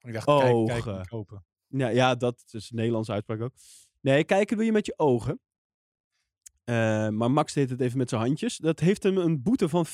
Ik 0.00 0.12
dacht, 0.12 0.24
kijk, 0.24 0.40
kijk, 0.66 0.78
Ogen. 0.78 0.96
niet 0.96 1.08
kopen. 1.08 1.44
Ja, 1.78 1.88
ja, 1.88 2.14
dat 2.14 2.44
is 2.50 2.70
een 2.70 2.76
Nederlandse 2.76 3.12
uitspraak 3.12 3.40
ook. 3.40 3.52
Nee, 4.00 4.24
kijken 4.24 4.56
doe 4.56 4.64
je 4.66 4.72
met 4.72 4.86
je 4.86 4.98
ogen. 4.98 5.40
Eh, 6.64 7.08
maar 7.08 7.30
Max 7.30 7.52
deed 7.52 7.70
het 7.70 7.80
even 7.80 7.98
met 7.98 8.08
zijn 8.08 8.20
handjes. 8.20 8.56
Dat 8.56 8.80
heeft 8.80 9.02
hem 9.02 9.16
een 9.16 9.42
boete 9.42 9.68
van 9.68 9.86
50.000 9.86 9.90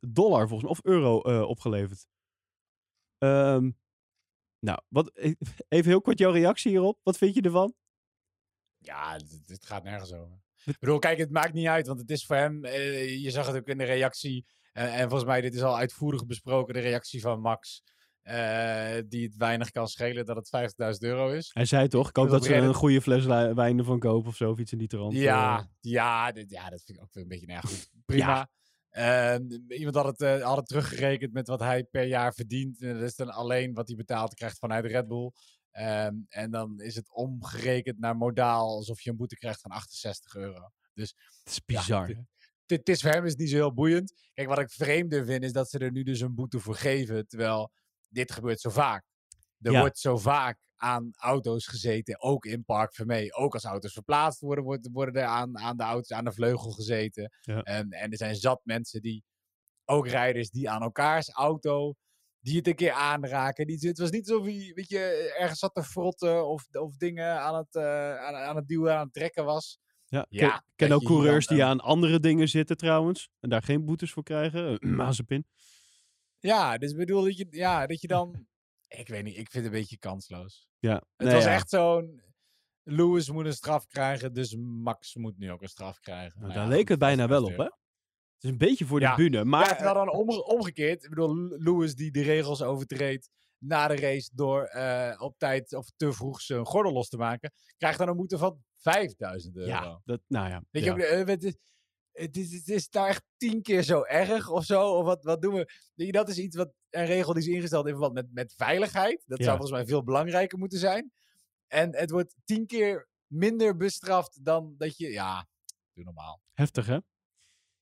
dollar 0.00 0.48
volgens 0.48 0.62
mij, 0.62 0.70
of 0.70 0.80
euro 0.82 1.20
eh, 1.20 1.48
opgeleverd. 1.48 2.06
Ehm, 3.18 3.70
nou, 4.58 4.80
wat, 4.88 5.12
even 5.68 5.90
heel 5.90 6.00
kort 6.00 6.18
jouw 6.18 6.30
reactie 6.30 6.70
hierop. 6.70 6.98
Wat 7.02 7.18
vind 7.18 7.34
je 7.34 7.40
ervan? 7.40 7.74
Ja, 8.78 9.18
dit, 9.18 9.46
dit 9.46 9.66
gaat 9.66 9.82
nergens 9.82 10.12
over. 10.12 10.40
Ik 10.64 10.78
bedoel, 10.78 10.98
kijk, 10.98 11.18
het 11.18 11.30
maakt 11.30 11.52
niet 11.52 11.66
uit, 11.66 11.86
want 11.86 12.00
het 12.00 12.10
is 12.10 12.26
voor 12.26 12.36
hem, 12.36 12.64
eh, 12.64 13.22
je 13.22 13.30
zag 13.30 13.46
het 13.46 13.56
ook 13.56 13.66
in 13.66 13.78
de 13.78 13.84
reactie, 13.84 14.46
en, 14.72 14.92
en 14.92 15.08
volgens 15.08 15.24
mij, 15.24 15.40
dit 15.40 15.54
is 15.54 15.62
al 15.62 15.76
uitvoerig 15.76 16.26
besproken, 16.26 16.74
de 16.74 16.80
reactie 16.80 17.20
van 17.20 17.40
Max, 17.40 17.82
eh, 18.22 19.02
die 19.08 19.24
het 19.26 19.36
weinig 19.36 19.70
kan 19.70 19.88
schelen 19.88 20.26
dat 20.26 20.36
het 20.36 20.48
50.000 20.48 20.98
euro 20.98 21.30
is. 21.30 21.50
Hij 21.52 21.64
zei 21.64 21.88
toch, 21.88 22.08
ik 22.08 22.16
hoop 22.16 22.28
dat 22.30 22.44
ze 22.44 22.54
een 22.54 22.74
goede 22.74 23.00
fles 23.02 23.24
wijn 23.54 23.78
ervan 23.78 23.98
kopen 23.98 24.28
of 24.28 24.36
zo, 24.36 24.50
of 24.50 24.58
iets 24.58 24.72
in 24.72 24.78
die 24.78 24.88
trant. 24.88 25.12
eh. 25.14 25.20
Ja, 25.22 25.68
ja, 25.80 26.32
dit- 26.32 26.50
ja, 26.50 26.70
dat 26.70 26.82
vind 26.84 26.98
ik 26.98 27.04
ook 27.04 27.12
weer 27.12 27.22
een 27.22 27.28
beetje 27.28 27.46
nergens 27.46 27.72
goed. 27.72 28.04
Prima. 28.06 28.48
Ehm, 28.90 29.42
iemand 29.68 29.94
had 29.96 30.04
het, 30.06 30.20
eh, 30.20 30.42
had 30.42 30.56
het 30.56 30.66
teruggerekend 30.66 31.32
met 31.32 31.46
wat 31.46 31.60
hij 31.60 31.84
per 31.84 32.06
jaar 32.06 32.34
verdient. 32.34 32.80
En 32.82 32.94
dat 32.94 33.02
is 33.02 33.14
dan 33.16 33.28
alleen 33.30 33.74
wat 33.74 33.86
hij 33.88 33.96
betaald 33.96 34.34
krijgt 34.34 34.58
vanuit 34.58 34.84
Red 34.84 35.08
Bull. 35.08 35.30
Ehm, 35.70 36.14
en 36.28 36.50
dan 36.50 36.80
is 36.80 36.94
het 36.94 37.10
omgerekend 37.14 37.98
naar 37.98 38.16
modaal 38.16 38.68
alsof 38.68 39.00
je 39.00 39.10
een 39.10 39.16
boete 39.16 39.36
krijgt 39.36 39.60
van 39.60 39.70
68 39.70 40.34
euro. 40.34 40.70
het 40.94 41.14
is 41.44 41.60
bizar. 41.64 42.06
dit- 42.06 42.16
hè? 42.16 42.22
Het 42.76 42.88
is 42.88 43.02
voor 43.02 43.10
hem 43.10 43.24
is 43.24 43.34
niet 43.36 43.48
zo 43.50 43.56
heel 43.56 43.72
boeiend. 43.74 44.12
Kijk, 44.34 44.48
wat 44.48 44.58
ik 44.58 44.70
vreemder 44.70 45.24
vind 45.24 45.44
is 45.44 45.52
dat 45.52 45.70
ze 45.70 45.78
er 45.78 45.92
nu 45.92 46.02
dus 46.02 46.20
een 46.20 46.34
boete 46.34 46.60
voor 46.60 46.74
geven. 46.74 47.26
Terwijl 47.28 47.72
dit 48.12 48.32
gebeurt 48.32 48.60
zo 48.60 48.70
vaak. 48.70 49.04
Er 49.60 49.72
Ja. 49.72 49.80
wordt 49.80 49.98
zo 49.98 50.16
vaak 50.18 50.58
aan 50.76 51.10
auto's 51.16 51.66
gezeten, 51.66 52.20
ook 52.22 52.44
in 52.44 52.64
Park 52.64 52.94
Vermee. 52.94 53.34
Ook 53.34 53.54
als 53.54 53.64
auto's 53.64 53.92
verplaatst 53.92 54.40
worden, 54.40 54.90
worden 54.92 55.14
er 55.22 55.28
aan, 55.28 55.58
aan 55.58 55.76
de 55.76 55.82
auto's 55.82 56.12
aan 56.12 56.24
de 56.24 56.32
vleugel 56.32 56.70
gezeten. 56.70 57.32
Ja. 57.40 57.62
En, 57.62 57.90
en 57.90 58.10
er 58.10 58.16
zijn 58.16 58.34
zat 58.34 58.60
mensen 58.64 59.02
die, 59.02 59.24
ook 59.84 60.08
rijders, 60.08 60.50
die 60.50 60.70
aan 60.70 60.82
elkaars 60.82 61.30
auto, 61.30 61.94
die 62.40 62.56
het 62.56 62.66
een 62.66 62.74
keer 62.74 62.92
aanraken. 62.92 63.66
Die, 63.66 63.88
het 63.88 63.98
was 63.98 64.10
niet 64.10 64.30
alsof 64.30 64.44
hij, 64.44 64.72
weet 64.74 64.88
je, 64.88 65.34
ergens 65.38 65.58
zat 65.58 65.74
te 65.74 65.82
frotten 65.82 66.46
of, 66.48 66.66
of 66.72 66.96
dingen 66.96 67.40
aan 67.40 67.54
het, 67.54 67.74
eh, 67.74 68.16
aan, 68.16 68.34
aan 68.34 68.56
het 68.56 68.66
duwen, 68.68 68.94
aan 68.96 69.04
het 69.04 69.12
trekken 69.12 69.44
was. 69.44 69.78
Ja, 70.06 70.26
Ja, 70.28 70.64
ken, 70.76 70.92
ook 70.92 71.04
coureurs 71.04 71.46
die 71.46 71.64
aan 71.64 71.80
andere 71.80 72.20
dingen 72.20 72.48
zitten 72.48 72.76
trouwens. 72.76 73.28
En 73.40 73.48
daar 73.48 73.62
geen 73.62 73.84
boetes 73.84 74.12
voor 74.12 74.22
krijgen. 74.22 74.78
Uh, 74.80 74.96
Mazepin. 74.96 75.46
Ja, 76.42 76.78
dus 76.78 76.90
ik 76.90 76.96
bedoel 76.96 77.22
dat 77.24 77.36
je, 77.36 77.46
ja, 77.50 77.86
dat 77.86 78.00
je 78.00 78.06
dan. 78.08 78.46
Ik 78.88 79.08
weet 79.08 79.24
niet, 79.24 79.36
ik 79.36 79.50
vind 79.50 79.64
het 79.64 79.72
een 79.72 79.80
beetje 79.80 79.98
kansloos. 79.98 80.68
Ja, 80.78 81.02
Het 81.16 81.32
was 81.32 81.44
ja. 81.44 81.52
echt 81.54 81.68
zo'n. 81.68 82.22
Lewis 82.82 83.30
moet 83.30 83.46
een 83.46 83.52
straf 83.52 83.86
krijgen, 83.86 84.32
dus 84.32 84.56
Max 84.56 85.14
moet 85.14 85.38
nu 85.38 85.50
ook 85.50 85.62
een 85.62 85.68
straf 85.68 86.00
krijgen. 86.00 86.40
Nou, 86.40 86.52
Nou 86.52 86.54
daar 86.54 86.70
ja, 86.70 86.76
leek 86.76 86.88
het 86.88 86.98
bijna 86.98 87.28
wel 87.28 87.44
op, 87.44 87.50
50.000 87.50 87.56
hè? 87.56 87.64
Het 87.64 87.72
is 88.44 88.50
een 88.50 88.58
beetje 88.58 88.84
voor 88.86 88.98
de 89.00 89.04
Ja. 89.06 89.14
bühne. 89.14 89.44
Maar 89.44 89.68
Ja, 89.68 89.74
terwijl 89.74 89.94
dan 89.94 90.10
omge- 90.12 90.44
omgekeerd. 90.44 91.02
Ik 91.04 91.08
bedoel, 91.08 91.34
Lewis 91.48 91.94
die 91.94 92.10
de 92.10 92.22
regels 92.22 92.62
overtreedt 92.62 93.28
na 93.58 93.88
de 93.88 93.96
race 93.96 94.30
door 94.34 94.64
eh, 94.64 95.20
op 95.22 95.38
tijd 95.38 95.74
of 95.74 95.90
te 95.96 96.12
vroeg 96.12 96.40
zijn 96.40 96.64
gordel 96.66 96.92
los 96.92 97.08
te 97.08 97.16
maken, 97.16 97.52
krijgt 97.76 97.98
dan 97.98 98.08
een 98.08 98.16
boete 98.16 98.38
van 98.38 98.62
5000 98.76 99.56
euro. 99.56 99.68
ja, 99.68 100.00
dat, 100.04 100.20
nou 100.28 100.48
ja. 100.48 100.62
Weet 100.70 100.84
ja. 100.84 100.96
je 100.96 101.02
ook, 101.20 101.28
eh, 101.28 101.42
het, 102.12 102.36
is, 102.36 102.52
het, 102.52 102.68
is, 102.68 102.74
is 102.74 102.88
daar 102.88 103.08
echt 103.08 103.22
tien 103.36 103.62
keer 103.62 103.82
zo 103.82 104.02
erg 104.02 104.48
of 104.50 104.64
zo. 104.64 104.88
Of 104.90 105.04
wat, 105.04 105.24
wat 105.24 105.42
doen 105.42 105.54
we? 105.54 106.10
Dat 106.10 106.28
is 106.28 106.38
iets 106.38 106.56
wat 106.56 106.72
een 106.90 107.06
regel 107.06 107.32
die 107.32 107.42
is 107.42 107.48
ingesteld 107.48 107.84
in 107.86 107.90
verband 107.92 108.14
met, 108.14 108.26
met 108.32 108.54
veiligheid. 108.56 109.22
Dat 109.26 109.38
Ja. 109.38 109.44
zou 109.44 109.56
volgens 109.56 109.78
mij 109.78 109.86
veel 109.88 110.02
belangrijker 110.04 110.58
moeten 110.58 110.78
zijn. 110.78 111.12
En 111.66 111.96
het 111.96 112.10
wordt 112.10 112.34
tien 112.44 112.66
keer 112.66 113.08
minder 113.26 113.76
bestraft 113.76 114.44
dan 114.44 114.74
dat 114.78 114.96
je. 114.96 115.08
Ja, 115.10 115.46
doe 115.94 116.04
normaal. 116.04 116.40
Heftig, 116.52 116.86
hè? 116.86 116.92
Ja, 116.94 117.02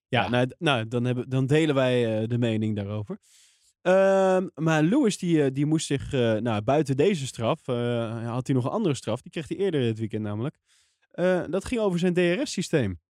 Ja. 0.08 0.28
Nou, 0.28 0.50
nou 0.58 0.88
dan, 0.88 1.04
hebben, 1.04 1.28
dan 1.28 1.46
delen 1.46 1.74
wij 1.74 2.22
eh, 2.22 2.28
de 2.28 2.38
mening 2.38 2.76
daarover. 2.76 3.18
Ehm, 3.82 4.48
maar 4.54 4.82
Lewis, 4.82 5.18
die, 5.18 5.42
eh, 5.44 5.50
die 5.52 5.66
moest 5.66 5.86
zich, 5.86 6.12
eh, 6.12 6.34
nou, 6.34 6.62
buiten 6.62 6.96
deze 6.96 7.26
straf, 7.26 7.68
eh, 7.68 8.26
had 8.32 8.46
hij 8.46 8.56
nog 8.56 8.64
een 8.64 8.70
andere 8.70 8.94
straf. 8.94 9.20
Die 9.22 9.30
kreeg 9.30 9.48
hij 9.48 9.56
eerder 9.56 9.80
dit 9.80 9.98
weekend 9.98 10.22
namelijk. 10.22 10.58
Eh, 11.10 11.44
dat 11.50 11.64
ging 11.64 11.80
over 11.80 11.98
zijn 11.98 12.14
DRS-systeem. 12.14 13.00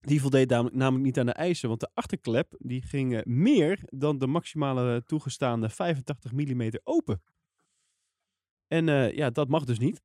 Die 0.00 0.20
voldeed 0.20 0.50
namelijk, 0.50 1.04
niet 1.04 1.18
aan 1.18 1.26
de 1.26 1.32
eisen, 1.32 1.68
want 1.68 1.80
de 1.80 1.90
achterklep 1.94 2.54
die 2.58 2.82
ging 2.82 3.14
eh, 3.14 3.24
meer 3.24 3.80
dan 3.84 4.18
de 4.18 4.26
maximale 4.26 5.04
toegestaande 5.04 5.68
85 5.68 6.32
mm 6.32 6.70
open. 6.82 7.22
En 8.66 8.88
eh, 8.88 9.12
ja, 9.12 9.30
dat 9.30 9.48
mag 9.48 9.64
dus 9.64 9.78
niet. 9.78 10.02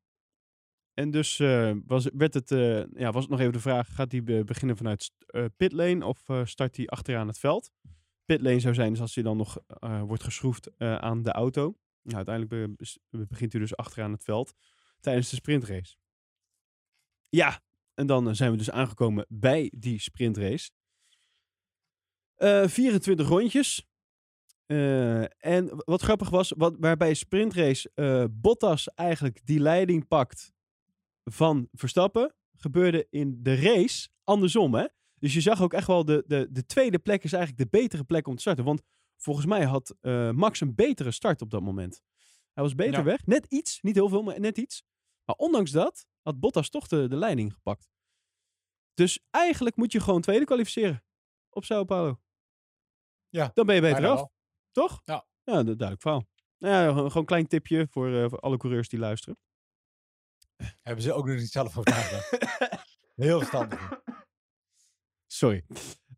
En 0.94 1.12
dus 1.12 1.40
eh, 1.40 1.74
was, 1.86 2.10
werd 2.14 2.34
het, 2.34 2.50
ja, 2.94 3.12
was 3.12 3.22
het 3.22 3.32
nog 3.32 3.40
even 3.40 3.54
de 3.54 3.60
vraag, 3.60 3.96
gaat 3.96 4.12
hij 4.12 4.24
be- 4.24 4.44
beginnen 4.44 4.78
vanuit 4.78 5.12
pitlane 5.58 6.06
of 6.06 6.30
start 6.44 6.76
hij 6.76 6.88
achteraan 6.88 7.28
het 7.28 7.40
veld? 7.40 7.72
Pitlane 8.26 8.60
zou 8.60 8.74
zijn 8.74 8.90
dus 8.90 9.02
als 9.02 9.16
hij 9.16 9.24
dan 9.24 9.38
nog 9.38 9.58
wordt 10.06 10.24
geschroefd 10.24 10.80
aan 10.80 11.24
de 11.24 11.32
auto. 11.32 11.76
Nou, 12.02 12.26
uiteindelijk 12.26 12.76
begint 13.10 13.52
hij 13.52 13.62
dus 13.62 13.76
achteraan 13.76 14.12
het 14.12 14.24
veld 14.24 14.54
tijdens 15.00 15.30
de 15.30 15.36
sprintrace. 15.36 15.96
Ja, 17.30 17.62
en 17.96 18.08
dan 18.08 18.28
eh, 18.28 18.34
zijn 18.34 18.52
we 18.52 18.58
dus 18.58 18.72
aangekomen 18.72 19.26
bij 19.30 19.72
die 19.78 20.00
sprintrace. 20.00 20.70
Eh 22.36 22.68
24 22.68 23.28
rondjes. 23.28 23.86
Eh, 24.66 25.46
en 25.46 25.84
wat 25.86 26.02
grappig 26.02 26.30
was, 26.30 26.54
wat, 26.58 26.76
waarbij 26.80 27.14
sprintrace 27.14 27.92
Bottas 28.32 28.88
eigenlijk 28.94 29.46
die 29.46 29.60
leiding 29.60 30.08
pakt 30.08 30.54
van 31.24 31.68
Verstappen, 31.72 32.36
gebeurde 32.54 33.08
in 33.10 33.40
de 33.44 33.56
race 33.56 34.10
andersom. 34.24 34.74
Hè? 34.74 34.86
Dus 35.20 35.34
je 35.34 35.42
zag 35.42 35.62
ook 35.62 35.74
echt 35.74 35.88
wel, 35.88 36.06
de, 36.06 36.24
de, 36.28 36.48
de 36.52 36.66
tweede 36.66 37.00
plek 37.00 37.24
is 37.24 37.34
eigenlijk 37.34 37.64
de 37.72 37.78
betere 37.78 38.04
plek 38.04 38.28
om 38.28 38.36
te 38.36 38.42
starten. 38.42 38.64
Want 38.66 38.82
volgens 39.18 39.46
mij 39.46 39.64
had 39.64 39.96
Max 40.32 40.62
een 40.62 40.76
betere 40.76 41.12
start 41.12 41.42
op 41.42 41.50
dat 41.50 41.62
moment. 41.62 42.02
Hij 42.54 42.64
was 42.64 42.76
beter 42.76 42.98
Ja. 42.98 43.04
weg. 43.04 43.26
Net 43.26 43.46
iets, 43.46 43.82
niet 43.82 43.96
heel 43.96 44.10
veel, 44.10 44.24
maar 44.24 44.40
net 44.40 44.58
iets. 44.58 44.84
Maar 45.26 45.36
ondanks 45.36 45.72
dat 45.72 46.06
had 46.26 46.40
Bottas 46.40 46.70
toch 46.70 46.88
de, 46.88 47.08
de 47.08 47.16
leiding 47.16 47.54
gepakt. 47.54 47.90
Dus 48.94 49.20
eigenlijk 49.30 49.76
moet 49.76 49.92
je 49.92 50.00
gewoon 50.00 50.22
tweede 50.22 50.46
kwalificeren 50.46 51.04
op 51.50 51.66
Sao 51.66 51.84
Paulo. 51.84 52.20
Ja, 53.30 53.52
Dan 53.54 53.66
ben 53.66 53.76
je 53.76 53.82
beter 53.82 54.08
af. 54.08 54.16
wel. 54.16 54.32
Toch? 54.72 55.02
Ja. 55.04 55.26
Ja, 55.44 55.64
duidelijk 55.64 56.02
verhaal. 56.02 56.28
Nou 56.58 56.74
ja, 56.74 56.94
gewoon 56.94 57.12
een 57.16 57.26
klein 57.26 57.48
tipje 57.48 57.88
voor, 57.90 58.14
eh, 58.14 58.30
voor 58.30 58.40
alle 58.40 58.58
coureurs 58.58 58.90
die 58.90 59.00
luisteren. 59.00 59.38
Hebben 60.82 61.04
ze 61.04 61.14
ook 61.14 61.28
nog 61.28 61.38
niet 61.38 61.52
zelf 61.52 61.78
over 61.78 61.92
nagedacht. 61.92 62.38
Heel 63.16 63.38
verstandig. 63.38 64.02
Sorry. 65.28 65.66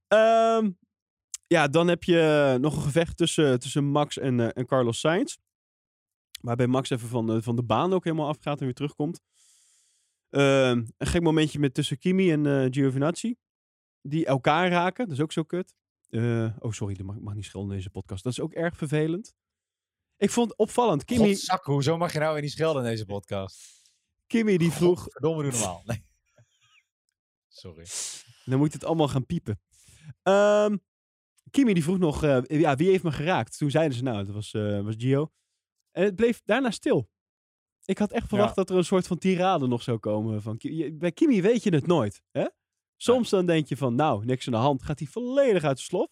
Ehm, 0.08 0.72
ja, 1.48 1.68
dan 1.68 1.88
heb 1.88 2.04
je 2.04 2.58
nog 2.62 2.76
een 2.76 2.82
gevecht 2.82 3.18
tussen, 3.18 3.60
tussen 3.60 3.84
Max 3.84 4.18
en, 4.18 4.40
eh, 4.40 4.50
en 4.54 4.66
Carlos 4.66 5.00
Sainz. 5.00 5.38
Waarbij 6.42 6.68
Max 6.68 6.90
even 6.90 7.08
van, 7.08 7.44
van 7.44 7.56
de 7.56 7.64
baan 7.64 7.94
ook 7.94 8.04
helemaal 8.04 8.28
afgaat 8.28 8.60
en 8.60 8.66
weer 8.66 8.74
terugkomt. 8.74 9.22
Ehm, 10.30 10.86
een 10.98 11.08
gek 11.08 11.22
momentje 11.22 11.60
met 11.60 11.74
tussen 11.74 11.98
Kimi 11.98 12.32
en 12.32 12.46
eh 12.46 12.68
Giovinazzi. 12.70 13.36
Die 14.02 14.26
elkaar 14.26 14.70
raken, 14.70 15.06
dat 15.06 15.18
is 15.18 15.24
ook 15.24 15.32
zo 15.32 15.44
kut. 15.44 15.76
Eh, 16.10 16.58
oh, 16.60 16.72
sorry, 16.72 16.96
dat 16.96 17.06
mag, 17.06 17.20
mag 17.20 17.34
niet 17.34 17.46
schelden 17.46 17.70
in 17.70 17.78
deze 17.78 17.90
podcast. 17.90 18.24
Dat 18.24 18.32
is 18.32 18.40
ook 18.40 18.54
erg 18.54 18.78
vervelend. 18.78 19.36
Ik 20.18 20.30
vond 20.30 20.50
het 20.50 20.58
opvallend. 20.58 21.04
Godzak, 21.06 21.66
hoezo 21.66 21.98
mag 21.98 22.14
je 22.14 22.20
nou 22.20 22.34
weer 22.34 22.42
niet 22.42 22.52
schelden 22.52 22.84
in 22.84 22.90
deze 22.90 23.06
podcast? 23.06 23.82
Kimmy 24.28 24.58
die 24.58 24.72
vroeg... 24.72 25.06
Verdomme, 25.10 25.44
doe 25.44 25.52
normaal. 25.52 25.82
Nee. 25.86 26.06
Sorry. 27.48 27.86
Dan 28.46 28.60
moet 28.60 28.74
het 28.74 28.84
allemaal 28.84 29.08
gaan 29.08 29.26
piepen. 29.26 29.62
Ehm 30.24 30.76
Kimi 31.52 31.74
die 31.74 31.84
vroeg 31.84 31.98
nog, 31.98 32.24
eh, 32.24 32.42
ja, 32.48 32.76
wie 32.76 32.90
heeft 32.90 33.04
me 33.04 33.12
geraakt? 33.12 33.58
Toen 33.58 33.72
zeiden 33.72 33.98
ze, 33.98 34.04
nou, 34.04 34.26
dat 34.26 34.34
was, 34.34 34.52
was 34.84 34.96
Gio. 34.98 35.32
En 35.92 36.04
het 36.04 36.16
bleef 36.16 36.42
daarna 36.46 36.72
stil. 36.72 37.10
Ik 37.88 37.98
had 37.98 38.12
echt 38.12 38.28
verwacht 38.28 38.50
Ja. 38.56 38.56
dat 38.56 38.70
er 38.70 38.76
een 38.78 38.84
soort 38.84 39.08
van 39.08 39.18
tirade 39.18 39.68
nog 39.68 39.82
zou 39.82 39.98
komen. 39.98 40.42
Van, 40.42 40.60
bij 40.94 41.12
Kimi 41.12 41.42
weet 41.42 41.64
je 41.64 41.74
het 41.74 41.88
nooit. 41.88 42.22
Hè? 42.32 42.46
Soms 42.96 43.30
dan 43.30 43.46
denk 43.46 43.68
je 43.68 43.78
van, 43.78 43.96
nou, 43.96 44.26
niks 44.26 44.46
aan 44.46 44.54
de 44.54 44.60
hand. 44.60 44.84
Gaat 44.84 45.00
hij 45.00 45.08
volledig 45.08 45.64
uit 45.64 45.78
de 45.78 45.84
slof. 45.84 46.10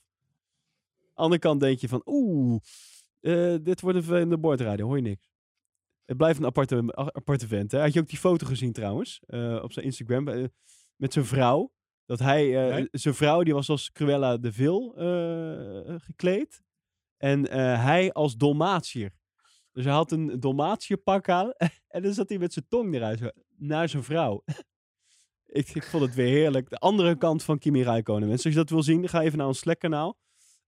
Andere 1.13 1.39
kant 1.41 1.59
denk 1.59 1.79
je 1.79 1.87
van, 1.87 2.01
oeh, 2.05 2.61
eh, 3.19 3.55
dit 3.61 3.81
wordt 3.81 3.97
een 3.97 4.03
vervelende 4.03 4.37
bordradio, 4.37 4.85
hoor 4.85 4.95
je 4.95 5.01
niks. 5.01 5.33
Het 6.05 6.17
blijft 6.17 6.39
een 6.39 6.45
aparte, 6.45 7.47
vent. 7.47 7.71
Hè? 7.71 7.79
Had 7.79 7.93
je 7.93 7.99
ook 7.99 8.07
die 8.07 8.17
foto 8.17 8.45
gezien 8.47 8.71
trouwens, 8.71 9.21
eh, 9.25 9.59
op 9.63 9.71
zijn 9.71 9.85
Instagram, 9.85 10.27
eh, 10.27 10.43
met 10.95 11.13
zijn 11.13 11.25
vrouw. 11.25 11.73
Dat 12.05 12.19
hij, 12.19 12.45
Nee. 12.69 12.87
zijn 12.91 13.13
vrouw, 13.13 13.43
die 13.43 13.53
was 13.53 13.69
als 13.69 13.91
Cruella 13.91 14.37
de 14.37 14.51
Vil 14.53 14.93
gekleed. 15.99 16.61
En 17.17 17.49
hij 17.79 18.13
als 18.13 18.35
Dalmatier. 18.37 19.13
Dus 19.75 19.83
hij 19.83 19.93
had 19.93 20.11
een 20.11 20.39
Dalmatierpak 20.39 21.29
aan. 21.29 21.53
en 21.87 22.01
dan 22.01 22.13
zat 22.13 22.29
hij 22.29 22.37
met 22.37 22.53
zijn 22.53 22.65
tong 22.67 22.95
eruit, 22.95 23.33
naar 23.57 23.89
zijn 23.89 24.03
vrouw. 24.03 24.43
ik, 25.45 25.69
ik 25.69 25.83
vond 25.83 26.03
het 26.03 26.15
weer 26.15 26.27
heerlijk. 26.27 26.69
De 26.69 26.77
andere 26.77 27.17
kant 27.17 27.43
van 27.43 27.57
Kimi 27.57 27.83
Räikkönen. 27.83 28.27
Mensen, 28.27 28.45
als 28.45 28.53
je 28.53 28.59
dat 28.59 28.69
wil 28.69 28.83
zien, 28.83 29.09
ga 29.09 29.21
even 29.21 29.37
naar 29.37 29.47
ons 29.47 29.59
Slack-kanaal. 29.59 30.17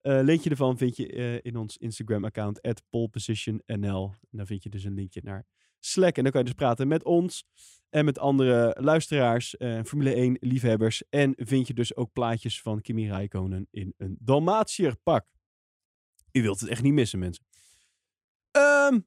Eh 0.00 0.20
linkje 0.22 0.50
ervan 0.50 0.78
vind 0.78 0.96
je 0.96 1.12
eh, 1.12 1.38
in 1.42 1.56
ons 1.56 1.76
Instagram-account, 1.76 2.62
at 2.62 2.82
polepositionnl. 2.90 4.14
Daar 4.30 4.46
vind 4.46 4.62
je 4.62 4.70
dus 4.70 4.84
een 4.84 4.94
linkje 4.94 5.20
naar 5.24 5.46
Slack. 5.78 6.16
En 6.16 6.22
dan 6.22 6.32
kan 6.32 6.40
je 6.40 6.46
dus 6.46 6.56
praten 6.56 6.88
met 6.88 7.04
ons 7.04 7.44
en 7.88 8.04
met 8.04 8.18
andere 8.18 8.76
luisteraars, 8.80 9.56
eh, 9.56 9.82
Formule 9.84 10.14
1 10.14 10.36
liefhebbers. 10.40 11.02
En 11.08 11.32
vind 11.36 11.66
je 11.66 11.74
dus 11.74 11.96
ook 11.96 12.12
plaatjes 12.12 12.62
van 12.62 12.80
Kimi 12.80 13.08
Räikkönen 13.08 13.68
in 13.70 13.94
een 13.96 14.16
Dalmatierpak. 14.20 15.26
U 16.32 16.42
wilt 16.42 16.60
het 16.60 16.68
echt 16.68 16.82
niet 16.82 16.92
missen, 16.92 17.18
mensen. 17.18 17.47
Ehm, 18.58 19.00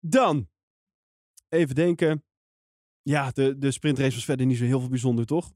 dan, 0.00 0.48
even 1.48 1.74
denken. 1.74 2.24
Ja, 3.02 3.30
de, 3.30 3.58
de 3.58 3.70
sprintrace 3.70 4.14
was 4.14 4.24
verder 4.24 4.46
niet 4.46 4.58
zo 4.58 4.64
heel 4.64 4.80
veel 4.80 4.88
bijzonder, 4.88 5.26
toch? 5.26 5.52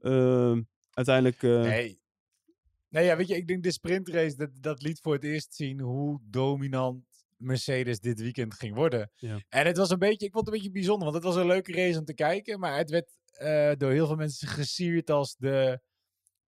Ehm, 0.00 0.62
uiteindelijk... 0.90 1.42
eh, 1.42 1.60
Nee. 1.60 1.98
Nee, 2.88 3.04
ja, 3.04 3.16
weet 3.16 3.28
je, 3.28 3.36
ik 3.36 3.46
denk 3.46 3.62
de 3.62 3.72
sprintrace, 3.72 4.36
dat, 4.36 4.50
dat 4.60 4.82
liet 4.82 5.00
voor 5.00 5.12
het 5.12 5.24
eerst 5.24 5.54
zien 5.54 5.80
hoe 5.80 6.20
dominant 6.22 7.04
Mercedes 7.36 8.00
dit 8.00 8.20
weekend 8.20 8.54
ging 8.54 8.74
worden. 8.74 9.10
Ja. 9.16 9.38
En 9.48 9.66
het 9.66 9.76
was 9.76 9.90
een 9.90 9.98
beetje, 9.98 10.26
ik 10.26 10.32
vond 10.32 10.46
het 10.46 10.54
een 10.54 10.60
beetje 10.60 10.78
bijzonder, 10.78 11.02
want 11.02 11.14
het 11.14 11.24
was 11.24 11.36
een 11.36 11.46
leuke 11.46 11.72
race 11.72 11.98
om 11.98 12.04
te 12.04 12.14
kijken, 12.14 12.60
maar 12.60 12.76
het 12.76 12.90
werd 12.90 13.18
eh, 13.32 13.72
door 13.76 13.90
heel 13.90 14.06
veel 14.06 14.16
mensen 14.16 14.48
gesierd 14.48 15.10
als 15.10 15.36
de 15.36 15.80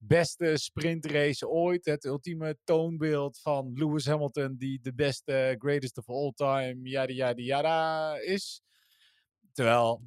beste 0.07 0.57
sprintrace 0.57 1.49
ooit. 1.49 1.85
Het 1.85 2.05
ultieme 2.05 2.59
toonbeeld 2.65 3.41
van 3.41 3.73
Lewis 3.75 4.07
Hamilton, 4.07 4.57
die 4.57 4.81
de 4.81 4.95
beste, 4.95 5.55
greatest 5.59 5.99
of 5.99 6.09
all 6.09 6.33
time, 6.35 6.89
yada 6.89 7.13
yada 7.13 7.43
yada 7.43 8.17
is. 8.19 8.63
Terwijl, 9.53 10.03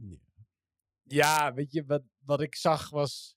ja, 1.04 1.54
weet 1.54 1.72
je, 1.72 1.84
wat, 1.86 2.02
wat 2.26 2.42
ik 2.42 2.56
zag 2.56 2.90
was 2.90 3.36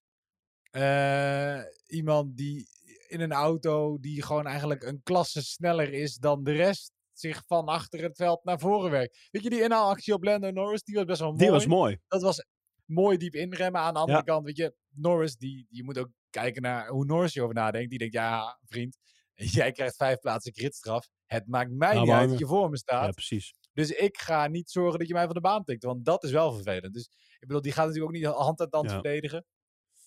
eh, 0.70 1.60
iemand 1.86 2.36
die 2.36 2.66
in 3.08 3.20
een 3.20 3.32
auto 3.32 3.98
die 4.00 4.22
gewoon 4.22 4.46
eigenlijk 4.46 4.82
een 4.82 5.02
klasse 5.02 5.42
sneller 5.42 5.92
is 5.92 6.14
dan 6.16 6.44
de 6.44 6.52
rest 6.52 6.92
zich 7.12 7.42
van 7.46 7.66
achter 7.66 8.02
het 8.02 8.16
veld 8.16 8.44
naar 8.44 8.58
voren 8.58 8.90
werkt. 8.90 9.28
Weet 9.30 9.42
je, 9.42 9.50
die 9.50 9.62
inhaalactie 9.62 10.14
op 10.14 10.24
Lando 10.24 10.50
Norris, 10.50 10.82
die 10.82 10.94
was 10.94 11.04
best 11.04 11.20
wel 11.20 11.28
mooi. 11.28 11.42
die 11.42 11.50
was 11.50 11.66
mooi. 11.66 11.98
Dat 12.08 12.22
was 12.22 12.44
mooi 12.84 13.16
diep 13.16 13.34
inremmen. 13.34 13.80
Aan 13.80 13.94
de 13.94 14.00
andere 14.00 14.18
Ja. 14.18 14.24
kant, 14.24 14.44
weet 14.44 14.56
je, 14.56 14.74
Norris, 14.88 15.36
die, 15.36 15.66
je 15.70 15.84
moet 15.84 15.98
ook 15.98 16.10
kijken 16.30 16.62
naar 16.62 16.88
hoe 16.88 17.04
Norris 17.04 17.32
hierover 17.34 17.56
nadenkt. 17.56 17.90
Die 17.90 17.98
denkt, 17.98 18.14
ja, 18.14 18.58
vriend, 18.64 18.96
jij 19.58 19.72
krijgt 19.72 19.96
vijf 19.96 20.18
plaatsen 20.18 20.52
gridstraf. 20.54 21.08
Het 21.26 21.46
maakt 21.46 21.70
mij 21.70 21.94
Nou, 21.94 22.06
niet 22.06 22.14
uit 22.14 22.28
dat 22.30 22.38
je 22.38 22.46
voor 22.46 22.70
me 22.70 22.76
staat. 22.76 23.04
Ja, 23.04 23.10
precies. 23.10 23.54
Dus 23.72 23.90
ik 23.90 24.18
ga 24.18 24.46
niet 24.46 24.70
zorgen 24.70 24.98
dat 24.98 25.08
je 25.08 25.14
mij 25.14 25.24
van 25.24 25.34
de 25.34 25.40
baan 25.40 25.64
tikt. 25.64 25.82
Want 25.84 26.04
dat 26.04 26.24
is 26.24 26.30
wel 26.30 26.52
vervelend. 26.52 26.94
Dus 26.94 27.08
ik 27.38 27.46
bedoel, 27.46 27.62
die 27.62 27.72
gaat 27.72 27.86
natuurlijk 27.86 28.14
ook 28.14 28.20
niet 28.20 28.30
hand 28.34 28.60
aan 28.60 28.68
tand 28.70 28.88
Ja. 28.90 28.94
verdedigen. 28.94 29.44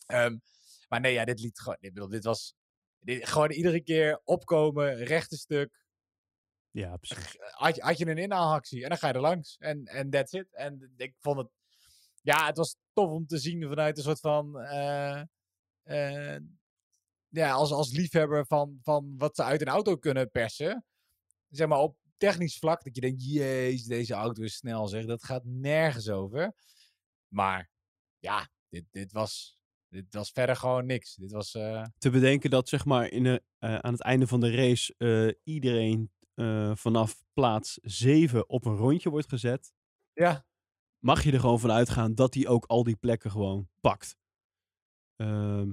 Ehm, 0.05 0.37
maar 0.87 0.99
nee, 0.99 1.13
ja, 1.13 1.25
dit 1.25 1.39
liet 1.39 1.59
gewoon. 1.59 1.77
Ik 1.79 1.93
bedoel, 1.93 2.09
dit 2.09 2.23
was. 2.23 2.53
Dit, 2.99 3.27
gewoon 3.27 3.51
iedere 3.51 3.81
keer 3.83 4.21
opkomen, 4.23 4.95
rechte 4.95 5.37
stuk. 5.37 5.79
Ja, 6.71 6.97
precies. 6.97 7.35
Had 7.39 7.75
je, 7.75 7.81
had 7.81 7.97
je 7.97 8.07
een 8.07 8.17
inhaalactie 8.17 8.83
en 8.83 8.89
dan 8.89 8.97
ga 8.97 9.07
je 9.07 9.13
er 9.13 9.19
langs. 9.21 9.55
En 9.59 9.85
en 9.85 10.09
that's 10.09 10.33
it. 10.33 10.47
En 10.55 10.93
ik 10.97 11.15
vond 11.19 11.37
het. 11.37 11.49
Ja, 12.21 12.45
het 12.45 12.57
was 12.57 12.75
tof 12.93 13.09
om 13.11 13.25
te 13.27 13.37
zien 13.37 13.67
vanuit 13.67 13.97
een 13.97 14.03
soort 14.03 14.19
van. 14.19 14.59
eh, 14.59 15.21
ja, 17.27 17.51
als, 17.51 17.71
als 17.71 17.91
liefhebber 17.91 18.45
van, 18.45 18.79
van 18.81 19.13
wat 19.17 19.35
ze 19.35 19.43
uit 19.43 19.61
een 19.61 19.67
auto 19.67 19.97
kunnen 19.97 20.31
persen. 20.31 20.85
Zeg 21.49 21.67
maar 21.67 21.79
op 21.79 21.97
technisch 22.17 22.57
vlak. 22.57 22.83
Dat 22.83 22.95
je 22.95 23.01
denkt, 23.01 23.25
jezus, 23.25 23.85
deze 23.87 24.13
auto 24.13 24.43
is 24.43 24.55
snel 24.55 24.87
zeg. 24.87 25.05
Dat 25.05 25.23
gaat 25.23 25.43
nergens 25.45 26.09
over. 26.09 26.55
Maar 27.27 27.69
ja, 28.19 28.49
dit, 28.69 28.85
dit, 28.91 29.11
was, 29.11 29.59
dit 29.89 30.13
was 30.13 30.31
verder 30.31 30.55
gewoon 30.55 30.85
niks. 30.85 31.15
Dit 31.15 31.31
was. 31.31 31.53
eh, 31.53 31.85
te 31.97 32.09
bedenken 32.09 32.49
dat 32.49 32.69
zeg 32.69 32.85
maar 32.85 33.09
in 33.09 33.23
de, 33.23 33.43
eh, 33.59 33.75
aan 33.75 33.91
het 33.91 34.01
einde 34.01 34.27
van 34.27 34.39
de 34.39 34.55
race 34.55 34.93
eh, 34.97 35.53
iedereen 35.53 36.11
eh, 36.33 36.75
vanaf 36.75 37.23
plaats 37.33 37.79
7 37.81 38.49
op 38.49 38.65
een 38.65 38.75
rondje 38.75 39.09
wordt 39.09 39.29
gezet. 39.29 39.73
ja, 40.13 40.45
Mag 40.99 41.23
je 41.23 41.31
er 41.31 41.39
gewoon 41.39 41.59
van 41.59 41.71
uitgaan 41.71 42.15
dat 42.15 42.33
hij 42.33 42.47
ook 42.47 42.65
al 42.65 42.83
die 42.83 42.95
plekken 42.95 43.31
gewoon 43.31 43.69
pakt. 43.79 44.15
Ehm, 45.21 45.71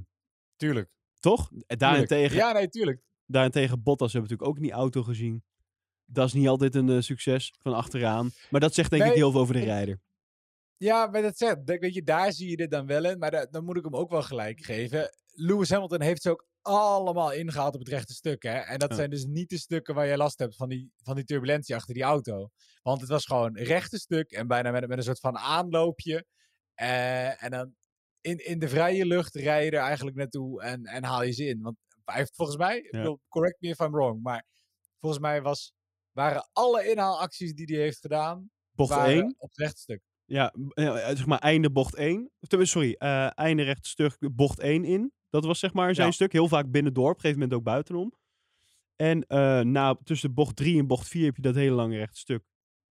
tuurlijk. 0.57 0.91
toch? 1.21 1.51
En 1.67 1.79
Daarentegen, 1.79 2.37
Ja, 2.37 2.53
nee, 2.53 2.69
tuurlijk. 2.69 3.03
daarentegen 3.27 3.83
Bottas 3.83 4.13
hebben 4.13 4.31
we 4.31 4.35
natuurlijk 4.37 4.49
ook 4.49 4.57
in 4.57 4.63
die 4.71 4.81
auto 4.83 5.03
gezien. 5.03 5.45
Dat 6.05 6.27
is 6.27 6.33
niet 6.33 6.49
altijd 6.49 6.75
een 6.75 6.89
eh, 6.89 7.01
succes 7.01 7.55
van 7.59 7.75
achteraan. 7.75 8.31
Maar 8.51 8.61
dat 8.61 8.75
zegt 8.75 8.91
denk 8.91 9.05
ik 9.05 9.13
heel 9.13 9.31
veel 9.31 9.41
over 9.41 9.55
de 9.55 9.61
ik- 9.61 9.67
rijder. 9.67 10.01
Ja, 10.77 11.07
maar 11.07 11.23
dat 11.23 11.37
zegt, 11.37 11.57
weet 11.65 11.95
je, 11.95 12.03
daar 12.03 12.33
zie 12.33 12.51
je 12.51 12.57
dit 12.57 12.71
dan 12.71 12.87
wel 12.87 13.05
in. 13.05 13.19
Maar 13.19 13.31
da- 13.31 13.47
dan 13.51 13.65
moet 13.65 13.77
ik 13.77 13.85
hem 13.85 13.97
ook 13.97 14.11
wel 14.11 14.23
gelijk 14.23 14.61
geven. 14.65 15.11
Lewis 15.33 15.71
Hamilton 15.71 16.01
heeft 16.01 16.23
ze 16.23 16.31
ook 16.31 16.47
allemaal 16.63 17.33
ingehaald 17.33 17.75
op 17.75 17.81
het 17.81 17.89
rechte 17.89 18.13
stuk. 18.13 18.43
Hè? 18.43 18.59
En 18.59 18.79
dat 18.79 18.91
Ja. 18.91 18.97
zijn 18.97 19.11
dus 19.11 19.25
niet 19.25 19.49
de 19.49 19.59
stukken 19.59 19.95
waar 19.95 20.07
jij 20.07 20.17
last 20.17 20.39
hebt 20.39 20.57
van 20.57 20.69
die, 20.69 20.93
van 21.03 21.15
die 21.15 21.25
turbulentie 21.25 21.75
achter 21.75 21.95
die 21.95 22.03
auto. 22.03 22.49
Want 22.83 23.01
het 23.01 23.11
was 23.11 23.25
gewoon 23.25 23.57
rechte 23.57 23.99
stuk 23.99 24.31
en 24.31 24.47
bijna 24.47 24.71
met, 24.71 24.89
met 24.89 24.99
een 24.99 25.05
soort 25.05 25.21
van 25.21 25.39
aanloopje. 25.39 26.25
Eh, 26.75 27.43
en 27.43 27.51
dan 27.51 27.75
in, 28.29 28.47
in 28.47 28.59
de 28.59 28.69
vrije 28.69 29.07
lucht 29.07 29.35
rij 29.35 29.65
je 29.65 29.71
er 29.71 29.79
eigenlijk 29.83 30.17
naartoe 30.17 30.63
en, 30.63 30.85
en 30.85 31.05
haal 31.05 31.23
je 31.23 31.33
ze 31.33 31.45
in. 31.45 31.61
Want 31.63 31.77
hij 32.05 32.17
heeft 32.17 32.35
volgens 32.37 32.57
mij, 32.57 32.89
Ja. 32.91 33.17
correct 33.29 33.61
me 33.61 33.69
if 33.69 33.79
I'm 33.79 33.91
wrong, 33.93 34.23
maar 34.23 34.45
volgens 35.01 35.23
mij 35.23 35.43
was, 35.43 35.73
waren 36.13 36.49
alle 36.53 36.91
inhaalacties 36.91 37.55
die 37.55 37.67
hij 37.67 37.85
heeft 37.85 37.99
gedaan, 38.01 38.51
Bocht 38.71 38.91
waren 38.95 39.15
1. 39.15 39.35
op 39.39 39.49
het 39.49 39.59
rechte 39.59 39.81
stuk. 39.81 40.01
Ja, 40.25 40.55
zeg 41.15 41.27
maar 41.27 41.39
einde 41.39 41.71
bocht 41.71 41.95
1. 41.95 42.31
Of 42.41 42.49
tenminste, 42.49 42.79
Sorry, 42.79 42.95
eh, 42.99 43.39
einde 43.39 43.63
rechte 43.63 43.89
stuk 43.89 44.17
bocht 44.35 44.59
1 44.59 44.85
in. 44.85 45.13
Dat 45.31 45.45
was 45.45 45.59
zeg 45.59 45.73
maar 45.73 45.95
zijn 45.95 46.07
Ja. 46.07 46.13
stuk. 46.13 46.33
Heel 46.33 46.49
vaak 46.49 46.71
binnendoor, 46.71 47.09
op 47.11 47.15
een 47.15 47.21
gegeven 47.21 47.41
moment 47.41 47.59
ook 47.59 47.65
buitenom. 47.65 48.13
En 48.97 49.23
eh 49.27 49.61
na, 49.61 49.95
tussen 50.05 50.35
bocht 50.35 50.57
3 50.57 50.79
en 50.79 50.87
bocht 50.87 51.09
4 51.09 51.25
heb 51.25 51.37
je 51.37 51.43
dat 51.43 51.55
hele 51.55 51.75
lange 51.75 51.97
rechte 51.97 52.19
stuk. 52.19 52.45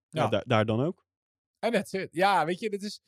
Ja, 0.10 0.24
Ja. 0.24 0.30
daar, 0.30 0.44
daar 0.48 0.66
dan 0.66 0.82
ook. 0.82 1.06
En 1.60 1.74
it. 1.74 2.08
Ja, 2.12 2.46
weet 2.46 2.60
je, 2.60 2.70
dit 2.70 2.84
is 2.84 3.02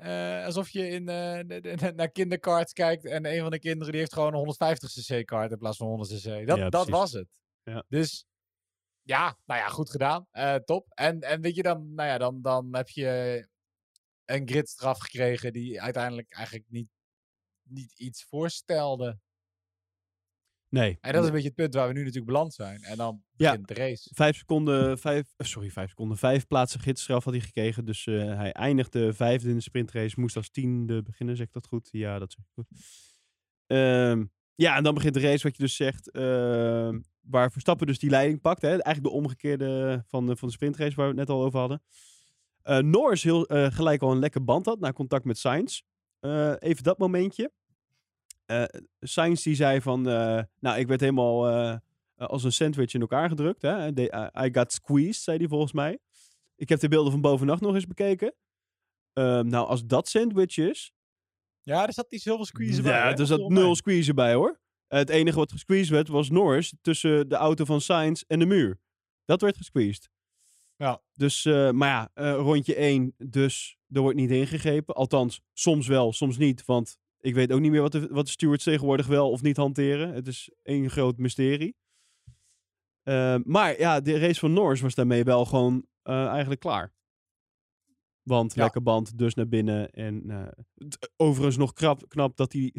eh, 0.00 0.44
alsof 0.44 0.70
je 0.70 0.88
in, 0.88 1.08
eh, 1.08 1.92
naar 1.94 2.10
kinderkarts 2.10 2.72
kijkt 2.72 3.04
en 3.04 3.26
een 3.26 3.40
van 3.40 3.50
de 3.50 3.58
kinderen 3.58 3.90
die 3.90 4.00
heeft 4.00 4.12
gewoon 4.12 4.34
een 4.34 4.38
150cc 4.38 5.24
kaart 5.24 5.50
in 5.50 5.58
plaats 5.58 5.76
van 5.76 5.86
100cc. 5.86 6.46
Dat, 6.46 6.56
Ja, 6.56 6.68
dat 6.68 6.70
precies. 6.70 6.90
was 6.90 7.12
het. 7.12 7.28
Ja. 7.62 7.84
Dus 7.88 8.24
ja, 9.02 9.38
nou 9.44 9.60
ja, 9.60 9.68
goed 9.68 9.90
gedaan. 9.90 10.26
Eh, 10.30 10.54
top. 10.54 10.86
En, 10.94 11.20
en 11.20 11.40
weet 11.40 11.54
je, 11.54 11.62
dan, 11.62 11.94
nou 11.94 12.08
ja, 12.08 12.18
dan, 12.18 12.42
dan 12.42 12.74
heb 12.74 12.88
je 12.88 13.48
een 14.24 14.48
gridstraf 14.48 14.98
gekregen 14.98 15.52
die 15.52 15.80
uiteindelijk 15.82 16.32
eigenlijk 16.32 16.66
niet, 16.68 16.88
niet 17.62 17.92
iets 17.98 18.24
voorstelde. 18.24 19.18
Nee. 20.70 20.98
En 21.00 21.12
dat 21.12 21.20
is 21.20 21.26
een 21.26 21.32
beetje 21.34 21.48
het 21.48 21.56
punt 21.56 21.74
waar 21.74 21.86
we 21.86 21.92
nu 21.92 21.98
natuurlijk 21.98 22.26
beland 22.26 22.54
zijn. 22.54 22.82
En 22.82 22.96
dan 22.96 23.22
Ja. 23.36 23.50
begint 23.50 23.68
de 23.68 23.74
race. 23.74 24.10
Vijf 24.14 24.36
seconden, 24.36 24.98
vijf, 24.98 25.32
eh, 25.36 25.46
sorry, 25.46 25.70
vijf 25.70 25.88
seconden, 25.88 26.16
vijf 26.18 26.46
plaatsen 26.46 26.80
gidsstraf 26.80 27.24
had 27.24 27.32
hij 27.32 27.42
gekregen. 27.42 27.84
Dus 27.84 28.06
eh, 28.06 28.14
hij 28.36 28.52
eindigde 28.52 29.12
vijfde 29.12 29.48
in 29.48 29.54
de 29.54 29.60
sprintrace, 29.62 30.20
moest 30.20 30.36
als 30.36 30.50
tiende 30.50 31.02
beginnen, 31.02 31.36
zeg 31.36 31.46
ik 31.46 31.52
dat 31.52 31.66
goed? 31.66 31.88
Ja, 31.92 32.18
dat 32.18 32.32
zeg 32.32 32.44
ik 32.44 32.50
goed. 32.54 32.66
Ehm, 33.66 34.24
ja, 34.54 34.76
en 34.76 34.82
dan 34.82 34.94
begint 34.94 35.14
de 35.14 35.20
race, 35.20 35.42
wat 35.42 35.56
je 35.56 35.62
dus 35.62 35.76
zegt, 35.76 36.10
ehm, 36.10 37.00
waar 37.20 37.52
Verstappen 37.52 37.86
dus 37.86 37.98
die 37.98 38.10
leiding 38.10 38.40
pakt. 38.40 38.62
Hè? 38.62 38.68
Eigenlijk 38.68 39.02
de 39.02 39.10
omgekeerde 39.10 40.02
van 40.06 40.26
de, 40.26 40.36
van 40.36 40.48
de 40.48 40.54
sprintrace 40.54 40.94
waar 40.96 41.04
we 41.04 41.18
het 41.18 41.28
net 41.28 41.36
al 41.36 41.44
over 41.44 41.58
hadden. 41.58 41.82
Eh 42.62 42.78
Norris 42.78 43.22
heel, 43.22 43.44
gelijk 43.48 44.02
al 44.02 44.10
een 44.12 44.18
lekker 44.18 44.44
band 44.44 44.66
had, 44.66 44.80
na 44.80 44.92
contact 44.92 45.24
met 45.24 45.38
Sainz. 45.38 45.80
Even 46.58 46.82
dat 46.82 46.98
momentje. 46.98 47.52
Eh 48.50 48.80
Sainz 49.00 49.42
die 49.42 49.54
zei 49.54 49.80
van, 49.80 50.08
eh, 50.08 50.42
nou, 50.60 50.78
ik 50.78 50.86
werd 50.86 51.00
helemaal 51.00 51.48
eh, 51.48 51.76
als 52.16 52.44
een 52.44 52.52
sandwich 52.52 52.94
in 52.94 53.00
elkaar 53.00 53.28
gedrukt. 53.28 53.62
Hè? 53.62 53.92
De- 53.92 54.30
I 54.46 54.48
got 54.58 54.72
squeezed, 54.72 55.22
zei 55.22 55.38
hij 55.38 55.48
volgens 55.48 55.72
mij. 55.72 55.98
Ik 56.56 56.68
heb 56.68 56.80
de 56.80 56.88
beelden 56.88 57.12
van 57.12 57.20
bovennacht 57.20 57.60
nog 57.60 57.74
eens 57.74 57.86
bekeken. 57.86 58.34
Ehm, 59.12 59.46
nou, 59.46 59.66
als 59.66 59.86
dat 59.86 60.08
sandwich 60.08 60.56
is, 60.56 60.92
Ja, 61.62 61.86
er 61.86 61.92
zat 61.92 62.10
niet 62.10 62.22
zoveel 62.22 62.44
squeeze 62.44 62.82
bij. 62.82 62.92
ja, 62.92 63.16
er 63.16 63.26
zat 63.26 63.48
nul 63.48 63.74
squeeze 63.76 64.14
bij 64.14 64.34
hoor. 64.34 64.60
Het 64.88 65.08
enige 65.08 65.36
wat 65.36 65.52
gesqueezed 65.52 65.88
werd 65.88 66.08
was 66.08 66.30
Norris 66.30 66.74
tussen 66.80 67.28
de 67.28 67.34
auto 67.36 67.64
van 67.64 67.80
Sainz 67.80 68.22
en 68.26 68.38
de 68.38 68.46
muur. 68.46 68.80
Dat 69.24 69.40
werd 69.40 69.56
gesqueezed. 69.56 70.10
Ja. 70.76 71.02
Dus, 71.12 71.44
maar 71.44 72.10
ja, 72.14 72.32
rondje 72.34 72.74
1, 72.74 73.14
dus 73.18 73.76
er 73.88 74.00
wordt 74.00 74.16
niet 74.16 74.30
ingegrepen. 74.30 74.94
Althans, 74.94 75.40
soms 75.52 75.86
wel, 75.86 76.12
soms 76.12 76.36
niet. 76.38 76.64
Want 76.64 76.98
ik 77.20 77.34
weet 77.34 77.52
ook 77.52 77.60
niet 77.60 77.70
meer 77.70 77.80
wat 77.80 77.92
de, 77.92 78.08
wat 78.08 78.24
de 78.24 78.30
stewards 78.30 78.64
tegenwoordig 78.64 79.06
wel 79.06 79.30
of 79.30 79.42
niet 79.42 79.56
hanteren. 79.56 80.14
Het 80.14 80.26
is 80.26 80.50
één 80.62 80.90
groot 80.90 81.16
mysterie. 81.18 81.76
Eh, 83.02 83.36
maar 83.44 83.78
ja, 83.78 84.00
de 84.00 84.18
race 84.18 84.40
van 84.40 84.52
Norris 84.52 84.80
was 84.80 84.94
daarmee 84.94 85.24
wel 85.24 85.44
gewoon 85.44 85.86
eh, 86.02 86.26
eigenlijk 86.26 86.60
klaar. 86.60 86.92
Want 88.22 88.54
Ja. 88.54 88.62
lekker 88.62 88.82
band, 88.82 89.18
dus 89.18 89.34
naar 89.34 89.48
binnen. 89.48 89.90
En 89.90 90.30
eh, 90.30 90.48
overigens 91.16 91.56
nog 91.56 91.72
krap, 91.72 92.08
knap 92.08 92.36
dat 92.36 92.52
hij, 92.52 92.74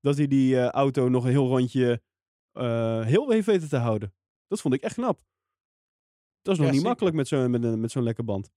dat 0.00 0.16
hij 0.16 0.26
die 0.26 0.58
auto 0.60 1.08
nog 1.08 1.24
een 1.24 1.30
heel 1.30 1.48
rondje 1.48 2.02
heel 3.06 3.30
heeft 3.30 3.46
weten 3.46 3.68
te 3.68 3.76
houden. 3.76 4.14
Dat 4.46 4.60
vond 4.60 4.74
ik 4.74 4.80
echt 4.82 4.94
knap. 4.94 5.22
Dat 6.42 6.52
is 6.54 6.58
nog 6.60 6.66
Ja, 6.66 6.72
niet 6.72 6.74
zeker. 6.74 6.88
makkelijk 6.88 7.16
met 7.16 7.28
zo'n 7.28 7.50
met, 7.50 7.78
met 7.78 7.90
zo'n 7.90 8.02
lekker 8.02 8.24
band. 8.24 8.50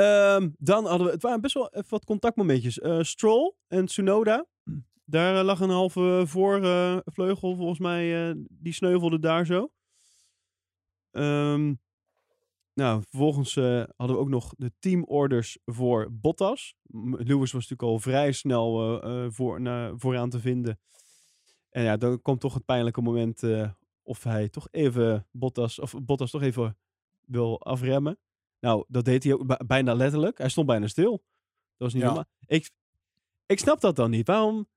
Ehm, 0.00 0.48
dan 0.58 0.86
hadden 0.86 1.06
we, 1.06 1.12
het 1.12 1.22
waren 1.22 1.40
best 1.40 1.54
wel 1.54 1.68
even 1.72 1.90
wat 1.90 2.04
contactmomentjes. 2.04 2.78
Eh, 2.78 3.02
Stroll 3.02 3.54
en 3.68 3.86
Tsunoda. 3.86 4.46
Daar 5.04 5.36
eh, 5.38 5.44
lag 5.44 5.60
een 5.60 5.70
halve 5.70 6.22
voorvleugel 6.26 7.56
volgens 7.56 7.78
mij. 7.78 8.28
eh, 8.30 8.34
die 8.48 8.72
sneuvelde 8.72 9.18
daar 9.18 9.46
zo. 9.46 9.70
Ehm, 11.10 11.74
nou, 12.74 13.02
vervolgens 13.08 13.56
eh, 13.56 13.84
hadden 13.96 14.16
we 14.16 14.22
ook 14.22 14.28
nog 14.28 14.54
de 14.56 14.72
teamorders 14.78 15.58
voor 15.64 16.08
Bottas. 16.12 16.74
Lewis 17.10 17.52
was 17.52 17.68
natuurlijk 17.68 17.82
al 17.82 17.98
vrij 17.98 18.32
snel 18.32 19.00
eh, 19.02 19.24
eh, 19.24 19.30
voor, 19.30 19.60
vooraan 19.96 20.30
te 20.30 20.40
vinden. 20.40 20.80
En 21.70 21.82
ja, 21.82 21.96
dan 21.96 22.22
komt 22.22 22.40
toch 22.40 22.54
het 22.54 22.64
pijnlijke 22.64 23.00
moment 23.02 23.42
eh, 23.42 23.70
of 24.02 24.22
hij 24.24 24.48
toch 24.48 24.68
even 24.70 25.26
Bottas, 25.30 25.78
of 25.78 25.94
Bottas 26.02 26.30
toch 26.30 26.42
even 26.42 26.78
wil 27.26 27.60
afremmen. 27.62 28.18
Nou, 28.60 28.84
dat 28.88 29.04
deed 29.04 29.24
hij 29.24 29.32
ook 29.32 29.66
bijna 29.66 29.94
letterlijk. 29.94 30.38
Hij 30.38 30.48
stond 30.48 30.66
bijna 30.66 30.86
stil. 30.86 31.10
Dat 31.10 31.20
was 31.76 31.92
niet 31.92 32.02
Ja. 32.02 32.08
normaal. 32.08 32.26
Ik, 32.46 32.70
ik 33.46 33.58
snap 33.58 33.80
dat 33.80 33.96
dan 33.96 34.10
niet. 34.10 34.26
Waarom 34.26 34.68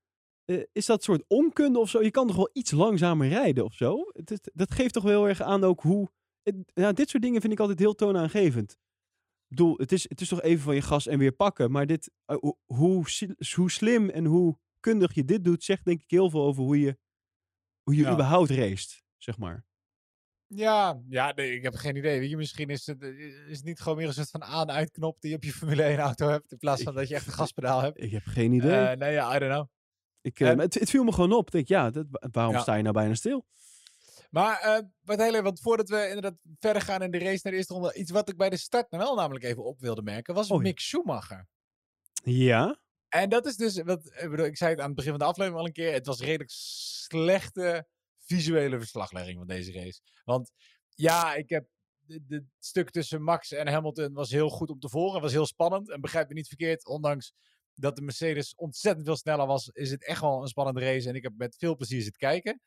eh, 0.44 0.62
is 0.72 0.86
dat 0.86 1.02
soort 1.02 1.24
onkunde 1.28 1.78
of 1.78 1.88
zo? 1.90 2.02
Je 2.02 2.10
kan 2.10 2.26
toch 2.26 2.36
wel 2.36 2.50
iets 2.52 2.70
langzamer 2.70 3.28
rijden 3.28 3.64
of 3.64 3.74
zo? 3.74 4.04
Het, 4.12 4.30
is- 4.30 4.48
dat 4.52 4.70
geeft 4.72 4.94
toch 4.94 5.02
wel 5.02 5.12
heel 5.12 5.28
erg 5.28 5.40
aan 5.40 5.64
ook 5.64 5.80
hoe... 5.80 6.10
het- 6.42 6.56
ja, 6.74 6.92
dit 6.92 7.08
soort 7.08 7.22
dingen 7.22 7.40
vind 7.40 7.52
ik 7.52 7.60
altijd 7.60 7.78
heel 7.78 7.94
toonaangevend. 7.94 8.70
Ik 8.72 9.56
bedoel, 9.56 9.76
het 9.76 9.92
is, 9.92 10.08
het 10.08 10.20
is 10.20 10.28
toch 10.28 10.42
even 10.42 10.62
van 10.64 10.74
je 10.74 10.82
gas 10.82 11.06
en 11.06 11.18
weer 11.18 11.32
pakken. 11.32 11.70
Maar 11.70 11.86
dit, 11.86 12.10
eh, 12.24 12.36
hoe, 12.40 12.56
hoe, 12.64 13.70
slim 13.70 14.10
en 14.10 14.24
hoe 14.24 14.58
kundig 14.80 15.14
je 15.14 15.24
dit 15.24 15.44
doet, 15.44 15.64
zegt 15.64 15.84
denk 15.84 16.00
ik 16.02 16.10
heel 16.10 16.30
veel 16.30 16.42
over 16.42 16.62
hoe 16.62 16.80
je, 16.80 16.98
hoe 17.82 17.94
je 17.94 18.02
Ja. 18.02 18.12
überhaupt 18.12 18.50
raced, 18.50 19.04
zeg 19.16 19.38
maar. 19.38 19.64
Ja, 20.54 21.00
ja 21.08 21.32
nee, 21.34 21.54
ik 21.54 21.62
heb 21.62 21.74
geen 21.74 21.96
idee. 21.96 22.18
Weet 22.20 22.30
je, 22.30 22.36
misschien 22.36 22.68
is 22.68 22.86
het, 22.86 23.02
eh, 23.02 23.18
is 23.48 23.56
het 23.56 23.64
niet 23.64 23.80
gewoon 23.80 23.98
meer 23.98 24.06
een 24.06 24.12
soort 24.14 24.30
van 24.30 24.44
aan-uitknop 24.44 25.20
die 25.20 25.30
je 25.30 25.36
op 25.36 25.44
je 25.44 25.52
Formule 25.52 25.82
1 25.84 25.98
auto 25.98 26.28
hebt. 26.28 26.52
In 26.52 26.58
plaats 26.58 26.82
van 26.82 26.94
dat 26.94 27.08
je 27.08 27.14
echt 27.14 27.26
een 27.26 27.32
gaspedaal 27.42 27.80
hebt. 27.82 28.02
Ik 28.02 28.10
heb 28.10 28.22
geen 28.24 28.52
idee. 28.52 28.84
Eh, 28.86 28.96
nee, 28.98 29.12
ja, 29.12 29.36
I 29.36 29.38
don't 29.38 29.52
know. 29.52 29.66
ik, 30.20 30.40
eh, 30.40 30.48
en- 30.48 30.58
het, 30.58 30.74
het 30.74 30.90
viel 30.90 31.04
me 31.04 31.12
gewoon 31.12 31.32
op. 31.32 31.46
Ik 31.46 31.52
denk, 31.52 31.68
ja, 31.68 31.90
dat, 31.90 32.06
wa- 32.10 32.28
waarom 32.32 32.54
Ja. 32.54 32.60
sta 32.60 32.74
je 32.74 32.82
nou 32.82 32.94
bijna 32.94 33.14
stil? 33.14 33.46
Maar 34.30 34.60
eh, 34.60 34.78
wat 35.04 35.18
heel 35.18 35.30
even, 35.30 35.42
want 35.42 35.60
voordat 35.60 35.88
we 35.88 36.06
inderdaad 36.06 36.34
verder 36.58 36.82
gaan 36.82 37.02
in 37.02 37.10
de 37.10 37.18
race 37.18 37.40
naar 37.42 37.52
de 37.52 37.58
eerste 37.58 37.72
ronde. 37.74 37.94
Iets 37.94 38.10
wat 38.10 38.28
ik 38.28 38.36
bij 38.36 38.50
de 38.50 38.56
start 38.56 38.90
nou 38.90 39.02
wel 39.02 39.14
namelijk 39.14 39.44
even 39.44 39.64
op 39.64 39.80
wilde 39.80 40.02
merken, 40.02 40.34
was 40.34 40.50
Oh. 40.50 40.58
Mick 40.60 40.80
Schumacher. 40.80 41.46
Ja? 42.22 42.78
En 43.08 43.28
dat 43.28 43.46
is 43.46 43.56
dus, 43.56 43.82
wat, 43.82 44.06
ik, 44.06 44.30
bedoel, 44.30 44.46
ik 44.46 44.56
zei 44.56 44.70
het 44.70 44.80
aan 44.80 44.86
het 44.86 44.94
begin 44.94 45.10
van 45.10 45.18
de 45.20 45.24
aflevering 45.24 45.60
al 45.60 45.66
een 45.66 45.72
keer. 45.72 45.92
Het 45.92 46.06
was 46.06 46.20
redelijk 46.20 46.50
slechte 46.50 47.86
visuele 48.24 48.78
verslaglegging 48.78 49.38
van 49.38 49.46
deze 49.46 49.72
race. 49.72 50.00
Want 50.24 50.50
ja, 50.94 51.34
ik 51.34 51.48
heb 51.48 51.66
de 52.06 52.44
stuk 52.58 52.90
tussen 52.90 53.22
Max 53.22 53.52
en 53.52 53.68
Hamilton 53.68 54.12
was 54.12 54.30
heel 54.30 54.48
goed 54.50 54.70
om 54.70 54.78
te 54.78 54.88
volgen. 54.88 55.20
was 55.20 55.32
heel 55.32 55.46
spannend. 55.46 55.90
En 55.90 56.00
begrijp 56.00 56.28
me 56.28 56.34
niet 56.34 56.48
verkeerd, 56.48 56.86
ondanks 56.86 57.32
dat 57.74 57.96
de 57.96 58.02
Mercedes 58.02 58.54
ontzettend 58.54 59.06
veel 59.06 59.16
sneller 59.16 59.46
was, 59.46 59.68
is 59.68 59.90
het 59.90 60.06
echt 60.06 60.20
wel 60.20 60.42
een 60.42 60.48
spannende 60.48 60.80
race. 60.80 61.08
En 61.08 61.14
ik 61.14 61.22
heb 61.22 61.32
met 61.36 61.56
veel 61.56 61.76
plezier 61.76 62.02
zitten 62.02 62.20
kijken. 62.20 62.60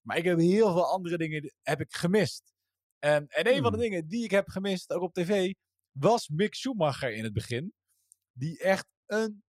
Maar 0.00 0.16
ik 0.16 0.24
heb 0.24 0.38
heel 0.38 0.72
veel 0.72 0.86
andere 0.86 1.18
dingen 1.18 1.52
heb 1.62 1.80
ik 1.80 1.94
gemist. 1.94 2.52
En, 2.98 3.26
en 3.28 3.46
een 3.46 3.62
van 3.62 3.72
de 3.72 3.78
Hmm. 3.78 3.88
dingen 3.88 4.08
die 4.08 4.24
ik 4.24 4.30
heb 4.30 4.48
gemist, 4.48 4.92
ook 4.92 5.02
op 5.02 5.12
tv, 5.14 5.52
was 5.90 6.28
Mick 6.28 6.54
Schumacher 6.54 7.12
in 7.12 7.24
het 7.24 7.32
begin. 7.32 7.72
Die 8.32 8.58
echt 8.58 8.86
een 9.06 9.44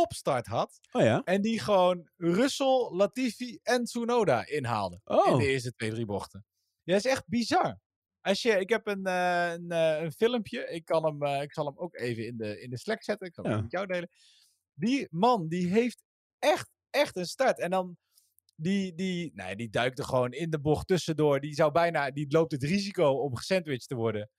topstart 0.00 0.46
had. 0.46 0.78
Oh 0.92 1.02
ja? 1.02 1.22
En 1.24 1.42
die 1.42 1.60
gewoon 1.60 2.08
Russell, 2.16 2.88
Latifi 2.92 3.58
en 3.62 3.84
Tsunoda 3.84 4.46
inhaalde. 4.46 5.00
In 5.04 5.16
Oh. 5.16 5.38
de 5.38 5.46
eerste 5.46 5.72
twee, 5.74 5.90
drie 5.90 6.06
bochten. 6.06 6.44
Ja, 6.82 6.92
dat 6.94 7.04
is 7.04 7.10
echt 7.10 7.28
bizar. 7.28 7.78
Als 8.20 8.42
je, 8.42 8.50
ik 8.58 8.68
heb 8.68 8.86
een, 8.86 9.04
eh, 9.04 9.50
een, 9.52 9.70
eh, 9.70 10.02
een 10.02 10.12
filmpje. 10.12 10.68
Ik, 10.70 10.84
kan 10.84 11.04
hem, 11.04 11.22
eh, 11.22 11.42
ik 11.42 11.52
zal 11.52 11.66
hem 11.66 11.78
ook 11.78 11.96
even 11.96 12.26
in 12.26 12.36
de, 12.36 12.60
in 12.60 12.70
de 12.70 12.78
Slack 12.78 13.02
zetten. 13.02 13.26
Ik 13.26 13.34
zal 13.34 13.44
hem 13.44 13.52
Ja. 13.54 13.60
met 13.62 13.70
jou 13.70 13.86
delen. 13.86 14.08
Die 14.74 15.06
man, 15.10 15.48
die 15.48 15.66
heeft 15.72 16.02
echt, 16.38 16.70
echt 16.90 17.16
een 17.16 17.26
start. 17.26 17.58
En 17.60 17.70
dan, 17.70 17.96
die, 18.54 18.94
die, 18.94 19.30
nee, 19.34 19.56
die 19.56 19.70
duikt 19.70 19.98
er 19.98 20.04
gewoon 20.04 20.32
in 20.32 20.50
de 20.50 20.60
bocht 20.60 20.86
tussendoor. 20.86 21.40
Die 21.40 21.54
zou 21.54 21.72
bijna, 21.72 22.10
die 22.10 22.32
loopt 22.32 22.52
het 22.52 22.62
risico 22.62 23.10
om 23.10 23.36
gesandwiched 23.36 23.88
te 23.88 23.94
worden. 23.94 24.30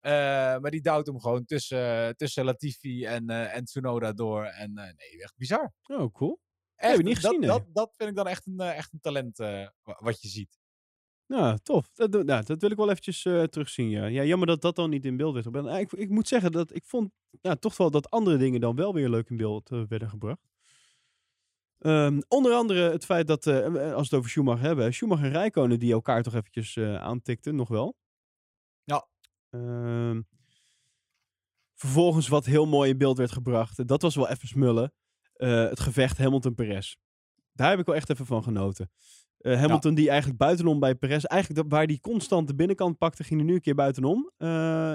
Eh, 0.00 0.12
maar 0.58 0.70
die 0.70 0.80
duwt 0.80 1.06
hem 1.06 1.20
gewoon 1.20 1.44
tussen, 1.44 2.16
tussen 2.16 2.44
Latifi 2.44 3.04
en, 3.04 3.28
eh, 3.28 3.56
en 3.56 3.64
Tsunoda 3.64 4.12
door. 4.12 4.44
En 4.44 4.76
eh, 4.76 4.84
nee, 4.84 5.22
echt 5.22 5.36
bizar. 5.36 5.72
Oh, 5.86 6.12
cool. 6.12 6.40
Echt, 6.74 6.90
heb 6.90 7.00
ik 7.00 7.06
niet 7.06 7.18
gezien, 7.18 7.40
dat, 7.40 7.64
dat 7.72 7.94
vind 7.96 8.10
ik 8.10 8.16
dan 8.16 8.26
echt 8.26 8.46
een, 8.46 8.60
echt 8.60 8.92
een 8.92 9.00
talent 9.00 9.36
wa- 9.36 9.70
wat 9.82 10.22
je 10.22 10.28
ziet. 10.28 10.58
Nou, 11.26 11.58
tof. 11.62 11.90
Dat, 11.94 12.10
nou, 12.24 12.44
dat 12.44 12.60
wil 12.60 12.70
ik 12.70 12.76
wel 12.76 12.90
eventjes 12.90 13.22
terugzien, 13.22 13.88
ja. 13.88 14.06
Ja, 14.06 14.22
jammer 14.24 14.46
dat 14.46 14.60
dat 14.62 14.76
dan 14.76 14.90
niet 14.90 15.04
in 15.04 15.16
beeld 15.16 15.32
werd 15.32 15.44
gebracht. 15.44 15.66
Nou, 15.66 15.78
ik, 15.80 15.92
ik 15.92 16.08
moet 16.08 16.28
zeggen 16.28 16.52
dat 16.52 16.74
ik 16.74 16.84
vond 16.86 17.10
ja, 17.40 17.54
toch 17.54 17.76
wel 17.76 17.90
dat 17.90 18.10
andere 18.10 18.36
dingen 18.36 18.60
dan 18.60 18.76
wel 18.76 18.94
weer 18.94 19.08
leuk 19.08 19.30
in 19.30 19.36
beeld 19.36 19.68
werden 19.68 20.08
gebracht. 20.10 20.48
Ehm, 21.78 22.20
onder 22.28 22.52
andere 22.52 22.90
het 22.90 23.04
feit 23.04 23.26
dat, 23.26 23.46
eh, 23.46 23.64
als 23.64 23.72
we 23.74 23.82
het 24.00 24.14
over 24.14 24.30
Schumacher 24.30 24.64
hebben, 24.66 24.94
Schumacher 24.94 25.24
en 25.24 25.30
Rijkonen 25.32 25.78
die 25.78 25.92
elkaar 25.92 26.22
toch 26.22 26.34
eventjes 26.34 26.78
aantikten, 26.78 27.56
nog 27.56 27.68
wel. 27.68 27.96
Ehm, 29.50 30.20
vervolgens 31.74 32.28
wat 32.28 32.44
heel 32.44 32.66
mooi 32.66 32.90
in 32.90 32.98
beeld 32.98 33.18
werd 33.18 33.32
gebracht, 33.32 33.78
eh, 33.78 33.86
dat 33.86 34.02
was 34.02 34.14
wel 34.14 34.28
even 34.28 34.48
smullen, 34.48 34.92
eh, 35.32 35.68
het 35.68 35.80
gevecht 35.80 36.18
Hamilton-Perez. 36.18 36.94
Daar 37.52 37.70
heb 37.70 37.78
ik 37.78 37.86
wel 37.86 37.94
echt 37.94 38.10
even 38.10 38.26
van 38.26 38.42
genoten. 38.42 38.90
Eh, 39.38 39.60
Hamilton 39.60 39.94
die 39.94 40.08
eigenlijk 40.08 40.38
buitenom 40.38 40.80
bij 40.80 40.94
Perez, 40.94 41.24
eigenlijk 41.24 41.62
dat, 41.62 41.72
waar 41.78 41.86
die 41.86 42.00
constant 42.00 42.46
de 42.48 42.54
binnenkant 42.54 42.98
pakte, 42.98 43.24
ging 43.24 43.40
er 43.40 43.46
nu 43.46 43.54
een 43.54 43.60
keer 43.60 43.74
buitenom 43.74 44.30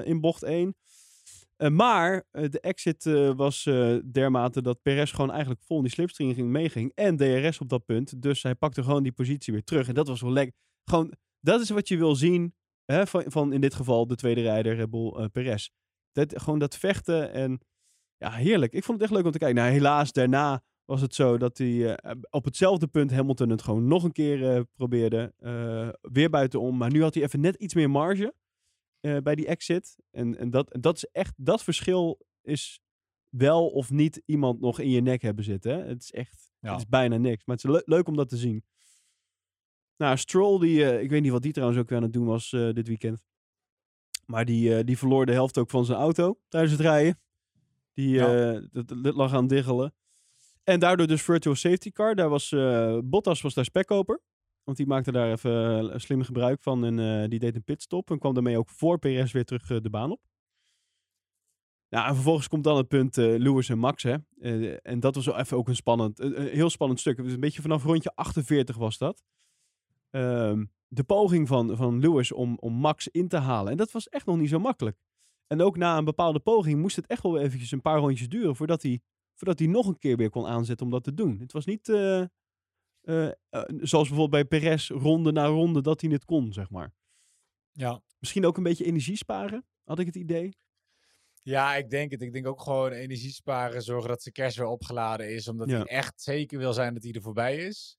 in 0.03 0.21
bocht 0.21 0.43
1. 0.43 0.75
Eh, 1.55 1.69
maar 1.69 2.25
de 2.31 2.59
exit 2.59 3.03
was 3.35 3.63
dermate 4.11 4.61
dat 4.61 4.81
Perez 4.81 5.11
gewoon 5.11 5.31
eigenlijk 5.31 5.61
vol 5.61 5.77
in 5.77 5.83
die 5.83 5.91
slipstream 5.91 6.33
ging, 6.33 6.49
meeging. 6.49 6.91
En 6.95 7.17
DRS 7.17 7.59
op 7.59 7.69
dat 7.69 7.85
punt. 7.85 8.21
Dus 8.21 8.43
hij 8.43 8.55
pakte 8.55 8.83
gewoon 8.83 9.03
die 9.03 9.11
positie 9.11 9.53
weer 9.53 9.63
terug. 9.63 9.87
En 9.87 9.93
dat 9.93 10.07
was 10.07 10.21
wel 10.21 10.31
lekker. 10.31 10.55
Gewoon, 10.83 11.13
dat 11.39 11.61
is 11.61 11.69
wat 11.69 11.87
je 11.87 11.97
wil 11.97 12.15
zien 12.15 12.53
hè, 12.85 13.07
van, 13.07 13.23
van 13.27 13.53
in 13.53 13.61
dit 13.61 13.73
geval 13.73 14.07
de 14.07 14.15
tweede 14.15 14.41
rijder 14.41 14.75
Red 14.75 14.89
Bull 14.89 15.11
eh, 15.11 15.25
Perez. 15.31 15.69
Dat, 16.11 16.41
gewoon 16.41 16.59
dat 16.59 16.77
vechten 16.77 17.31
en 17.31 17.59
ja, 18.17 18.31
heerlijk. 18.31 18.73
Ik 18.73 18.83
vond 18.83 18.97
het 18.97 19.07
echt 19.07 19.15
leuk 19.17 19.25
om 19.25 19.31
te 19.31 19.37
kijken. 19.37 19.57
Nou, 19.57 19.71
helaas 19.71 20.11
daarna 20.11 20.63
was 20.85 21.01
het 21.01 21.15
zo 21.15 21.37
dat 21.37 21.57
hij 21.57 21.95
eh, 21.95 22.11
op 22.29 22.45
hetzelfde 22.45 22.87
punt 22.87 23.11
Hamilton 23.11 23.49
het 23.49 23.61
gewoon 23.61 23.87
nog 23.87 24.03
een 24.03 24.11
keer 24.11 24.55
eh, 24.55 24.61
probeerde. 24.75 25.33
weer 26.01 26.29
buitenom. 26.29 26.77
Maar 26.77 26.91
nu 26.91 27.01
had 27.01 27.13
hij 27.13 27.23
even 27.23 27.39
net 27.39 27.55
iets 27.55 27.73
meer 27.73 27.89
marge 27.89 28.33
bij 29.23 29.35
die 29.35 29.47
exit. 29.47 29.95
En, 30.11 30.37
en 30.37 30.49
dat, 30.49 30.77
dat 30.79 30.95
is 30.95 31.05
echt, 31.11 31.33
dat 31.37 31.63
verschil 31.63 32.19
is 32.41 32.79
wel 33.29 33.67
of 33.67 33.89
niet 33.91 34.21
iemand 34.25 34.59
nog 34.59 34.79
in 34.79 34.89
je 34.89 35.01
nek 35.01 35.21
hebben 35.21 35.43
zitten. 35.43 35.71
Hè? 35.71 35.83
Het 35.83 36.01
is 36.01 36.11
echt, 36.11 36.51
Ja. 36.59 36.71
het 36.71 36.79
is 36.79 36.87
bijna 36.87 37.17
niks. 37.17 37.45
Maar 37.45 37.55
het 37.55 37.65
is 37.65 37.71
le- 37.71 37.81
leuk 37.95 38.07
om 38.07 38.15
dat 38.15 38.29
te 38.29 38.37
zien. 38.37 38.63
Nou, 39.97 40.17
Stroll, 40.17 40.59
die, 40.59 40.85
eh, 40.85 41.01
ik 41.01 41.09
weet 41.09 41.21
niet 41.21 41.31
wat 41.31 41.41
die 41.41 41.51
trouwens 41.51 41.79
ook 41.79 41.89
weer 41.89 41.97
aan 41.97 42.03
het 42.03 42.13
doen 42.13 42.25
was 42.25 42.53
eh, 42.53 42.69
dit 42.73 42.87
weekend. 42.87 43.23
Maar 44.25 44.45
die, 44.45 44.75
eh, 44.77 44.83
die 44.83 44.97
verloor 44.97 45.25
de 45.25 45.31
helft 45.31 45.57
ook 45.57 45.69
van 45.69 45.85
zijn 45.85 45.97
auto 45.97 46.39
tijdens 46.47 46.71
het 46.71 46.81
rijden. 46.81 47.19
Die 47.93 48.09
Ja. 48.09 48.59
dat, 48.71 48.87
dat 48.87 49.15
lag 49.15 49.33
aan 49.33 49.39
het 49.39 49.49
diggelen. 49.49 49.93
En 50.63 50.79
daardoor 50.79 51.07
dus 51.07 51.21
virtual 51.21 51.55
safety 51.55 51.91
car. 51.91 52.15
Daar 52.15 52.29
was, 52.29 52.49
Bottas 53.03 53.41
was 53.41 53.53
daar 53.53 53.65
spekkoper. 53.65 54.21
Want 54.63 54.77
die 54.77 54.87
maakte 54.87 55.11
daar 55.11 55.31
even 55.31 56.01
slim 56.01 56.23
gebruik 56.23 56.61
van. 56.61 56.85
En 56.85 57.29
die 57.29 57.39
deed 57.39 57.55
een 57.55 57.63
pitstop. 57.63 58.11
En 58.11 58.19
kwam 58.19 58.33
daarmee 58.33 58.57
ook 58.57 58.69
voor 58.69 58.99
Perez 58.99 59.31
weer 59.31 59.45
terug 59.45 59.81
de 59.81 59.89
baan 59.89 60.11
op. 60.11 60.21
Nou, 61.89 62.07
en 62.07 62.13
vervolgens 62.13 62.47
komt 62.47 62.63
dan 62.63 62.77
het 62.77 62.87
punt 62.87 63.15
Lewis 63.15 63.69
en 63.69 63.79
Max, 63.79 64.03
hè. 64.03 64.15
En 64.81 64.99
dat 64.99 65.15
was 65.15 65.25
wel 65.25 65.39
even 65.39 65.57
ook 65.57 65.67
een 65.67 65.75
spannend, 65.75 66.19
een, 66.19 66.41
een 66.41 66.47
heel 66.47 66.69
spannend 66.69 66.99
stuk. 66.99 67.15
Het 67.15 67.25
was 67.25 67.33
een 67.33 67.39
beetje 67.39 67.61
vanaf 67.61 67.83
rondje 67.83 68.11
48 68.15 68.77
was 68.77 68.97
dat. 68.97 69.23
Ehm, 70.15 70.65
de 70.87 71.03
poging 71.03 71.47
van, 71.47 71.77
van 71.77 71.99
Lewis 71.99 72.31
om, 72.31 72.57
om 72.59 72.73
Max 72.73 73.07
in 73.07 73.27
te 73.27 73.37
halen. 73.37 73.71
En 73.71 73.77
dat 73.77 73.91
was 73.91 74.09
echt 74.09 74.25
nog 74.25 74.37
niet 74.37 74.49
zo 74.49 74.59
makkelijk. 74.59 74.97
En 75.47 75.61
ook 75.61 75.77
na 75.77 75.97
een 75.97 76.05
bepaalde 76.05 76.39
poging 76.39 76.79
moest 76.79 76.95
het 76.95 77.07
echt 77.07 77.23
wel 77.23 77.39
eventjes 77.39 77.71
een 77.71 77.81
paar 77.81 77.99
rondjes 77.99 78.29
duren 78.29 78.55
voordat 78.55 78.81
hij, 78.81 79.01
voordat 79.33 79.59
hij 79.59 79.67
nog 79.67 79.87
een 79.87 79.97
keer 79.97 80.17
weer 80.17 80.29
kon 80.29 80.45
aanzetten 80.45 80.85
om 80.85 80.91
dat 80.91 81.03
te 81.03 81.13
doen. 81.13 81.39
Het 81.39 81.51
was 81.51 81.65
niet 81.65 81.89
eh, 81.89 82.21
eh, 82.21 83.27
eh, 83.27 83.33
zoals 83.67 84.07
bijvoorbeeld 84.07 84.29
bij 84.29 84.59
Perez, 84.59 84.89
ronde 84.89 85.31
na 85.31 85.45
ronde, 85.45 85.81
dat 85.81 86.01
hij 86.01 86.09
het 86.09 86.25
kon, 86.25 86.53
zeg 86.53 86.69
maar. 86.69 86.93
Ja. 87.71 88.01
Misschien 88.19 88.45
ook 88.45 88.57
een 88.57 88.63
beetje 88.63 88.85
energie 88.85 89.17
sparen, 89.17 89.65
had 89.83 89.99
ik 89.99 90.05
het 90.05 90.15
idee. 90.15 90.57
Ja, 91.41 91.75
ik 91.75 91.89
denk 91.89 92.11
het. 92.11 92.21
Ik 92.21 92.33
denk 92.33 92.47
ook 92.47 92.61
gewoon 92.61 92.91
energie 92.91 93.31
sparen, 93.31 93.81
zorgen 93.81 94.09
dat 94.09 94.21
zijn 94.21 94.33
cash 94.33 94.57
weer 94.57 94.67
opgeladen 94.67 95.33
is, 95.33 95.47
omdat 95.47 95.69
Ja. 95.69 95.75
hij 95.77 95.85
echt 95.85 96.21
zeker 96.21 96.57
wil 96.57 96.73
zijn 96.73 96.93
dat 96.93 97.03
hij 97.03 97.11
er 97.11 97.21
voorbij 97.21 97.57
is. 97.57 97.97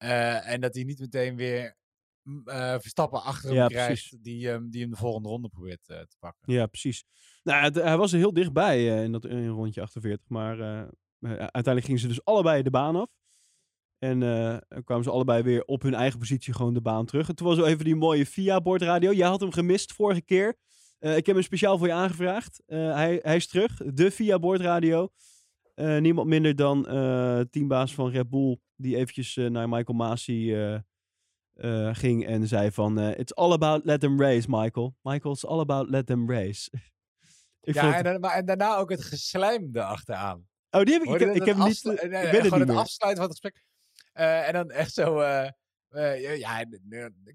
Eh, 0.00 0.48
en 0.48 0.60
dat 0.60 0.74
hij 0.74 0.84
niet 0.84 1.00
meteen 1.00 1.36
weer 1.36 1.76
eh, 2.44 2.78
Verstappen 2.78 3.22
achter 3.22 3.48
hem 3.48 3.58
Ja, 3.58 3.66
krijgt, 3.66 3.86
precies. 3.86 4.18
die, 4.22 4.46
hem 4.48 4.70
die 4.70 4.80
hem 4.80 4.90
de 4.90 4.96
volgende 4.96 5.28
ronde 5.28 5.48
probeert 5.48 5.88
eh, 5.88 5.98
te 6.00 6.16
pakken. 6.18 6.52
Ja, 6.52 6.66
precies. 6.66 7.04
Nou, 7.42 7.62
het- 7.62 7.74
hij 7.74 7.96
was 7.96 8.12
er 8.12 8.18
heel 8.18 8.32
dichtbij 8.32 9.02
in 9.04 9.12
dat 9.12 9.24
in 9.24 9.48
rondje 9.48 9.80
48. 9.82 10.28
Maar 10.28 10.58
uiteindelijk 11.20 11.84
gingen 11.84 12.00
ze 12.00 12.08
dus 12.08 12.24
allebei 12.24 12.62
de 12.62 12.70
baan 12.70 12.96
af. 12.96 13.10
En 13.98 14.18
kwamen 14.84 15.04
ze 15.04 15.10
allebei 15.10 15.42
weer 15.42 15.64
op 15.64 15.82
hun 15.82 15.94
eigen 15.94 16.18
positie 16.18 16.54
gewoon 16.54 16.74
de 16.74 16.80
baan 16.80 17.06
terug. 17.06 17.28
En 17.28 17.34
toen 17.34 17.46
was 17.46 17.58
er 17.58 17.64
even 17.64 17.84
die 17.84 17.96
mooie 17.96 18.26
VIA-bordradio. 18.26 19.12
Jij 19.12 19.28
had 19.28 19.40
hem 19.40 19.52
gemist 19.52 19.92
vorige 19.92 20.22
keer. 20.22 20.56
Ik 20.98 21.26
heb 21.26 21.34
hem 21.34 21.42
speciaal 21.42 21.78
voor 21.78 21.86
je 21.86 21.92
aangevraagd. 21.92 22.62
Hij, 22.66 23.18
hij 23.22 23.36
is 23.36 23.46
terug. 23.46 23.76
De 23.76 24.10
VIA-bordradio. 24.10 25.08
Niemand 25.74 26.28
minder 26.28 26.56
dan 26.56 26.82
teambaas 27.50 27.94
van 27.94 28.10
Red 28.10 28.30
Bull. 28.30 28.58
Die 28.80 28.96
eventjes 28.96 29.36
eh, 29.36 29.46
naar 29.46 29.68
Michael 29.68 29.98
Masi 29.98 30.54
eh, 30.54 30.74
eh, 31.52 31.94
ging 31.94 32.26
en 32.26 32.48
zei 32.48 32.70
van... 32.70 32.98
it's 32.98 33.34
all 33.34 33.52
about 33.52 33.84
let 33.84 34.00
them 34.00 34.20
race, 34.20 34.46
Michael. 34.48 34.96
Michael, 35.02 35.34
it's 35.34 35.44
all 35.44 35.60
about 35.60 35.90
let 35.90 36.06
them 36.06 36.30
race. 36.30 36.70
ik 37.60 37.74
ja, 37.74 37.82
vond 37.82 37.94
en, 37.94 38.04
dan- 38.04 38.20
maar, 38.20 38.34
en 38.34 38.44
daarna 38.44 38.76
ook 38.76 38.90
het 38.90 39.04
geslijm 39.04 39.68
erachteraan. 39.72 40.48
Oh, 40.70 40.82
die 40.82 40.92
heb 40.92 41.02
ik. 41.02 41.08
Hoorde 41.08 41.24
je 41.26 41.32
ik 41.32 41.44
heb 41.44 41.56
niet. 41.56 41.84
nee, 41.84 41.94
ik 41.94 42.00
het 42.10 42.42
gewoon 42.42 42.58
niet 42.58 42.68
het 42.68 42.76
afsluiten 42.76 43.22
van 43.22 43.30
het 43.30 43.40
gesprek. 43.40 43.64
En 44.12 44.52
dan 44.52 44.70
echt 44.70 44.94
zo. 44.94 45.22
ja, 45.22 46.60
ik, 46.60 46.78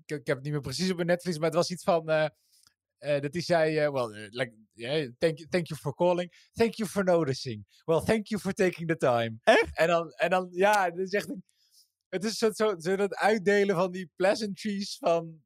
ik 0.06 0.28
heb 0.28 0.36
het 0.36 0.43
niet 0.43 0.52
meer 0.52 0.62
precies 0.62 0.89
op 0.89 0.96
mijn 0.96 1.08
Netflix, 1.08 1.38
maar 1.38 1.48
het 1.48 1.56
was 1.56 1.72
iets 1.72 1.84
van. 1.84 2.06
dat 2.06 3.34
hij 3.34 3.41
zei, 3.41 3.89
well, 3.89 4.30
like, 4.32 4.54
yeah, 4.76 5.09
thank, 5.17 5.38
you, 5.38 5.49
thank 5.49 5.67
you 5.67 5.80
for 5.80 5.93
calling. 5.93 6.32
Thank 6.53 6.76
you 6.76 6.89
for 6.89 7.03
noticing. 7.03 7.65
Well, 7.86 7.99
thank 8.01 8.28
you 8.28 8.41
for 8.41 8.53
taking 8.53 8.88
the 8.88 8.97
time. 8.97 9.38
Echt? 9.43 9.78
En 9.78 9.88
dan, 9.88 10.11
en 10.11 10.30
dan 10.30 10.47
ja, 10.51 10.86
het 10.86 10.97
is 10.97 11.11
echt 11.11 11.30
een- 11.30 11.43
Het 12.09 12.23
is 12.23 12.38
zo, 12.38 12.51
zo, 12.51 12.76
zo 12.80 12.95
dat 12.95 13.15
uitdelen 13.15 13.76
van 13.76 13.91
die 13.91 14.09
pleasantries 14.15 14.97
van... 14.97 15.43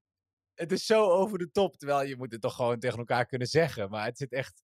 Het 0.54 0.72
is 0.72 0.86
zo 0.86 1.10
over 1.10 1.38
de 1.38 1.52
top, 1.52 1.78
terwijl 1.78 2.08
je 2.08 2.18
moet 2.18 2.32
het 2.32 2.42
toch 2.42 2.56
gewoon 2.56 2.80
tegen 2.80 2.98
elkaar 2.98 3.26
kunnen 3.26 3.48
zeggen. 3.48 3.90
Maar 3.90 4.06
het 4.06 4.18
zit 4.18 4.32
echt 4.32 4.64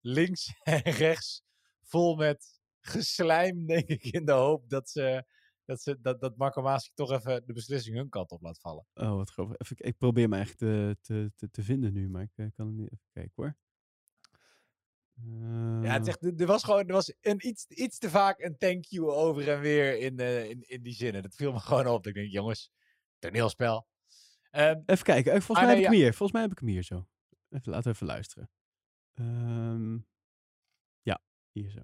links 0.00 0.52
en 0.62 0.80
rechts 0.82 1.42
vol 1.82 2.16
met 2.16 2.60
geslijm, 2.80 3.66
denk 3.66 3.88
ik, 3.88 4.04
in 4.04 4.24
de 4.24 4.32
hoop 4.32 4.68
dat 4.68 4.90
ze... 4.90 5.24
Dat, 5.64 5.82
ze, 5.82 6.00
dat, 6.00 6.20
dat 6.20 6.36
Marco 6.36 6.62
Maas 6.62 6.90
toch 6.94 7.12
even 7.12 7.46
de 7.46 7.52
beslissing 7.52 7.96
hun 7.96 8.08
kant 8.08 8.30
op 8.30 8.42
laat 8.42 8.60
vallen. 8.60 8.86
Oh, 8.94 9.14
wat 9.14 9.30
grappig. 9.30 9.56
Even, 9.58 9.76
ik 9.78 9.96
probeer 9.98 10.28
me 10.28 10.38
echt 10.38 10.58
te, 10.58 10.96
te, 11.00 11.32
te, 11.36 11.50
te 11.50 11.62
vinden 11.62 11.92
nu, 11.92 12.08
maar 12.08 12.22
ik 12.22 12.32
eh, 12.34 12.46
kan 12.54 12.66
het 12.66 12.76
niet 12.76 12.92
even 12.92 13.08
kijken 13.12 13.32
hoor. 13.34 13.56
Ja, 15.24 15.92
het 15.92 15.94
Eh, 15.94 16.00
is 16.00 16.06
echt, 16.08 16.40
er- 16.40 16.46
was 16.46 16.64
gewoon 16.64 16.86
er 16.86 16.92
was 16.92 17.14
een 17.20 17.46
iets, 17.46 17.66
iets 17.66 17.98
te 17.98 18.10
vaak 18.10 18.40
een 18.40 18.56
thank 18.56 18.84
you 18.84 19.10
over 19.10 19.48
en 19.52 19.60
weer 19.60 19.98
in, 19.98 20.18
eh, 20.18 20.48
in, 20.50 20.62
in 20.68 20.82
die 20.82 20.92
zinnen. 20.94 21.22
Dat 21.22 21.34
viel 21.34 21.52
me 21.52 21.58
gewoon 21.70 21.86
op. 21.86 22.06
Ik 22.06 22.14
denk, 22.14 22.30
jongens, 22.30 22.70
toneelspel. 23.18 23.86
Ehm, 24.50 24.80
Even 24.86 25.04
kijken. 25.04 25.32
Eh, 25.32 25.40
Volgens 25.40 25.58
Ah, 25.58 25.64
mij 25.64 25.64
nee, 25.64 25.74
heb 25.74 25.78
ik 25.84 25.84
hem 25.90 26.00
hier. 26.00 26.08
Volgens 26.14 26.32
mij 26.32 26.42
heb 26.42 26.50
ik 26.50 26.58
hem 26.58 26.68
hier 26.68 26.82
zo. 26.82 27.06
Even, 27.48 27.70
laten 27.70 27.84
we 27.84 27.90
even 27.94 28.06
luisteren. 28.06 28.50
Ehm, 29.14 29.98
ja, 31.02 31.20
hier 31.52 31.70
zo. 31.70 31.80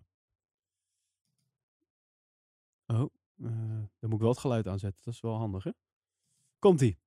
Oh, 2.86 3.12
eh, 3.36 3.82
dan 3.98 4.10
moet 4.10 4.12
ik 4.12 4.20
wel 4.20 4.28
het 4.30 4.38
geluid 4.38 4.66
aanzetten. 4.66 5.00
Dat 5.04 5.14
is 5.14 5.20
wel 5.20 5.34
handig, 5.36 5.64
hè? 5.64 5.70
Komt-ie. 6.58 6.98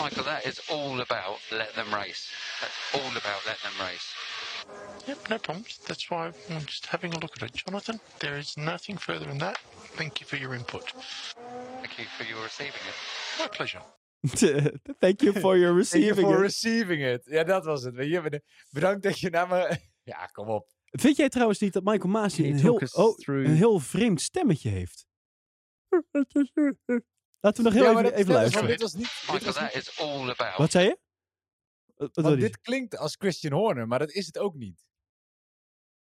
Michael, 0.00 0.24
that 0.24 0.46
is 0.46 0.60
all 0.70 1.00
about 1.00 1.38
let 1.50 1.74
them 1.74 1.92
race. 1.92 2.30
That's 2.60 2.78
all 2.94 3.10
about 3.22 3.40
let 3.46 3.58
them 3.62 3.72
race. 3.86 4.06
Yep, 5.08 5.18
no 5.30 5.38
problems. 5.38 5.78
That's 5.88 6.08
why 6.10 6.26
I'm 6.50 6.64
just 6.66 6.86
having 6.86 7.12
a 7.14 7.18
look 7.18 7.36
at 7.36 7.42
it. 7.42 7.52
Jonathan, 7.54 7.98
there 8.20 8.38
is 8.38 8.56
nothing 8.56 8.96
further 8.98 9.26
than 9.26 9.38
that. 9.38 9.58
Thank 9.96 10.20
you 10.20 10.26
for 10.26 10.36
your 10.36 10.54
input. 10.54 10.92
Thank 11.82 11.98
you 11.98 12.04
for 12.16 12.24
your 12.24 12.42
receiving 12.42 12.82
it. 12.90 12.96
My 13.40 13.48
pleasure. 13.48 13.82
Thank 15.00 15.22
you 15.22 15.32
for 15.32 15.56
your 15.56 15.72
Thank 15.84 16.04
you 16.04 16.10
receiving 16.12 16.26
for 16.26 16.36
it. 16.36 16.40
receiving 16.40 17.00
it. 17.02 17.22
Ja, 17.24 17.44
dat 17.44 17.64
was 17.64 17.82
het. 17.82 17.94
Weet 17.94 18.10
je, 18.10 18.20
beda- 18.20 18.40
bedankt 18.70 19.02
dat 19.02 19.18
je 19.18 19.30
naar 19.30 19.48
me... 19.48 19.76
Ja, 20.12 20.26
kom 20.26 20.48
op. 20.48 20.68
Vind 20.90 21.16
jij 21.16 21.28
trouwens 21.28 21.58
niet 21.58 21.72
dat 21.72 21.84
Michael 21.84 22.08
Masi 22.08 22.48
een 22.50 22.58
heel, 22.58 22.80
oh, 22.92 23.14
een 23.26 23.54
heel 23.54 23.78
vreemd 23.78 24.20
stemmetje 24.20 24.68
heeft? 24.70 25.06
Laten 27.40 27.64
we 27.64 27.70
nog 27.70 27.78
heel 27.78 27.92
ja, 27.92 27.98
even, 27.98 28.14
even 28.14 28.32
luisteren. 28.34 28.68
dit 28.68 28.80
was 28.80 28.94
niet... 28.94 29.04
Dit, 29.04 29.22
Michael, 29.32 29.44
was 29.44 29.54
that 29.54 29.74
niet 29.74 29.82
is 29.88 29.98
all 30.00 30.30
about. 30.30 30.56
Wat 30.56 30.70
zei 30.70 30.84
je? 30.86 30.98
Wat- 31.94 32.14
wat 32.14 32.24
want 32.24 32.36
je 32.36 32.40
dit 32.40 32.60
klinkt 32.60 32.96
als 32.96 33.14
Christian 33.18 33.52
Horner, 33.52 33.88
maar 33.88 33.98
dat 33.98 34.10
is 34.10 34.26
het 34.26 34.38
ook 34.38 34.54
niet. 34.54 34.86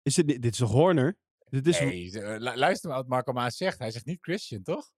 Is 0.01 0.15
dit, 0.15 0.27
dit 0.27 0.45
is 0.45 0.57
toch 0.57 0.71
Horner? 0.71 1.17
Dit 1.49 1.67
is, 1.67 1.79
Nee, 1.79 2.09
ze- 2.09 2.21
eh, 2.21 2.39
lu- 2.39 2.55
luister 2.55 2.89
maar 2.89 2.97
wat 2.97 3.07
Marco 3.07 3.31
Maas 3.33 3.57
zegt. 3.57 3.79
Hij 3.79 3.91
zegt 3.91 4.05
niet 4.05 4.17
Christian, 4.21 4.63
toch? 4.63 4.91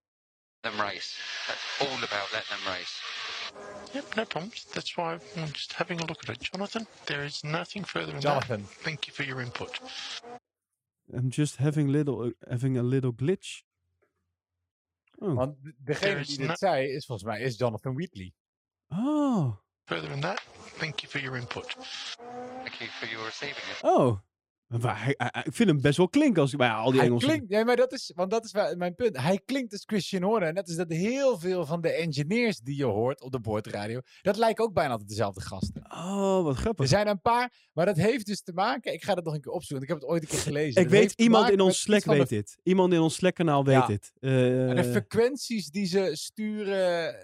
Let 0.60 0.72
them 0.72 0.80
race. 0.80 1.20
That's 1.46 1.78
all 1.80 2.02
about 2.02 2.30
let 2.32 2.46
them 2.46 2.64
race. 2.64 3.02
Yep, 3.92 4.14
no 4.14 4.24
problems. 4.24 4.64
That's 4.64 4.94
why 4.94 5.18
I'm 5.36 5.46
just 5.52 5.72
having 5.74 6.00
a 6.00 6.04
look 6.04 6.28
at 6.28 6.36
it. 6.36 6.48
Jonathan, 6.52 6.86
there 7.04 7.24
is 7.24 7.40
nothing 7.42 7.86
further 7.86 8.10
than 8.10 8.20
Jonathan. 8.20 8.62
that. 8.62 8.82
Thank 8.82 9.04
you 9.04 9.14
for 9.16 9.24
your 9.24 9.40
input. 9.40 9.80
I'm 11.12 11.30
just 11.30 11.56
having, 11.56 11.90
little, 11.90 12.32
having 12.48 12.78
a 12.78 12.82
little 12.82 13.12
glitch. 13.14 13.62
Oh. 15.20 15.34
Want 15.34 15.62
de- 15.62 15.74
degene 15.78 16.24
die 16.24 16.38
dit 16.46 16.58
zei, 16.58 16.86
is 16.88 17.06
volgens 17.06 17.28
mij 17.28 17.40
is 17.40 17.56
Jonathan 17.58 17.94
Wheatley. 17.94 18.32
Oh. 18.88 19.56
Further 19.84 20.08
than 20.08 20.20
that, 20.20 20.40
thank 20.78 21.00
you 21.00 21.10
for 21.10 21.20
your 21.20 21.36
input. 21.36 21.66
Thank 22.62 22.74
you 22.74 22.90
for 22.90 23.08
your 23.08 23.24
receiving 23.24 23.56
it. 23.70 23.78
Oh. 23.82 24.18
Maar 24.68 25.04
hij, 25.04 25.14
hij- 25.16 25.42
ik 25.44 25.54
vind 25.54 25.68
hem 25.68 25.80
best 25.80 25.96
wel 25.96 26.08
klinken 26.08 26.42
als 26.42 26.54
bij 26.56 26.70
al 26.70 26.90
die 26.90 27.00
Hij 27.00 27.16
klinkt, 27.16 27.48
nee, 27.48 27.64
maar 27.64 27.76
dat 27.76 27.92
is, 27.92 28.12
want 28.14 28.30
dat 28.30 28.44
is 28.44 28.52
mijn 28.76 28.94
punt. 28.94 29.20
Hij 29.20 29.40
klinkt 29.44 29.72
als 29.72 29.82
Christian 29.86 30.22
Horner. 30.22 30.48
En 30.48 30.54
dat 30.54 30.68
is 30.68 30.76
dat 30.76 30.90
heel 30.92 31.38
veel 31.38 31.66
van 31.66 31.80
de 31.80 31.90
engineers 31.90 32.58
die 32.60 32.76
je 32.76 32.84
hoort 32.84 33.20
op 33.22 33.32
de 33.32 33.40
boordradio, 33.40 34.00
dat 34.22 34.36
lijken 34.36 34.64
ook 34.64 34.72
bijna 34.72 34.90
altijd 34.90 35.08
dezelfde 35.08 35.40
gasten. 35.40 35.82
Oh, 35.92 36.42
wat 36.42 36.54
Er 36.54 36.60
grappig. 36.60 36.88
zijn 36.88 37.08
een 37.08 37.20
paar, 37.20 37.52
maar 37.72 37.86
dat 37.86 37.96
heeft 37.96 38.26
dus 38.26 38.42
te 38.42 38.52
maken. 38.52 38.92
Ik 38.92 39.04
ga 39.04 39.14
dat 39.14 39.24
nog 39.24 39.34
een 39.34 39.40
keer 39.40 39.52
opzoeken. 39.52 39.86
Ik 39.86 39.92
heb 39.92 40.00
het 40.02 40.10
ooit 40.10 40.22
een 40.22 40.28
keer 40.28 40.38
gelezen. 40.38 40.82
Ik 40.82 40.88
Dat 40.88 40.98
weet, 40.98 41.12
iemand 41.12 41.50
in 41.50 41.60
ons 41.60 41.80
Slack 41.80 42.04
weet 42.04 42.28
de, 42.28 42.34
dit. 42.34 42.58
Iemand 42.62 42.92
in 42.92 43.00
ons 43.00 43.14
Slack-kanaal 43.14 43.64
weet 43.64 43.74
Ja. 43.74 43.86
dit. 43.86 44.12
Eh, 44.20 44.68
en 44.68 44.76
de 44.76 44.84
frequenties 44.84 45.70
die 45.70 45.86
ze 45.86 46.10
sturen, 46.12 47.14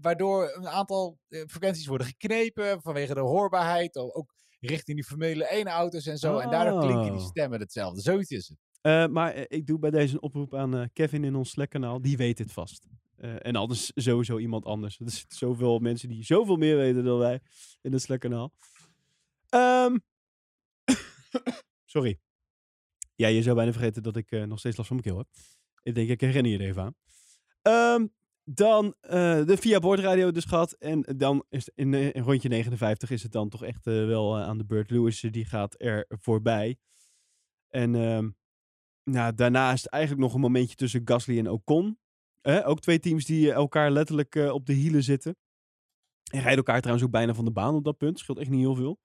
waardoor 0.00 0.52
een 0.54 0.68
aantal 0.68 1.18
eh, 1.28 1.40
frequenties 1.46 1.86
worden 1.86 2.06
geknepen 2.06 2.82
vanwege 2.82 3.14
de 3.14 3.20
hoorbaarheid. 3.20 3.96
Ook 3.96 4.34
richting 4.60 4.96
die 4.96 5.04
Formule 5.06 5.44
1 5.48 5.66
auto's 5.66 6.06
en 6.06 6.18
zo. 6.18 6.38
En 6.38 6.50
daardoor 6.50 6.80
klinken 6.80 7.12
die 7.12 7.20
Oh. 7.22 7.26
stemmen 7.26 7.60
hetzelfde. 7.60 8.00
Zoiets 8.00 8.30
is 8.30 8.48
het. 8.48 8.58
eh, 8.80 9.06
maar 9.06 9.32
eh, 9.34 9.44
ik 9.48 9.66
doe 9.66 9.78
bij 9.78 9.90
deze 9.90 10.12
een 10.14 10.22
oproep 10.22 10.54
aan 10.54 10.76
eh, 10.76 10.84
Kevin 10.92 11.24
in 11.24 11.34
ons 11.34 11.50
Slack-kanaal. 11.50 12.00
Die 12.02 12.16
weet 12.16 12.36
dit 12.36 12.52
vast. 12.52 12.86
En 13.16 13.56
anders 13.56 13.92
sowieso 13.94 14.38
iemand 14.38 14.64
anders. 14.64 14.98
Er 15.00 15.10
zitten 15.10 15.38
zoveel 15.38 15.78
mensen 15.78 16.08
die 16.08 16.24
zoveel 16.24 16.56
meer 16.56 16.76
weten 16.76 17.04
dan 17.04 17.18
wij 17.18 17.40
in 17.82 17.92
het 17.92 18.02
Slack-kanaal. 18.02 18.52
Ehm, 19.48 19.96
sorry. 21.84 22.18
Ja, 23.14 23.28
je 23.28 23.42
zou 23.42 23.56
bijna 23.56 23.72
vergeten 23.72 24.02
dat 24.02 24.16
ik 24.16 24.30
nog 24.30 24.58
steeds 24.58 24.76
last 24.76 24.88
van 24.88 25.00
mijn 25.02 25.08
keel 25.08 25.18
heb. 25.18 25.28
Ik 25.82 25.94
denk, 25.94 26.08
ik 26.08 26.20
herinner 26.20 26.52
je 26.52 26.58
er 26.58 26.64
even 26.68 26.82
aan. 26.82 26.94
Ehm, 27.62 28.06
dan 28.48 28.94
eh, 29.00 29.44
de 29.44 29.56
via 29.56 29.78
boordradio 29.78 30.30
dus 30.30 30.44
gehad. 30.44 30.72
En 30.72 31.00
dan 31.16 31.44
is 31.48 31.70
in, 31.74 31.94
eh, 31.94 32.14
in 32.14 32.22
rondje 32.22 32.48
59 32.48 33.10
is 33.10 33.22
het 33.22 33.32
dan 33.32 33.48
toch 33.48 33.64
echt 33.64 33.86
eh, 33.86 34.06
wel 34.06 34.38
aan 34.38 34.58
de 34.58 34.64
beurt. 34.64 34.90
Lewis 34.90 35.20
die 35.20 35.44
gaat 35.44 35.74
er 35.78 36.06
voorbij. 36.08 36.76
En 37.68 37.94
ehm, 37.94 38.30
nou, 39.04 39.34
daarna 39.34 39.72
is 39.72 39.82
het 39.82 39.90
eigenlijk 39.90 40.22
nog 40.22 40.34
een 40.34 40.40
momentje 40.40 40.76
tussen 40.76 41.02
Gasly 41.04 41.38
en 41.38 41.50
Ocon. 41.50 41.98
Ook 42.64 42.80
twee 42.80 42.98
teams 42.98 43.24
die 43.24 43.52
elkaar 43.52 43.90
letterlijk 43.90 44.34
op 44.34 44.66
de 44.66 44.72
hielen 44.72 45.02
zitten. 45.02 45.36
En 46.30 46.40
rijden 46.40 46.56
elkaar 46.56 46.80
trouwens 46.80 47.06
ook 47.06 47.12
bijna 47.12 47.34
van 47.34 47.44
de 47.44 47.50
baan 47.50 47.74
op 47.74 47.84
dat 47.84 47.96
punt. 47.96 48.18
Scheelt 48.18 48.38
echt 48.38 48.50
niet 48.50 48.60
heel 48.60 48.74
veel. 48.74 48.98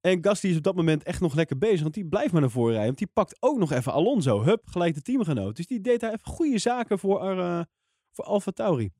En 0.00 0.24
Gasly 0.24 0.50
is 0.50 0.56
op 0.56 0.62
dat 0.62 0.76
moment 0.76 1.02
echt 1.02 1.20
nog 1.20 1.34
lekker 1.34 1.58
bezig. 1.58 1.82
Want 1.82 1.94
die 1.94 2.06
blijft 2.06 2.32
maar 2.32 2.40
naar 2.40 2.50
voren 2.50 2.70
rijden. 2.70 2.86
Want 2.86 2.98
die 2.98 3.10
pakt 3.12 3.36
ook 3.40 3.58
nog 3.58 3.72
even 3.72 3.92
Alonso. 3.92 4.42
Hup, 4.42 4.66
gelijk 4.66 4.94
de 4.94 5.02
teamgenoot. 5.02 5.56
Dus 5.56 5.66
die 5.66 5.80
deed 5.80 6.00
daar 6.00 6.12
even 6.12 6.26
goede 6.26 6.58
zaken 6.58 6.98
voor, 6.98 7.38
eh 7.38 7.60
voor 8.16 8.24
Alfa 8.24 8.50
Tauri. 8.50 8.90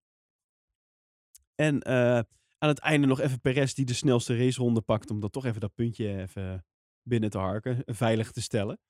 En 1.55 1.81
eh, 1.81 2.19
aan 2.59 2.69
het 2.69 2.79
einde 2.79 3.07
nog 3.07 3.21
even 3.21 3.41
Perez 3.41 3.73
die 3.73 3.85
de 3.85 3.95
snelste 3.95 4.37
raceronde 4.37 4.81
pakt. 4.81 5.11
Om 5.11 5.21
dat 5.21 5.33
toch 5.33 5.45
even 5.45 5.61
dat 5.61 5.75
puntje 5.75 6.17
even 6.17 6.65
binnen 7.03 7.31
te 7.31 7.39
harken, 7.39 7.83
veilig 7.87 8.33
te 8.33 8.43
stellen. 8.43 8.81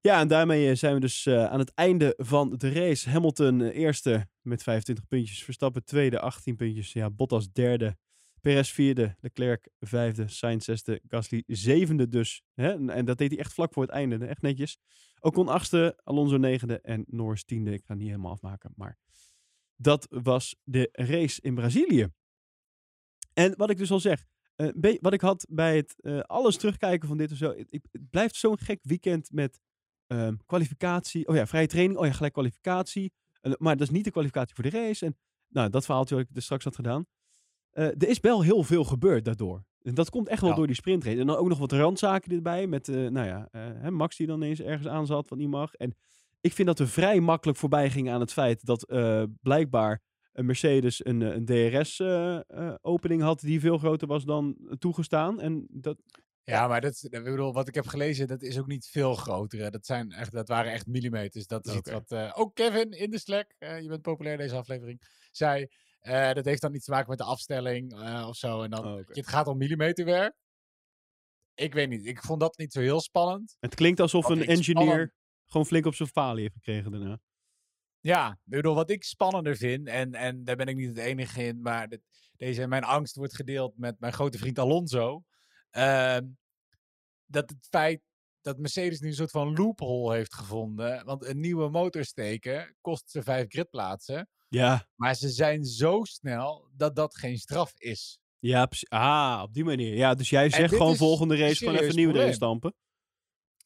Ja, 0.00 0.20
en 0.20 0.28
daarmee 0.28 0.68
eh, 0.70 0.76
zijn 0.76 0.94
we 0.94 1.00
dus 1.00 1.26
eh, 1.26 1.44
aan 1.44 1.58
het 1.58 1.74
einde 1.74 2.14
van 2.16 2.56
de 2.56 2.72
race. 2.72 3.10
Hamilton 3.10 3.60
eh, 3.60 3.76
eerste 3.76 4.28
met 4.40 4.62
25 4.62 5.06
puntjes, 5.06 5.44
Verstappen 5.44 5.84
tweede, 5.84 6.20
18 6.20 6.56
puntjes. 6.56 6.92
Ja, 6.92 7.10
Bottas 7.10 7.52
derde, 7.52 7.96
Perez 8.40 8.70
vierde, 8.70 9.16
Leclerc 9.20 9.68
vijfde, 9.80 10.28
Sainz 10.28 10.64
zesde, 10.64 11.00
Gasly 11.08 11.42
zevende 11.46 12.08
dus. 12.08 12.42
Hè? 12.54 12.72
En, 12.72 12.90
en 12.90 13.04
dat 13.04 13.18
deed 13.18 13.30
hij 13.30 13.38
echt 13.38 13.52
vlak 13.52 13.72
voor 13.72 13.82
het 13.82 13.92
einde, 13.92 14.26
echt 14.26 14.42
netjes. 14.42 14.78
Ocon 15.20 15.48
achtste, 15.48 16.00
Alonso 16.02 16.36
negende 16.36 16.80
en 16.80 17.04
Norris 17.06 17.44
tiende. 17.44 17.72
Ik 17.72 17.84
ga 17.84 17.92
het 17.92 17.98
niet 17.98 18.10
helemaal 18.10 18.32
afmaken, 18.32 18.72
maar 18.76 18.98
dat 19.76 20.06
was 20.10 20.56
de 20.62 20.88
race 20.92 21.40
in 21.40 21.54
Brazilië. 21.54 22.08
En 23.32 23.54
wat 23.56 23.70
ik 23.70 23.76
dus 23.78 23.90
al 23.90 24.00
zeg, 24.00 24.24
eh, 24.56 24.96
wat 25.00 25.12
ik 25.12 25.20
had 25.20 25.46
bij 25.50 25.76
het 25.76 25.94
eh, 26.00 26.20
alles 26.20 26.56
terugkijken 26.56 27.08
van 27.08 27.16
dit 27.16 27.32
of 27.32 27.36
zo. 27.36 27.48
Het, 27.50 27.66
ik- 27.70 27.86
het 27.92 28.10
blijft 28.10 28.36
zo'n 28.36 28.58
gek 28.58 28.78
weekend 28.82 29.32
met 29.32 29.60
ehm, 30.06 30.34
kwalificatie. 30.46 31.28
Oh 31.28 31.34
ja, 31.34 31.46
vrije 31.46 31.66
training. 31.66 31.98
Oh 31.98 32.06
ja, 32.06 32.12
gelijk 32.12 32.32
kwalificatie. 32.32 33.12
Eh, 33.40 33.52
maar 33.58 33.76
dat 33.76 33.86
is 33.88 33.92
niet 33.94 34.04
de 34.04 34.10
kwalificatie 34.10 34.54
voor 34.54 34.64
de 34.64 34.70
race. 34.70 35.06
En 35.06 35.16
nou, 35.48 35.70
dat 35.70 35.84
verhaaltje 35.84 36.14
wat 36.14 36.24
ik 36.24 36.34
dus 36.34 36.44
straks 36.44 36.64
had 36.64 36.74
gedaan. 36.74 37.06
Er 37.70 38.08
is 38.08 38.20
wel 38.20 38.42
heel 38.42 38.62
veel 38.62 38.84
gebeurd 38.84 39.24
daardoor. 39.24 39.64
En 39.82 39.94
dat 39.94 40.10
komt 40.10 40.28
echt 40.28 40.40
wel 40.40 40.50
Ja. 40.50 40.56
door 40.56 40.66
die 40.66 40.76
sprintrace. 40.76 41.18
En 41.20 41.26
dan 41.26 41.36
ook 41.36 41.48
nog 41.48 41.58
wat 41.58 41.72
randzaken 41.72 42.32
erbij. 42.32 42.66
Met, 42.66 42.86
nou 42.86 43.26
ja, 43.26 43.48
Max 43.90 44.16
die 44.16 44.26
dan 44.26 44.42
ineens 44.42 44.60
ergens 44.60 44.88
aan 44.88 45.06
zat 45.06 45.28
wat 45.28 45.38
niet 45.38 45.48
mag. 45.48 45.74
En 45.74 45.94
ik 46.44 46.52
vind 46.52 46.68
dat 46.68 46.78
we 46.78 46.86
vrij 46.86 47.20
makkelijk 47.20 47.58
voorbij 47.58 47.90
gingen 47.90 48.14
aan 48.14 48.20
het 48.20 48.32
feit 48.32 48.64
dat 48.66 48.88
eh, 48.88 49.22
blijkbaar 49.42 50.02
een 50.32 50.46
Mercedes 50.46 51.04
een, 51.06 51.22
eh, 51.22 51.28
een 51.34 51.44
DRS-opening 51.44 53.22
had 53.22 53.40
die 53.40 53.60
veel 53.60 53.78
groter 53.78 54.08
was 54.08 54.24
dan 54.24 54.56
toegestaan. 54.78 55.40
En 55.40 55.66
dat, 55.70 55.98
Ja, 56.44 56.68
maar 56.68 56.80
dat, 56.80 57.06
ik 57.10 57.24
bedoel, 57.24 57.52
wat 57.52 57.68
ik 57.68 57.74
heb 57.74 57.86
gelezen, 57.86 58.26
dat 58.26 58.42
is 58.42 58.58
ook 58.58 58.66
niet 58.66 58.86
veel 58.86 59.14
groter. 59.14 59.58
hè. 59.60 59.70
Dat, 59.70 59.86
zijn 59.86 60.10
echt, 60.12 60.32
dat 60.32 60.48
waren 60.48 60.72
echt 60.72 60.86
millimeters. 60.86 61.46
Dat 61.46 61.66
is 61.66 61.74
iets 61.74 61.90
wat 61.90 62.10
eh, 62.10 62.30
ook 62.34 62.54
Kevin 62.54 62.90
in 62.90 63.10
de 63.10 63.18
Slack, 63.18 63.54
eh, 63.58 63.80
je 63.80 63.88
bent 63.88 64.02
populair 64.02 64.36
deze 64.36 64.56
aflevering, 64.56 65.00
zei. 65.32 65.66
eh, 66.00 66.32
dat 66.32 66.44
heeft 66.44 66.60
dan 66.60 66.74
iets 66.74 66.84
te 66.84 66.90
maken 66.90 67.08
met 67.08 67.18
de 67.18 67.24
afstelling 67.24 67.92
eh, 68.00 68.24
of 68.28 68.36
zo. 68.36 68.62
En 68.62 68.70
dan, 68.70 68.86
Oh, 68.86 69.00
het 69.06 69.28
gaat 69.28 69.46
om 69.46 69.58
millimeterwerk. 69.58 70.34
Ik 71.54 71.74
weet 71.74 71.88
niet, 71.88 72.06
ik 72.06 72.22
vond 72.22 72.40
dat 72.40 72.58
niet 72.58 72.72
zo 72.72 72.80
heel 72.80 73.00
spannend. 73.00 73.56
het 73.60 73.74
klinkt 73.74 74.00
alsof 74.00 74.28
een 74.28 74.44
engineer 74.46 74.62
spannend- 74.84 75.12
gewoon 75.46 75.66
flink 75.66 75.86
op 75.86 75.94
zijn 75.94 76.08
falie 76.08 76.42
heeft 76.42 76.54
gekregen 76.54 76.90
daarna. 76.90 77.18
Ja, 78.00 78.30
ik 78.30 78.38
bedoel, 78.44 78.74
wat 78.74 78.90
ik 78.90 79.04
spannender 79.04 79.56
vind, 79.56 79.86
en, 79.88 80.14
en 80.14 80.44
daar 80.44 80.56
ben 80.56 80.66
ik 80.66 80.76
niet 80.76 80.88
het 80.88 80.98
enige 80.98 81.44
in, 81.46 81.60
maar 81.62 81.88
dit- 81.88 82.02
deze, 82.36 82.66
mijn 82.66 82.84
angst 82.84 83.16
wordt 83.16 83.34
gedeeld 83.34 83.78
met 83.78 84.00
mijn 84.00 84.12
grote 84.12 84.38
vriend 84.38 84.58
Alonso. 84.58 85.22
ehm, 85.70 86.26
dat 87.26 87.50
het 87.50 87.66
feit 87.70 88.00
dat 88.40 88.58
Mercedes 88.58 89.00
nu 89.00 89.08
een 89.08 89.14
soort 89.14 89.30
van 89.30 89.52
loophole 89.54 90.14
heeft 90.14 90.34
gevonden. 90.34 91.04
Want 91.04 91.24
een 91.26 91.40
nieuwe 91.40 91.68
motor 91.70 92.04
steken 92.04 92.76
kost 92.80 93.10
ze 93.10 93.22
vijf 93.22 93.44
gridplaatsen. 93.48 94.28
Ja, 94.48 94.88
Maar 94.94 95.14
ze 95.14 95.28
zijn 95.28 95.64
zo 95.64 96.04
snel 96.04 96.68
dat 96.76 96.96
dat 96.96 97.16
geen 97.16 97.38
straf 97.38 97.72
is. 97.76 98.18
ja. 98.38 98.68
Ah, 98.88 99.40
op 99.42 99.54
die 99.54 99.64
manier. 99.64 99.94
Ja, 99.96 100.14
dus 100.14 100.30
jij 100.30 100.50
zegt 100.50 100.74
gewoon 100.74 100.96
volgende 100.96 101.34
een 101.34 101.40
race 101.40 101.54
gewoon 101.56 101.74
even 101.74 101.84
serieus 101.86 101.94
nieuw 101.96 102.04
erin 102.08 102.14
probleem. 102.14 102.34
stampen. 102.34 102.74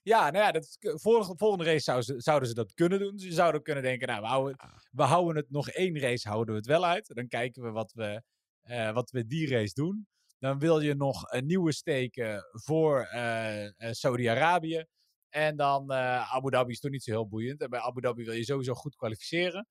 Ja, 0.08 0.30
nou 0.30 0.44
ja, 0.44 0.52
dat, 0.52 0.76
volgende, 0.80 1.38
volgende 1.38 1.64
race 1.64 1.80
zou 1.82 2.02
ze, 2.02 2.14
zouden 2.20 2.48
ze 2.48 2.54
dat 2.54 2.74
kunnen 2.74 2.98
doen. 2.98 3.18
Ze 3.18 3.32
zouden 3.32 3.62
kunnen 3.62 3.82
denken, 3.82 4.08
nou, 4.08 4.20
we 4.20 4.26
houden, 4.26 4.56
we 4.90 5.02
houden 5.02 5.36
het 5.36 5.50
nog 5.50 5.68
één 5.68 5.98
race, 5.98 6.28
houden 6.28 6.54
we 6.54 6.60
het 6.60 6.68
wel 6.68 6.86
uit. 6.86 7.14
Dan 7.14 7.28
kijken 7.28 7.62
we 7.62 7.70
wat 7.70 7.92
we, 7.92 8.22
eh, 8.62 8.92
wat 8.92 9.10
we 9.10 9.26
die 9.26 9.48
race 9.48 9.74
doen. 9.74 10.06
Dan 10.38 10.58
wil 10.58 10.80
je 10.80 10.94
nog 10.94 11.32
een 11.32 11.46
nieuwe 11.46 11.72
steken 11.72 12.44
voor 12.50 13.00
eh, 13.00 13.64
eh, 13.66 13.72
Saudi-Arabië. 13.78 14.84
En 15.28 15.56
dan 15.56 15.92
Abu 15.92 16.50
Dhabi 16.50 16.72
is 16.72 16.80
toch 16.80 16.90
niet 16.90 17.02
zo 17.02 17.10
heel 17.10 17.28
boeiend. 17.28 17.60
En 17.60 17.70
bij 17.70 17.80
Abu 17.80 18.00
Dhabi 18.00 18.24
wil 18.24 18.34
je 18.34 18.44
sowieso 18.44 18.74
goed 18.74 18.96
kwalificeren. 18.96 19.66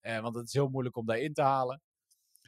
Want 0.00 0.34
het 0.34 0.46
is 0.46 0.52
heel 0.52 0.68
moeilijk 0.68 0.96
om 0.96 1.06
daarin 1.06 1.32
te 1.32 1.42
halen. 1.42 1.82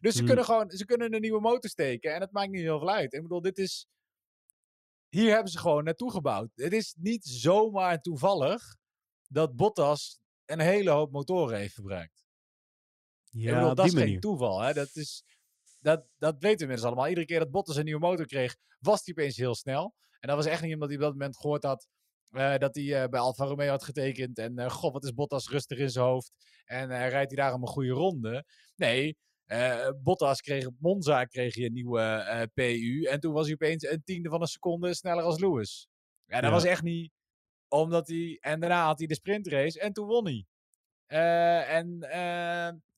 Dus 0.00 0.12
ze 0.12 0.18
Hmm. 0.18 0.26
kunnen 0.26 0.44
gewoon 0.44 0.70
ze 0.70 0.84
kunnen 0.84 1.14
een 1.14 1.20
nieuwe 1.20 1.40
motor 1.40 1.70
steken. 1.70 2.14
En 2.14 2.20
het 2.20 2.32
maakt 2.32 2.50
niet 2.50 2.60
heel 2.60 2.78
veel 2.78 2.90
uit. 2.90 3.12
Ik 3.12 3.22
bedoel, 3.22 3.40
dit 3.40 3.58
is. 3.58 3.86
Hier 5.14 5.32
hebben 5.32 5.52
ze 5.52 5.58
gewoon 5.58 5.84
naartoe 5.84 6.10
gebouwd. 6.10 6.50
Het 6.54 6.72
is 6.72 6.94
niet 6.98 7.24
zomaar 7.24 8.00
toevallig 8.00 8.76
dat 9.28 9.56
Bottas 9.56 10.20
een 10.44 10.60
hele 10.60 10.90
hoop 10.90 11.12
motoren 11.12 11.58
heeft 11.58 11.74
verbruikt. 11.74 12.24
Ik 13.30 13.40
Ja, 13.40 13.54
bedoel, 13.54 13.74
dat 13.74 13.86
is 13.86 13.92
geen 13.92 14.00
manier. 14.00 14.20
toeval. 14.20 14.60
Hè? 14.60 14.72
Dat, 14.72 14.96
is, 14.96 15.24
dat, 15.80 16.04
dat 16.18 16.32
weten 16.32 16.56
we 16.56 16.62
inmiddels 16.62 16.84
allemaal. 16.84 17.08
Iedere 17.08 17.26
keer 17.26 17.38
dat 17.38 17.50
Bottas 17.50 17.76
een 17.76 17.84
nieuwe 17.84 18.00
motor 18.00 18.26
kreeg, 18.26 18.56
was 18.78 19.04
hij 19.04 19.14
opeens 19.14 19.36
heel 19.36 19.54
snel. 19.54 19.94
En 20.20 20.28
dat 20.28 20.36
was 20.36 20.46
echt 20.46 20.62
niet 20.62 20.74
omdat 20.74 20.88
hij 20.88 20.96
op 20.96 21.02
dat 21.02 21.12
moment 21.12 21.36
gehoord 21.36 21.62
had 21.64 21.88
eh, 22.30 22.58
dat 22.58 22.74
hij 22.74 23.02
eh, 23.02 23.08
bij 23.08 23.20
Alfa 23.20 23.44
Romeo 23.44 23.68
had 23.70 23.84
getekend. 23.84 24.38
En 24.38 24.58
eh 24.58 24.70
god, 24.70 24.92
wat 24.92 25.04
is 25.04 25.14
Bottas 25.14 25.48
rustig 25.48 25.78
in 25.78 25.90
zijn 25.90 26.04
hoofd. 26.04 26.32
En 26.64 26.86
rijdt 26.86 27.32
hij 27.32 27.42
daarom 27.42 27.62
een 27.62 27.68
goede 27.68 27.90
ronde. 27.92 28.44
Nee, 28.76 29.16
eh, 29.52 29.90
Bottas 30.02 30.40
kreeg 30.40 30.66
op 30.66 30.74
Monza 30.78 31.24
kreeg 31.24 31.54
hij 31.54 31.64
een 31.64 31.72
nieuwe 31.72 32.00
eh, 32.00 32.42
PU. 32.54 33.02
En 33.04 33.20
toen 33.20 33.32
was 33.32 33.44
hij 33.44 33.54
opeens 33.54 33.86
een 33.86 34.02
tiende 34.04 34.28
van 34.28 34.40
een 34.40 34.46
seconde 34.46 34.94
sneller 34.94 35.24
als 35.24 35.40
Lewis. 35.40 35.88
Ja, 36.26 36.34
dat 36.34 36.44
Ja. 36.44 36.50
was 36.50 36.64
echt 36.64 36.82
niet 36.82 37.12
omdat 37.68 38.08
hij... 38.08 38.36
En 38.40 38.60
daarna 38.60 38.84
had 38.84 38.98
hij 38.98 39.06
de 39.06 39.14
sprintrace 39.14 39.80
en 39.80 39.92
toen 39.92 40.06
won 40.06 40.24
hij. 40.24 40.46
Eh, 41.06 41.74
en 41.76 41.98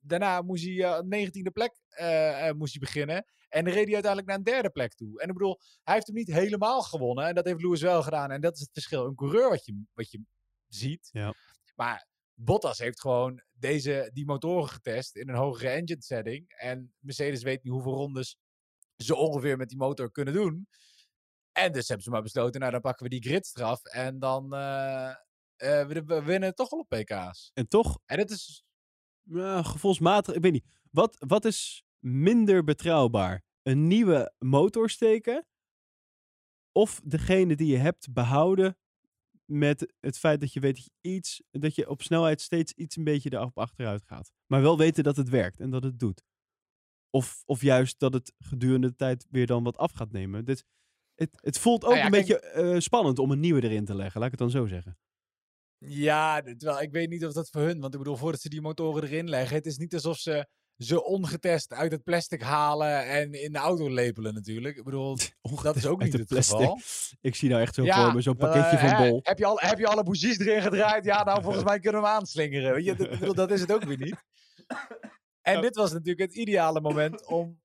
daarna 0.01 0.43
moest 0.43 0.65
hij 0.65 1.03
19e 1.05 1.53
plek 1.53 1.73
moest 2.57 2.73
hij 2.73 2.81
beginnen. 2.81 3.25
En 3.49 3.65
dan 3.65 3.73
reed 3.75 3.85
hij 3.85 3.95
uiteindelijk 3.95 4.27
naar 4.27 4.37
een 4.37 4.45
derde 4.45 4.71
plek 4.71 4.95
toe. 4.95 5.21
En 5.21 5.29
ik 5.29 5.33
bedoel, 5.33 5.61
hij 5.83 5.95
heeft 5.95 6.07
hem 6.07 6.17
niet 6.17 6.33
helemaal 6.33 6.83
gewonnen. 6.83 7.27
En 7.27 7.35
dat 7.35 7.45
heeft 7.45 7.63
Lewis 7.63 7.81
wel 7.83 8.03
gedaan. 8.03 8.31
En 8.31 8.41
dat 8.41 8.55
is 8.55 8.61
het 8.61 8.71
verschil. 8.73 9.05
Een 9.07 9.15
coureur 9.15 9.49
wat 9.49 9.65
je, 9.65 9.83
wat 9.95 10.11
je 10.11 10.21
ziet. 10.69 11.09
Ja. 11.13 11.35
Maar 11.75 12.07
Bottas 12.35 12.79
heeft 12.79 13.01
gewoon 13.01 13.43
deze, 13.53 14.11
die 14.13 14.25
motoren 14.25 14.69
getest 14.69 15.17
in 15.17 15.29
een 15.29 15.35
hogere 15.35 15.69
engine 15.69 16.03
setting. 16.03 16.49
En 16.49 16.95
Mercedes 16.99 17.43
weet 17.43 17.63
niet 17.63 17.73
hoeveel 17.73 17.95
rondes 17.95 18.37
ze 18.97 19.17
ongeveer 19.17 19.57
met 19.57 19.69
die 19.69 19.79
motor 19.79 20.11
kunnen 20.11 20.35
doen. 20.35 20.69
En 21.53 21.73
dus 21.73 21.89
hebben 21.89 22.05
ze 22.05 22.11
maar 22.11 22.23
besloten, 22.23 22.61
nou 22.61 22.73
dan 22.73 22.81
pakken 22.81 23.05
we 23.05 23.11
die 23.11 23.23
gridstraf. 23.23 23.85
En 23.85 24.19
dan 24.19 24.55
eh, 24.55 25.11
eh, 25.57 25.87
we, 25.87 26.05
we 26.05 26.23
winnen 26.23 26.55
toch 26.55 26.71
wel 26.71 26.81
op 26.81 26.89
PK's. 26.89 27.51
En 27.55 27.69
toch, 27.69 27.99
En 28.07 28.17
dat 28.17 28.31
is 28.31 28.65
ja, 29.23 29.63
gevoelsmatig, 29.63 30.35
ik 30.35 30.43
weet 30.43 30.53
niet. 30.53 30.67
Wat, 30.91 31.17
wat 31.19 31.45
is 31.45 31.85
minder 31.99 32.65
betrouwbaar? 32.65 33.43
Een 33.63 33.87
nieuwe 33.87 34.35
motor 34.39 34.91
steken? 34.91 35.47
Of 36.73 37.01
degene 37.05 37.57
die 37.57 37.67
je 37.67 37.77
hebt 37.77 38.13
behouden 38.13 38.79
met 39.45 39.95
het 40.01 40.19
feit 40.19 40.41
dat 40.41 40.53
je 40.53 40.61
weet 40.61 40.75
dat 40.75 40.85
je 40.85 41.11
iets, 41.11 41.43
dat 41.51 41.75
je 41.75 41.89
op 41.89 42.03
snelheid 42.03 42.41
steeds 42.41 42.73
iets 42.73 42.97
een 42.97 43.05
beetje 43.05 43.33
erop 43.33 43.59
achteruit 43.59 44.05
gaat. 44.05 44.33
Maar 44.47 44.63
wel 44.63 44.79
weten 44.79 45.05
dat 45.05 45.17
het 45.17 45.29
werkt 45.29 45.61
en 45.61 45.71
dat 45.71 45.83
het 45.83 45.99
doet. 45.99 46.23
Of, 47.11 47.43
of 47.47 47.61
juist 47.63 47.99
dat 47.99 48.13
het 48.13 48.33
gedurende 48.39 48.89
de 48.89 48.97
tijd 48.97 49.27
weer 49.31 49.47
dan 49.47 49.63
wat 49.65 49.77
af 49.77 49.93
gaat 49.93 50.13
nemen. 50.13 50.45
Dit, 50.45 50.65
het, 51.15 51.31
het 51.41 51.59
voelt 51.59 51.85
ook 51.85 51.91
Nou 51.91 52.01
ja, 52.01 52.07
een 52.07 52.13
kijk- 52.13 52.27
beetje 52.27 52.51
eh, 52.51 52.81
spannend 52.81 53.19
om 53.19 53.31
een 53.31 53.41
nieuwe 53.41 53.63
erin 53.63 53.85
te 53.85 53.95
leggen, 53.95 54.21
laat 54.21 54.33
ik 54.33 54.39
het 54.39 54.51
dan 54.51 54.61
zo 54.61 54.67
zeggen. 54.67 54.99
Ja, 55.79 56.43
terwijl 56.43 56.81
ik 56.81 56.93
weet 56.93 57.09
niet 57.09 57.25
of 57.27 57.33
dat 57.33 57.51
voor 57.51 57.61
hun, 57.63 57.81
want 57.81 57.93
ik 57.93 57.99
bedoel, 57.99 58.17
voordat 58.17 58.41
ze 58.41 58.49
die 58.49 58.61
motoren 58.61 59.03
erin 59.03 59.29
leggen, 59.29 59.57
het 59.57 59.67
is 59.67 59.77
niet 59.77 59.95
alsof 59.95 60.17
ze 60.19 60.47
ze 60.77 61.05
ongetest 61.05 61.73
uit 61.73 61.93
het 61.93 62.03
plastic 62.03 62.43
halen 62.43 63.07
en 63.07 63.33
in 63.43 63.53
de 63.53 63.59
auto 63.59 63.91
lepelen 63.91 64.35
natuurlijk. 64.35 64.77
Ik 64.77 64.85
bedoel, 64.85 65.17
dat 65.63 65.77
is 65.77 65.87
ook 65.87 66.03
niet 66.03 66.13
het 66.13 66.31
het 66.31 66.47
geval. 66.47 66.81
Ik 67.21 67.35
zie 67.35 67.49
nou 67.49 67.61
echt 67.63 67.75
zo 67.75 67.85
Ja, 67.85 68.21
zo'n 68.21 68.37
pakketje 68.37 68.79
van 68.79 68.97
bol. 69.09 69.21
Heb 69.23 69.39
je, 69.39 69.45
al, 69.45 69.59
heb 69.61 69.79
je 69.79 69.87
alle 69.87 70.03
bougies 70.03 70.39
erin 70.39 70.63
gedraaid? 70.63 71.05
Ja, 71.05 71.25
nou 71.25 71.43
volgens 71.43 71.65
mij 71.65 71.79
kunnen 71.79 72.01
we 72.01 72.07
hem 72.07 72.17
aanslingeren. 72.17 72.75
Weet 72.75 72.85
je, 72.85 72.95
dat, 72.95 73.07
ik 73.13 73.19
bedoel, 73.19 73.35
dat 73.35 73.51
is 73.51 73.61
het 73.61 73.73
ook 73.73 73.85
weer 73.85 73.99
niet. 73.99 74.17
En 75.43 75.61
dit 75.61 75.77
was 75.77 75.93
natuurlijk 75.93 76.21
het 76.31 76.35
ideale 76.35 76.81
moment 76.81 77.27
om, 77.27 77.61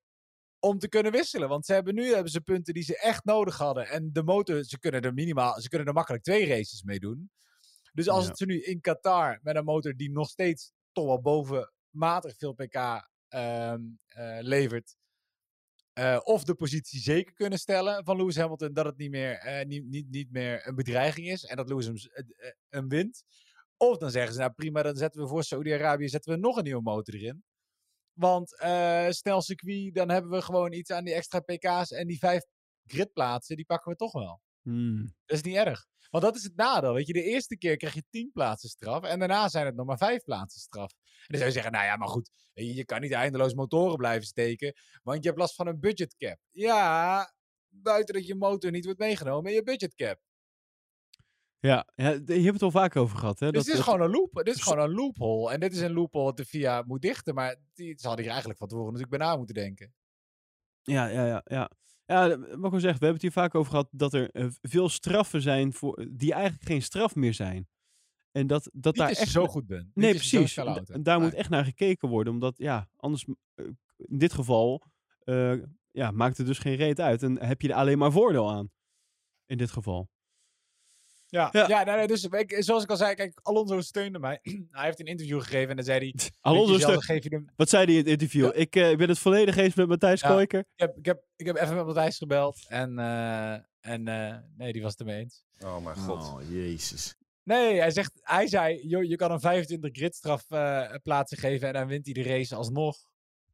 om 0.59 0.79
te 0.79 0.89
kunnen 0.89 1.11
wisselen. 1.11 1.49
Want 1.49 1.65
ze 1.65 1.73
hebben 1.73 1.95
nu 1.95 2.13
hebben 2.13 2.31
ze 2.31 2.41
punten 2.41 2.73
die 2.73 2.83
ze 2.83 2.97
echt 2.99 3.23
nodig 3.25 3.57
hadden. 3.57 3.87
En 3.87 4.09
de 4.13 4.23
motor, 4.23 4.63
ze 4.63 4.79
kunnen 4.79 5.01
er 5.01 5.13
minimaal, 5.13 5.61
ze 5.61 5.69
kunnen 5.69 5.87
er 5.87 5.93
makkelijk 5.93 6.23
twee 6.23 6.47
races 6.47 6.83
mee 6.83 6.99
doen. 6.99 7.31
Dus 7.93 8.09
als 8.09 8.23
Ja. 8.23 8.29
het 8.29 8.37
ze 8.37 8.45
nu 8.45 8.61
in 8.61 8.81
Qatar 8.81 9.39
met 9.41 9.55
een 9.55 9.63
motor 9.63 9.95
die 9.95 10.11
nog 10.11 10.29
steeds 10.29 10.71
toch 10.91 11.05
wel 11.05 11.21
bovenmatig 11.91 12.37
veel 12.37 12.53
pk 12.53 12.75
ehm, 13.27 13.81
eh, 14.07 14.37
levert. 14.41 14.97
eh, 15.93 16.19
of 16.23 16.43
de 16.43 16.55
positie 16.55 16.99
zeker 16.99 17.33
kunnen 17.33 17.59
stellen 17.59 18.03
van 18.05 18.17
Lewis 18.17 18.35
Hamilton 18.37 18.73
dat 18.73 18.85
het 18.85 18.97
niet 18.97 19.09
meer, 19.11 19.37
eh, 19.37 19.65
niet, 19.65 19.85
niet, 19.85 20.09
niet 20.09 20.31
meer 20.31 20.67
een 20.67 20.75
bedreiging 20.75 21.27
is 21.27 21.45
en 21.45 21.55
dat 21.55 21.69
Lewis 21.69 22.09
hem, 22.69 22.87
wint. 22.87 23.23
Of 23.77 23.97
dan 23.97 24.11
zeggen 24.11 24.33
ze, 24.33 24.39
nou 24.39 24.51
prima, 24.53 24.83
dan 24.83 24.95
zetten 24.95 25.21
we 25.21 25.27
voor 25.27 25.43
Saudi-Arabië 25.43 26.09
zetten 26.09 26.33
we 26.33 26.39
nog 26.39 26.57
een 26.57 26.63
nieuwe 26.63 26.81
motor 26.81 27.13
erin. 27.15 27.43
Want 28.13 28.59
eh 28.59 29.09
snel 29.09 29.41
circuit, 29.41 29.95
dan 29.95 30.09
hebben 30.09 30.31
we 30.31 30.41
gewoon 30.41 30.73
iets 30.73 30.91
aan 30.91 31.03
die 31.03 31.13
extra 31.13 31.39
pk's 31.39 31.91
en 31.91 32.07
die 32.07 32.17
vijf 32.19 32.43
gridplaatsen, 32.85 33.55
die 33.55 33.65
pakken 33.65 33.91
we 33.91 33.97
toch 33.97 34.11
wel. 34.13 34.41
Hmm. 34.69 35.03
Dat 35.25 35.37
is 35.37 35.41
niet 35.43 35.55
erg. 35.55 35.85
Want 36.09 36.23
dat 36.23 36.35
is 36.35 36.43
het 36.43 36.55
nadeel. 36.55 36.93
Weet 36.93 37.07
je, 37.07 37.13
de 37.13 37.23
eerste 37.23 37.57
keer 37.57 37.77
krijg 37.77 37.93
je 37.93 38.03
10 38.09 38.31
plaatsen 38.33 38.69
straf. 38.69 39.03
En 39.03 39.19
daarna 39.19 39.47
zijn 39.49 39.65
het 39.65 39.75
nog 39.75 39.85
maar 39.85 39.97
5 39.97 40.23
plaatsen 40.23 40.61
straf. 40.61 40.91
En 40.91 41.25
dan 41.27 41.37
zou 41.37 41.45
je 41.45 41.51
zeggen, 41.51 41.71
nou 41.71 41.85
ja, 41.85 41.95
maar 41.95 42.07
goed. 42.07 42.29
Je, 42.53 42.73
je 42.75 42.85
kan 42.85 43.01
niet 43.01 43.11
eindeloos 43.11 43.53
motoren 43.53 43.97
blijven 43.97 44.27
steken. 44.27 44.73
Want 45.03 45.21
je 45.23 45.27
hebt 45.27 45.39
last 45.41 45.55
van 45.55 45.67
een 45.67 45.79
budget 45.79 46.15
cap. 46.17 46.37
Ja, 46.51 47.33
buiten 47.67 48.13
dat 48.15 48.27
je 48.27 48.35
motor 48.35 48.71
niet 48.71 48.85
wordt 48.85 48.99
meegenomen 48.99 49.49
in 49.49 49.55
je 49.55 49.63
budgetcap. 49.63 50.19
Ja, 51.59 51.87
ja, 51.95 52.09
je 52.09 52.33
hebt 52.33 52.53
het 52.53 52.61
al 52.61 52.71
vaak 52.71 52.95
over 52.95 53.17
gehad. 53.17 53.39
Hè? 53.39 53.51
Dus 53.51 53.55
dat, 53.55 53.63
dit 53.65 53.73
is 53.73 53.85
dat- 53.85 53.93
gewoon 53.93 54.01
een 54.09 54.15
loop. 54.15 54.41
Dit 54.43 54.55
is 54.55 54.61
gewoon 54.61 54.79
een 54.79 54.95
loophole. 54.95 55.51
En 55.51 55.59
dit 55.59 55.73
is 55.73 55.79
een 55.79 55.93
loophole 55.93 56.25
dat 56.25 56.37
de 56.37 56.45
VIA 56.45 56.83
moet 56.87 57.01
dichten. 57.01 57.33
Maar 57.35 57.55
die, 57.73 57.93
ze 57.97 58.01
hadden 58.01 58.19
hier 58.19 58.29
eigenlijk 58.29 58.59
van 58.59 58.67
tevoren 58.67 58.91
natuurlijk 58.93 59.17
bij 59.17 59.27
na 59.27 59.35
moeten 59.37 59.55
denken. 59.55 59.93
Ja, 60.81 61.07
ja, 61.07 61.25
ja. 61.25 61.41
ja. 61.45 61.71
Ja, 62.09 62.27
d- 62.29 62.37
wat 62.55 62.65
ik 62.65 62.73
al 62.73 62.79
zeg, 62.79 62.81
we 62.81 63.05
hebben 63.05 63.13
het 63.13 63.21
hier 63.21 63.31
vaak 63.31 63.55
over 63.55 63.71
gehad 63.71 63.87
dat 63.91 64.13
er 64.13 64.31
eh, 64.31 64.47
veel 64.61 64.89
straffen 64.89 65.41
zijn 65.41 65.73
voor, 65.73 66.07
die 66.11 66.33
eigenlijk 66.33 66.63
geen 66.63 66.81
straf 66.81 67.15
meer 67.15 67.33
zijn. 67.33 67.67
En 68.31 68.47
dat, 68.47 68.69
dat 68.73 68.93
Niet 68.95 69.01
daar 69.07 69.09
echt... 69.09 69.29
zo 69.31 69.45
goed 69.47 69.67
bent. 69.67 69.83
Niet 69.85 69.95
Nee, 69.95 70.13
precies. 70.13 70.53
daar 71.01 71.19
moet 71.19 71.33
echt 71.33 71.49
naar 71.49 71.63
gekeken 71.65 72.09
worden, 72.09 72.33
omdat 72.33 72.57
ja, 72.57 72.89
anders, 72.95 73.25
eh, 73.55 73.65
in 73.97 74.17
dit 74.17 74.33
geval, 74.33 74.83
eh, 75.23 75.53
ja, 75.91 76.11
maakt 76.11 76.37
het 76.37 76.47
dus 76.47 76.59
geen 76.59 76.75
reet 76.75 76.99
uit. 76.99 77.23
En 77.23 77.45
heb 77.45 77.61
je 77.61 77.67
er 77.69 77.73
alleen 77.75 77.97
maar 77.97 78.11
voordeel 78.11 78.51
aan. 78.51 78.71
In 79.45 79.57
dit 79.57 79.71
geval. 79.71 80.09
Ja, 81.31 81.49
Ja. 81.51 81.67
ja. 81.67 81.83
nee, 81.83 81.95
nee, 81.95 82.07
dus 82.07 82.23
ik, 82.23 82.55
zoals 82.59 82.83
ik 82.83 82.89
al 82.89 82.97
zei, 82.97 83.15
kijk, 83.15 83.39
Alonso 83.43 83.81
steunde 83.81 84.19
mij. 84.19 84.39
hij 84.71 84.85
heeft 84.85 84.99
een 84.99 85.05
interview 85.05 85.41
gegeven 85.41 85.69
en 85.69 85.75
dan 85.75 85.85
zei 85.85 85.99
hij... 85.99 86.31
Alonso, 86.41 86.71
weet 86.71 86.79
je 86.81 86.85
zelf, 86.87 87.03
steun- 87.03 87.07
dan 87.07 87.21
geef 87.21 87.23
je 87.23 87.29
hem, 87.35 87.53
wat 87.55 87.69
zei 87.69 87.83
hij 87.85 87.93
in 87.93 87.99
het 87.99 88.07
interview? 88.07 88.45
Ja. 88.45 88.53
Ik, 88.53 88.75
eh, 88.75 88.89
ik 88.91 88.97
ben 88.97 89.09
het 89.09 89.19
volledig 89.19 89.55
eens 89.55 89.75
met 89.75 89.87
Matthijs 89.87 90.21
Ja. 90.21 90.27
Koiker. 90.27 90.59
ik, 90.59 90.65
heb, 90.75 90.97
ik, 90.97 91.05
heb, 91.05 91.23
ik 91.35 91.45
heb 91.45 91.55
even 91.55 91.75
met 91.75 91.85
Matthijs 91.85 92.17
gebeld 92.17 92.65
en, 92.67 92.99
eh, 92.99 93.53
en 93.79 94.07
eh, 94.07 94.37
nee, 94.57 94.73
die 94.73 94.81
was 94.81 94.91
het 94.91 94.99
ermee 94.99 95.19
eens. 95.19 95.43
Oh 95.59 95.83
mijn 95.83 95.97
god. 95.97 96.21
Oh, 96.33 96.41
jezus. 96.49 97.15
Nee, 97.43 97.79
hij, 97.79 97.91
zegt, 97.91 98.11
hij 98.21 98.47
zei, 98.47 98.87
joh, 98.87 99.03
je 99.03 99.15
kan 99.15 99.31
een 99.31 99.39
25 99.39 99.89
gridstraf 99.93 100.45
eh 100.51 100.93
plaatsen 101.03 101.37
geven 101.37 101.67
en 101.67 101.73
dan 101.73 101.87
wint 101.87 102.05
hij 102.05 102.13
de 102.13 102.23
race 102.23 102.55
alsnog. 102.55 102.97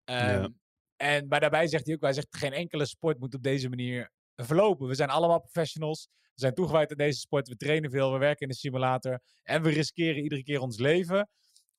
Ja. 0.05 0.31
Ehm, 0.41 0.49
en, 0.95 1.27
maar 1.27 1.39
daarbij 1.39 1.67
zegt 1.67 1.85
hij 1.85 1.95
ook, 1.95 2.01
hij 2.01 2.13
zegt, 2.13 2.27
geen 2.37 2.53
enkele 2.53 2.85
sport 2.85 3.19
moet 3.19 3.33
op 3.35 3.43
deze 3.43 3.69
manier 3.69 4.11
verlopen. 4.35 4.87
We 4.87 4.95
zijn 4.95 5.09
allemaal 5.09 5.39
professionals. 5.39 6.07
We 6.11 6.41
zijn 6.41 6.53
toegewijd 6.53 6.91
aan 6.91 6.97
deze 6.97 7.19
sport. 7.19 7.47
We 7.47 7.55
trainen 7.55 7.91
veel, 7.91 8.11
we 8.11 8.17
werken 8.17 8.41
in 8.41 8.47
de 8.47 8.55
simulator. 8.55 9.19
En 9.43 9.61
we 9.63 9.69
riskeren 9.69 10.23
iedere 10.23 10.43
keer 10.43 10.59
ons 10.59 10.77
leven. 10.79 11.29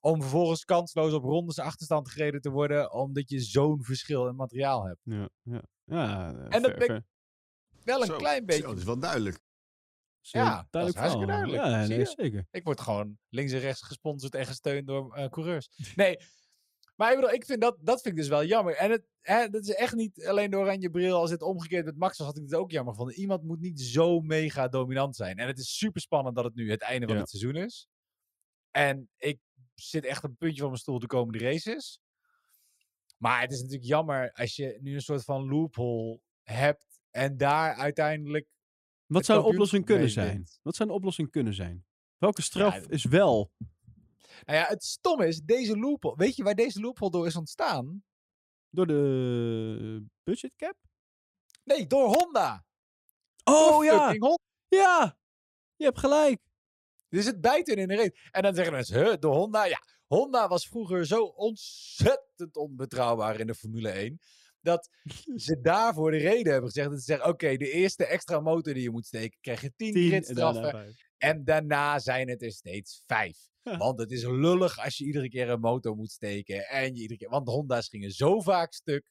Om 0.00 0.20
vervolgens 0.20 0.64
kansloos 0.64 1.12
op 1.12 1.22
rondes 1.22 1.58
achterstand 1.58 2.10
gereden 2.10 2.40
te 2.40 2.50
worden. 2.50 2.92
Omdat 2.92 3.28
je 3.30 3.40
zo'n 3.40 3.84
verschil 3.84 4.26
in 4.28 4.36
materiaal 4.36 4.84
hebt. 4.86 5.00
Ja, 5.02 5.28
ja. 5.42 5.62
ja 5.84 6.34
eh, 6.34 6.54
En 6.56 6.62
dat 6.62 6.76
ben 6.78 6.96
ik- 6.96 7.02
Wel 7.84 8.00
een 8.00 8.06
Zo, 8.06 8.16
klein 8.16 8.46
beetje. 8.46 8.62
Zo, 8.62 8.68
dat 8.68 8.78
is 8.78 8.84
wel 8.84 8.98
duidelijk. 8.98 9.40
zo 10.20 10.38
Ja, 10.38 10.66
dat 10.70 10.86
is 10.88 10.94
duidelijk 10.94 10.98
hartstikke 10.98 11.26
duidelijk. 11.26 11.62
Ja, 11.64 11.86
nee, 11.96 12.04
zeker. 12.06 12.46
Ik 12.50 12.64
word 12.64 12.80
gewoon 12.80 13.18
links 13.28 13.52
en 13.52 13.58
rechts 13.58 13.82
gesponsord 13.82 14.34
en 14.34 14.46
gesteund 14.46 14.86
door 14.86 15.14
eh, 15.14 15.28
coureurs. 15.28 15.68
Nee, 15.94 16.16
maar 16.96 17.10
ik 17.10 17.16
bedoel, 17.16 17.34
ik 17.34 17.44
vind 17.44 17.60
dat, 17.60 17.76
dat 17.80 18.02
vind 18.02 18.14
ik 18.14 18.20
dus 18.20 18.28
wel 18.28 18.44
jammer. 18.44 18.74
En 18.74 18.90
het, 18.90 19.02
hè, 19.20 19.48
dat 19.48 19.62
is 19.62 19.74
echt 19.74 19.94
niet 19.94 20.26
alleen 20.26 20.50
door 20.50 20.62
oranje 20.62 20.90
bril. 20.90 21.16
Als 21.16 21.30
het 21.30 21.42
omgekeerd 21.42 21.84
met 21.84 21.96
Max 21.96 22.18
was, 22.18 22.26
had 22.26 22.36
ik 22.36 22.42
het 22.42 22.54
ook 22.54 22.70
jammer 22.70 22.92
gevonden. 22.92 23.18
Iemand 23.18 23.42
moet 23.42 23.60
niet 23.60 23.80
zo 23.80 24.20
mega 24.20 24.68
dominant 24.68 25.16
zijn. 25.16 25.36
En 25.36 25.46
het 25.46 25.58
is 25.58 25.78
super 25.78 26.00
spannend 26.00 26.36
dat 26.36 26.44
het 26.44 26.54
nu 26.54 26.70
het 26.70 26.82
einde 26.82 27.06
van 27.06 27.16
het 27.16 27.28
seizoen 27.30 27.56
is. 27.56 27.88
En 28.70 29.10
ik 29.16 29.40
zit 29.74 30.04
echt 30.04 30.24
een 30.24 30.36
puntje 30.36 30.60
van 30.60 30.68
mijn 30.68 30.80
stoel 30.80 30.98
de 30.98 31.06
komende 31.06 31.38
races. 31.38 32.00
Maar 33.16 33.40
het 33.40 33.52
is 33.52 33.58
natuurlijk 33.60 33.88
jammer 33.88 34.32
als 34.32 34.56
je 34.56 34.78
nu 34.80 34.94
een 34.94 35.00
soort 35.00 35.24
van 35.24 35.48
loophole 35.48 36.20
hebt. 36.42 37.00
En 37.10 37.36
daar 37.36 37.74
uiteindelijk 37.74 38.46
Wat 39.06 39.24
zou 39.24 39.42
kampioenschap 39.42 39.52
oplossing 39.52 39.84
kunnen 39.84 40.10
zijn? 40.10 40.46
Wat 40.62 40.76
zou 40.76 40.88
de 40.88 40.94
oplossing 40.94 41.30
kunnen 41.30 41.54
zijn? 41.54 41.84
Welke 42.18 42.42
straf 42.42 42.86
is 42.86 43.04
wel? 43.04 43.52
Nou 44.44 44.58
ja, 44.58 44.64
het 44.66 44.84
stomme 44.84 45.26
is, 45.26 45.40
deze 45.40 45.78
loophole... 45.78 46.16
Weet 46.16 46.36
je 46.36 46.42
waar 46.42 46.54
deze 46.54 46.80
loophole 46.80 47.10
door 47.10 47.26
is 47.26 47.36
ontstaan? 47.36 48.04
Door 48.70 48.86
de 48.86 50.04
budget 50.22 50.52
cap? 50.56 50.74
Nee, 51.64 51.86
door 51.86 52.14
Honda. 52.14 52.64
Oh 53.44 53.68
Door 53.68 53.84
ja, 53.84 54.08
Honda. 54.08 54.38
ja. 54.68 55.18
Je 55.76 55.84
hebt 55.84 55.98
gelijk. 55.98 56.40
Dus 57.08 57.26
het 57.26 57.40
bijt 57.40 57.66
hun 57.66 57.76
in 57.76 57.88
de 57.88 57.94
reet. 57.94 58.18
En 58.30 58.42
dan 58.42 58.54
zeggen 58.54 58.72
mensen, 58.72 59.04
huh, 59.04 59.14
door 59.18 59.34
Honda? 59.34 59.64
Ja, 59.64 59.82
Honda 60.06 60.48
was 60.48 60.68
vroeger 60.68 61.06
zo 61.06 61.22
ontzettend 61.22 62.56
onbetrouwbaar 62.56 63.40
in 63.40 63.46
de 63.46 63.54
Formule 63.54 63.88
1. 63.88 64.20
Dat 64.60 64.88
ze 65.46 65.60
daarvoor 65.60 66.10
de 66.10 66.16
reden 66.16 66.52
hebben 66.52 66.70
gezegd. 66.70 66.90
Dat 66.90 66.98
ze 66.98 67.04
zeggen, 67.04 67.28
oké, 67.28 67.56
de 67.56 67.70
eerste 67.70 68.06
extra 68.06 68.40
motor 68.40 68.74
die 68.74 68.82
je 68.82 68.90
moet 68.90 69.06
steken, 69.06 69.38
krijg 69.40 69.60
je 69.60 69.72
10 69.76 69.92
Tien 69.92 70.02
en 70.02 70.08
gridstraffen. 70.08 70.96
En 71.18 71.44
daarna 71.44 71.98
zijn 71.98 72.28
het 72.28 72.42
er 72.42 72.52
steeds 72.52 73.02
vijf. 73.06 73.38
Want 73.62 73.98
het 73.98 74.10
is 74.10 74.22
lullig 74.24 74.78
als 74.78 74.96
je 74.96 75.04
iedere 75.04 75.28
keer 75.28 75.48
een 75.48 75.60
motor 75.60 75.96
moet 75.96 76.10
steken. 76.10 76.68
En 76.68 76.94
je 76.94 77.00
iedere 77.00 77.18
keer, 77.18 77.28
want 77.28 77.46
de 77.46 77.52
Honda's 77.52 77.88
gingen 77.88 78.10
zo 78.10 78.40
vaak 78.40 78.72
stuk 78.72 79.10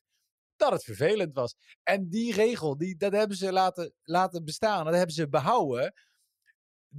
dat 0.55 0.71
het 0.71 0.83
vervelend 0.83 1.33
was. 1.33 1.55
En 1.83 2.09
die 2.09 2.33
regel, 2.33 2.77
die, 2.77 2.95
dat 2.95 3.11
hebben 3.11 3.37
ze 3.37 3.51
laten, 3.51 3.93
laten 4.03 4.45
bestaan. 4.45 4.85
Dat 4.85 4.93
hebben 4.93 5.15
ze 5.15 5.29
behouden. 5.29 5.93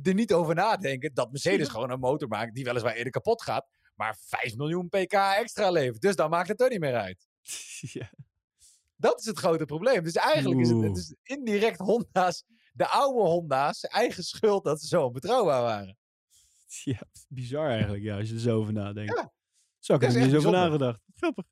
Er 0.02 0.14
niet 0.14 0.32
over 0.32 0.54
nadenken 0.54 1.14
dat 1.14 1.30
Mercedes 1.30 1.68
gewoon 1.68 1.90
een 1.90 1.98
motor 1.98 2.28
maakt 2.28 2.54
die 2.54 2.64
weliswaar 2.64 2.94
eerder 2.94 3.12
kapot 3.12 3.42
gaat. 3.42 3.66
Maar 3.94 4.16
5 4.20 4.56
miljoen 4.56 4.88
pk 4.88 5.12
extra 5.12 5.70
levert. 5.70 6.00
Dus 6.00 6.16
dan 6.16 6.30
maakt 6.30 6.48
het 6.48 6.60
er 6.60 6.70
niet 6.70 6.80
meer 6.80 6.94
uit. 6.94 7.26
ja. 7.98 8.10
Dat 8.96 9.20
is 9.20 9.26
het 9.26 9.38
grote 9.38 9.64
probleem. 9.64 10.04
Dus 10.04 10.14
eigenlijk 10.14 10.60
is 10.60 10.68
het, 10.68 10.82
het 10.82 10.96
is 10.96 11.14
indirect 11.22 11.78
Honda's, 11.78 12.44
de 12.76 12.88
oude 12.88 13.28
Honda's, 13.28 13.84
eigen 13.84 14.24
schuld 14.24 14.64
dat 14.64 14.80
ze 14.80 14.86
zo 14.86 15.04
onbetrouwbaar 15.04 15.62
waren. 15.62 15.98
ja, 16.84 17.02
bizar 17.28 17.70
eigenlijk, 17.70 18.02
ja, 18.02 18.16
als 18.18 18.28
je 18.28 18.34
er 18.34 18.40
zo 18.40 18.58
over 18.58 18.72
nadenkt. 18.72 19.16
Ja. 19.16 19.32
Zo, 19.78 19.94
ik 19.94 20.02
er 20.02 20.08
niet 20.08 20.24
eens 20.24 20.34
over 20.34 20.50
nagedacht. 20.50 21.02
Grappig. 21.14 21.44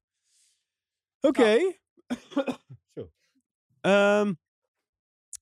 Oké. 1.20 1.57
zo. 2.95 3.11
Ehm, 3.81 4.33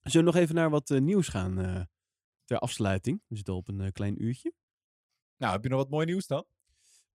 zullen 0.03 0.25
we 0.25 0.31
nog 0.31 0.35
even 0.35 0.55
naar 0.55 0.69
wat 0.69 0.89
eh, 0.89 1.01
nieuws 1.01 1.27
gaan 1.27 1.59
eh, 1.59 1.81
ter 2.45 2.59
afsluiting? 2.59 3.21
We 3.27 3.35
zitten 3.35 3.53
al 3.53 3.59
op 3.59 3.67
een 3.67 3.81
eh, 3.81 3.91
klein 3.91 4.23
uurtje. 4.23 4.53
Nou, 5.37 5.53
heb 5.53 5.63
je 5.63 5.69
nog 5.69 5.79
wat 5.79 5.89
mooi 5.89 6.05
nieuws 6.05 6.27
dan? 6.27 6.45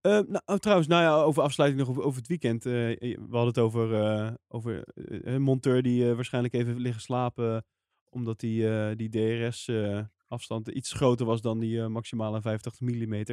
Eh, 0.01 0.13
nou, 0.13 0.43
oh, 0.45 0.57
trouwens, 0.57 0.89
nou 0.89 1.03
ja, 1.03 1.23
over 1.23 1.43
afsluiting 1.43 1.81
nog 1.81 1.91
over, 1.91 2.03
over 2.03 2.19
het 2.19 2.29
weekend. 2.29 2.65
we 2.65 3.17
hadden 3.31 3.47
het 3.47 3.59
over, 3.59 4.39
over 4.49 4.83
een 4.95 5.43
monteur 5.43 5.83
die 5.83 6.15
waarschijnlijk 6.15 6.55
even 6.55 6.79
liggen 6.79 7.03
slapen. 7.03 7.65
Omdat 8.11 8.41
die, 8.41 8.69
eh, 8.71 8.97
die 8.97 9.09
DRS-afstand 9.09 10.69
iets 10.69 10.93
groter 10.93 11.27
was 11.27 11.41
dan 11.41 11.59
die 11.59 11.81
eh, 11.81 11.87
maximale 11.87 12.41
85 12.41 12.81
mm. 12.81 13.25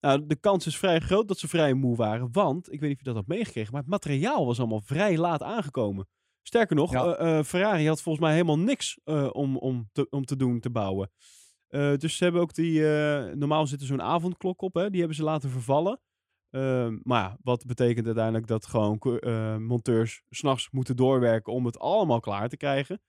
Nou, 0.00 0.26
de 0.26 0.36
kans 0.36 0.66
is 0.66 0.76
vrij 0.78 1.00
groot 1.00 1.28
dat 1.28 1.38
ze 1.38 1.48
vrij 1.48 1.74
moe 1.74 1.96
waren. 1.96 2.28
Want, 2.32 2.72
ik 2.72 2.80
weet 2.80 2.88
niet 2.88 2.98
of 2.98 3.04
je 3.04 3.12
dat 3.12 3.14
had 3.14 3.26
meegekregen, 3.36 3.72
maar 3.72 3.80
het 3.80 3.90
materiaal 3.90 4.46
was 4.46 4.58
allemaal 4.58 4.80
vrij 4.84 5.16
laat 5.18 5.42
aangekomen. 5.42 6.08
Sterker 6.42 6.76
nog, 6.76 6.92
Ja. 6.92 7.16
eh, 7.16 7.38
eh, 7.38 7.44
Ferrari 7.44 7.86
had 7.88 8.02
volgens 8.02 8.24
mij 8.24 8.32
helemaal 8.34 8.58
niks 8.58 8.98
eh, 9.04 9.28
om, 9.32 9.56
om, 9.56 9.88
te, 9.92 10.06
om 10.10 10.24
te 10.24 10.36
doen, 10.36 10.60
te 10.60 10.70
bouwen. 10.70 11.10
Eh, 11.68 11.94
dus 11.96 12.16
ze 12.16 12.24
hebben 12.24 12.42
ook 12.42 12.54
die. 12.54 12.88
eh, 12.94 13.34
normaal 13.34 13.66
zit 13.66 13.80
er 13.80 13.86
zo'n 13.86 14.02
avondklok 14.02 14.62
op, 14.62 14.74
hè? 14.74 14.90
Die 14.90 14.98
hebben 14.98 15.16
ze 15.16 15.22
laten 15.24 15.50
vervallen. 15.50 16.00
Ehm, 16.50 16.98
maar 17.02 17.22
ja, 17.22 17.36
wat 17.42 17.66
betekent 17.66 18.06
uiteindelijk 18.06 18.46
dat 18.46 18.66
gewoon 18.66 18.98
eh, 18.98 19.56
monteurs 19.56 20.22
s'nachts 20.30 20.68
moeten 20.70 20.96
doorwerken 20.96 21.52
om 21.52 21.66
het 21.66 21.78
allemaal 21.78 22.20
klaar 22.20 22.48
te 22.48 22.56
krijgen. 22.56 23.00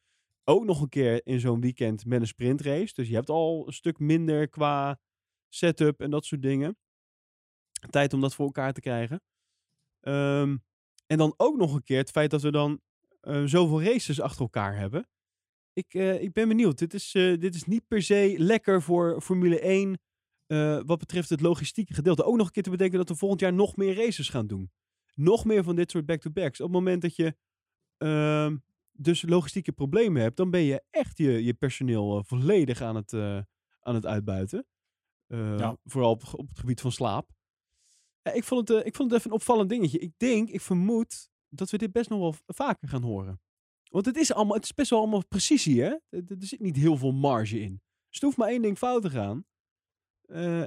Ook 0.43 0.65
nog 0.65 0.81
een 0.81 0.89
keer 0.89 1.25
in 1.25 1.39
zo'n 1.39 1.61
weekend 1.61 2.05
met 2.05 2.21
een 2.21 2.27
sprintrace. 2.27 2.93
Dus 2.93 3.07
je 3.07 3.15
hebt 3.15 3.29
al 3.29 3.63
een 3.67 3.73
stuk 3.73 3.99
minder 3.99 4.49
qua 4.49 4.99
setup 5.49 6.01
en 6.01 6.09
dat 6.09 6.25
soort 6.25 6.41
dingen. 6.41 6.77
Tijd 7.89 8.13
om 8.13 8.21
dat 8.21 8.35
voor 8.35 8.45
elkaar 8.45 8.73
te 8.73 8.81
krijgen. 8.81 9.21
Ehm, 9.99 10.57
en 11.07 11.17
dan 11.17 11.33
ook 11.37 11.57
nog 11.57 11.73
een 11.73 11.83
keer 11.83 11.97
het 11.97 12.11
feit 12.11 12.31
dat 12.31 12.41
we 12.41 12.51
dan 12.51 12.81
eh, 13.21 13.43
zoveel 13.45 13.83
races 13.83 14.21
achter 14.21 14.41
elkaar 14.41 14.77
hebben. 14.77 15.07
Ik, 15.73 15.93
eh, 15.93 16.21
ik 16.21 16.33
ben 16.33 16.47
benieuwd. 16.47 16.77
Dit 16.77 16.93
is, 16.93 17.13
eh, 17.15 17.39
dit 17.39 17.55
is 17.55 17.63
niet 17.65 17.87
per 17.87 18.01
se 18.01 18.35
lekker 18.37 18.81
voor 18.81 19.21
Formule 19.21 19.59
1. 19.67 19.99
eh, 20.47 20.79
wat 20.85 20.99
betreft 20.99 21.29
het 21.29 21.41
logistieke 21.41 21.93
gedeelte. 21.93 22.23
Ook 22.23 22.35
nog 22.37 22.45
een 22.45 22.51
keer 22.51 22.63
te 22.63 22.69
bedenken 22.69 22.97
dat 22.97 23.09
we 23.09 23.15
volgend 23.15 23.41
jaar 23.41 23.53
nog 23.53 23.75
meer 23.75 23.95
races 23.95 24.29
gaan 24.29 24.47
doen. 24.47 24.71
Nog 25.15 25.45
meer 25.45 25.63
van 25.63 25.75
dit 25.75 25.91
soort 25.91 26.05
back-to-backs. 26.05 26.59
Op 26.59 26.65
het 26.65 26.75
moment 26.75 27.01
dat 27.01 27.15
je 27.15 27.35
ehm, 27.97 28.57
dus 28.91 29.21
logistieke 29.21 29.71
problemen 29.71 30.21
hebt, 30.21 30.37
dan 30.37 30.49
ben 30.49 30.61
je 30.61 30.83
echt 30.89 31.17
je, 31.17 31.43
je 31.43 31.53
personeel 31.53 32.17
eh, 32.17 32.23
volledig 32.23 32.81
aan 32.81 32.95
het, 32.95 33.13
eh, 33.13 33.39
aan 33.79 33.95
het 33.95 34.05
uitbuiten. 34.05 34.65
Eh, 35.27 35.57
Ja. 35.57 35.77
Vooral 35.83 36.11
op, 36.11 36.23
op 36.33 36.47
het 36.47 36.59
gebied 36.59 36.81
van 36.81 36.91
slaap. 36.91 37.29
Ik, 38.33 38.43
vond 38.43 38.67
het, 38.67 38.85
ik 38.85 38.95
vond 38.95 39.09
het 39.11 39.19
even 39.19 39.31
een 39.31 39.37
opvallend 39.37 39.69
dingetje. 39.69 39.99
Ik 39.99 40.13
denk, 40.17 40.49
ik 40.49 40.61
vermoed 40.61 41.29
dat 41.49 41.69
we 41.69 41.77
dit 41.77 41.91
best 41.91 42.09
nog 42.09 42.19
wel 42.19 42.35
vaker 42.45 42.87
gaan 42.87 43.03
horen. 43.03 43.41
Want 43.89 44.05
het 44.05 44.15
is, 44.17 44.33
allemaal, 44.33 44.55
het 44.55 44.63
is 44.63 44.73
best 44.73 44.89
wel 44.89 44.99
allemaal 44.99 45.25
precisie, 45.27 45.81
hè? 45.81 45.87
Er, 46.09 46.23
er 46.27 46.35
zit 46.39 46.59
niet 46.59 46.75
heel 46.75 46.97
veel 46.97 47.11
marge 47.11 47.59
in. 47.59 47.81
Dus 48.09 48.19
er 48.19 48.25
hoeft 48.25 48.37
maar 48.37 48.49
één 48.49 48.61
ding 48.61 48.77
fout 48.77 49.01
te 49.01 49.09
gaan. 49.09 49.45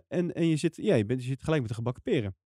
En, 0.09 0.35
en 0.35 0.47
je 0.47 0.57
zit, 0.57 0.77
ja, 0.77 0.95
je, 0.95 1.05
bent, 1.05 1.21
je 1.23 1.29
zit 1.29 1.43
gelijk 1.43 1.61
met 1.61 1.71
de 1.71 1.77
gebakken 1.77 2.03
peren. 2.03 2.37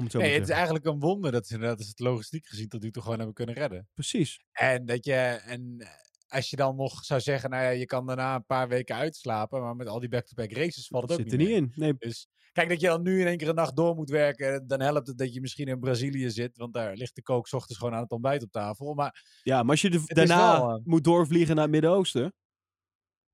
Om 0.00 0.06
het 0.06 0.12
zo 0.12 0.18
Nee, 0.20 0.32
het 0.34 0.42
is 0.48 0.54
eigenlijk 0.54 0.84
een 0.84 0.98
wonder 1.00 1.32
dat 1.32 1.46
ze 1.46 1.54
inderdaad 1.54 1.78
als 1.78 1.88
het 1.88 1.98
logistiek 1.98 2.46
gezien 2.46 2.68
tot 2.68 2.82
nu 2.82 2.90
toe 2.90 3.02
gewoon 3.02 3.16
hebben 3.16 3.34
kunnen 3.34 3.54
redden. 3.54 3.88
Precies. 3.94 4.44
En 4.52 4.86
dat 4.86 5.04
je, 5.04 5.14
en 5.14 5.74
eh, 5.78 5.88
als 6.28 6.50
je 6.50 6.56
dan 6.56 6.76
nog 6.76 7.04
zou 7.04 7.20
zeggen, 7.20 7.50
nou 7.50 7.62
ja, 7.62 7.68
je 7.70 7.86
kan 7.86 8.06
daarna 8.06 8.34
een 8.34 8.44
paar 8.46 8.68
weken 8.68 8.94
uitslapen, 8.96 9.60
maar 9.60 9.76
met 9.76 9.86
al 9.88 10.00
die 10.00 10.08
back-to-back 10.08 10.52
races 10.52 10.86
valt 10.86 11.02
het 11.02 11.12
ook 11.12 11.18
Zit 11.20 11.32
er 11.32 11.38
niet 11.38 11.48
niet 11.48 11.56
mee. 11.58 11.68
in. 11.68 11.72
Nee, 11.74 11.94
Dus 11.98 12.28
kijk, 12.52 12.68
dat 12.68 12.80
je 12.80 12.86
dan 12.86 13.02
nu 13.02 13.20
in 13.20 13.26
één 13.26 13.36
keer 13.36 13.48
een 13.48 13.54
nacht 13.54 13.76
door 13.76 13.94
moet 13.94 14.10
werken, 14.10 14.66
dan 14.66 14.80
helpt 14.80 15.06
het 15.06 15.18
dat 15.18 15.34
je 15.34 15.40
misschien 15.40 15.66
in 15.66 15.78
Brazilië 15.80 16.30
zit, 16.30 16.56
want 16.56 16.74
daar 16.74 16.94
ligt 16.96 17.14
de 17.14 17.22
kook 17.22 17.48
's 17.48 17.52
ochtends 17.52 17.78
gewoon 17.78 17.94
aan 17.94 18.02
het 18.02 18.10
ontbijt 18.10 18.42
op 18.42 18.50
tafel. 18.50 18.94
Maar 18.94 19.40
ja, 19.42 19.62
maar 19.62 19.70
als 19.70 19.80
je 19.82 19.90
de- 19.90 19.96
is 19.96 20.04
daarna 20.06 20.60
wel, 20.60 20.70
eh, 20.70 20.80
moet 20.84 21.04
doorvliegen 21.04 21.54
naar 21.54 21.64
het 21.64 21.72
Midden-Oosten. 21.72 22.32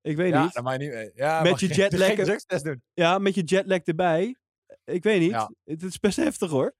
Ik 0.00 0.16
weet 0.16 0.32
ja, 0.32 0.42
niet. 0.42 0.52
dan 0.52 0.64
mag 0.64 0.72
je 0.72 0.78
niet. 0.78 0.90
eh, 0.92 1.14
Ja, 1.14 1.42
Met 1.42 1.60
je 1.60 1.66
jetlag-. 1.74 2.80
Ja, 2.94 3.18
met 3.18 3.34
je 3.34 3.42
jetlag 3.42 3.78
erbij. 3.80 4.36
Ik 4.86 5.02
weet 5.02 5.20
niet. 5.20 5.30
Ja. 5.30 5.52
Het 5.64 5.82
is 5.82 5.98
best 5.98 6.16
heftig 6.16 6.50
hoor. 6.50 6.74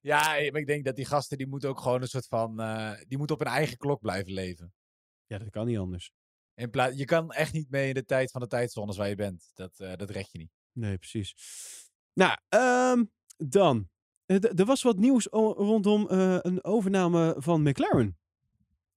Ja, 0.00 0.20
maar 0.22 0.56
ik 0.60 0.66
denk 0.66 0.84
dat 0.84 0.96
die 0.96 1.04
gasten 1.04 1.38
die 1.38 1.46
moeten 1.46 1.68
ook 1.68 1.80
gewoon 1.80 2.02
een 2.02 2.08
soort 2.08 2.26
van, 2.26 2.60
eh, 2.60 2.92
die 3.08 3.18
moeten 3.18 3.36
op 3.36 3.42
hun 3.42 3.52
eigen 3.52 3.76
klok 3.76 4.00
blijven 4.00 4.32
leven. 4.32 4.74
Ja, 5.26 5.38
dat 5.38 5.50
kan 5.50 5.66
niet 5.66 5.78
anders. 5.78 6.12
In 6.54 6.70
plaats, 6.70 6.96
je 6.96 7.04
kan 7.04 7.32
echt 7.32 7.52
niet 7.52 7.70
mee 7.70 7.88
in 7.88 7.94
de 7.94 8.04
tijd 8.04 8.30
van 8.30 8.40
de 8.40 8.46
tijdzones 8.46 8.96
waar 8.96 9.08
je 9.08 9.14
bent. 9.14 9.50
Dat, 9.54 9.80
eh, 9.80 9.92
dat 9.96 10.10
red 10.10 10.32
je 10.32 10.38
niet. 10.38 10.50
Nee, 10.72 10.98
precies. 10.98 11.34
Nou, 12.12 12.36
ehm, 12.48 13.04
dan. 13.36 13.88
Eh, 14.26 14.58
Er 14.58 14.64
was 14.64 14.82
wat 14.82 14.96
nieuws 14.98 15.26
rondom 15.30 16.06
een 16.08 16.64
overname 16.64 17.34
van 17.38 17.62
McLaren. 17.62 18.18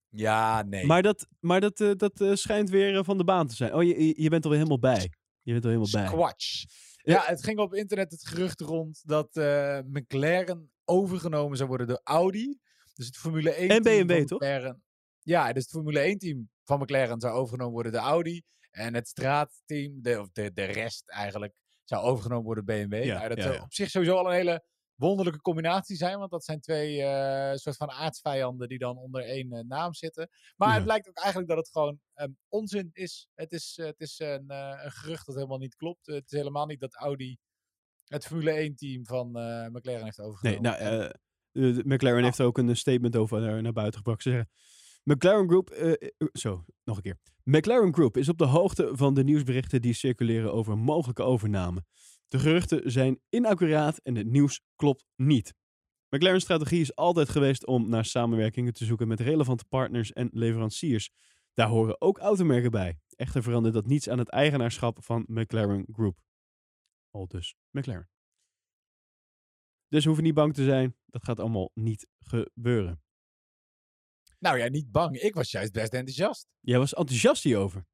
Ja, 0.08 0.62
nee. 0.62 0.86
Maar 0.86 1.02
dat, 1.02 1.26
maar 1.40 1.60
dat, 1.60 1.76
dat 1.96 2.20
schijnt 2.38 2.70
weer 2.70 3.04
van 3.04 3.18
de 3.18 3.24
baan 3.24 3.46
te 3.46 3.54
zijn. 3.54 3.74
Oh, 3.74 3.82
je, 3.82 4.04
je- 4.06 4.22
je 4.22 4.28
bent 4.28 4.44
er 4.44 4.50
weer 4.50 4.58
helemaal 4.58 4.78
bij. 4.80 5.12
Je 5.42 5.52
bent 5.52 5.64
er 5.64 5.70
helemaal 5.70 5.92
bij. 5.92 6.06
Squatch. 6.06 6.64
Ja, 7.10 7.22
het 7.24 7.44
ging 7.44 7.58
op 7.58 7.74
internet 7.74 8.10
het 8.10 8.26
gerucht 8.26 8.60
rond 8.60 9.02
dat 9.04 9.36
eh, 9.36 9.78
McLaren 9.86 10.72
overgenomen 10.84 11.56
zou 11.56 11.68
worden 11.68 11.86
door 11.86 12.00
Audi. 12.04 12.58
Dus 12.94 13.06
het 13.06 13.16
Formule 13.16 13.50
1 13.50 13.68
En 13.70 13.82
team 13.82 14.06
BMW, 14.06 14.16
van 14.16 14.26
toch? 14.26 14.38
McLaren. 14.40 14.82
Ja, 15.20 15.52
dus 15.52 15.62
het 15.62 15.72
Formule 15.72 16.00
1 16.00 16.18
team 16.18 16.50
van 16.64 16.78
McLaren 16.78 17.20
zou 17.20 17.34
overgenomen 17.34 17.72
worden 17.72 17.92
door 17.92 18.00
Audi. 18.00 18.42
En 18.70 18.94
het 18.94 19.08
straatteam, 19.08 20.02
de, 20.02 20.20
of 20.20 20.28
de, 20.32 20.52
de 20.52 20.64
rest 20.64 21.08
eigenlijk, 21.08 21.54
zou 21.84 22.02
overgenomen 22.04 22.44
worden 22.44 22.64
door 22.64 22.76
BMW. 22.76 23.04
Ja, 23.04 23.16
Nou, 23.18 23.28
dat 23.34 23.44
ja. 23.44 23.62
op 23.62 23.72
zich 23.72 23.90
sowieso 23.90 24.16
al 24.16 24.26
een 24.26 24.34
hele 24.34 24.64
wonderlijke 25.00 25.40
combinatie 25.40 25.96
zijn. 25.96 26.18
Want 26.18 26.30
dat 26.30 26.44
zijn 26.44 26.60
twee 26.60 27.02
eh, 27.02 27.56
soort 27.56 27.76
van 27.76 27.90
aardsvijanden 27.90 28.68
die 28.68 28.78
dan 28.78 28.96
onder 28.96 29.22
één 29.24 29.52
eh, 29.52 29.64
naam 29.64 29.94
zitten. 29.94 30.28
Maar 30.56 30.68
Ja. 30.68 30.74
het 30.74 30.84
blijkt 30.84 31.08
ook 31.08 31.16
eigenlijk 31.16 31.48
dat 31.48 31.58
het 31.58 31.70
gewoon 31.70 32.00
ehm, 32.14 32.30
onzin 32.48 32.90
is. 32.92 33.28
Het 33.34 33.52
is, 33.52 33.76
eh, 33.78 33.86
het 33.86 34.00
is 34.00 34.18
een, 34.18 34.44
een 34.50 34.90
gerucht 34.92 35.26
dat 35.26 35.34
helemaal 35.34 35.58
niet 35.58 35.74
klopt. 35.76 36.06
het 36.06 36.32
is 36.32 36.38
helemaal 36.38 36.66
niet 36.66 36.80
dat 36.80 36.94
Audi 36.94 37.38
het 38.04 38.26
Formule 38.26 38.50
1 38.52 38.76
team 38.76 39.06
van 39.06 39.26
McLaren 39.72 40.04
heeft 40.04 40.18
Nee, 40.18 40.26
overgenomen. 40.26 40.62
nou, 40.62 40.76
En- 40.76 41.20
de- 41.52 41.72
de 41.72 41.82
McLaren 41.84 42.18
Ah. 42.18 42.24
heeft 42.24 42.38
er 42.38 42.46
ook 42.46 42.58
een 42.58 42.76
statement 42.76 43.16
over 43.16 43.62
naar, 43.62 43.72
buiten 43.72 43.98
gebracht. 43.98 44.22
Ze 44.22 44.30
zeggen, 44.30 44.50
McLaren 45.04 45.48
Group, 45.48 45.98
zo, 46.32 46.64
nog 46.84 46.96
een 46.96 47.02
keer. 47.02 47.18
McLaren 47.44 47.94
Group 47.94 48.16
is 48.16 48.28
op 48.28 48.38
de 48.38 48.44
hoogte 48.44 48.90
van 48.92 49.14
de 49.14 49.24
nieuwsberichten 49.24 49.80
die 49.82 49.92
circuleren 49.92 50.52
over 50.52 50.72
een 50.72 50.78
mogelijke 50.78 51.22
overname. 51.22 51.84
De 52.30 52.38
geruchten 52.38 52.90
zijn 52.90 53.20
inaccuraat 53.28 53.98
en 53.98 54.14
het 54.14 54.26
nieuws 54.26 54.60
klopt 54.76 55.06
niet. 55.16 55.54
McLaren's 56.08 56.42
strategie 56.42 56.80
is 56.80 56.94
altijd 56.94 57.28
geweest 57.28 57.66
om 57.66 57.88
naar 57.88 58.04
samenwerkingen 58.04 58.72
te 58.72 58.84
zoeken 58.84 59.08
met 59.08 59.20
relevante 59.20 59.64
partners 59.64 60.12
en 60.12 60.28
leveranciers. 60.32 61.10
Daar 61.54 61.68
horen 61.68 62.00
ook 62.00 62.18
automerken 62.18 62.70
bij. 62.70 62.98
Echter 63.16 63.42
verandert 63.42 63.74
dat 63.74 63.86
niets 63.86 64.08
aan 64.08 64.18
het 64.18 64.28
eigenaarschap 64.28 65.04
van 65.04 65.24
McLaren 65.26 65.86
Group. 65.92 66.18
Al 67.10 67.26
dus 67.26 67.54
McLaren. 67.70 68.10
Dus 69.88 70.00
we 70.00 70.06
hoeven 70.06 70.24
niet 70.24 70.34
bang 70.34 70.54
te 70.54 70.64
zijn. 70.64 70.96
Dat 71.06 71.24
gaat 71.24 71.40
allemaal 71.40 71.70
niet 71.74 72.06
gebeuren. 72.18 73.02
Nou 74.38 74.58
ja, 74.58 74.68
niet 74.68 74.90
bang. 74.90 75.16
Ik 75.16 75.34
was 75.34 75.50
juist 75.50 75.72
best 75.72 75.92
enthousiast. 75.92 76.48
Jij 76.60 76.78
was 76.78 76.94
enthousiast 76.94 77.42
hierover. 77.42 77.86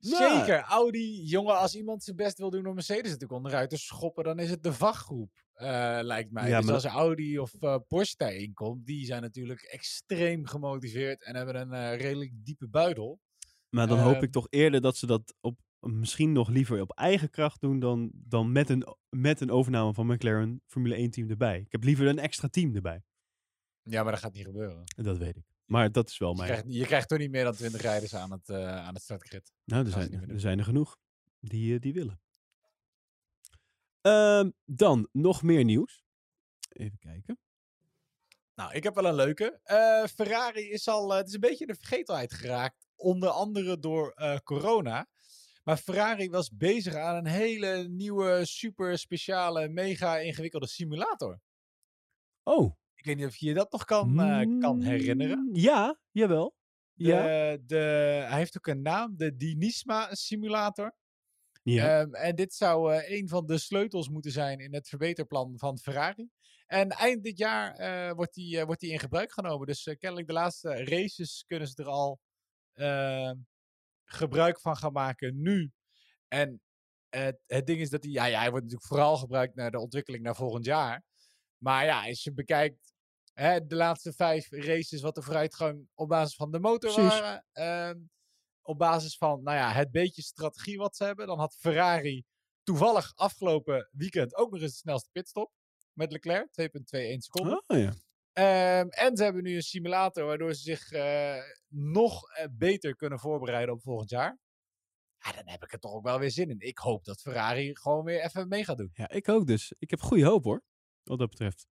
Zeker. 0.00 0.60
Audi, 0.60 1.22
jongen, 1.22 1.58
als 1.58 1.74
iemand 1.76 2.04
zijn 2.04 2.16
best 2.16 2.38
wil 2.38 2.50
doen 2.50 2.66
om 2.66 2.74
Mercedes 2.74 3.02
natuurlijk 3.02 3.32
onderuit 3.32 3.70
te 3.70 3.76
schoppen, 3.76 4.24
dan 4.24 4.38
is 4.38 4.50
het 4.50 4.62
de 4.62 4.72
vachtgroep, 4.72 5.30
eh, 5.52 5.98
lijkt 6.02 6.30
mij. 6.30 6.48
Ja, 6.48 6.56
dus 6.56 6.66
maar 6.66 6.74
als 6.74 6.84
Audi 6.84 7.38
of 7.38 7.54
eh, 7.62 7.76
Porsche 7.88 8.16
daarin 8.16 8.54
komt, 8.54 8.86
die 8.86 9.04
zijn 9.04 9.22
natuurlijk 9.22 9.60
extreem 9.60 10.46
gemotiveerd 10.46 11.22
en 11.24 11.36
hebben 11.36 11.54
een 11.60 11.72
eh, 11.72 12.00
redelijk 12.00 12.32
diepe 12.34 12.68
buidel. 12.68 13.20
Maar 13.68 13.86
dan 13.86 13.98
hoop 13.98 14.14
Ehm. 14.14 14.24
ik 14.24 14.32
toch 14.32 14.46
eerder 14.50 14.80
dat 14.80 14.96
ze 14.96 15.06
dat 15.06 15.34
op, 15.40 15.58
misschien 15.80 16.32
nog 16.32 16.48
liever 16.48 16.80
op 16.80 16.90
eigen 16.92 17.30
kracht 17.30 17.60
doen 17.60 17.78
dan, 17.78 18.10
dan 18.14 18.52
met, 18.52 18.68
een, 18.68 18.96
met 19.08 19.40
een 19.40 19.50
overname 19.50 19.94
van 19.94 20.06
McLaren 20.06 20.62
Formule 20.66 20.94
1 20.94 21.10
team 21.10 21.30
erbij. 21.30 21.60
Ik 21.60 21.72
heb 21.72 21.84
liever 21.84 22.06
een 22.06 22.18
extra 22.18 22.48
team 22.48 22.74
erbij. 22.74 23.02
Ja, 23.82 24.02
maar 24.02 24.12
dat 24.12 24.20
gaat 24.20 24.32
niet 24.32 24.44
gebeuren. 24.44 24.82
Dat 24.96 25.18
weet 25.18 25.36
ik. 25.36 25.44
Maar 25.70 25.92
dat 25.92 26.08
is 26.08 26.18
wel 26.18 26.30
Je 26.30 26.36
mijn... 26.36 26.48
krijgt, 26.48 26.64
je 26.68 26.84
krijgt 26.84 27.08
toch 27.08 27.18
niet 27.18 27.30
meer 27.30 27.44
dan 27.44 27.54
20 27.54 27.80
rijders 27.80 28.14
aan 28.14 28.30
het, 28.30 28.48
eh, 28.48 28.76
aan 28.76 28.94
het 28.94 29.02
startgrid. 29.02 29.52
Nou, 29.64 29.84
er 29.84 29.90
zijn, 29.90 30.30
er 30.30 30.40
zijn 30.40 30.58
er 30.58 30.64
genoeg 30.64 30.96
die, 31.40 31.74
eh, 31.74 31.80
die 31.80 31.92
willen. 31.92 32.20
Ehm, 34.00 34.50
dan 34.64 35.08
nog 35.12 35.42
meer 35.42 35.64
nieuws. 35.64 36.04
Even 36.68 36.98
kijken. 36.98 37.38
Nou, 38.54 38.72
ik 38.72 38.82
heb 38.82 38.94
wel 38.94 39.04
een 39.04 39.14
leuke. 39.14 39.60
Eh, 39.62 40.04
Ferrari 40.04 40.70
is 40.70 40.88
al, 40.88 41.12
het 41.12 41.28
is 41.28 41.34
een 41.34 41.40
beetje 41.40 41.66
in 41.66 41.72
de 41.72 41.78
vergetelheid 41.78 42.34
geraakt. 42.34 42.86
Onder 42.94 43.28
andere 43.28 43.78
door 43.78 44.14
corona. 44.44 45.08
Maar 45.64 45.76
Ferrari 45.76 46.30
was 46.30 46.50
bezig 46.50 46.94
aan 46.94 47.16
een 47.16 47.32
hele 47.32 47.88
nieuwe, 47.88 48.44
super 48.44 48.98
speciale, 48.98 49.68
mega 49.68 50.18
ingewikkelde 50.18 50.68
simulator. 50.68 51.40
Oh. 52.42 52.79
Ik 53.00 53.06
weet 53.06 53.16
niet 53.16 53.26
of 53.26 53.36
je 53.36 53.46
je 53.46 53.54
dat 53.54 53.72
nog 53.72 53.84
kan, 53.84 54.20
eh, 54.20 54.58
kan 54.58 54.82
herinneren. 54.82 55.38
Mm, 55.38 55.54
Ja, 55.54 55.98
jawel. 56.10 56.54
De, 56.92 57.04
Ja. 57.04 57.56
de, 57.66 57.76
hij 58.28 58.38
heeft 58.38 58.56
ook 58.56 58.66
een 58.66 58.82
naam, 58.82 59.16
de 59.16 59.36
Dynisma 59.36 60.14
simulator. 60.14 60.94
Ja. 61.62 62.00
Ehm, 62.00 62.14
en 62.14 62.34
dit 62.36 62.54
zou 62.54 62.94
eh, 62.94 63.18
een 63.18 63.28
van 63.28 63.46
de 63.46 63.58
sleutels 63.58 64.08
moeten 64.08 64.30
zijn 64.32 64.58
in 64.58 64.74
het 64.74 64.88
verbeterplan 64.88 65.58
van 65.58 65.78
Ferrari. 65.78 66.28
En 66.66 66.88
eind 66.88 67.24
dit 67.24 67.38
jaar 67.38 67.74
eh, 67.74 68.12
wordt 68.12 68.34
die, 68.34 68.64
wordt 68.64 68.80
die 68.80 68.92
in 68.92 68.98
gebruik 68.98 69.32
genomen. 69.32 69.66
Dus 69.66 69.82
kennelijk 69.98 70.26
de 70.26 70.32
laatste 70.32 70.84
races 70.84 71.44
kunnen 71.46 71.68
ze 71.68 71.82
er 71.82 71.88
al 71.88 72.20
ehm, 72.72 73.36
gebruik 74.04 74.60
van 74.60 74.76
gaan 74.76 74.92
maken 74.92 75.42
nu. 75.42 75.70
En 76.28 76.60
het, 77.08 77.40
het 77.46 77.66
ding 77.66 77.80
is 77.80 77.90
dat 77.90 78.02
hij, 78.02 78.12
ja, 78.12 78.24
ja, 78.24 78.38
hij 78.40 78.50
wordt 78.50 78.64
natuurlijk 78.64 78.92
vooral 78.92 79.16
gebruikt 79.16 79.54
naar 79.54 79.70
de 79.70 79.78
ontwikkeling 79.80 80.22
naar 80.22 80.36
volgend 80.36 80.64
jaar. 80.64 81.02
Maar 81.62 81.84
ja, 81.84 82.06
als 82.06 82.22
je 82.22 82.32
bekijkt 82.32 82.89
hè, 83.40 83.66
de 83.66 83.74
laatste 83.74 84.12
vijf 84.12 84.50
races, 84.50 85.00
wat 85.00 85.14
de 85.14 85.22
vooruitgang 85.22 85.88
op 85.94 86.08
basis 86.08 86.36
van 86.36 86.50
de 86.50 86.58
motor 86.58 86.92
Precies. 86.92 87.20
waren. 87.20 87.44
ehm, 87.52 87.98
op 88.62 88.78
basis 88.78 89.16
van 89.16 89.42
nou 89.42 89.56
ja, 89.56 89.72
het 89.72 89.90
beetje 89.90 90.22
strategie 90.22 90.76
wat 90.78 90.96
ze 90.96 91.04
hebben. 91.04 91.26
Dan 91.26 91.38
had 91.38 91.56
Ferrari 91.56 92.24
toevallig 92.62 93.12
afgelopen 93.14 93.88
weekend 93.92 94.36
ook 94.36 94.50
nog 94.50 94.60
eens 94.60 94.72
de 94.72 94.76
snelste 94.78 95.08
pitstop. 95.12 95.52
Met 95.92 96.12
Leclerc, 96.12 96.52
2,21 96.52 97.22
seconden. 97.22 97.62
Oh 97.66 97.78
ja. 97.78 97.92
Ehm, 98.32 98.88
en 98.88 99.16
ze 99.16 99.22
hebben 99.22 99.42
nu 99.42 99.54
een 99.54 99.62
simulator 99.62 100.24
waardoor 100.24 100.54
ze 100.54 100.62
zich 100.62 100.90
eh, 100.90 101.42
nog 101.68 102.30
eh, 102.30 102.46
beter 102.50 102.96
kunnen 102.96 103.18
voorbereiden 103.18 103.74
op 103.74 103.82
volgend 103.82 104.10
jaar. 104.10 104.38
Ja, 105.18 105.32
dan 105.32 105.48
heb 105.48 105.64
ik 105.64 105.72
er 105.72 105.78
toch 105.78 105.92
ook 105.92 106.04
wel 106.04 106.18
weer 106.18 106.30
zin 106.30 106.50
in. 106.50 106.60
Ik 106.60 106.78
hoop 106.78 107.04
dat 107.04 107.20
Ferrari 107.20 107.76
gewoon 107.76 108.04
weer 108.04 108.24
even 108.24 108.48
mee 108.48 108.64
gaat 108.64 108.76
doen. 108.78 108.90
Ja, 108.92 109.08
ik 109.08 109.28
ook 109.28 109.46
dus. 109.46 109.72
Ik 109.78 109.90
heb 109.90 110.00
goede 110.00 110.24
hoop 110.24 110.44
hoor. 110.44 110.62
Wat 111.02 111.18
dat 111.18 111.28
betreft. 111.30 111.66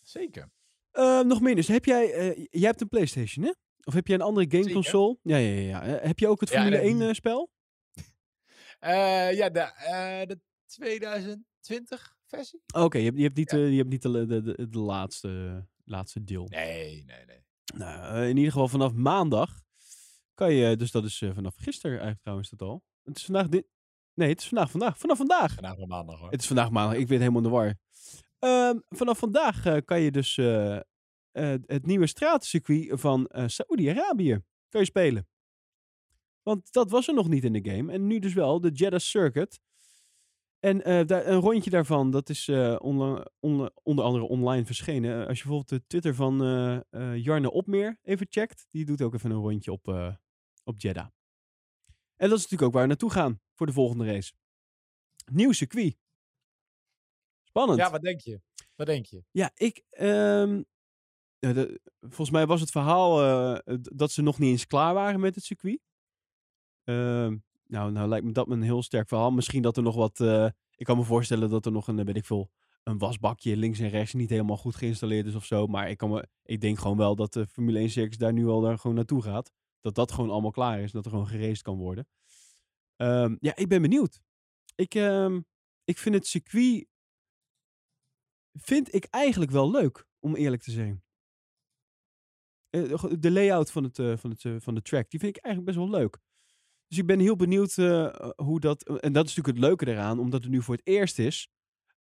Zeker. 0.00 0.50
Eh, 0.96 1.20
nog 1.20 1.40
meer 1.40 1.54
dus. 1.54 1.68
Heb 1.68 1.84
jij, 1.84 2.12
eh, 2.12 2.46
jij 2.50 2.68
hebt 2.68 2.80
een 2.80 2.88
PlayStation, 2.88 3.44
hè? 3.44 3.52
Of 3.84 3.94
heb 3.94 4.06
jij 4.06 4.16
een 4.16 4.22
andere 4.22 4.46
game 4.48 4.62
Zeker. 4.62 4.74
console? 4.74 5.18
Ja, 5.22 5.36
ja, 5.36 5.48
ja. 5.54 5.60
ja. 5.68 5.82
Eh, 5.98 6.06
heb 6.06 6.18
je 6.18 6.28
ook 6.28 6.40
het 6.40 6.48
Ja, 6.48 6.54
Formule 6.54 6.76
nee, 6.76 6.86
1 6.88 6.98
die- 6.98 7.08
eh, 7.08 7.14
spel? 7.14 7.50
Ja, 9.36 9.50
de, 9.50 9.72
de 10.26 10.40
2020 10.66 12.16
versie? 12.26 12.62
Oké, 12.74 12.98
je, 12.98 13.04
hebt, 13.04 13.16
je 13.16 13.22
hebt 13.22 13.36
niet, 13.36 13.50
Ja. 13.50 13.58
je 13.58 13.76
hebt 13.76 13.88
niet 13.88 14.02
de, 14.02 14.26
de, 14.26 14.42
de, 14.42 14.68
de 14.68 14.78
laatste, 14.78 15.64
laatste 15.84 16.24
deel. 16.24 16.46
Nee, 16.48 17.04
nee, 17.04 17.24
nee. 17.26 17.44
Nou, 17.74 18.22
in 18.26 18.36
ieder 18.36 18.52
geval 18.52 18.68
vanaf 18.68 18.92
maandag 18.92 19.60
kan 20.34 20.52
je, 20.54 20.76
dus 20.76 20.90
dat 20.90 21.04
is 21.04 21.18
vanaf 21.34 21.54
gisteren 21.56 21.90
eigenlijk 21.90 22.20
trouwens 22.20 22.50
dat 22.50 22.62
al. 22.62 22.82
Het 23.02 23.16
is 23.16 23.24
vandaag 23.24 23.48
dit. 23.48 23.66
Nee, 24.14 24.28
het 24.28 24.40
is 24.40 24.48
vandaag 24.48 24.70
vandaag. 24.70 24.98
Vanaf 24.98 25.16
vandaag. 25.16 25.54
Vanavond 25.54 25.88
maandag 25.88 26.18
hoor. 26.18 26.30
Het 26.30 26.40
is 26.40 26.46
vandaag 26.46 26.70
maandag. 26.70 26.98
Ik 26.98 27.06
ben 27.06 27.18
helemaal 27.18 27.42
in 27.42 27.48
de 27.48 27.54
war. 27.54 27.74
Ehm, 28.38 28.78
vanaf 28.88 29.18
vandaag 29.18 29.66
eh, 29.66 29.76
kan 29.84 30.00
je 30.00 30.10
dus 30.10 30.36
eh, 30.36 30.76
eh, 30.76 30.82
het 31.66 31.86
nieuwe 31.86 32.06
stratencircuit 32.06 33.00
van 33.00 33.30
Saoedi-Arabië 33.46 34.42
spelen. 34.70 35.28
Want 36.42 36.72
dat 36.72 36.90
was 36.90 37.08
er 37.08 37.14
nog 37.14 37.28
niet 37.28 37.44
in 37.44 37.52
de 37.52 37.70
game. 37.70 37.92
En 37.92 38.06
nu 38.06 38.18
dus 38.18 38.34
wel, 38.34 38.60
de 38.60 38.70
Jeddah 38.70 39.00
Circuit. 39.00 39.60
En 40.58 40.90
een 40.90 41.40
rondje 41.40 41.70
daarvan, 41.70 42.10
dat 42.10 42.28
is 42.28 42.48
onla- 42.78 43.26
onder 43.82 44.04
andere 44.04 44.24
online 44.24 44.64
verschenen. 44.66 45.26
Als 45.26 45.38
je 45.38 45.44
bijvoorbeeld 45.44 45.68
de 45.68 45.86
Twitter 45.86 46.14
van 46.14 46.42
eh, 46.90 47.16
Jarne 47.16 47.50
Opmeer 47.50 47.98
even 48.02 48.26
checkt, 48.30 48.66
die 48.70 48.84
doet 48.84 49.02
ook 49.02 49.14
even 49.14 49.30
een 49.30 49.36
rondje 49.36 49.72
op, 49.72 50.16
op 50.64 50.80
Jeddah. 50.80 51.08
En 52.16 52.28
dat 52.28 52.38
is 52.38 52.42
natuurlijk 52.42 52.62
ook 52.62 52.72
waar 52.72 52.82
we 52.82 52.88
naartoe 52.88 53.10
gaan 53.10 53.40
voor 53.54 53.66
de 53.66 53.72
volgende 53.72 54.04
race. 54.04 54.32
Nieuw 55.32 55.52
circuit. 55.52 55.96
Spannend. 57.56 57.80
Ja, 57.80 57.90
wat 57.90 58.02
denk 58.02 58.20
je? 58.20 58.40
Wat 58.74 58.86
denk 58.86 59.06
je? 59.06 59.24
Ja, 59.30 59.50
ik. 59.54 59.82
ehm, 59.90 60.62
de- 61.38 61.80
volgens 62.00 62.30
mij 62.30 62.46
was 62.46 62.60
het 62.60 62.70
verhaal 62.70 63.22
eh, 63.22 63.76
dat 63.82 64.10
ze 64.12 64.22
nog 64.22 64.38
niet 64.38 64.50
eens 64.50 64.66
klaar 64.66 64.94
waren 64.94 65.20
met 65.20 65.34
het 65.34 65.44
circuit. 65.44 65.80
Ehm, 66.84 67.36
nou, 67.66 67.92
nou 67.92 68.08
lijkt 68.08 68.24
me 68.26 68.32
dat 68.32 68.50
een 68.50 68.62
heel 68.62 68.82
sterk 68.82 69.08
verhaal. 69.08 69.30
Misschien 69.30 69.62
dat 69.62 69.76
er 69.76 69.82
nog 69.82 69.94
wat... 69.94 70.20
eh, 70.20 70.48
ik 70.76 70.86
kan 70.86 70.96
me 70.96 71.04
voorstellen 71.04 71.50
dat 71.50 71.66
er 71.66 71.72
nog 71.72 71.88
een, 71.88 71.98
eh, 71.98 72.04
weet 72.04 72.16
ik 72.16 72.24
veel, 72.24 72.50
een 72.82 72.98
wasbakje 72.98 73.56
links 73.56 73.78
en 73.78 73.88
rechts 73.88 74.12
niet 74.14 74.30
helemaal 74.30 74.56
goed 74.56 74.76
geïnstalleerd 74.76 75.26
is 75.26 75.34
of 75.34 75.44
zo. 75.44 75.66
Maar 75.66 75.90
ik, 75.90 75.96
kan 75.96 76.10
me, 76.10 76.28
ik 76.42 76.60
denk 76.60 76.78
gewoon 76.78 76.96
wel 76.96 77.16
dat 77.16 77.32
de 77.32 77.46
Formule 77.46 77.78
1 77.78 77.90
circus 77.90 78.16
daar 78.18 78.32
nu 78.32 78.46
al 78.46 78.60
daar 78.60 78.78
gewoon 78.78 78.96
naartoe 78.96 79.22
gaat. 79.22 79.52
Dat 79.80 79.94
dat 79.94 80.12
gewoon 80.12 80.30
allemaal 80.30 80.50
klaar 80.50 80.80
is. 80.80 80.92
Dat 80.92 81.04
er 81.04 81.10
gewoon 81.10 81.28
geraced 81.28 81.62
kan 81.62 81.76
worden. 81.76 82.08
Ehm, 82.96 83.36
ja, 83.40 83.56
ik 83.56 83.68
ben 83.68 83.82
benieuwd. 83.82 84.20
Ik, 84.74 84.94
ik 85.84 85.98
vind 85.98 86.14
het 86.14 86.26
circuit... 86.26 86.86
Vind 88.56 88.94
ik 88.94 89.04
eigenlijk 89.04 89.50
wel 89.50 89.70
leuk, 89.70 90.06
om 90.18 90.34
eerlijk 90.34 90.62
te 90.62 90.70
zijn. 90.70 91.04
Eh, 92.70 92.82
de- 93.00 93.18
de 93.18 93.30
layout 93.30 93.70
van, 93.70 93.84
het, 93.84 93.98
eh, 93.98 94.16
van, 94.16 94.30
het, 94.30 94.44
eh, 94.44 94.56
van 94.58 94.74
de 94.74 94.82
track, 94.82 95.10
die 95.10 95.20
vind 95.20 95.36
ik 95.36 95.42
eigenlijk 95.44 95.76
best 95.76 95.88
wel 95.90 96.00
leuk. 96.00 96.18
Dus 96.88 96.98
ik 96.98 97.06
ben 97.06 97.18
heel 97.18 97.36
benieuwd 97.36 97.76
eh, 97.78 98.30
hoe 98.36 98.60
dat... 98.60 98.82
En 99.00 99.12
dat 99.12 99.26
is 99.26 99.34
natuurlijk 99.34 99.46
het 99.46 99.58
leuke 99.66 99.86
eraan, 99.86 100.18
omdat 100.18 100.42
het 100.42 100.52
nu 100.52 100.62
voor 100.62 100.74
het 100.76 100.86
eerst 100.86 101.18
is. 101.18 101.48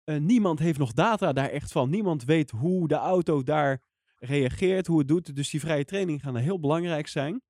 Eh, 0.04 0.16
niemand 0.20 0.58
heeft 0.58 0.78
nog 0.78 0.92
data 0.92 1.32
daar 1.32 1.48
echt 1.50 1.72
van. 1.72 1.90
Niemand 1.90 2.24
weet 2.24 2.50
hoe 2.50 2.88
de 2.88 2.94
auto 2.94 3.42
daar 3.42 3.82
reageert, 4.16 4.86
hoe 4.86 4.98
het 4.98 5.08
doet. 5.08 5.36
Dus 5.36 5.50
die 5.50 5.60
vrije 5.60 5.84
training 5.84 6.22
gaan 6.22 6.36
heel 6.36 6.60
belangrijk 6.60 7.06
zijn. 7.06 7.42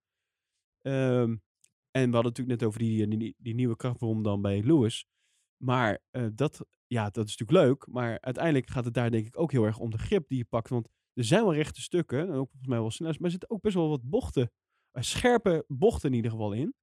Ehm, 0.80 1.36
en 1.90 2.10
we 2.10 2.14
hadden 2.14 2.32
het 2.32 2.38
natuurlijk 2.38 2.60
net 2.60 2.64
over 2.64 2.78
die, 2.78 3.08
die, 3.08 3.34
die 3.38 3.54
nieuwe 3.54 3.76
krachtbron 3.76 4.22
dan 4.22 4.42
bij 4.42 4.62
Lewis. 4.62 5.06
Maar 5.64 5.98
eh, 6.10 6.26
dat, 6.34 6.66
ja, 6.86 7.10
dat 7.10 7.28
is 7.28 7.36
natuurlijk 7.36 7.66
leuk. 7.68 7.86
Maar 7.86 8.20
uiteindelijk 8.20 8.70
gaat 8.70 8.84
het 8.84 8.94
daar 8.94 9.10
denk 9.10 9.26
ik 9.26 9.38
ook 9.38 9.52
heel 9.52 9.64
erg 9.64 9.78
om 9.78 9.90
de 9.90 9.98
grip 9.98 10.28
die 10.28 10.38
je 10.38 10.44
pakt. 10.44 10.68
Want 10.68 10.88
er 11.12 11.24
zijn 11.24 11.42
wel 11.42 11.54
rechte 11.54 11.80
stukken, 11.80 12.20
en 12.20 12.28
ook 12.28 12.48
volgens 12.48 12.66
mij 12.66 12.80
wel 12.80 12.90
snel, 12.90 13.08
maar 13.08 13.24
er 13.24 13.30
zitten 13.30 13.50
ook 13.50 13.60
best 13.60 13.74
wel 13.74 13.88
wat 13.88 14.02
bochten, 14.02 14.50
eh, 14.90 15.02
scherpe 15.02 15.64
bochten 15.68 16.08
in 16.10 16.16
ieder 16.16 16.30
geval 16.30 16.52
in. 16.52 16.74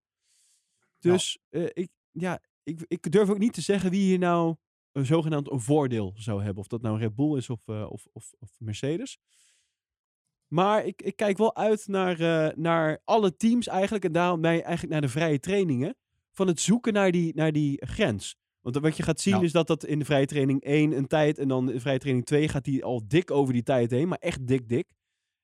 Dus 0.99 1.39
eh, 1.49 1.69
ik, 1.73 1.89
ja, 2.11 2.41
ik, 2.63 2.86
ik 2.88 3.11
durf 3.11 3.29
ook 3.29 3.38
niet 3.38 3.53
te 3.53 3.61
zeggen 3.61 3.89
wie 3.89 4.01
hier 4.01 4.19
nou 4.19 4.55
een 4.91 5.05
zogenaamd 5.05 5.51
een 5.51 5.61
voordeel 5.61 6.13
zou 6.15 6.43
hebben. 6.43 6.61
Of 6.61 6.67
dat 6.67 6.82
nou 6.82 6.99
Red 6.99 7.15
Bull 7.15 7.38
is 7.38 7.49
of, 7.49 7.67
of, 7.67 8.07
of, 8.11 8.34
of 8.39 8.59
Mercedes. 8.59 9.17
Maar 10.47 10.86
ik, 10.86 11.01
ik 11.01 11.15
kijk 11.15 11.38
wel 11.38 11.55
uit 11.55 11.88
naar, 11.88 12.17
naar 12.59 13.01
alle 13.03 13.36
teams 13.36 13.67
eigenlijk. 13.67 14.05
En 14.05 14.11
daarom 14.11 14.39
mij 14.39 14.61
eigenlijk 14.61 14.91
naar 14.91 15.01
de 15.01 15.09
vrije 15.09 15.39
trainingen. 15.39 15.95
Van 16.32 16.47
het 16.47 16.59
zoeken 16.59 16.93
naar 16.93 17.11
die, 17.11 17.36
naar 17.36 17.51
die 17.51 17.86
grens. 17.86 18.41
Want 18.62 18.78
wat 18.78 18.97
je 18.97 19.03
gaat 19.03 19.22
zien 19.22 19.36
Ja. 19.36 19.41
is 19.41 19.51
dat 19.51 19.68
dat 19.68 19.86
in 19.86 19.99
de 19.99 20.05
vrije 20.05 20.26
training 20.26 20.64
1 20.64 20.91
een 20.91 21.07
tijd. 21.07 21.38
En 21.38 21.47
dan 21.47 21.68
in 21.68 21.74
de 21.74 21.80
vrije 21.80 21.99
training 21.99 22.26
2 22.26 22.47
gaat 22.47 22.64
die 22.64 22.84
al 22.84 23.07
dik 23.07 23.32
over 23.32 23.53
die 23.53 23.64
tijd 23.64 23.91
heen. 23.91 24.07
Maar 24.07 24.18
echt 24.18 24.47
dik, 24.47 24.70
dik. 24.70 24.93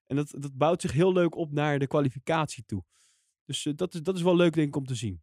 En 0.05 0.15
dat, 0.15 0.35
dat 0.39 0.57
bouwt 0.57 0.81
zich 0.81 0.91
heel 0.91 1.13
leuk 1.13 1.35
op 1.35 1.51
naar 1.51 1.79
de 1.79 1.87
kwalificatie 1.87 2.63
toe. 2.65 2.83
Dus 3.45 3.65
eh, 3.65 3.73
dat, 3.75 3.93
is, 3.93 4.01
dat 4.01 4.15
is 4.15 4.21
wel 4.21 4.35
leuk 4.35 4.53
denk 4.53 4.67
ik 4.67 4.75
om 4.75 4.85
te 4.85 4.95
zien. 4.95 5.21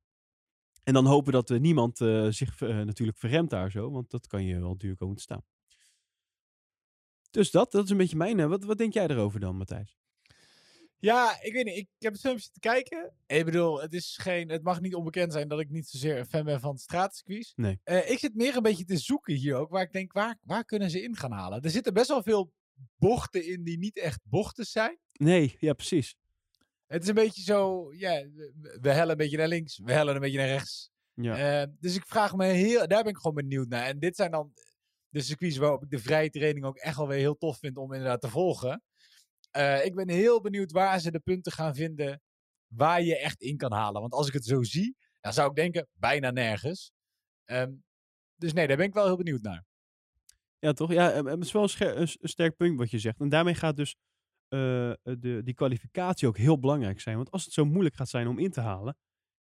En 0.82 0.94
dan 0.94 1.06
hopen 1.06 1.32
dat 1.32 1.50
eh, 1.50 1.60
niemand 1.60 2.00
eh, 2.00 2.26
zich 2.28 2.60
natuurlijk 2.60 3.18
verremt 3.18 3.50
daar 3.50 3.70
zo. 3.70 3.90
Want 3.90 4.10
dat 4.10 4.26
kan 4.26 4.44
je 4.44 4.60
wel 4.60 4.78
duur 4.78 4.96
komen 4.96 5.16
te 5.16 5.22
staan. 5.22 5.44
Dus 7.30 7.50
dat, 7.50 7.72
dat 7.72 7.84
is 7.84 7.90
een 7.90 7.96
beetje 7.96 8.16
mijn... 8.16 8.48
wat, 8.48 8.64
wat 8.64 8.78
denk 8.78 8.92
jij 8.92 9.06
erover 9.06 9.40
dan, 9.40 9.56
Matthijs? 9.56 9.98
Ja, 11.04 11.42
ik 11.42 11.52
weet 11.52 11.64
niet. 11.64 11.76
Ik 11.76 11.88
heb 11.98 12.12
het 12.12 12.20
filmpje 12.20 12.48
te 12.52 12.60
kijken. 12.60 13.12
Ik 13.26 13.44
bedoel, 13.44 13.80
het, 13.80 13.92
is 13.92 14.16
geen, 14.20 14.48
het 14.48 14.62
mag 14.62 14.80
niet 14.80 14.94
onbekend 14.94 15.32
zijn 15.32 15.48
dat 15.48 15.60
ik 15.60 15.70
niet 15.70 15.86
zozeer 15.88 16.18
een 16.18 16.26
fan 16.26 16.44
ben 16.44 16.60
van 16.60 16.78
straatcircuits. 16.78 17.52
Nee. 17.56 17.80
Eh, 17.82 18.10
ik 18.10 18.18
zit 18.18 18.34
meer 18.34 18.56
een 18.56 18.62
beetje 18.62 18.84
te 18.84 18.96
zoeken 18.96 19.34
hier 19.34 19.54
ook, 19.54 19.70
waar 19.70 19.82
ik 19.82 19.92
denk, 19.92 20.12
waar, 20.12 20.38
waar 20.42 20.64
kunnen 20.64 20.90
ze 20.90 21.02
in 21.02 21.16
gaan 21.16 21.32
halen? 21.32 21.62
Er 21.62 21.70
zitten 21.70 21.94
best 21.94 22.08
wel 22.08 22.22
veel 22.22 22.52
bochten 22.96 23.46
in 23.46 23.64
die 23.64 23.78
niet 23.78 23.98
echt 23.98 24.20
bochten 24.22 24.64
zijn. 24.64 24.98
Nee, 25.12 25.56
ja, 25.58 25.72
precies. 25.72 26.16
Het 26.86 27.02
is 27.02 27.08
een 27.08 27.14
beetje 27.14 27.42
zo, 27.42 27.92
ja, 27.92 28.26
we- 28.80 28.90
hellen 28.90 29.10
een 29.10 29.16
beetje 29.16 29.36
naar 29.36 29.48
links, 29.48 29.78
we 29.78 29.92
hellen 29.92 30.14
een 30.14 30.20
beetje 30.20 30.38
naar 30.38 30.46
rechts. 30.48 30.90
Ja. 31.14 31.62
Eh, 31.62 31.68
dus 31.78 31.96
ik 31.96 32.06
vraag 32.06 32.36
me 32.36 32.46
heel, 32.46 32.88
daar 32.88 33.02
ben 33.02 33.12
ik 33.12 33.16
gewoon 33.18 33.34
benieuwd 33.34 33.68
naar. 33.68 33.86
En 33.86 33.98
dit 33.98 34.16
zijn 34.16 34.30
dan 34.30 34.52
de 35.08 35.20
circuits 35.20 35.56
waarop 35.56 35.82
ik 35.82 35.90
de 35.90 35.98
vrije 35.98 36.30
training 36.30 36.64
ook 36.64 36.76
echt 36.76 36.96
wel 36.96 37.08
weer 37.08 37.18
heel 37.18 37.36
tof 37.36 37.58
vind 37.58 37.76
om 37.76 37.92
inderdaad 37.92 38.20
te 38.20 38.28
volgen. 38.28 38.82
Eh, 39.54 39.84
ik 39.84 39.94
ben 39.94 40.08
heel 40.08 40.40
benieuwd 40.40 40.72
waar 40.72 41.00
ze 41.00 41.10
de 41.10 41.20
punten 41.20 41.52
gaan 41.52 41.74
vinden 41.74 42.20
waar 42.66 43.02
je 43.02 43.18
echt 43.18 43.40
in 43.40 43.56
kan 43.56 43.72
halen. 43.72 44.00
Want 44.00 44.12
als 44.12 44.26
ik 44.26 44.32
het 44.32 44.44
zo 44.44 44.62
zie, 44.62 44.96
dan 45.20 45.32
zou 45.32 45.48
ik 45.48 45.54
denken, 45.54 45.88
bijna 45.92 46.30
nergens. 46.30 46.92
Ehm, 47.44 47.72
dus 48.36 48.52
nee, 48.52 48.66
daar 48.66 48.76
ben 48.76 48.86
ik 48.86 48.94
wel 48.94 49.04
heel 49.04 49.16
benieuwd 49.16 49.42
naar. 49.42 49.64
Ja, 50.58 50.72
toch? 50.72 50.92
Ja, 50.92 51.12
eh, 51.12 51.24
het 51.24 51.44
is 51.44 51.52
wel 51.52 51.68
een, 51.78 52.08
sterk 52.08 52.56
punt 52.56 52.78
wat 52.78 52.90
je 52.90 52.98
zegt. 52.98 53.20
En 53.20 53.28
daarmee 53.28 53.54
gaat 53.54 53.76
dus 53.76 53.96
eh, 54.48 54.92
de, 55.02 55.40
die 55.44 55.54
kwalificatie 55.54 56.28
ook 56.28 56.36
heel 56.36 56.58
belangrijk 56.58 57.00
zijn. 57.00 57.16
Want 57.16 57.30
als 57.30 57.44
het 57.44 57.52
zo 57.52 57.64
moeilijk 57.64 57.96
gaat 57.96 58.08
zijn 58.08 58.26
om 58.26 58.38
in 58.38 58.50
te 58.50 58.60
halen, 58.60 58.96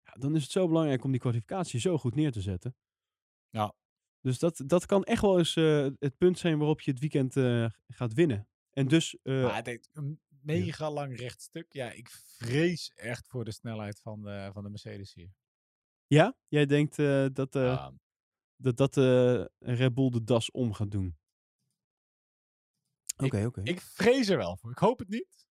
ja, 0.03 0.11
dan 0.11 0.35
is 0.35 0.41
het 0.41 0.51
zo 0.51 0.67
belangrijk 0.67 1.03
om 1.03 1.11
die 1.11 1.19
kwalificatie 1.19 1.79
zo 1.79 1.97
goed 1.97 2.15
neer 2.15 2.31
te 2.31 2.41
zetten. 2.41 2.75
Ja. 3.49 3.73
Dus 4.21 4.39
dat, 4.39 4.63
dat 4.65 4.85
kan 4.85 5.03
echt 5.03 5.21
wel 5.21 5.37
eens 5.37 5.55
het 5.99 6.17
punt 6.17 6.37
zijn 6.37 6.57
waarop 6.57 6.81
je 6.81 6.91
het 6.91 6.99
weekend 6.99 7.33
gaat 7.87 8.13
winnen. 8.13 8.47
En 8.73 8.87
dus, 8.87 9.17
eh, 9.23 9.43
maar 9.43 9.55
het 9.55 9.65
heeft 9.65 9.89
een 9.93 10.21
mega 10.27 10.91
lang 10.91 11.17
rechtstuk. 11.19 11.73
Ja, 11.73 11.91
ik 11.91 12.09
vrees 12.09 12.91
echt 12.95 13.27
voor 13.27 13.45
de 13.45 13.51
snelheid 13.51 13.99
van 14.01 14.21
de, 14.23 14.49
van 14.53 14.63
de 14.63 14.69
Mercedes 14.69 15.13
hier. 15.13 15.33
ja, 16.07 16.35
jij 16.47 16.65
denkt 16.65 16.99
eh, 16.99 17.25
dat, 17.33 17.55
eh, 17.55 17.61
Ja. 17.63 17.93
dat, 18.55 18.77
dat 18.77 18.97
eh, 18.97 19.45
Red 19.59 19.93
Bull 19.93 20.09
de 20.09 20.23
das 20.23 20.51
om 20.51 20.73
gaat 20.73 20.91
doen. 20.91 21.17
Oké, 23.17 23.45
oké. 23.45 23.61
Ik 23.63 23.81
vrees 23.81 24.29
er 24.29 24.37
wel 24.37 24.57
voor. 24.57 24.71
Ik 24.71 24.77
hoop 24.77 24.99
het 24.99 25.09
niet. 25.09 25.47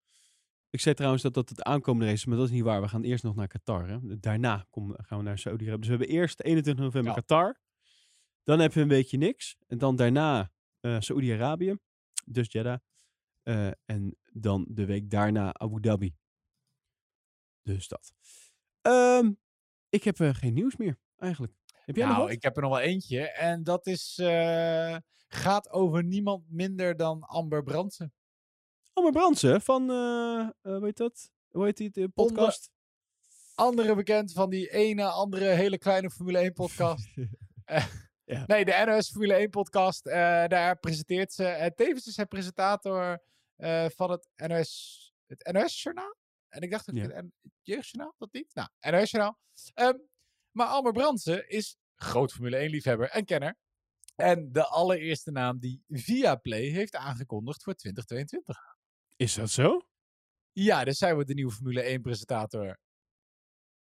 Ik 0.71 0.81
zei 0.81 0.95
trouwens 0.95 1.23
dat 1.23 1.35
dat 1.35 1.49
het 1.49 1.63
aankomende 1.63 2.05
race 2.07 2.19
is, 2.19 2.25
maar 2.27 2.37
dat 2.37 2.47
is 2.47 2.53
niet 2.53 2.63
waar. 2.63 2.81
We 2.81 2.89
gaan 2.89 3.03
eerst 3.03 3.25
nog 3.25 3.35
naar 3.35 3.47
Qatar. 3.49 3.89
Hè? 3.89 4.19
Daarna 4.19 4.67
kom, 4.71 4.95
gaan 4.97 5.19
we 5.19 5.25
naar 5.25 5.39
Saudi-Arabië. 5.39 5.81
Dus 5.81 5.89
we 5.91 5.97
hebben 5.97 6.17
eerst 6.17 6.41
21 6.41 6.85
november 6.85 7.11
Ja. 7.13 7.19
Qatar. 7.19 7.61
Dan 8.43 8.59
heb 8.59 8.73
je 8.73 8.81
een 8.81 8.89
weekje 8.89 9.17
niks. 9.17 9.57
En 9.67 9.79
dan 9.79 9.97
daarna 9.97 10.53
Saudi-Arabië. 10.81 11.77
Dus 12.27 12.53
Jeddah. 12.53 12.79
Eh, 13.43 13.71
en 13.85 14.17
dan 14.33 14.67
de 14.69 14.85
week 14.85 15.11
daarna 15.11 15.55
Abu 15.55 15.81
Dhabi. 15.81 16.15
Dus 17.63 17.89
dat. 17.89 18.13
Ehm, 18.81 19.33
ik 19.89 20.05
heb 20.05 20.21
eh, 20.21 20.35
geen 20.35 20.53
nieuws 20.55 20.77
meer, 20.77 20.99
eigenlijk. 21.17 21.53
Heb 21.85 21.97
jij 21.97 22.07
nog 22.07 22.17
nou, 22.17 22.31
ik 22.31 22.43
heb 22.43 22.57
er 22.57 22.63
nog 22.63 22.71
wel 22.71 22.81
eentje. 22.81 23.31
En 23.31 23.63
dat 23.63 23.87
is, 23.87 24.19
eh, 24.19 24.97
gaat 25.29 25.71
over 25.71 26.05
niemand 26.05 26.51
minder 26.51 26.97
dan 26.97 27.23
Amber 27.23 27.63
Brandsen. 27.63 28.15
Amber 28.93 29.13
Brandsen 29.13 29.61
van, 29.61 29.89
hoe 29.89 30.81
heet 30.83 30.97
dat? 30.97 31.31
Hoe 31.51 31.65
heet 31.65 31.77
die 31.77 31.91
de 31.91 32.09
podcast? 32.09 32.71
Andere 33.55 33.95
bekend 33.95 34.33
van 34.33 34.51
die 34.51 34.71
ene 34.71 35.05
andere 35.05 35.45
hele 35.45 35.79
kleine 35.79 36.11
Formule 36.11 36.39
1 36.39 36.53
podcast. 36.53 37.09
Ja. 38.25 38.45
Nee, 38.47 38.65
de 38.65 38.83
NOS 38.87 39.11
Formule 39.11 39.35
1 39.35 39.51
podcast. 39.51 40.05
daar 40.05 40.79
presenteert 40.79 41.33
ze. 41.33 41.45
eh, 41.45 41.71
tevens 41.71 42.07
is 42.07 42.17
hij 42.17 42.27
presentator 42.27 43.23
eh, 43.63 43.87
van 43.89 44.11
het 44.11 44.29
NOS, 44.37 45.13
het 45.27 45.53
NOS 45.53 45.83
Journaal. 45.83 46.17
En 46.49 46.63
ik 46.63 46.71
dacht 46.71 46.91
ook 46.91 46.97
Ja. 46.97 47.09
het 47.09 47.27
Jeugdjournaal, 47.63 48.15
dat 48.19 48.33
niet? 48.33 48.55
Nou, 48.55 48.69
NOS 48.81 49.11
Journaal. 49.11 49.39
Ehm, 49.75 49.99
maar 50.51 50.67
Amber 50.67 50.93
Brandsen 50.93 51.49
is 51.49 51.77
groot 51.95 52.33
Formule 52.33 52.57
1 52.57 52.71
liefhebber 52.71 53.09
en 53.11 53.25
kenner. 53.25 53.57
En 54.15 54.53
de 54.53 54.67
allereerste 54.67 55.31
naam 55.31 55.59
die 55.59 55.85
Viaplay 55.89 56.63
heeft 56.63 56.97
aangekondigd 56.97 57.63
voor 57.63 57.75
2022. 57.75 58.77
Is 59.17 59.35
dat 59.35 59.51
zo? 59.51 59.81
Ja, 60.53 60.85
dus 60.85 60.99
zij 60.99 61.13
wordt 61.15 61.29
de 61.29 61.35
nieuwe 61.35 61.53
Formule 61.53 61.83
1 61.83 62.03
presentator 62.03 62.81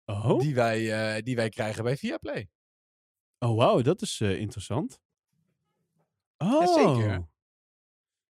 Oh, 0.05 0.38
die, 0.40 0.55
wij, 0.55 1.16
eh, 1.16 1.22
die 1.22 1.36
wij 1.36 1.48
krijgen 1.48 1.84
bij 1.84 1.96
Viaplay. 1.96 2.48
oh 3.38 3.56
wauw, 3.56 3.82
dat 3.82 4.02
is 4.02 4.20
eh, 4.20 4.38
interessant. 4.40 5.00
Oh. 6.38 6.74
zeker. 6.74 7.28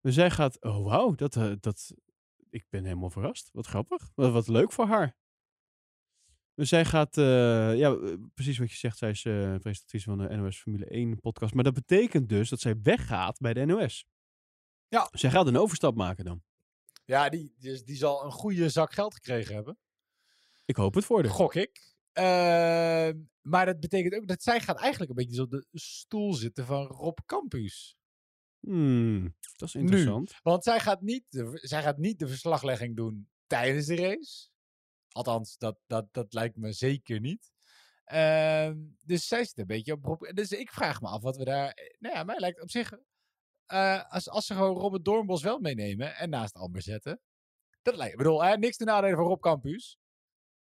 Dus 0.06 0.14
zij 0.14 0.30
gaat, 0.30 0.62
oh 0.62 0.84
wauw, 0.84 1.14
dat, 1.14 1.36
eh, 1.36 1.52
dat, 1.60 1.94
ik 2.50 2.66
ben 2.68 2.84
helemaal 2.84 3.10
verrast. 3.10 3.50
Wat 3.52 3.66
grappig. 3.66 4.10
Wat, 4.14 4.32
wat 4.32 4.48
leuk 4.48 4.72
voor 4.72 4.86
haar. 4.86 5.16
Dus 6.54 6.68
zij 6.68 6.84
gaat, 6.84 7.16
eh, 7.18 7.76
ja, 7.76 7.94
eh, 7.94 8.14
precies 8.34 8.58
wat 8.58 8.70
je 8.70 8.76
zegt, 8.76 8.98
zij 8.98 9.10
is 9.10 9.24
eh 9.24 9.32
presentatrice 9.32 10.04
van 10.04 10.18
de 10.18 10.36
NOS 10.36 10.60
Formule 10.60 10.94
1 10.94 11.20
podcast. 11.20 11.54
Maar 11.54 11.64
dat 11.64 11.74
betekent 11.74 12.28
dus 12.28 12.48
dat 12.48 12.60
zij 12.60 12.80
weggaat 12.82 13.38
bij 13.38 13.54
de 13.54 13.64
NOS. 13.64 14.06
Ja. 14.88 15.08
Zij 15.12 15.30
gaat 15.30 15.46
een 15.46 15.56
overstap 15.56 15.96
maken 15.96 16.24
dan. 16.24 16.42
Ja, 17.04 17.28
die, 17.28 17.54
dus 17.58 17.84
die 17.84 17.96
zal 17.96 18.24
een 18.24 18.32
goede 18.32 18.68
zak 18.68 18.92
geld 18.92 19.14
gekregen 19.14 19.54
hebben. 19.54 19.78
Ik 20.64 20.76
hoop 20.76 20.94
het 20.94 21.04
voor 21.04 21.22
haar. 21.22 21.30
Gok 21.30 21.54
ik. 21.54 21.94
Ehm, 22.12 23.18
maar 23.40 23.66
dat 23.66 23.80
betekent 23.80 24.14
ook 24.14 24.26
dat 24.26 24.42
zij 24.42 24.60
gaat 24.60 24.80
eigenlijk 24.80 25.10
een 25.10 25.26
beetje 25.26 25.42
op 25.42 25.50
de 25.50 25.66
stoel 25.72 26.34
zitten 26.34 26.66
van 26.66 26.86
Rob 26.86 27.18
Campus. 27.26 27.96
Hmm, 28.66 29.34
dat 29.56 29.68
is 29.68 29.74
Nu. 29.74 29.80
interessant. 29.80 30.34
Want 30.42 30.64
zij 30.64 30.80
gaat, 30.80 31.00
niet 31.00 31.24
de, 31.30 31.58
zij 31.62 31.82
gaat 31.82 31.98
niet 31.98 32.18
de 32.18 32.28
verslaglegging 32.28 32.96
doen 32.96 33.28
tijdens 33.46 33.86
de 33.86 33.96
race. 33.96 34.48
Althans, 35.08 35.58
dat, 35.58 35.78
dat, 35.86 36.06
dat 36.10 36.32
lijkt 36.34 36.56
me 36.56 36.72
zeker 36.72 37.20
niet. 37.20 37.52
Ehm, 38.04 38.76
dus 39.04 39.26
zij 39.28 39.44
zit 39.44 39.58
een 39.58 39.66
beetje 39.66 39.98
op. 40.02 40.30
Dus 40.34 40.50
ik 40.50 40.70
vraag 40.70 41.00
me 41.00 41.08
af 41.08 41.22
wat 41.22 41.36
we 41.36 41.44
daar. 41.44 41.74
Nou 41.98 42.14
ja, 42.14 42.24
mij 42.24 42.38
lijkt 42.38 42.62
op 42.62 42.70
zich 42.70 42.92
eh, 43.66 44.04
als, 44.10 44.28
als 44.28 44.46
ze 44.46 44.54
gewoon 44.54 44.76
Robert 44.76 45.04
Doornbos 45.04 45.42
wel 45.42 45.58
meenemen 45.58 46.16
en 46.16 46.30
naast 46.30 46.54
Amber 46.54 46.82
zetten. 46.82 47.20
Dat 47.82 47.96
lijkt, 47.96 48.12
ik 48.12 48.18
bedoel, 48.18 48.44
hè, 48.44 48.56
niks 48.56 48.76
te 48.76 48.84
nadelen 48.84 49.16
van 49.16 49.26
Rob 49.26 49.40
Campus. 49.42 49.98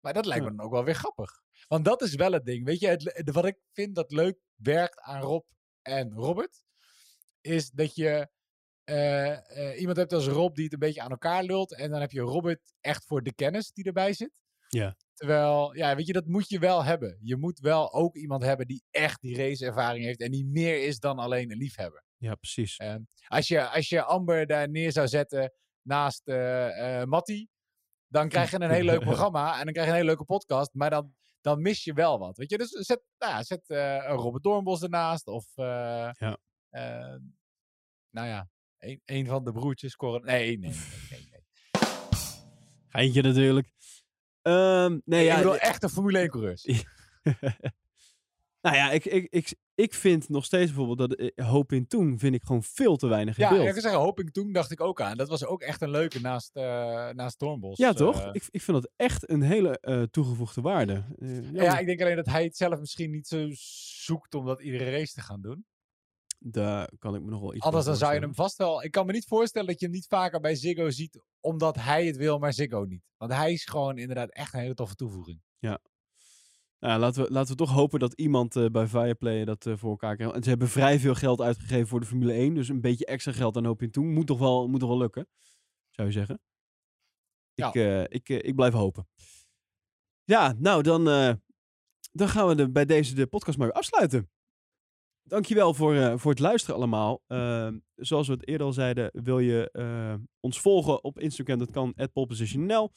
Maar 0.00 0.12
dat 0.12 0.26
lijkt 0.26 0.44
Ja. 0.44 0.50
me 0.50 0.56
dan 0.56 0.66
ook 0.66 0.72
wel 0.72 0.84
weer 0.84 0.94
grappig. 0.94 1.42
Want 1.68 1.84
dat 1.84 2.02
is 2.02 2.14
wel 2.14 2.32
het 2.32 2.44
ding. 2.44 2.64
Weet 2.64 2.80
je, 2.80 2.86
het, 2.88 3.30
wat 3.30 3.44
ik 3.44 3.58
vind 3.72 3.94
dat 3.94 4.10
leuk 4.12 4.38
werkt 4.54 5.00
aan 5.00 5.22
Rob 5.22 5.44
en 5.82 6.12
Robert. 6.12 6.64
Is 7.40 7.70
dat 7.70 7.94
je 7.94 8.28
eh, 8.90 9.70
eh, 9.70 9.80
iemand 9.80 9.96
hebt 9.96 10.12
als 10.12 10.26
Rob 10.26 10.54
die 10.54 10.64
het 10.64 10.72
een 10.72 10.78
beetje 10.78 11.00
aan 11.00 11.10
elkaar 11.10 11.44
lult. 11.44 11.74
En 11.74 11.90
dan 11.90 12.00
heb 12.00 12.10
je 12.10 12.20
Robert 12.20 12.72
echt 12.80 13.04
voor 13.04 13.22
de 13.22 13.34
kennis 13.34 13.72
die 13.72 13.84
erbij 13.84 14.12
zit. 14.12 14.30
Ja. 14.68 14.96
Terwijl, 15.14 15.76
ja, 15.76 15.96
weet 15.96 16.06
je, 16.06 16.12
dat 16.12 16.26
moet 16.26 16.48
je 16.48 16.58
wel 16.58 16.84
hebben. 16.84 17.18
Je 17.20 17.36
moet 17.36 17.58
wel 17.58 17.92
ook 17.92 18.16
iemand 18.16 18.42
hebben 18.42 18.66
die 18.66 18.82
echt 18.90 19.20
die 19.20 19.36
raceervaring 19.36 20.04
heeft. 20.04 20.20
En 20.20 20.30
die 20.30 20.46
meer 20.46 20.84
is 20.86 20.98
dan 20.98 21.18
alleen 21.18 21.50
een 21.50 21.56
liefhebber. 21.56 22.04
Ja, 22.16 22.34
precies. 22.34 22.76
Ehm, 22.76 23.00
als, 23.26 23.48
je, 23.48 23.68
als 23.68 23.88
je 23.88 24.02
Amber 24.02 24.46
daar 24.46 24.68
neer 24.70 24.92
zou 24.92 25.08
zetten 25.08 25.52
naast 25.82 26.26
Matty, 27.04 27.46
dan 28.06 28.28
krijg 28.28 28.50
je 28.50 28.60
een 28.60 28.70
heel 28.70 28.84
leuk 28.84 29.04
programma 29.10 29.58
en 29.58 29.64
dan 29.64 29.72
krijg 29.72 29.86
je 29.86 29.92
een 29.92 29.98
hele 29.98 30.08
leuke 30.08 30.24
podcast, 30.24 30.74
maar 30.74 30.90
dan, 30.90 31.14
dan 31.40 31.62
mis 31.62 31.84
je 31.84 31.92
wel 31.92 32.18
wat. 32.18 32.36
Weet 32.36 32.50
je, 32.50 32.58
dus 32.58 32.70
zet, 32.70 33.02
nou 33.18 33.32
ja, 33.32 33.42
zet 33.42 33.64
een 33.66 34.16
Robert 34.16 34.42
Doornbos 34.42 34.82
ernaast 34.82 35.26
of, 35.26 35.46
Ja. 35.54 36.38
Eh, 36.70 37.14
nou 38.10 38.28
ja, 38.28 38.48
een, 38.78 39.00
een 39.04 39.26
van 39.26 39.44
de 39.44 39.52
broertjes. 39.52 39.96
Cor- 39.96 40.24
nee, 40.24 40.58
nee, 40.58 40.70
nee, 41.10 41.28
nee. 41.30 41.42
Geintje 42.88 43.22
natuurlijk. 43.22 43.70
Ehm, 44.42 44.98
nee, 45.04 45.24
ja, 45.24 45.32
ik 45.32 45.42
bedoel 45.42 45.58
eh, 45.58 45.68
echte 45.68 45.88
Formule 45.88 46.18
1 46.18 46.28
coureurs. 46.30 46.64
nou 48.62 48.76
ja, 48.76 48.90
ik, 48.90 49.04
ik, 49.04 49.26
ik, 49.30 49.54
ik 49.74 49.94
vind 49.94 50.28
nog 50.28 50.44
steeds 50.44 50.72
bijvoorbeeld 50.74 51.10
dat 51.10 51.18
eh, 51.18 51.46
Hoop 51.48 51.72
in 51.72 51.86
Toen 51.86 52.18
vind 52.18 52.34
ik 52.34 52.42
gewoon 52.42 52.62
veel 52.62 52.96
te 52.96 53.06
weinig 53.06 53.38
in 53.38 53.44
Ja, 53.44 53.50
beeld. 53.50 53.66
ik 53.66 53.72
kan 53.72 53.82
zeggen, 53.82 54.00
Hoping 54.00 54.32
toen 54.32 54.52
dacht 54.52 54.70
ik 54.70 54.80
ook 54.80 55.00
aan. 55.00 55.16
Dat 55.16 55.28
was 55.28 55.44
ook 55.44 55.62
echt 55.62 55.80
een 55.82 55.90
leuke 55.90 56.20
naast, 56.20 56.56
eh 56.56 57.08
naast 57.10 57.38
Doornbos. 57.38 57.78
Ja, 57.78 57.92
toch? 57.92 58.20
eh. 58.22 58.28
ik, 58.32 58.46
ik 58.50 58.62
vind 58.62 58.82
dat 58.82 58.90
echt 58.96 59.30
een 59.30 59.42
hele 59.42 60.08
toegevoegde 60.10 60.60
waarde. 60.60 61.04
Ja, 61.52 61.78
ik 61.78 61.86
denk 61.86 62.00
alleen 62.00 62.16
dat 62.16 62.26
hij 62.26 62.44
het 62.44 62.56
zelf 62.56 62.80
misschien 62.80 63.10
niet 63.10 63.26
zo 63.26 63.46
zoekt 64.04 64.34
om 64.34 64.44
dat 64.46 64.60
iedere 64.62 64.90
race 64.90 65.12
te 65.14 65.20
gaan 65.20 65.40
doen. 65.40 65.64
Daar 66.42 66.90
kan 66.98 67.14
ik 67.14 67.22
me 67.22 67.30
nog 67.30 67.40
wel 67.40 67.54
iets 67.54 67.64
Anders 67.64 67.84
dan 67.84 67.96
zou 67.96 68.14
je 68.14 68.20
hem 68.20 68.34
vast 68.34 68.56
wel... 68.56 68.82
Ik 68.82 68.90
kan 68.90 69.06
me 69.06 69.12
niet 69.12 69.26
voorstellen 69.26 69.68
dat 69.68 69.80
je 69.80 69.86
hem 69.86 69.94
niet 69.94 70.06
vaker 70.06 70.40
bij 70.40 70.54
Ziggo 70.54 70.90
ziet, 70.90 71.22
omdat 71.40 71.76
hij 71.76 72.06
het 72.06 72.16
wil, 72.16 72.38
maar 72.38 72.52
Ziggo 72.52 72.84
niet. 72.84 73.02
Want 73.16 73.32
hij 73.32 73.52
is 73.52 73.64
gewoon 73.64 73.98
inderdaad 73.98 74.30
echt 74.30 74.54
een 74.54 74.60
hele 74.60 74.74
toffe 74.74 74.94
toevoeging. 74.94 75.40
Nou, 76.80 77.00
laten, 77.00 77.22
we, 77.22 77.30
laten 77.30 77.50
we 77.50 77.56
toch 77.56 77.70
hopen 77.70 77.98
dat 77.98 78.12
iemand 78.12 78.56
eh, 78.56 78.66
bij 78.66 78.86
Viaplay 78.86 79.44
dat 79.44 79.66
eh, 79.66 79.76
voor 79.76 79.90
elkaar 79.90 80.16
krijgt. 80.16 80.34
En 80.34 80.42
ze 80.42 80.48
hebben 80.48 80.68
vrij 80.68 80.98
veel 80.98 81.14
geld 81.14 81.40
uitgegeven 81.40 81.86
voor 81.86 82.00
de 82.00 82.06
Formule 82.06 82.32
1. 82.32 82.54
Dus 82.54 82.68
een 82.68 82.80
beetje 82.80 83.06
extra 83.06 83.32
geld 83.32 83.56
aan 83.56 83.64
Hoop 83.64 83.82
in 83.82 83.90
Toen 83.90 84.12
moet 84.12 84.26
toch 84.26 84.38
wel, 84.38 84.68
moet 84.68 84.80
toch 84.80 84.88
wel 84.88 84.98
lukken, 84.98 85.28
zou 85.90 86.08
je 86.08 86.14
zeggen. 86.14 86.40
Ik, 87.54 87.74
eh, 87.74 88.02
ik, 88.02 88.28
ik 88.28 88.54
blijf 88.54 88.72
hopen. 88.72 89.08
Ja, 90.24 90.54
nou 90.58 90.82
dan, 90.82 91.04
dan 92.12 92.28
gaan 92.28 92.48
we 92.48 92.54
de, 92.54 92.70
bij 92.70 92.84
deze 92.84 93.14
de 93.14 93.26
podcast 93.26 93.58
maar 93.58 93.66
weer 93.66 93.76
afsluiten. 93.76 94.30
Dankjewel 95.30 95.74
voor, 95.74 95.94
eh, 95.94 96.12
voor 96.16 96.30
het 96.30 96.40
luisteren 96.40 96.76
allemaal. 96.76 97.22
Ehm, 97.26 97.78
zoals 97.94 98.26
we 98.26 98.32
het 98.32 98.48
eerder 98.48 98.66
al 98.66 98.72
zeiden, 98.72 99.10
wil 99.12 99.38
je 99.38 99.70
eh, 99.70 100.14
ons 100.40 100.60
volgen 100.60 101.04
op 101.04 101.18
Instagram. 101.18 101.58
Dat 101.58 101.70
kan 101.70 101.94
@poleposition.nl. 102.12 102.90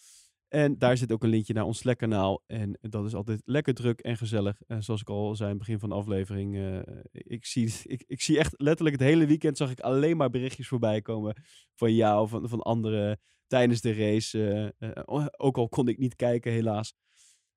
En 0.48 0.78
daar 0.78 0.98
zit 0.98 1.12
ook 1.12 1.24
een 1.24 1.30
linkje 1.30 1.54
naar 1.54 1.66
ons 1.66 1.78
Slack-kanaal. 1.78 2.44
En 2.46 2.78
dat 2.82 3.06
is 3.06 3.16
altijd 3.16 3.42
lekker 3.46 3.74
druk 3.74 4.00
en 4.00 4.18
gezellig. 4.18 4.62
En 4.68 4.84
zoals 4.84 5.02
ik 5.02 5.10
al 5.10 5.36
zei 5.36 5.50
in 5.50 5.56
het 5.56 5.66
begin 5.66 5.80
van 5.80 5.90
de 5.90 5.96
aflevering. 5.96 6.56
eh, 6.56 6.80
ik, 7.12 7.46
zie, 7.46 7.74
ik, 7.84 8.04
ik 8.08 8.22
zie 8.22 8.40
echt 8.40 8.54
letterlijk 8.58 9.00
het 9.00 9.08
hele 9.08 9.26
weekend 9.26 9.58
zag 9.58 9.72
ik 9.72 9.80
alleen 9.80 10.18
maar 10.18 10.30
berichtjes 10.30 10.68
voorbij 10.68 11.02
komen. 11.02 11.36
Van 11.76 11.94
jou, 11.96 12.28
van, 12.28 12.50
van 12.50 12.62
anderen 12.62 13.20
tijdens 13.48 13.82
de 13.82 13.94
race. 13.94 14.74
ook 15.38 15.58
al 15.58 15.70
kon 15.70 15.88
ik 15.88 15.98
niet 15.98 16.16
kijken, 16.16 16.52
helaas. 16.52 16.94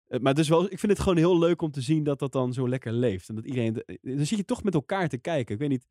Eh, 0.06 0.20
maar 0.20 0.34
dus 0.34 0.48
wel, 0.48 0.64
ik 0.64 0.78
vind 0.78 0.92
het 0.92 1.00
gewoon 1.00 1.16
heel 1.16 1.38
leuk 1.38 1.62
om 1.62 1.70
te 1.70 1.80
zien 1.80 2.04
dat 2.04 2.18
dat 2.18 2.32
dan 2.32 2.52
zo 2.52 2.68
lekker 2.68 2.92
leeft. 2.92 3.28
En 3.28 3.34
dat 3.34 3.44
iedereen. 3.44 3.82
Dan 4.00 4.26
zit 4.26 4.38
je 4.38 4.44
toch 4.44 4.62
met 4.62 4.74
elkaar 4.74 5.08
te 5.08 5.18
kijken. 5.18 5.54
Ik 5.54 5.60
weet 5.60 5.68
niet. 5.68 5.86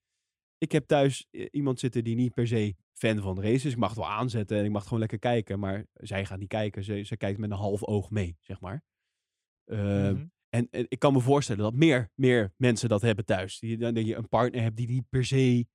Ik 0.57 0.71
heb 0.71 0.85
thuis 0.87 1.27
eh, 1.31 1.47
iemand 1.51 1.79
zitten 1.79 2.03
die 2.03 2.15
niet 2.15 2.33
per 2.33 2.47
se 2.47 2.75
fan 2.93 3.19
van 3.21 3.41
races 3.41 3.65
is. 3.65 3.71
Ik 3.71 3.77
mag 3.77 3.89
het 3.89 3.97
wel 3.97 4.09
aanzetten 4.09 4.57
en 4.57 4.65
ik 4.65 4.71
mag 4.71 4.83
gewoon 4.83 4.99
lekker 4.99 5.19
kijken. 5.19 5.59
Maar 5.59 5.85
zij 5.93 6.25
gaat 6.25 6.39
niet 6.39 6.47
kijken. 6.47 6.83
Ze, 6.83 7.03
ze 7.03 7.17
kijkt 7.17 7.39
met 7.39 7.51
een 7.51 7.57
half 7.57 7.83
oog 7.83 8.09
mee, 8.09 8.37
zeg 8.41 8.59
maar. 8.59 8.83
Ehm, 9.65 10.13
Mhm. 10.13 10.25
en, 10.49 10.67
en 10.71 10.85
ik 10.87 10.99
kan 10.99 11.13
me 11.13 11.19
voorstellen 11.19 11.63
dat 11.63 11.73
meer, 11.73 12.11
meer 12.15 12.53
mensen 12.57 12.89
dat 12.89 13.01
hebben 13.01 13.25
thuis. 13.25 13.59
Die, 13.59 13.77
dan 13.77 13.93
dat 13.93 14.05
je 14.07 14.15
een 14.15 14.29
partner 14.29 14.61
hebt 14.61 14.77
die 14.77 14.87
niet 14.87 15.09
per 15.09 15.25
se 15.25 15.67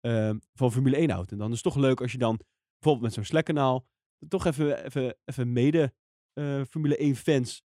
ehm, 0.00 0.38
van 0.54 0.72
Formule 0.72 0.96
1 0.96 1.10
houdt. 1.10 1.32
En 1.32 1.38
dan 1.38 1.48
is 1.48 1.54
het 1.54 1.62
toch 1.62 1.76
leuk 1.82 2.00
als 2.00 2.12
je 2.12 2.18
dan 2.18 2.36
bijvoorbeeld 2.72 3.00
met 3.00 3.12
zo'n 3.12 3.24
Slack-kanaal 3.24 3.86
toch 4.28 4.44
even, 4.46 4.84
even, 4.84 5.16
even 5.24 5.52
mede 5.52 5.94
eh, 6.32 6.62
Formule 6.70 6.96
1 6.96 7.16
fans 7.16 7.63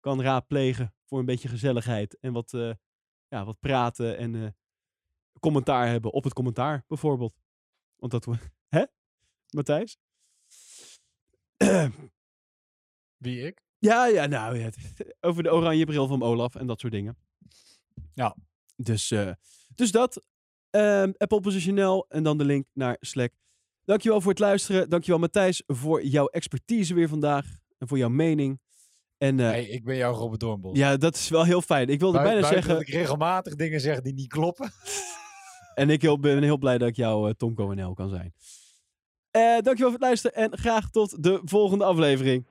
kan 0.00 0.22
raadplegen 0.22 0.94
voor 1.04 1.18
een 1.18 1.24
beetje 1.24 1.48
gezelligheid. 1.48 2.18
En 2.18 2.32
wat, 2.32 2.54
eh, 2.54 2.72
ja, 3.28 3.44
wat 3.44 3.60
praten 3.60 4.16
en 4.16 4.34
eh, 4.34 4.48
commentaar 5.40 5.88
hebben 5.88 6.12
op 6.12 6.24
het 6.24 6.32
commentaar 6.32 6.84
bijvoorbeeld. 6.86 7.34
Want 7.96 8.12
dat... 8.12 8.24
we- 8.24 8.50
Hè? 8.76 8.84
Matthijs? 9.50 9.98
Wie 13.16 13.46
ik? 13.46 13.62
Ja, 13.78 14.06
ja, 14.06 14.26
nou, 14.26 14.58
ja, 14.58 14.70
over 15.28 15.42
de 15.42 15.52
oranje 15.52 15.84
bril 15.84 16.06
van 16.06 16.22
Olaf 16.22 16.54
en 16.54 16.66
dat 16.66 16.80
soort 16.80 16.92
dingen. 16.92 17.16
Ja. 18.14 18.36
Dus, 18.76 19.10
eh, 19.10 19.32
dus 19.74 19.90
dat. 19.90 20.26
Ehm 20.70 21.12
Apple 21.16 21.40
Positionel 21.40 22.06
en 22.08 22.22
dan 22.22 22.38
de 22.38 22.44
link 22.44 22.66
naar 22.72 22.96
Slack. 23.00 23.32
Dankjewel 23.84 24.20
voor 24.20 24.30
het 24.30 24.38
luisteren. 24.40 24.90
Dankjewel 24.90 25.20
Matthijs 25.20 25.62
voor 25.66 26.04
jouw 26.04 26.26
expertise 26.26 26.94
weer 26.94 27.08
vandaag. 27.08 27.46
En 27.78 27.88
voor 27.88 27.98
jouw 27.98 28.08
mening. 28.08 28.60
En 29.20 29.40
eh, 29.40 29.46
Hey, 29.46 29.64
ik 29.64 29.84
ben 29.84 29.96
jouw 29.96 30.12
Robert 30.12 30.40
Doornbos. 30.40 30.78
ja, 30.78 30.96
dat 30.96 31.14
is 31.14 31.28
wel 31.28 31.44
heel 31.44 31.62
fijn. 31.62 31.88
Ik 31.88 32.00
wilde 32.00 32.22
bijna 32.22 32.46
zeggen... 32.46 32.72
dat 32.72 32.80
ik 32.80 32.88
regelmatig 32.88 33.54
dingen 33.54 33.80
zeg 33.80 34.00
die 34.00 34.14
niet 34.14 34.28
kloppen. 34.28 34.72
En 35.74 35.90
ik 35.90 36.02
heel, 36.02 36.18
ben 36.18 36.42
heel 36.42 36.58
blij 36.58 36.78
dat 36.78 36.88
ik 36.88 36.96
jouw 36.96 37.26
uh, 37.28 37.32
Tom 37.32 37.54
Coronel 37.54 37.94
kan 37.94 38.08
zijn. 38.08 38.34
Eh 39.30 39.42
dankjewel 39.42 39.76
voor 39.76 39.90
het 39.90 40.00
luisteren 40.00 40.36
en 40.36 40.58
graag 40.58 40.90
tot 40.90 41.22
de 41.22 41.40
volgende 41.44 41.84
aflevering. 41.84 42.46